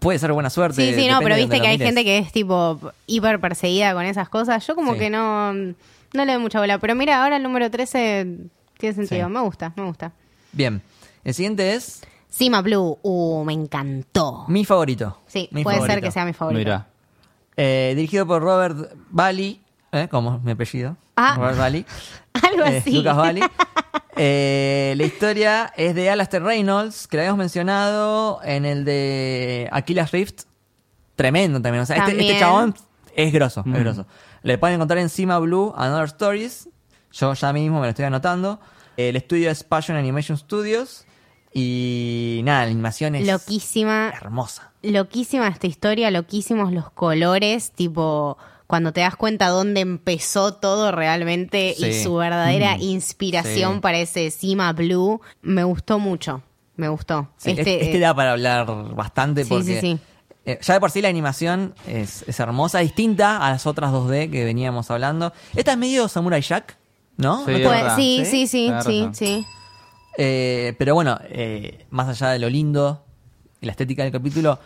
puede 0.00 0.18
ser 0.18 0.32
buena 0.32 0.48
suerte. 0.50 0.76
Sí, 0.76 0.94
sí, 0.94 1.06
no, 1.08 1.18
depende 1.18 1.22
pero 1.24 1.34
de 1.34 1.40
viste 1.42 1.56
donde 1.56 1.60
que 1.60 1.68
hay 1.68 1.78
gente 1.78 2.04
que 2.04 2.18
es 2.18 2.32
tipo 2.32 2.80
hiper 3.06 3.38
perseguida 3.40 3.92
con 3.92 4.04
esas 4.06 4.28
cosas. 4.30 4.66
Yo 4.66 4.74
como 4.74 4.94
Sí. 4.94 4.98
que 5.00 5.10
no, 5.10 5.52
no 6.16 6.24
le 6.24 6.32
doy 6.32 6.42
mucha 6.42 6.58
bola. 6.60 6.78
Pero 6.78 6.94
mira, 6.94 7.22
ahora 7.22 7.36
el 7.36 7.42
número 7.42 7.70
13 7.70 8.26
tiene 8.78 8.94
sentido. 8.94 9.26
Sí. 9.28 9.32
Me 9.32 9.40
gusta, 9.40 9.72
me 9.76 9.84
gusta. 9.84 10.12
Bien. 10.52 10.82
El 11.24 11.34
siguiente 11.34 11.74
es 11.74 12.02
Sima 12.28 12.60
Blue, 12.62 12.98
uh, 13.02 13.44
me 13.44 13.52
encantó. 13.52 14.44
mi 14.48 14.64
favorito. 14.64 15.18
Sí, 15.26 15.48
Mi 15.52 15.62
puede 15.62 15.84
ser 15.86 16.00
que 16.00 16.10
sea 16.10 16.24
mi 16.24 16.32
favorito. 16.32 16.58
Mira. 16.58 16.86
Eh, 17.56 17.94
dirigido 17.96 18.26
por 18.26 18.42
Robert 18.42 18.92
Bali, 19.10 19.60
¿eh? 19.92 20.08
como 20.10 20.36
es 20.36 20.42
mi 20.42 20.52
apellido. 20.52 20.96
Ah. 21.16 21.34
Robert 21.36 21.56
Bali. 21.58 21.86
Algo 22.34 22.64
Eh, 22.64 22.78
así. 22.78 22.90
Lucas 22.92 23.16
Bali. 23.16 23.40
Eh, 24.18 24.94
la 24.96 25.04
historia 25.04 25.72
es 25.76 25.94
de 25.94 26.08
Alastair 26.08 26.42
Reynolds, 26.42 27.06
que 27.06 27.18
la 27.18 27.24
habíamos 27.24 27.38
mencionado 27.38 28.40
en 28.44 28.64
el 28.64 28.86
de 28.86 29.68
Aquila 29.70 30.06
Rift. 30.06 30.44
Tremendo 31.16 31.60
también. 31.60 31.82
O 31.82 31.86
sea, 31.86 31.96
este, 31.98 32.12
este 32.26 32.38
chabón 32.38 32.74
es 33.14 33.30
grosso, 33.30 33.62
Mm. 33.66 33.74
es 33.74 33.80
grosso. 33.82 34.06
Le 34.46 34.58
pueden 34.58 34.76
encontrar 34.76 34.98
encima 35.00 35.40
Blue 35.40 35.72
Another 35.76 36.04
Stories. 36.04 36.68
Yo 37.12 37.34
ya 37.34 37.52
mismo 37.52 37.80
me 37.80 37.86
lo 37.86 37.90
estoy 37.90 38.04
anotando. 38.04 38.60
El 38.96 39.16
estudio 39.16 39.50
es 39.50 39.64
Passion 39.64 39.96
Animation 39.96 40.38
Studios. 40.38 41.04
Y 41.52 42.42
nada, 42.44 42.64
la 42.64 42.70
animación 42.70 43.16
es 43.16 43.26
Loquísima. 43.26 44.10
hermosa. 44.14 44.70
Loquísima 44.82 45.48
esta 45.48 45.66
historia, 45.66 46.12
loquísimos 46.12 46.72
los 46.72 46.90
colores, 46.90 47.72
tipo 47.72 48.38
cuando 48.68 48.92
te 48.92 49.00
das 49.00 49.16
cuenta 49.16 49.48
dónde 49.48 49.80
empezó 49.80 50.54
todo 50.54 50.92
realmente 50.92 51.74
y 51.76 51.92
su 52.04 52.14
verdadera 52.14 52.76
Mm. 52.76 52.82
inspiración 52.82 53.74
Sí. 53.74 53.80
para 53.80 53.98
ese 53.98 54.30
Cima 54.30 54.72
Blue, 54.72 55.20
me 55.42 55.64
gustó 55.64 55.98
mucho, 55.98 56.42
me 56.76 56.88
gustó. 56.88 57.28
Sí, 57.36 57.50
este, 57.52 57.96
eh, 57.96 57.98
da 58.00 58.14
para 58.14 58.32
hablar 58.32 58.66
bastante 58.94 59.42
Sí, 59.44 59.48
porque 59.50 59.64
sí, 59.64 59.80
sí. 59.80 59.98
Eh, 60.46 60.58
ya 60.62 60.74
de 60.74 60.80
por 60.80 60.90
sí 60.90 61.02
la 61.02 61.08
animación 61.08 61.74
es, 61.86 62.24
es 62.26 62.40
hermosa, 62.40 62.78
distinta 62.78 63.44
a 63.44 63.50
las 63.50 63.66
otras 63.66 63.92
2D 63.92 64.30
que 64.30 64.44
veníamos 64.44 64.90
hablando. 64.90 65.32
Esta 65.54 65.72
es 65.72 65.78
medio 65.78 66.08
Samurai 66.08 66.40
Jack, 66.40 66.76
¿no? 67.18 67.44
Sí, 67.44 67.50
¿No 67.50 67.56
te- 67.58 67.62
es 67.64 67.68
pues, 67.82 67.92
sí, 67.96 68.24
¿Sí? 68.24 68.46
sí, 68.48 69.08
sí. 69.12 69.46
Eh, 70.18 70.74
pero 70.78 70.94
bueno, 70.94 71.18
eh, 71.24 71.84
más 71.90 72.08
allá 72.08 72.30
de 72.32 72.38
lo 72.38 72.48
lindo 72.48 73.04
y 73.60 73.66
la 73.66 73.72
estética 73.72 74.02
del 74.02 74.12
capítulo. 74.12 74.58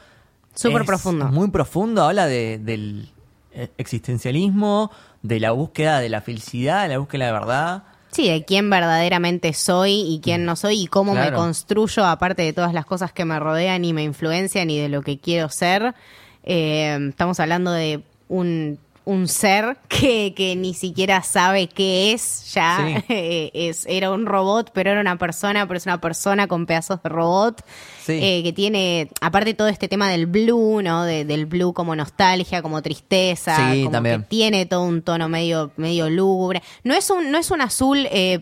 Súper 0.55 0.83
es 0.83 0.87
profundo. 0.87 1.27
Muy 1.29 1.49
profundo, 1.51 2.05
habla 2.05 2.27
de- 2.27 2.59
del 2.59 3.11
eh, 3.53 3.69
existencialismo, 3.79 4.91
de 5.23 5.41
la 5.41 5.51
búsqueda 5.51 5.99
de 6.01 6.09
la 6.09 6.21
felicidad, 6.21 6.83
de 6.83 6.89
la 6.91 6.99
búsqueda 6.99 7.27
de 7.27 7.33
la 7.33 7.39
verdad. 7.41 7.83
Sí, 8.11 8.29
de 8.29 8.45
quién 8.45 8.69
verdaderamente 8.71 9.53
soy 9.53 10.03
y 10.03 10.21
quién 10.21 10.45
no 10.45 10.57
soy 10.57 10.83
y 10.83 10.87
cómo 10.87 11.15
me 11.15 11.33
construyo, 11.33 12.05
aparte 12.05 12.43
de 12.43 12.53
todas 12.53 12.75
las 12.75 12.85
cosas 12.85 13.13
que 13.13 13.25
me 13.25 13.39
rodean 13.39 13.85
y 13.85 13.93
me 13.93 14.03
influencian 14.03 14.69
y 14.69 14.79
de 14.79 14.89
lo 14.89 15.03
que 15.03 15.19
quiero 15.19 15.49
ser. 15.49 15.95
Eh, 16.43 16.99
estamos 17.09 17.39
hablando 17.39 17.71
de 17.71 18.03
un, 18.29 18.79
un 19.05 19.27
ser 19.29 19.79
que, 19.89 20.35
que 20.37 20.55
ni 20.57 20.75
siquiera 20.75 21.23
sabe 21.23 21.69
qué 21.69 22.13
es 22.13 22.53
ya. 22.55 22.79
Sí. 22.79 23.05
Eh, 23.13 23.51
es, 23.55 23.87
era 23.87 24.11
un 24.13 24.27
robot, 24.27 24.71
pero 24.73 24.91
era 24.91 25.01
una 25.01 25.17
persona, 25.19 25.67
pero 25.67 25.79
es 25.79 25.87
una 25.87 26.01
persona 26.01 26.47
con 26.47 26.67
pedazos 26.67 27.03
de 27.03 27.09
robot. 27.09 27.65
Sí. 28.05 28.19
Eh, 28.23 28.43
que 28.45 28.53
tiene, 28.53 29.09
aparte 29.21 29.55
todo 29.55 29.69
este 29.69 29.89
tema 29.89 30.09
del 30.11 30.27
blue, 30.27 30.81
¿no? 30.83 31.05
De- 31.05 31.25
del 31.25 31.47
blue 31.47 31.73
como 31.73 31.95
nostalgia, 31.97 32.63
como 32.63 32.83
tristeza, 32.83 33.73
Sí, 33.73 33.81
como 33.81 33.91
también. 33.91 34.23
que 34.23 34.29
tiene 34.29 34.67
todo 34.67 34.83
un 34.85 35.03
tono 35.03 35.29
medio, 35.29 35.73
medio 35.77 36.09
lúgubre. 36.09 36.63
No 36.85 36.95
es 36.95 37.11
un, 37.11 37.31
no 37.31 37.39
es 37.39 37.51
un 37.51 37.61
azul 37.63 38.07
eh, 38.11 38.39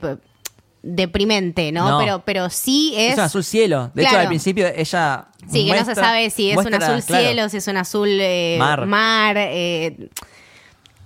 deprimente, 0.83 1.73
¿no? 1.73 1.89
No. 1.91 1.99
Pero, 1.99 2.23
pero 2.25 2.51
sí 2.51 2.95
es. 2.97 3.13
Es, 3.13 3.19
un 3.19 3.25
azul 3.25 3.45
cielo. 3.45 3.91
De 3.95 4.03
hecho, 4.03 4.19
al 4.19 4.29
principio 4.29 4.67
ella. 4.75 5.29
Sí, 5.51 5.67
que 5.67 5.79
no 5.79 5.85
se 5.85 5.95
sabe 5.95 6.31
si 6.31 6.51
es 6.51 6.59
un 6.59 6.75
azul 6.75 7.03
claro, 7.05 7.23
cielo, 7.25 7.49
si 7.49 7.57
es 7.59 7.67
un 7.69 7.77
azul 7.77 8.09
eh, 8.11 8.57
Mar. 8.59 8.87
mar. 8.87 9.37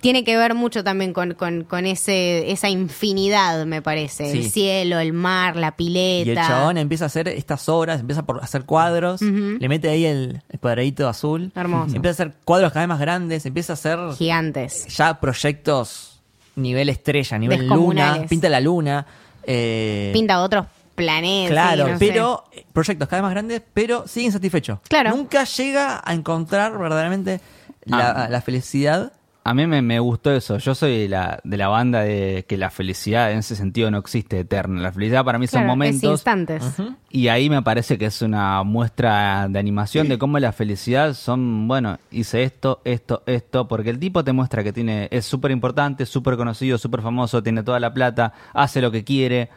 Tiene 0.03 0.23
que 0.23 0.37
ver 0.37 0.53
mucho 0.53 0.83
también 0.83 1.13
con, 1.13 1.33
con, 1.33 1.63
con 1.63 1.85
ese, 1.87 2.51
esa 2.51 2.69
infinidad, 2.69 3.65
me 3.65 3.81
parece. 3.81 4.31
El 4.31 4.51
cielo, 4.51 4.99
el 4.99 5.13
mar, 5.13 5.55
la 5.55 5.75
pileta. 5.75 6.27
Y 6.27 6.29
el 6.31 6.35
chabón 6.37 6.77
empieza 6.77 7.05
a 7.05 7.07
hacer 7.07 7.27
estas 7.29 7.67
obras, 7.69 8.01
empieza 8.01 8.23
por 8.23 8.43
hacer 8.43 8.65
cuadros, 8.65 9.21
le 9.21 9.67
mete 9.69 9.89
ahí 9.89 10.05
el, 10.05 10.41
el 10.49 10.59
cuadradito 10.59 11.07
azul, 11.09 11.51
Hermoso. 11.55 11.95
empieza 11.95 12.09
a 12.23 12.25
hacer 12.27 12.35
cuadros 12.43 12.71
cada 12.73 12.81
vez 12.85 12.89
más 12.89 12.99
grandes, 12.99 13.45
empieza 13.47 13.73
a 13.73 13.75
hacer 13.75 13.97
Gigantes. 14.17 14.87
ya 14.95 15.19
proyectos 15.19 16.19
nivel 16.55 16.89
estrella, 16.89 17.39
nivel 17.39 17.65
luna, 17.67 18.25
pinta 18.29 18.49
la 18.49 18.59
luna. 18.59 19.05
eh, 19.43 20.11
Pinta 20.13 20.41
otros 20.41 20.65
planetas. 20.95 21.49
Claro, 21.51 21.87
no 21.87 21.97
pero 21.97 22.43
eh, 22.51 22.65
proyectos 22.71 23.07
cada 23.07 23.21
vez 23.21 23.23
más 23.23 23.31
grandes, 23.33 23.61
pero 23.73 24.07
sigue 24.07 24.27
insatisfecho. 24.27 24.79
Claro. 24.87 25.09
Nunca 25.11 25.43
llega 25.45 26.01
a 26.03 26.13
encontrar 26.13 26.77
verdaderamente 26.77 27.41
la, 27.85 28.11
Ah. 28.25 28.29
la 28.29 28.41
felicidad. 28.41 29.11
A 29.45 29.53
mí 29.53 29.67
me, 29.67 29.81
me 29.81 29.99
gustó 29.99 30.31
eso. 30.31 30.57
Yo 30.57 30.73
soy 30.73 30.99
de 30.99 31.09
la, 31.09 31.39
de 31.43 31.57
la 31.57 31.67
banda 31.67 31.99
de 32.01 32.45
que 32.47 32.55
la 32.55 32.69
felicidad 32.69 33.31
en 33.33 33.39
ese 33.39 33.57
sentido 33.57 33.91
no 33.91 33.97
existe 33.97 34.39
eterna. 34.39 34.81
La 34.81 34.93
felicidad 34.93 35.25
para 35.25 35.37
mí 35.37 35.47
son 35.47 35.63
Claro, 35.63 35.65
es 35.65 35.77
momentos. 35.77 36.11
instantes. 36.11 36.63
Y 37.09 37.27
ahí 37.27 37.49
me 37.49 37.61
parece 37.61 37.97
que 37.97 38.05
es 38.05 38.21
una 38.21 38.63
muestra 38.63 39.47
de 39.49 39.59
animación 39.59 40.07
de 40.07 40.17
cómo 40.17 40.39
la 40.39 40.53
felicidad 40.53 41.13
son, 41.13 41.67
bueno, 41.67 41.99
hice 42.09 42.43
esto, 42.43 42.81
esto, 42.85 43.21
esto, 43.25 43.67
porque 43.67 43.89
el 43.89 43.99
tipo 43.99 44.23
te 44.23 44.31
muestra 44.31 44.63
que 44.63 44.71
tiene, 44.71 45.09
es 45.11 45.25
súper 45.25 45.51
importante, 45.51 46.05
súper 46.05 46.37
conocido, 46.37 46.77
súper 46.77 47.01
famoso, 47.01 47.43
tiene 47.43 47.63
toda 47.63 47.79
la 47.81 47.93
plata, 47.93 48.33
hace 48.53 48.79
lo 48.81 48.91
que 48.91 49.03
quiere, 49.03 49.49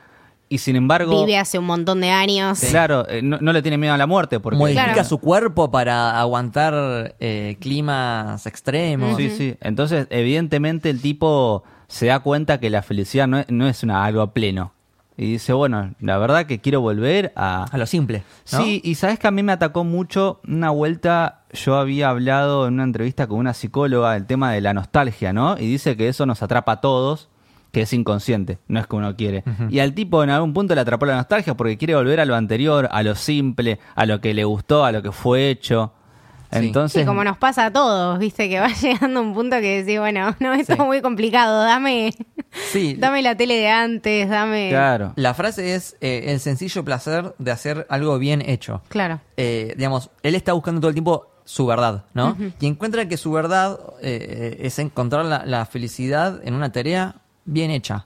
y 0.49 0.59
sin 0.59 0.76
embargo, 0.76 1.24
Vive 1.24 1.38
hace 1.38 1.59
un 1.59 1.66
montón 1.66 2.01
de 2.01 2.11
años. 2.11 2.61
claro, 2.70 3.07
eh, 3.09 3.20
no, 3.22 3.38
no 3.40 3.53
le 3.53 3.62
tiene 3.62 3.78
miedo 3.78 3.94
a 3.94 3.99
la 3.99 4.07
muerte, 4.07 4.38
porque 4.40 4.59
Modifica 4.59 4.92
Claro. 4.92 5.09
su 5.09 5.18
cuerpo 5.18 5.70
para 5.70 6.18
aguantar 6.20 7.16
eh, 7.20 7.57
climas 7.61 8.47
extremos. 8.47 9.16
Sí, 9.16 9.30
sí. 9.30 9.57
Entonces, 9.61 10.07
evidentemente 10.11 10.90
el 10.90 11.01
tipo 11.01 11.64
se 11.88 12.07
da 12.07 12.20
cuenta 12.20 12.59
que 12.61 12.70
la 12.70 12.82
felicidad 12.82 13.26
no 13.26 13.38
es, 13.38 13.47
no 13.51 13.68
es 13.68 13.82
una, 13.82 14.05
algo 14.05 14.26
pleno. 14.32 14.72
Y 15.18 15.32
dice, 15.32 15.55
bueno, 15.55 15.94
la 15.99 16.18
verdad 16.18 16.44
que 16.44 16.61
quiero 16.61 16.82
volver 16.82 17.32
a, 17.36 17.64
A 17.64 17.78
lo 17.78 17.86
simple. 17.86 18.22
¿no? 18.53 18.59
Sí, 18.62 18.82
y 18.84 18.97
sabes 18.97 19.18
que 19.18 19.26
a 19.26 19.30
mí 19.30 19.42
me 19.42 19.53
atacó 19.53 19.82
mucho 19.82 20.40
una 20.47 20.68
vuelta, 20.68 21.44
yo 21.55 21.76
había 21.76 22.11
hablado 22.11 22.66
en 22.68 22.74
una 22.74 22.84
entrevista 22.84 23.26
con 23.26 23.38
una 23.38 23.55
psicóloga 23.55 24.12
del 24.12 24.26
tema 24.26 24.53
de 24.53 24.61
la 24.61 24.74
nostalgia, 24.74 25.32
¿no? 25.32 25.57
Y 25.57 25.62
dice 25.68 25.97
que 25.97 26.09
eso 26.09 26.26
nos 26.26 26.42
atrapa 26.42 26.72
a 26.72 26.80
todos, 26.82 27.30
que 27.77 27.83
es 27.83 27.93
inconsciente, 27.93 28.57
no 28.68 28.81
es 28.81 28.87
que 28.87 28.97
uno 28.97 29.14
quiere. 29.16 29.45
Y 29.68 29.81
al 29.81 29.93
tipo 29.93 30.24
en 30.24 30.31
algún 30.31 30.55
punto 30.55 30.74
le 30.74 30.81
atrapó 30.81 31.05
la 31.05 31.14
nostalgia 31.14 31.55
porque 31.59 31.77
quiere 31.77 31.95
volver 31.95 32.20
a 32.20 32.24
lo 32.24 32.35
anterior, 32.35 32.89
a 32.91 33.03
lo 33.03 33.14
simple, 33.14 33.79
a 33.95 34.07
lo 34.07 34.18
que 34.22 34.33
le 34.33 34.45
gustó, 34.45 34.87
a 34.87 34.93
lo 34.93 35.03
que 35.03 35.12
fue 35.12 35.51
hecho. 35.51 35.93
Sí. 36.51 36.59
Entonces, 36.68 37.03
Sí, 37.03 37.07
como 37.07 37.22
nos 37.22 37.37
pasa 37.37 37.66
a 37.66 37.70
todos, 37.74 38.18
viste, 38.18 38.49
que 38.49 38.61
va 38.61 38.68
llegando 38.81 39.20
un 39.20 39.35
punto 39.35 39.57
que 39.61 39.83
decís, 39.83 39.99
bueno, 40.01 40.35
no, 40.41 40.55
esto 40.55 40.72
Sí. 40.74 40.81
es 40.81 40.87
muy 40.87 41.03
complicado, 41.03 41.64
dame, 41.64 42.14
Sí. 42.72 42.95
dame 42.99 43.20
la 43.20 43.37
tele 43.37 43.57
de 43.59 43.68
antes, 43.68 44.27
dame... 44.31 44.70
claro. 44.70 45.12
La 45.16 45.35
frase 45.35 45.74
es 45.74 45.99
eh, 46.01 46.24
el 46.29 46.41
sencillo 46.41 46.83
placer 46.83 47.35
de 47.39 47.51
hacer 47.51 47.87
algo 47.91 48.18
bien 48.18 48.41
hecho. 48.41 48.81
Claro. 48.89 49.20
Eh, 49.37 49.74
digamos, 49.77 50.09
él 50.22 50.35
está 50.35 50.55
buscando 50.55 50.81
todo 50.81 50.89
el 50.89 50.95
tiempo 50.95 51.27
su 51.45 51.66
verdad, 51.66 52.07
¿no? 52.14 52.39
Y 52.59 52.66
encuentra 52.68 53.07
que 53.07 53.18
su 53.18 53.33
verdad 53.33 53.79
eh, 54.01 54.57
es 54.62 54.79
encontrar 54.79 55.27
la, 55.27 55.45
la 55.45 55.66
felicidad 55.66 56.41
en 56.43 56.55
una 56.55 56.72
tarea 56.72 57.16
bien 57.47 57.70
hecha, 57.70 58.05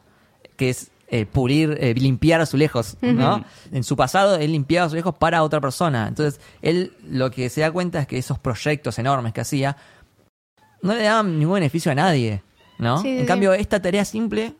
que 0.56 0.70
es 0.70 0.90
eh, 1.08 1.26
pulir, 1.26 1.76
eh, 1.80 1.92
limpiar 1.94 2.40
azulejos, 2.40 2.96
¿no? 3.02 3.44
En 3.72 3.82
su 3.82 3.96
pasado 3.96 4.36
él 4.36 4.52
limpiaba 4.52 4.86
azulejos 4.86 5.14
para 5.16 5.42
otra 5.42 5.60
persona. 5.60 6.06
Entonces, 6.06 6.40
él 6.62 6.92
lo 7.10 7.32
que 7.32 7.48
se 7.48 7.62
da 7.62 7.72
cuenta 7.72 7.98
es 8.00 8.06
que 8.06 8.16
esos 8.16 8.38
proyectos 8.38 8.96
enormes 9.00 9.32
que 9.32 9.40
hacía 9.40 9.76
no 10.82 10.94
le 10.94 11.02
daban 11.02 11.38
ningún 11.38 11.54
beneficio 11.54 11.90
a 11.90 11.94
nadie, 11.96 12.42
¿no? 12.78 12.98
Sí, 13.02 13.08
en 13.08 13.20
sí. 13.20 13.26
cambio, 13.26 13.52
esta 13.54 13.82
tarea 13.82 14.04
simple 14.04 14.54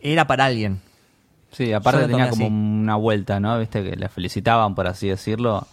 era 0.00 0.26
para 0.26 0.44
alguien. 0.44 0.80
Sí, 1.50 1.72
aparte 1.72 2.06
tenía 2.06 2.28
como 2.30 2.46
así. 2.46 2.54
una 2.54 2.96
vuelta, 2.96 3.40
¿no? 3.40 3.58
Viste 3.58 3.82
que 3.82 3.96
la 3.96 4.08
felicitaban, 4.08 4.74
por 4.74 4.86
así 4.86 5.08
decirlo. 5.08 5.66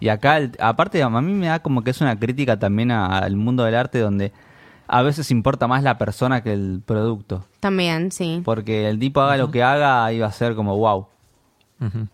Y 0.00 0.08
acá, 0.08 0.38
el- 0.38 0.52
aparte, 0.58 1.02
a 1.02 1.08
mí 1.10 1.32
me 1.32 1.46
da 1.48 1.60
como 1.60 1.82
que 1.84 1.90
es 1.90 2.00
una 2.00 2.18
crítica 2.18 2.58
también 2.58 2.90
a- 2.90 3.18
al 3.18 3.36
mundo 3.36 3.64
del 3.64 3.74
arte 3.74 3.98
donde 3.98 4.32
a 4.88 5.02
veces 5.02 5.30
importa 5.30 5.66
más 5.68 5.82
la 5.82 5.98
persona 5.98 6.42
que 6.42 6.52
el 6.52 6.80
producto. 6.84 7.44
También, 7.60 8.10
sí. 8.10 8.40
Porque 8.44 8.88
el 8.88 8.98
tipo 8.98 9.20
haga 9.20 9.36
lo 9.36 9.50
que 9.50 9.62
haga, 9.62 10.12
iba 10.12 10.26
a 10.26 10.32
ser 10.32 10.54
como 10.54 10.76
wow. 10.76 11.06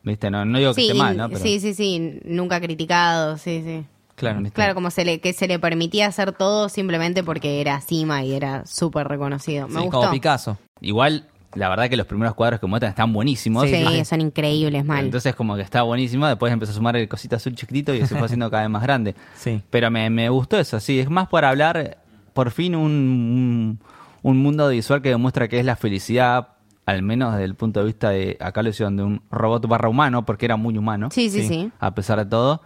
¿Viste? 0.02 0.30
No, 0.30 0.44
no 0.44 0.58
digo 0.58 0.74
que 0.74 0.82
Sí, 0.82 0.86
esté 0.88 0.98
mal, 0.98 1.16
¿no? 1.16 1.28
Pero, 1.28 1.40
sí, 1.40 1.58
sí, 1.58 1.72
sí, 1.72 2.20
nunca 2.24 2.60
criticado, 2.60 3.38
sí, 3.38 3.62
sí. 3.64 3.84
Claro. 4.14 4.40
¿viste? 4.40 4.54
Claro, 4.54 4.74
como 4.74 4.90
se 4.90 5.04
le, 5.04 5.20
que 5.20 5.32
se 5.32 5.48
le 5.48 5.58
permitía 5.58 6.06
hacer 6.06 6.32
todo 6.32 6.68
simplemente 6.68 7.24
porque 7.24 7.60
era 7.60 7.80
cima 7.80 8.22
y 8.22 8.34
era 8.34 8.64
súper 8.66 9.08
reconocido. 9.08 9.66
Me 9.68 9.74
Sí, 9.74 9.80
gustó. 9.86 10.00
como 10.00 10.10
Picasso. 10.12 10.58
Igual, 10.82 11.26
la 11.54 11.68
verdad 11.70 11.88
que 11.88 11.96
los 11.96 12.06
primeros 12.06 12.34
cuadros 12.34 12.60
que 12.60 12.66
muestran 12.66 12.90
están 12.90 13.12
buenísimos. 13.12 13.64
Sí, 13.68 13.74
Sí. 13.88 14.04
son 14.04 14.20
increíbles, 14.20 14.84
mal. 14.84 15.04
Entonces 15.06 15.34
como 15.34 15.56
que 15.56 15.62
está 15.62 15.82
buenísimo, 15.82 16.26
después 16.26 16.52
empezó 16.52 16.72
a 16.72 16.74
sumar 16.74 16.96
el 16.96 17.08
cosita 17.08 17.36
azul 17.36 17.54
chiquitito 17.54 17.94
y 17.94 18.00
se 18.06 18.14
fue 18.14 18.26
haciendo 18.26 18.50
cada 18.50 18.64
vez 18.64 18.70
más 18.70 18.82
grande. 18.82 19.14
Sí. 19.34 19.62
Pero 19.70 19.90
me, 19.90 20.10
me 20.10 20.28
gustó 20.28 20.58
eso, 20.58 20.78
sí, 20.78 21.00
es 21.00 21.08
más 21.08 21.26
por 21.28 21.44
hablar, 21.44 21.96
por 22.34 22.50
fin 22.50 22.74
un, 22.76 22.90
un, 22.92 23.78
un 24.22 24.36
mundo 24.42 24.68
visual 24.68 25.00
que 25.00 25.08
demuestra 25.08 25.48
que 25.48 25.58
es 25.58 25.64
la 25.64 25.76
felicidad, 25.76 26.48
al 26.84 27.02
menos 27.02 27.32
desde 27.32 27.44
el 27.46 27.54
punto 27.54 27.80
de 27.80 27.86
vista 27.86 28.10
de, 28.10 28.36
acá 28.40 28.62
lo 28.62 28.68
hicieron 28.68 28.96
de 28.96 29.02
un 29.04 29.22
robot 29.30 29.66
barra 29.66 29.88
humano, 29.88 30.26
porque 30.26 30.44
era 30.44 30.56
muy 30.56 30.76
humano, 30.76 31.08
sí, 31.10 31.30
sí, 31.30 31.40
Sí. 31.42 31.48
sí. 31.48 31.72
a 31.80 31.94
pesar 31.94 32.18
de 32.18 32.26
todo, 32.26 32.60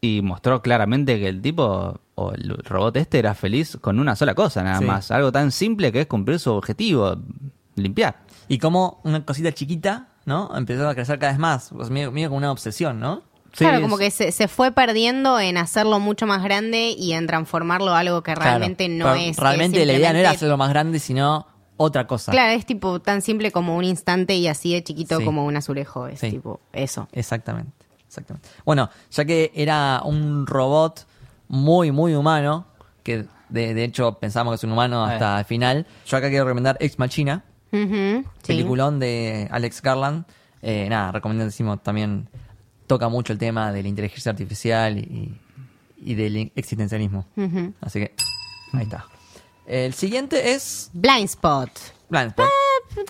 y 0.00 0.20
mostró 0.22 0.60
claramente 0.62 1.20
que 1.20 1.28
el 1.28 1.40
tipo, 1.40 2.00
o 2.16 2.32
el 2.32 2.56
robot 2.64 2.96
este, 2.96 3.20
era 3.20 3.34
feliz 3.34 3.78
con 3.80 4.00
una 4.00 4.16
sola 4.16 4.34
cosa, 4.34 4.64
nada 4.64 4.78
Sí. 4.80 4.84
más, 4.84 5.10
algo 5.12 5.30
tan 5.30 5.52
simple 5.52 5.92
que 5.92 6.00
es 6.00 6.06
cumplir 6.08 6.40
su 6.40 6.50
objetivo, 6.52 7.16
limpiar. 7.76 8.16
Y 8.48 8.58
como 8.58 9.00
una 9.04 9.24
cosita 9.24 9.52
chiquita, 9.52 10.08
¿no? 10.26 10.50
Empezó 10.56 10.88
a 10.88 10.94
crecer 10.94 11.18
cada 11.18 11.32
vez 11.32 11.38
más. 11.38 11.70
Pues 11.74 11.88
medio, 11.90 12.10
medio 12.12 12.28
como 12.28 12.38
una 12.38 12.50
obsesión, 12.52 12.98
¿no? 13.00 13.22
Sí, 13.52 13.58
claro, 13.64 13.76
es- 13.78 13.82
como 13.82 13.98
que 13.98 14.10
se, 14.10 14.32
se 14.32 14.48
fue 14.48 14.72
perdiendo 14.72 15.38
en 15.38 15.58
hacerlo 15.58 16.00
mucho 16.00 16.26
más 16.26 16.42
grande 16.42 16.90
y 16.96 17.12
en 17.12 17.26
transformarlo 17.26 17.90
a 17.92 17.98
algo 18.00 18.22
que 18.22 18.34
realmente 18.34 18.86
Claro. 18.86 19.10
no 19.10 19.14
es. 19.14 19.30
es 19.32 19.36
Realmente 19.36 19.84
la 19.84 19.92
idea 19.92 20.12
no 20.12 20.18
era 20.18 20.30
simplemente- 20.30 20.36
hacerlo 20.36 20.56
más 20.56 20.68
grande, 20.70 20.98
sino 20.98 21.46
otra 21.76 22.06
cosa. 22.06 22.32
Claro, 22.32 22.52
es 22.52 22.64
tipo 22.64 23.00
tan 23.00 23.20
simple 23.22 23.50
como 23.52 23.76
un 23.76 23.84
instante 23.84 24.34
y 24.36 24.46
así 24.48 24.72
de 24.72 24.82
chiquito 24.84 25.18
Sí. 25.18 25.24
como 25.24 25.44
un 25.44 25.56
azulejo. 25.56 26.06
Es 26.06 26.20
Sí. 26.20 26.30
tipo 26.30 26.60
eso. 26.72 27.08
Exactamente, 27.12 27.72
exactamente. 28.06 28.48
Bueno, 28.64 28.88
ya 29.10 29.24
que 29.24 29.50
era 29.54 30.00
un 30.04 30.46
robot 30.46 31.06
muy, 31.48 31.90
muy 31.90 32.14
humano, 32.14 32.66
que 33.02 33.26
de, 33.50 33.74
de 33.74 33.84
hecho 33.84 34.14
pensamos 34.18 34.52
que 34.52 34.56
es 34.56 34.64
un 34.64 34.72
humano 34.72 35.04
hasta 35.04 35.40
el 35.40 35.44
final, 35.44 35.86
yo 36.06 36.16
acá 36.16 36.30
quiero 36.30 36.44
recomendar 36.46 36.76
Ex 36.80 36.98
Machina, 36.98 37.44
sí. 37.70 38.24
peliculón 38.46 38.98
de 38.98 39.48
Alex 39.50 39.82
Garland. 39.82 40.24
Eh, 40.62 40.86
nada, 40.88 41.12
recomendadísimo 41.12 41.76
también. 41.78 42.28
Toca 42.86 43.08
mucho 43.08 43.32
el 43.32 43.38
tema 43.38 43.72
de 43.72 43.82
la 43.82 43.88
inteligencia 43.88 44.30
artificial 44.30 44.98
y, 44.98 45.38
y 45.98 46.14
del 46.14 46.50
existencialismo. 46.56 47.26
Así 47.80 48.00
que 48.00 48.14
ahí 48.72 48.82
está. 48.82 49.06
El 49.66 49.94
siguiente 49.94 50.52
es 50.52 50.90
Blind 50.92 51.24
Spot. 51.26 51.70
Blind 52.08 52.28
Spot. 52.30 52.48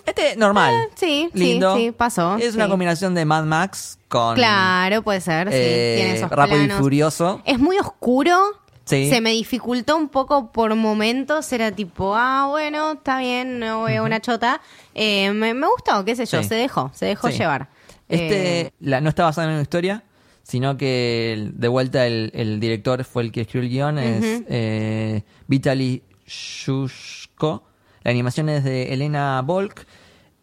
Este 0.05 0.35
normal. 0.37 0.73
Eh, 0.73 0.89
sí, 0.95 1.29
sí, 1.33 1.39
lindo. 1.39 1.75
sí, 1.75 1.91
pasó, 1.91 2.37
Es 2.37 2.55
una 2.55 2.65
sí. 2.65 2.71
combinación 2.71 3.13
de 3.15 3.25
Mad 3.25 3.43
Max 3.43 3.97
con 4.07 4.35
Claro, 4.35 5.01
puede 5.01 5.19
ser. 5.19 5.49
Sí, 5.49 5.55
eh, 5.57 5.93
tiene 5.97 6.15
esos 6.17 6.29
Rápido 6.29 6.63
y. 6.63 6.69
Furioso. 6.69 7.41
Es 7.43 7.59
muy 7.59 7.77
oscuro. 7.79 8.39
Sí. 8.85 9.09
Se 9.09 9.19
me 9.21 9.31
dificultó 9.31 9.97
un 9.97 10.09
poco 10.09 10.51
por 10.51 10.73
momentos. 10.75 11.51
Era 11.51 11.71
tipo, 11.71 12.15
ah, 12.15 12.47
bueno, 12.49 12.93
está 12.93 13.19
bien, 13.19 13.59
no 13.59 13.83
veo 13.83 14.05
una 14.05 14.19
chota. 14.21 14.61
Eh, 14.93 15.31
me, 15.31 15.53
me 15.53 15.67
gustó, 15.67 16.05
qué 16.05 16.15
sé 16.15 16.25
yo, 16.25 16.41
Sí. 16.43 16.49
se 16.49 16.55
dejó, 16.55 16.91
se 16.93 17.05
dejó 17.07 17.29
Sí. 17.29 17.37
llevar. 17.39 17.69
Este 18.13 18.61
Eh, 18.61 18.71
la- 18.79 19.01
no 19.01 19.09
está 19.09 19.23
basado 19.23 19.47
en 19.47 19.53
una 19.53 19.61
historia, 19.63 20.03
sino 20.43 20.75
que 20.77 21.49
de 21.53 21.67
vuelta 21.67 22.05
el, 22.07 22.31
el 22.33 22.59
director 22.59 23.03
fue 23.03 23.23
el 23.23 23.31
que 23.31 23.41
escribió 23.41 23.63
el 23.63 23.69
guion, 23.69 23.99
es 23.99 24.43
eh, 24.49 25.23
Vitaly 25.47 26.03
Shushko. 26.27 27.63
La 28.03 28.11
animación 28.11 28.49
es 28.49 28.63
de 28.63 28.93
Elena 28.93 29.41
Volk. 29.43 29.85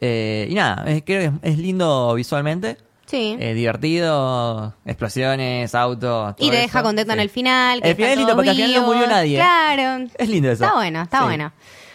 Eh, 0.01 0.47
y 0.51 0.55
nada, 0.55 0.85
eh, 0.91 1.03
creo 1.05 1.21
que 1.41 1.49
es, 1.49 1.53
es 1.55 1.59
lindo 1.59 2.15
visualmente. 2.15 2.79
sí. 3.05 3.37
eh, 3.39 3.53
divertido, 3.55 4.75
explosiones, 4.87 5.75
autos. 5.75 6.35
y 6.39 6.49
te 6.51 6.57
deja 6.57 6.79
eso. 6.79 6.83
contento 6.87 7.13
en 7.13 7.21
el 7.21 7.29
final. 7.29 7.83
Que 7.83 7.91
El 7.91 7.97
final 7.97 8.11
es 8.13 8.17
lindo 8.19 8.35
porque 8.35 8.51
al 8.51 8.57
final 8.57 8.75
no 8.75 8.83
murió 8.87 9.07
nadie. 9.07 9.37
Claro. 9.37 10.07
Es 10.17 10.29
lindo 10.29 10.51
eso. 10.51 10.65
Está 10.65 10.77
bueno, 10.77 11.03
está 11.03 11.19
Sí. 11.19 11.25
bueno. 11.25 11.47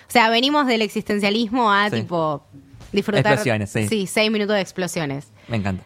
O 0.08 0.12
sea, 0.16 0.30
venimos 0.30 0.68
del 0.68 0.84
existencialismo 0.84 1.72
a 1.74 1.90
tipo 1.90 2.46
disfrutar. 2.96 3.26
Explosiones, 3.34 3.70
sí. 3.70 3.88
Sí, 3.88 4.08
seis 4.08 4.32
minutos 4.32 4.56
de 4.56 4.62
explosiones. 4.62 5.28
Me 5.48 5.58
encanta. 5.58 5.84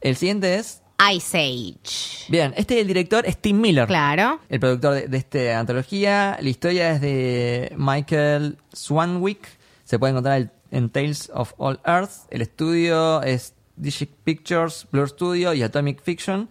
El 0.00 0.16
siguiente 0.16 0.54
es. 0.56 0.82
Ice 1.14 1.38
Age. 1.38 2.26
Bien, 2.28 2.52
este 2.56 2.80
el 2.80 2.86
director 2.88 3.24
es 3.24 3.36
Tim 3.38 3.60
Miller. 3.60 3.86
Claro. 3.86 4.40
El 4.48 4.58
productor 4.58 4.94
de, 4.94 5.06
de 5.08 5.16
esta 5.18 5.58
antología. 5.60 6.36
La 6.40 6.48
historia 6.48 6.90
es 6.92 7.00
de 7.00 7.72
Michael 7.76 8.58
Swanwick. 8.72 9.46
Se 9.84 9.98
puede 9.98 10.10
encontrar 10.10 10.38
el- 10.38 10.50
en 10.70 10.90
Tales 10.90 11.30
of 11.32 11.52
All 11.58 11.80
Earth. 11.86 12.10
El 12.30 12.42
estudio 12.42 13.22
es 13.22 13.54
Digic 13.76 14.10
Pictures, 14.24 14.86
Blur 14.90 15.08
Studio 15.08 15.54
y 15.54 15.62
Atomic 15.62 16.02
Fiction. 16.02 16.48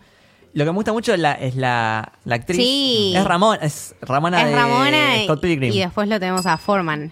Lo 0.54 0.64
que 0.66 0.72
me 0.72 0.76
gusta 0.78 0.94
mucho 0.94 1.14
es 1.14 1.20
la, 1.20 1.34
es 1.34 1.56
la, 1.56 2.14
la 2.24 2.36
actriz. 2.36 2.58
Sí. 2.58 3.14
Es 3.16 3.24
Ramona, 3.26 3.60
es 3.62 3.96
Ramona 4.02 4.42
es 4.42 4.48
de 4.50 4.56
Ramona 4.56 5.18
y, 5.22 5.26
Scott 5.26 5.42
Pilgrim. 5.42 5.72
y 5.74 5.80
después 5.80 6.08
lo 6.08 6.20
tenemos 6.20 6.46
a 6.48 6.58
Foreman. 6.58 7.12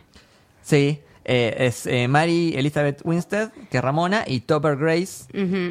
Sí. 0.64 1.00
Eh, 1.26 1.55
es 1.59 1.86
eh, 1.88 2.07
Mary 2.07 2.53
Elizabeth 2.55 3.01
Winstead, 3.03 3.51
que 3.69 3.78
es 3.78 3.84
Ramona, 3.84 4.23
y 4.28 4.39
Topper 4.41 4.78
Grace, 4.78 5.26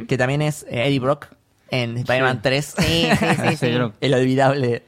que 0.07 0.19
también 0.19 0.43
es 0.43 0.65
eh, 0.69 0.87
Eddie 0.87 1.01
Brock 1.01 1.29
en 1.71 1.97
Spider-Man 1.99 2.43
3. 2.43 2.75
Sí, 2.79 2.85
sí, 2.85 3.09
sí. 3.19 3.27
sí. 3.51 3.57
Sí, 3.57 3.73
yo- 3.73 3.93
El 4.01 4.15
olvidable. 4.15 4.83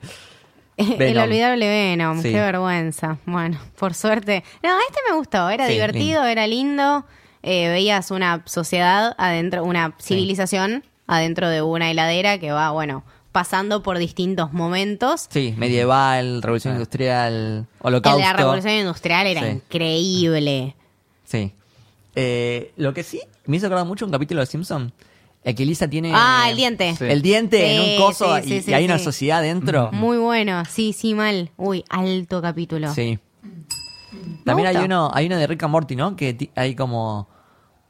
El 0.77 1.17
olvidable 1.19 1.67
Venom, 1.69 2.21
Sí. 2.21 2.33
qué 2.33 2.41
vergüenza. 2.41 3.17
Bueno, 3.25 3.59
por 3.79 3.95
suerte. 3.95 4.45
No, 4.63 4.71
este 4.89 5.01
me 5.09 5.17
gustó, 5.17 5.49
era 5.49 5.67
Sí, 5.67 5.73
divertido, 5.73 6.25
era 6.25 6.47
lindo. 6.47 7.07
Eh, 7.43 7.69
veías 7.69 8.11
una 8.11 8.43
sociedad 8.45 9.15
adentro, 9.17 9.65
una 9.65 9.95
civilización 10.01 10.85
adentro 11.07 11.49
de 11.49 11.63
una 11.63 11.91
heladera 11.91 12.39
que 12.39 12.51
va, 12.53 12.73
bueno, 12.73 13.05
pasando 13.37 13.83
por 13.83 13.99
distintos 13.99 14.55
momentos. 14.55 15.27
Sí, 15.29 15.53
medieval, 15.59 16.41
revolución 16.41 16.73
industrial, 16.73 17.67
holocausto. 17.83 18.17
de 18.17 18.25
la 18.25 18.33
revolución 18.33 18.73
industrial 18.77 19.27
era 19.27 19.43
Sí. 19.43 19.49
increíble. 19.49 20.75
Sí. 21.25 21.53
Eh, 22.15 22.73
lo 22.79 22.95
que 22.95 23.03
sí, 23.03 23.21
me 23.45 23.59
hizo 23.59 23.67
acordar 23.67 23.85
mucho 23.85 24.07
un 24.07 24.11
capítulo 24.11 24.41
de 24.41 24.47
Simpson. 24.47 24.91
El 25.45 25.55
que 25.55 25.67
Lisa 25.67 25.87
tiene. 25.87 26.13
Ah, 26.15 26.47
el 26.49 26.57
diente. 26.57 26.97
Sí. 26.97 27.05
El 27.05 27.21
diente 27.21 27.75
en 27.77 27.83
un 28.01 28.07
coso 28.07 28.37
sí, 28.39 28.43
sí, 28.49 28.55
y, 28.55 28.63
sí, 28.63 28.71
y 28.71 28.75
hay 28.75 28.87
una 28.87 28.99
sociedad 28.99 29.43
dentro. 29.43 29.91
Muy 29.93 30.17
bueno, 30.17 30.65
sí, 30.65 30.95
sí, 30.95 31.13
mal. 31.13 31.51
Uy, 31.59 31.85
alto 31.91 32.41
capítulo. 32.41 32.91
Sí. 32.95 33.19
También 34.47 34.67
hay 34.69 34.77
uno, 34.79 35.11
hay 35.13 35.27
uno 35.27 35.37
de 35.37 35.47
Rick 35.47 35.63
and 35.63 35.73
Morty, 35.73 35.95
¿no? 35.95 36.17
Que 36.17 36.51
hay 36.55 36.75
como 36.75 37.29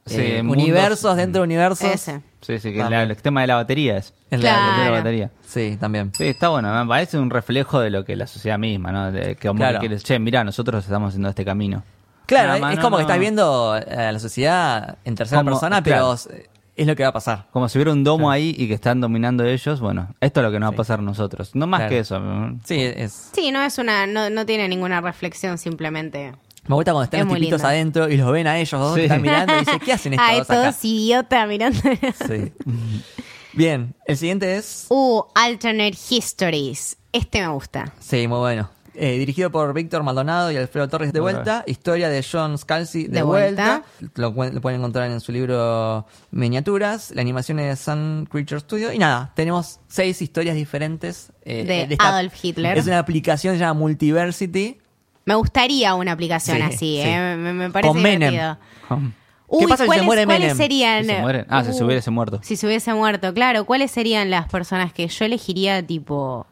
Sí, 0.05 0.17
eh, 0.19 0.43
mundos- 0.43 0.61
universos 0.63 1.15
dentro 1.15 1.41
de 1.41 1.45
universos. 1.45 1.89
Ese. 1.89 2.21
Sí, 2.41 2.59
sí, 2.59 2.71
que 2.71 2.77
la- 2.83 3.03
el 3.03 3.15
tema 3.17 3.41
de 3.41 3.47
la 3.47 3.55
batería 3.55 3.97
es. 3.97 4.13
Es 4.29 4.39
Claro. 4.39 4.71
la- 4.77 4.77
de 4.83 4.85
la 4.85 4.97
batería. 4.97 5.31
Sí, 5.45 5.77
también. 5.79 6.11
Sí, 6.15 6.25
está 6.27 6.49
bueno, 6.49 6.71
me 6.83 6.87
parece 6.87 7.17
un 7.17 7.29
reflejo 7.29 7.79
de 7.79 7.89
lo 7.89 8.05
que 8.05 8.15
la 8.15 8.27
sociedad 8.27 8.59
misma, 8.59 8.91
¿no? 8.91 9.11
De 9.11 9.35
que 9.35 9.47
como 9.47 9.59
Claro. 9.59 9.75
que 9.79 9.87
quieres, 9.87 10.03
che, 10.03 10.19
mirá, 10.19 10.43
nosotros 10.43 10.83
estamos 10.83 11.09
haciendo 11.09 11.29
este 11.29 11.43
camino. 11.43 11.83
Claro, 12.25 12.47
Nada 12.47 12.55
es, 12.57 12.61
más, 12.61 12.71
es 12.73 12.77
no, 12.77 12.83
como 12.83 12.97
que 12.97 13.03
no. 13.03 13.07
estás 13.07 13.19
viendo 13.19 13.71
a 13.73 14.11
la 14.11 14.19
sociedad 14.19 14.97
en 15.05 15.15
tercera 15.15 15.39
Como- 15.41 15.51
persona, 15.51 15.81
claro. 15.81 16.15
pero 16.25 16.39
es 16.75 16.85
lo 16.85 16.95
que 16.95 17.03
va 17.03 17.09
a 17.09 17.13
pasar. 17.13 17.45
Como 17.51 17.67
si 17.69 17.77
hubiera 17.79 17.91
un 17.91 18.03
domo 18.03 18.29
ahí 18.29 18.53
y 18.57 18.67
que 18.67 18.73
están 18.75 19.01
dominando 19.01 19.43
ellos, 19.45 19.79
bueno, 19.79 20.09
esto 20.21 20.41
es 20.41 20.45
lo 20.45 20.51
que 20.51 20.59
nos 20.59 20.69
va 20.69 20.73
a 20.73 20.77
pasar 20.77 20.99
a 20.99 21.01
nosotros. 21.01 21.55
No 21.55 21.65
más 21.67 21.79
Claro. 21.79 21.89
que 21.89 21.99
eso. 21.99 22.21
Sí, 22.65 22.79
es. 22.81 23.31
Sí, 23.33 23.49
no 23.51 23.61
es 23.63 23.77
una, 23.79 24.05
no, 24.05 24.29
no 24.29 24.45
tiene 24.45 24.67
ninguna 24.67 25.01
reflexión, 25.01 25.57
simplemente. 25.57 26.33
Me 26.67 26.75
gusta 26.75 26.91
cuando 26.91 27.03
están 27.05 27.19
Es 27.21 27.25
los 27.25 27.33
tipitos 27.35 27.59
lindo. 27.59 27.67
adentro 27.67 28.09
y 28.09 28.17
los 28.17 28.31
ven 28.31 28.47
a 28.47 28.57
ellos 28.59 28.79
dos 28.79 28.93
Sí. 28.93 28.99
que 29.01 29.05
están 29.05 29.21
mirando 29.21 29.55
y 29.55 29.59
dicen, 29.59 29.79
¿qué 29.85 29.93
hacen 29.93 30.13
estos 30.13 30.27
Ay, 30.29 30.37
dos 30.39 30.49
acá? 30.49 30.61
todos 30.71 30.85
idiota 30.85 31.45
mirando. 31.47 31.79
Sí. 32.27 32.53
Bien, 33.53 33.95
el 34.05 34.17
siguiente 34.17 34.55
es. 34.57 34.85
Uh, 34.89 35.23
Alternate 35.33 35.97
Histories. 36.09 36.97
Este 37.11 37.41
me 37.41 37.47
gusta. 37.47 37.91
Sí, 37.99 38.27
muy 38.27 38.37
bueno. 38.39 38.69
Eh, 38.99 39.17
dirigido 39.19 39.51
por 39.51 39.73
Víctor 39.73 40.01
Maldonado 40.03 40.51
y 40.51 40.57
Alfredo 40.57 40.87
Torres 40.89 41.13
de 41.13 41.19
vuelta. 41.19 41.63
Historia 41.67 42.09
de 42.09 42.25
John 42.29 42.57
Scalzi 42.57 43.03
de, 43.03 43.09
De 43.17 43.21
vuelta. 43.21 43.83
vuelta. 43.99 44.11
Lo, 44.21 44.33
pu- 44.33 44.51
lo 44.51 44.59
pueden 44.61 44.79
encontrar 44.79 45.09
en 45.11 45.19
su 45.21 45.31
libro 45.31 46.05
Miniaturas. 46.31 47.11
La 47.11 47.21
animación 47.21 47.59
es 47.59 47.67
de 47.79 47.83
Sun 47.83 48.27
Creature 48.31 48.59
Studio. 48.61 48.91
Y 48.91 48.97
nada, 48.97 49.31
tenemos 49.35 49.79
seis 49.87 50.19
historias 50.21 50.55
diferentes. 50.55 51.31
eh, 51.43 51.63
De 51.63 51.93
esta- 51.93 52.09
Adolf 52.09 52.33
Hitler. 52.43 52.77
Es 52.77 52.87
una 52.87 52.97
aplicación 52.99 53.53
que 53.53 53.59
se 53.59 53.65
llama 53.65 53.79
Multiversity. 53.79 54.79
Me 55.27 55.35
gustaría 55.35 55.93
una 55.93 56.13
aplicación 56.13 56.57
Sí, 56.57 56.63
así, 56.63 56.77
sí. 56.77 56.99
¿eh? 57.01 57.35
Me, 57.37 57.53
me 57.53 57.69
parece 57.69 57.93
Con 57.93 58.01
Menem. 58.01 58.31
divertido. 58.31 58.57
¿Cómo? 58.87 59.11
Uy, 59.49 59.63
pasa 59.67 59.77
si 59.77 59.81
se 59.83 59.85
¿cuáles, 59.87 60.05
muere 60.05 60.25
cuáles 60.25 60.41
Menem? 60.41 60.57
serían? 60.57 61.03
Si 61.03 61.09
se 61.11 61.21
muere. 61.21 61.45
Ah, 61.49 61.63
si 61.63 61.73
se 61.73 61.83
Uh, 61.83 61.87
hubiese 61.87 62.11
muerto. 62.11 62.39
Si 62.43 62.55
se 62.55 62.65
hubiese 62.65 62.93
muerto, 62.93 63.33
claro. 63.33 63.65
¿Cuáles 63.65 63.91
serían 63.91 64.29
las 64.29 64.47
personas 64.49 64.91
que 64.91 65.07
yo 65.07 65.25
elegiría, 65.25 65.85
tipo... 65.85 66.47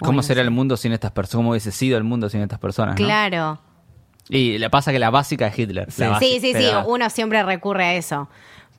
¿Cómo 0.00 0.22
sería 0.22 0.42
el 0.42 0.50
mundo 0.50 0.76
sin 0.76 0.92
estas 0.92 1.12
personas? 1.12 1.38
¿Cómo 1.40 1.50
hubiese 1.50 1.72
sido 1.72 1.96
el 1.98 2.04
mundo 2.04 2.28
sin 2.28 2.40
estas 2.42 2.58
personas? 2.58 2.98
no? 2.98 3.04
Claro. 3.04 3.58
Y 4.28 4.58
le 4.58 4.70
pasa 4.70 4.92
que 4.92 4.98
la 4.98 5.10
básica 5.10 5.46
es 5.46 5.58
Hitler. 5.58 5.90
Sí. 5.92 6.02
básica. 6.02 6.40
Sí, 6.40 6.52
sí, 6.54 6.66
uno 6.86 7.10
siempre 7.10 7.42
recurre 7.42 7.84
a 7.84 7.94
eso. 7.94 8.28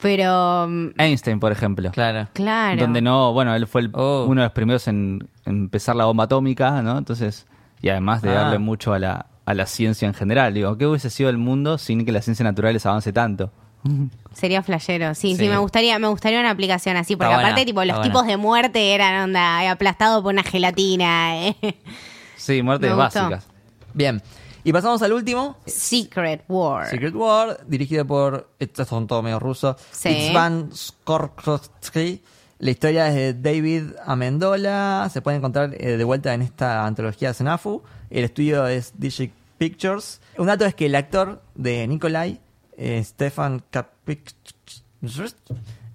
Pero, 0.02 0.68
mm, 0.68 0.88
Einstein, 1.00 1.40
por 1.40 1.52
ejemplo. 1.52 1.90
Claro. 1.92 2.28
claro. 2.34 2.82
Donde 2.82 3.02
no, 3.02 3.32
bueno, 3.34 3.56
él 3.56 3.66
fue 3.66 3.82
el- 3.82 3.92
Oh. 3.94 4.26
uno 4.28 4.42
de 4.42 4.48
los 4.48 4.54
primeros 4.54 4.88
en, 4.88 5.28
en 5.46 5.56
empezar 5.56 5.96
la 5.96 6.06
bomba 6.06 6.26
atómica, 6.26 6.82
¿no? 6.82 6.98
Entonces, 6.98 7.48
y 7.82 7.90
además 7.90 8.22
de 8.22 8.30
Ah. 8.32 8.34
darle 8.42 8.60
mucho 8.60 8.94
a 8.94 9.00
la, 9.00 9.28
a 9.46 9.54
la 9.54 9.66
ciencia 9.66 10.08
en 10.08 10.14
general. 10.14 10.54
Digo, 10.54 10.78
¿qué 10.78 10.88
hubiese 10.88 11.10
sido 11.10 11.30
el 11.30 11.38
mundo 11.38 11.78
sin 11.78 12.06
que 12.06 12.12
las 12.12 12.26
ciencias 12.26 12.46
naturales 12.46 12.86
avance 12.86 13.12
tanto? 13.14 13.52
Sería 14.34 14.64
flashero, 14.64 15.14
sí, 15.14 15.36
sí, 15.36 15.44
Sí. 15.44 15.48
me 15.50 15.58
gustaría, 15.60 16.00
me 16.00 16.08
gustaría 16.08 16.40
una 16.40 16.50
aplicación 16.50 16.98
así, 16.98 17.16
porque 17.16 17.26
Está 17.28 17.36
buena, 17.38 17.50
aparte 17.50 17.66
tipo 17.66 17.84
los 17.86 17.96
buena. 17.98 18.04
tipos 18.12 18.26
de 18.26 18.38
muerte 18.38 18.96
eran 18.96 19.26
onda 19.26 19.70
aplastado 19.70 20.24
por 20.24 20.34
una 20.34 20.42
gelatina. 20.44 21.46
eh. 21.48 21.56
Sí, 22.36 22.64
muertes 22.64 22.90
Me 22.96 22.96
gustó. 22.96 23.20
básicas. 23.30 23.48
Bien. 23.94 24.22
Y 24.64 24.74
pasamos 24.74 25.00
al 25.04 25.14
último. 25.14 25.58
Secret 25.68 26.44
War. 26.48 26.88
Secret 26.88 27.14
War, 27.14 27.60
dirigido 27.68 28.04
por. 28.08 28.50
Estos 28.58 28.88
son 28.88 29.06
todos 29.06 29.24
medio 29.24 29.38
rusos. 29.40 29.76
Sí. 29.92 30.10
Itzvan 30.10 30.72
Skorkovsky. 30.74 32.24
La 32.58 32.72
historia 32.72 33.08
es 33.10 33.16
de 33.16 33.34
David 33.54 33.84
Amendola. 34.06 35.10
Se 35.12 35.22
puede 35.22 35.38
encontrar 35.38 35.76
eh, 35.78 35.98
de 35.98 36.04
vuelta 36.04 36.34
en 36.34 36.42
esta 36.42 36.86
antología 36.86 37.30
de 37.30 37.34
Senafu. 37.34 37.84
El 38.10 38.24
estudio 38.24 38.66
es 38.68 38.94
Digic 38.98 39.32
Pictures. 39.58 40.22
Un 40.38 40.48
dato 40.48 40.66
es 40.66 40.74
que 40.74 40.86
el 40.86 40.96
actor 40.96 41.42
de 41.56 41.86
Nikolai, 41.88 42.40
eh, 42.78 43.02
Stefan 43.04 43.62
Kapik, 43.70 44.32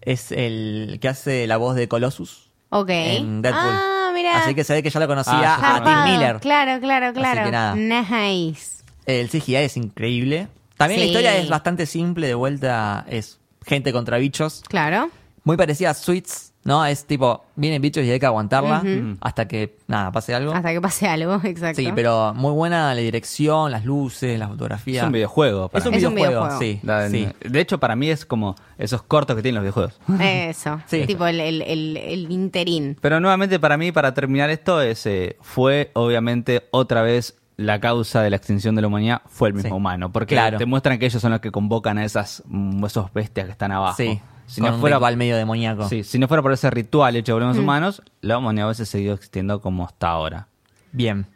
es 0.02 0.32
el 0.32 0.98
que 1.00 1.08
hace 1.08 1.46
la 1.46 1.56
voz 1.56 1.76
de 1.76 1.88
Colossus 1.88 2.50
Ok. 2.70 2.90
en 2.90 3.42
Deadpool. 3.42 3.62
Ah, 3.74 4.10
mira. 4.14 4.42
Así 4.42 4.54
que 4.54 4.62
se 4.64 4.74
ve 4.74 4.82
que 4.82 4.90
ya 4.90 5.00
lo 5.00 5.06
conocía 5.08 5.54
Ah, 5.56 5.76
a. 5.76 5.84
Tim 5.84 6.12
Miller. 6.12 6.40
Claro, 6.40 6.80
claro, 6.80 7.12
claro. 7.12 7.44
que 7.44 7.50
nada. 7.50 7.74
Nice. 7.74 8.82
El 9.06 9.28
CGI 9.28 9.56
es 9.56 9.76
increíble. 9.76 10.48
También 10.76 11.00
la 11.00 11.06
historia 11.06 11.36
es 11.36 11.48
bastante 11.48 11.84
simple, 11.86 12.26
de 12.26 12.34
vuelta 12.34 13.04
es 13.08 13.38
gente 13.66 13.92
contra 13.92 14.18
bichos. 14.18 14.62
Claro. 14.68 15.10
Muy 15.44 15.56
parecida 15.56 15.90
a 15.90 15.94
Sweets, 15.94 16.49
¿no? 16.64 16.84
Es 16.84 17.06
tipo, 17.06 17.44
vienen 17.56 17.80
bichos 17.80 18.04
y 18.04 18.10
hay 18.10 18.20
que 18.20 18.26
aguantarla 18.26 18.80
Ujú. 18.84 19.16
hasta 19.20 19.48
que, 19.48 19.76
nada, 19.86 20.12
pase 20.12 20.34
algo. 20.34 20.52
Hasta 20.52 20.72
que 20.72 20.80
pase 20.80 21.08
algo, 21.08 21.40
exacto. 21.44 21.80
Sí, 21.80 21.90
pero 21.94 22.34
muy 22.34 22.52
buena 22.52 22.94
la 22.94 23.00
dirección, 23.00 23.72
las 23.72 23.84
luces, 23.84 24.38
la 24.38 24.48
fotografía. 24.48 25.00
Es 25.00 25.06
un 25.06 25.12
videojuego. 25.12 25.68
para 25.68 25.80
Es 25.80 25.86
un 25.86 25.92
mí. 25.92 25.98
Es 25.98 26.04
un 26.04 26.14
videojuego, 26.14 26.44
videojuego. 26.48 26.60
sí. 26.60 26.80
La- 26.82 27.08
sí. 27.08 27.28
De 27.48 27.60
hecho, 27.60 27.78
para 27.80 27.96
mí 27.96 28.10
es 28.10 28.26
como 28.26 28.56
esos 28.78 29.02
cortos 29.02 29.36
que 29.36 29.42
tienen 29.42 29.62
los 29.62 29.74
videojuegos. 29.74 29.98
Eso. 30.20 30.80
Sí. 30.86 31.06
Tipo 31.06 31.26
el, 31.26 31.40
el, 31.40 31.62
el, 31.62 31.96
el 31.96 32.30
interín. 32.30 32.96
Pero 33.00 33.20
nuevamente 33.20 33.58
para 33.58 33.76
mí, 33.76 33.90
para 33.92 34.12
terminar 34.14 34.50
esto, 34.50 34.80
es, 34.82 35.06
eh, 35.06 35.36
fue 35.40 35.90
obviamente 35.94 36.68
otra 36.72 37.02
vez 37.02 37.36
la 37.56 37.78
causa 37.78 38.22
de 38.22 38.30
la 38.30 38.36
extinción 38.36 38.74
de 38.74 38.80
la 38.80 38.88
humanidad 38.88 39.20
fue 39.26 39.48
el 39.48 39.54
mismo 39.54 39.68
Sí. 39.70 39.74
humano. 39.76 40.10
Porque 40.10 40.34
Claro. 40.34 40.56
te 40.56 40.64
muestran 40.64 40.98
que 40.98 41.04
ellos 41.06 41.20
son 41.20 41.30
los 41.32 41.40
que 41.40 41.50
convocan 41.50 41.98
a 41.98 42.04
esas 42.06 42.42
mm, 42.46 42.84
esos 42.86 43.12
bestias 43.12 43.46
que 43.46 43.52
están 43.52 43.70
abajo. 43.72 43.96
Sí, 43.98 44.18
Si 44.50 44.60
con 44.60 44.70
no 44.70 44.74
un 44.76 44.80
fuera 44.80 44.96
ritual 44.96 45.16
medio 45.16 45.36
demoníaco. 45.36 45.88
Sí, 45.88 46.02
si 46.04 46.18
no 46.18 46.28
fuera 46.28 46.42
por 46.42 46.52
ese 46.52 46.70
ritual 46.70 47.16
hecho 47.16 47.34
por 47.34 47.42
los 47.42 47.56
Mm. 47.56 47.60
humanos, 47.60 48.02
la 48.20 48.38
humanidad 48.38 48.66
hubiese 48.66 48.86
seguido 48.86 49.14
existiendo 49.14 49.60
como 49.60 49.86
está 49.86 50.08
ahora. 50.08 50.48
Bien. 50.92 51.26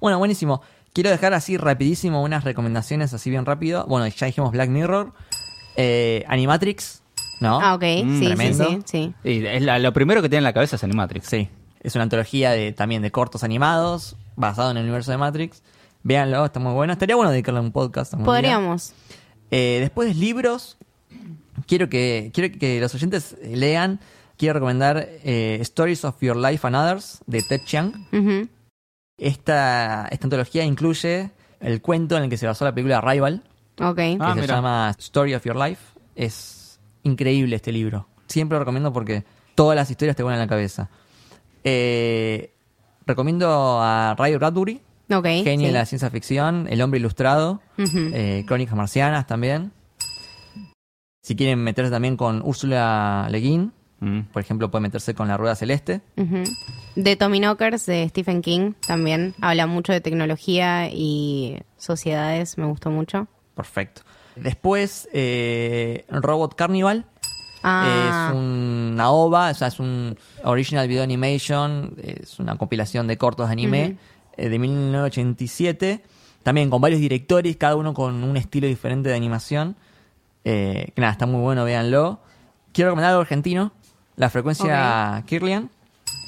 Bueno, 0.00 0.18
buenísimo. 0.18 0.62
Quiero 0.92 1.10
dejar 1.10 1.34
así 1.34 1.56
rapidísimo 1.58 2.22
unas 2.22 2.44
recomendaciones 2.44 3.12
así 3.14 3.30
bien 3.30 3.44
rápido. 3.46 3.86
Bueno, 3.86 4.06
ya 4.08 4.26
dijimos 4.26 4.50
Black 4.52 4.68
Mirror. 4.70 5.12
Eh, 5.76 6.24
Animatrix, 6.26 7.02
¿no? 7.40 7.60
Ah, 7.60 7.74
ok. 7.74 7.82
Mm, 8.04 8.18
sí, 8.18 8.24
tremendo. 8.26 8.64
sí, 8.64 8.82
sí, 8.86 9.14
sí. 9.22 9.28
Y 9.30 9.44
es 9.46 9.62
la- 9.62 9.78
lo 9.78 9.92
primero 9.92 10.22
que 10.22 10.28
tiene 10.28 10.38
en 10.38 10.44
la 10.44 10.52
cabeza 10.54 10.76
es 10.76 10.84
Animatrix. 10.84 11.26
Sí, 11.26 11.48
es 11.80 11.94
una 11.94 12.04
antología 12.04 12.50
de, 12.52 12.72
también 12.72 13.02
de 13.02 13.10
cortos 13.10 13.44
animados, 13.44 14.16
basado 14.36 14.70
en 14.70 14.78
el 14.78 14.84
universo 14.84 15.10
de 15.10 15.18
Matrix. 15.18 15.62
Véanlo, 16.02 16.44
está 16.46 16.60
muy 16.60 16.72
bueno. 16.72 16.92
Estaría 16.94 17.14
bueno 17.16 17.30
dedicarle 17.30 17.60
un 17.60 17.72
podcast. 17.72 18.14
Podríamos. 18.14 18.94
Eh, 19.50 19.78
después 19.80 20.16
libros, 20.16 20.78
quiero 21.66 21.88
que, 21.88 22.30
quiero 22.34 22.58
que 22.58 22.80
los 22.80 22.94
oyentes 22.94 23.36
lean. 23.42 24.00
Quiero 24.36 24.54
recomendar 24.54 24.98
eh, 25.24 25.58
Stories 25.62 26.04
of 26.04 26.16
Your 26.20 26.36
Life 26.36 26.66
and 26.66 26.76
Others 26.76 27.20
de 27.26 27.42
Ted 27.42 27.60
Chiang. 27.64 27.92
Esta, 29.18 30.08
esta 30.10 30.26
antología 30.26 30.62
incluye 30.64 31.30
el 31.60 31.80
cuento 31.80 32.16
en 32.18 32.24
el 32.24 32.28
que 32.30 32.36
se 32.36 32.46
basó 32.46 32.64
la 32.66 32.74
película 32.74 33.00
Rival, 33.00 33.42
Ok. 33.80 33.96
que 33.96 34.18
Ah, 34.20 34.34
se 34.34 34.40
mira. 34.42 34.54
llama 34.56 34.94
Story 34.98 35.34
of 35.34 35.44
Your 35.44 35.56
Life. 35.56 35.80
Es 36.14 36.78
increíble 37.02 37.56
este 37.56 37.72
libro. 37.72 38.08
Siempre 38.26 38.56
lo 38.56 38.60
recomiendo 38.60 38.92
porque 38.92 39.24
todas 39.54 39.74
las 39.76 39.90
historias 39.90 40.16
te 40.16 40.22
ponen 40.22 40.34
en 40.38 40.40
la 40.46 40.48
cabeza. 40.48 40.90
Eh, 41.64 42.52
recomiendo 43.06 43.80
a 43.80 44.14
Ray 44.18 44.36
Bradbury, 44.36 44.82
Ok. 45.10 45.24
genio 45.44 45.60
sí. 45.60 45.66
de 45.66 45.72
la 45.72 45.86
ciencia 45.86 46.10
ficción, 46.10 46.66
El 46.68 46.82
hombre 46.82 47.00
ilustrado, 47.00 47.62
eh, 47.78 48.44
Crónicas 48.46 48.76
marcianas 48.76 49.26
también. 49.26 49.72
Si 51.26 51.34
quieren 51.34 51.58
meterse 51.58 51.90
también 51.90 52.16
con 52.16 52.40
Úrsula 52.44 53.26
Le 53.32 53.40
Guin, 53.40 53.72
Mm. 53.98 54.20
por 54.32 54.40
ejemplo, 54.42 54.70
pueden 54.70 54.82
meterse 54.84 55.12
con 55.12 55.26
La 55.26 55.36
Rueda 55.36 55.56
Celeste. 55.56 56.02
De 56.94 57.16
Tommy 57.16 57.40
Knockers, 57.40 57.84
de 57.86 58.08
Stephen 58.10 58.42
King, 58.42 58.74
también. 58.86 59.34
Habla 59.40 59.66
mucho 59.66 59.92
de 59.92 60.00
tecnología 60.00 60.88
y 60.88 61.58
sociedades, 61.78 62.58
me 62.58 62.66
gustó 62.66 62.90
mucho. 62.92 63.26
Perfecto. 63.56 64.02
Después, 64.36 65.08
eh, 65.12 66.04
Robot 66.10 66.54
Carnival. 66.54 67.06
Ah, 67.64 68.28
Es 68.30 68.36
una 68.36 69.10
OVA, 69.10 69.50
o 69.50 69.54
sea, 69.54 69.66
es 69.66 69.80
un 69.80 70.16
Original 70.44 70.86
Video 70.86 71.02
Animation, 71.02 71.96
es 72.00 72.38
una 72.38 72.56
compilación 72.56 73.08
de 73.08 73.18
cortos 73.18 73.48
de 73.48 73.52
anime 73.52 73.96
eh, 74.36 74.48
de 74.48 74.58
1987. 74.60 76.02
También 76.44 76.70
con 76.70 76.80
varios 76.80 77.00
directores, 77.00 77.56
cada 77.56 77.74
uno 77.74 77.94
con 77.94 78.22
un 78.22 78.36
estilo 78.36 78.68
diferente 78.68 79.08
de 79.08 79.16
animación. 79.16 79.74
Eh, 80.48 80.92
que 80.94 81.00
nada, 81.00 81.12
está 81.12 81.26
muy 81.26 81.40
bueno, 81.40 81.64
véanlo. 81.64 82.20
Quiero 82.72 82.90
recomendar 82.90 83.10
algo 83.10 83.22
argentino, 83.22 83.72
La 84.14 84.30
Frecuencia 84.30 85.24
Kirlian. 85.26 85.70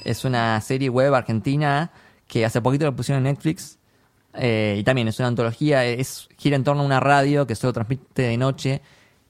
Es 0.05 0.24
una 0.24 0.61
serie 0.61 0.89
web 0.89 1.15
argentina 1.15 1.93
que 2.27 2.45
hace 2.45 2.61
poquito 2.61 2.85
lo 2.85 2.97
pusieron 2.97 3.24
en 3.24 3.32
Netflix. 3.32 3.78
Eh, 4.35 4.77
y 4.81 4.82
también 4.82 5.07
es 5.07 5.20
una 5.20 5.28
antología, 5.28 5.85
es 5.85 6.28
gira 6.36 6.57
en 6.57 6.65
torno 6.65 6.82
a 6.82 6.85
una 6.85 6.99
radio 6.99 7.47
que 7.47 7.55
solo 7.55 7.73
transmite 7.73 8.23
de 8.23 8.36
noche 8.36 8.82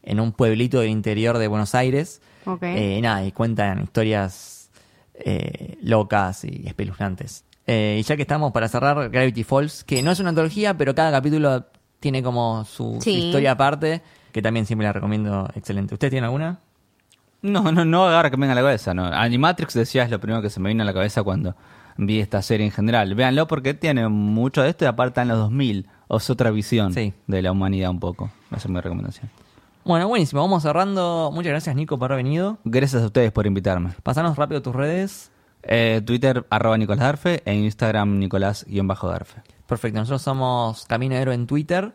en 0.03 0.21
un 0.21 0.33
pueblito 0.33 0.81
del 0.81 0.89
interior 0.89 1.37
de 1.37 1.49
Buenos 1.49 1.75
Aires. 1.75 2.23
ok. 2.47 2.63
Eh, 2.63 3.01
nada, 3.03 3.27
y 3.27 3.33
cuentan 3.33 3.83
historias 3.83 4.71
eh, 5.13 5.77
locas 5.83 6.45
y 6.45 6.67
espeluznantes. 6.67 7.45
Eh, 7.67 7.99
y 8.01 8.03
ya 8.05 8.17
que 8.17 8.23
estamos 8.23 8.53
para 8.53 8.69
cerrar, 8.69 9.11
Gravity 9.11 9.45
Falls, 9.45 9.85
que 9.85 10.03
no 10.03 10.13
es 10.13 10.21
una 10.21 10.31
antología, 10.31 10.79
pero 10.79 10.95
cada 10.95 11.11
capítulo 11.11 11.67
tiene 12.01 12.23
como 12.23 12.65
su, 12.65 12.99
su 13.03 13.11
historia 13.11 13.53
aparte, 13.53 14.01
que 14.33 14.43
también 14.43 14.67
siempre 14.67 14.87
la 14.87 14.93
recomiendo 14.93 15.49
excelente. 15.55 15.95
¿Usted 15.95 16.11
tiene 16.11 16.27
alguna? 16.27 16.59
No, 17.43 17.71
no, 17.71 17.85
no 17.85 18.09
ahora 18.09 18.31
que 18.31 18.37
me 18.37 18.43
venga 18.47 18.53
a 18.53 18.57
la 18.57 18.63
cabeza. 18.63 18.95
No. 18.95 19.05
Animatrix 19.07 19.75
decía 19.75 20.03
es 20.05 20.11
lo 20.11 20.19
primero 20.21 20.43
que 20.43 20.51
se 20.51 20.59
me 20.61 20.69
vino 20.69 20.83
a 20.83 20.87
la 20.87 20.93
cabeza 20.95 21.23
cuando 21.23 21.55
vi 21.97 22.21
esta 22.21 22.43
serie 22.43 22.67
en 22.67 22.73
general. 22.73 23.15
Véanlo 23.15 23.47
porque 23.47 23.75
tiene 23.75 24.09
mucho 24.09 24.63
de 24.63 24.71
esto 24.71 24.85
y 24.85 24.89
aparte 24.89 25.21
en 25.21 25.29
los 25.29 25.39
2000. 25.39 25.87
O 26.09 26.17
es 26.17 26.31
otra 26.31 26.51
visión 26.51 26.93
Sí. 26.95 27.13
de 27.27 27.43
la 27.43 27.53
humanidad 27.53 27.91
un 27.91 28.01
poco. 28.01 28.31
Esa 28.51 28.57
es 28.67 28.69
mi 28.69 28.81
recomendación. 28.81 29.31
Bueno, 29.85 30.09
buenísimo. 30.09 30.41
Vamos 30.43 30.63
cerrando. 30.63 31.31
Muchas 31.33 31.51
gracias, 31.51 31.77
Nico, 31.77 31.99
por 31.99 32.13
haber 32.13 32.25
venido. 32.25 32.59
Gracias 32.65 33.03
a 33.03 33.07
ustedes 33.07 33.31
por 33.33 33.47
invitarme. 33.47 33.91
Pasanos 34.03 34.37
rápido 34.37 34.61
tus 34.63 34.75
redes. 34.75 35.31
Eh, 35.63 36.03
Twitter, 36.05 36.47
arroba 36.51 36.77
Nicolás 36.79 37.01
Darfe, 37.01 37.43
e 37.45 37.55
Instagram, 37.55 38.19
Nicolás-Darfe. 38.19 39.43
Perfecto. 39.67 39.99
Nosotros 39.99 40.23
somos 40.23 40.87
Camino 40.87 41.15
Héroe 41.15 41.35
en 41.35 41.47
Twitter 41.47 41.93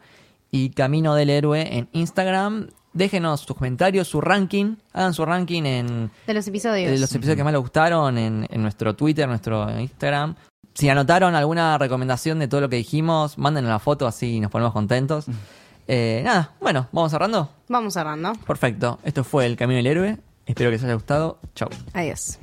y 0.54 0.70
Camino 0.70 1.16
del 1.16 1.32
Héroe 1.32 1.78
en 1.78 1.90
Instagram. 1.94 2.68
Déjenos 2.94 3.42
sus 3.42 3.58
comentarios, 3.58 4.08
su 4.08 4.22
ranking. 4.22 4.76
Hagan 4.94 5.16
su 5.16 5.26
ranking 5.26 5.64
en 5.64 6.12
de 6.28 6.34
los 6.36 6.48
episodios. 6.48 6.92
de 6.92 7.00
los 7.00 7.12
episodios 7.16 7.38
que 7.38 7.44
más 7.44 7.54
les 7.54 7.62
gustaron 7.62 8.20
en, 8.20 8.46
en 8.48 8.62
nuestro 8.62 8.96
Twitter, 8.96 9.28
nuestro 9.28 9.68
Instagram. 9.80 10.36
Si 10.76 10.88
anotaron 10.90 11.34
alguna 11.34 11.80
recomendación 11.80 12.38
de 12.38 12.48
todo 12.48 12.62
lo 12.62 12.70
que 12.70 12.76
dijimos, 12.76 13.40
manden 13.40 13.68
la 13.68 13.80
foto 13.80 14.06
así 14.06 14.40
nos 14.40 14.52
ponemos 14.52 14.74
contentos. 14.74 15.26
Eh, 15.88 16.22
nada, 16.24 16.52
bueno, 16.62 16.88
vamos 16.92 17.12
cerrando. 17.12 17.50
Vamos 17.68 17.96
cerrando. 17.96 18.34
Perfecto. 18.46 19.00
Esto 19.04 19.24
fue 19.24 19.48
El 19.48 19.58
Camino 19.58 19.78
del 19.78 19.88
Héroe. 19.88 20.18
Espero 20.46 20.70
que 20.70 20.76
les 20.76 20.84
haya 20.84 20.94
gustado. 20.94 21.40
Chau. 21.56 21.70
Adiós. 21.94 22.38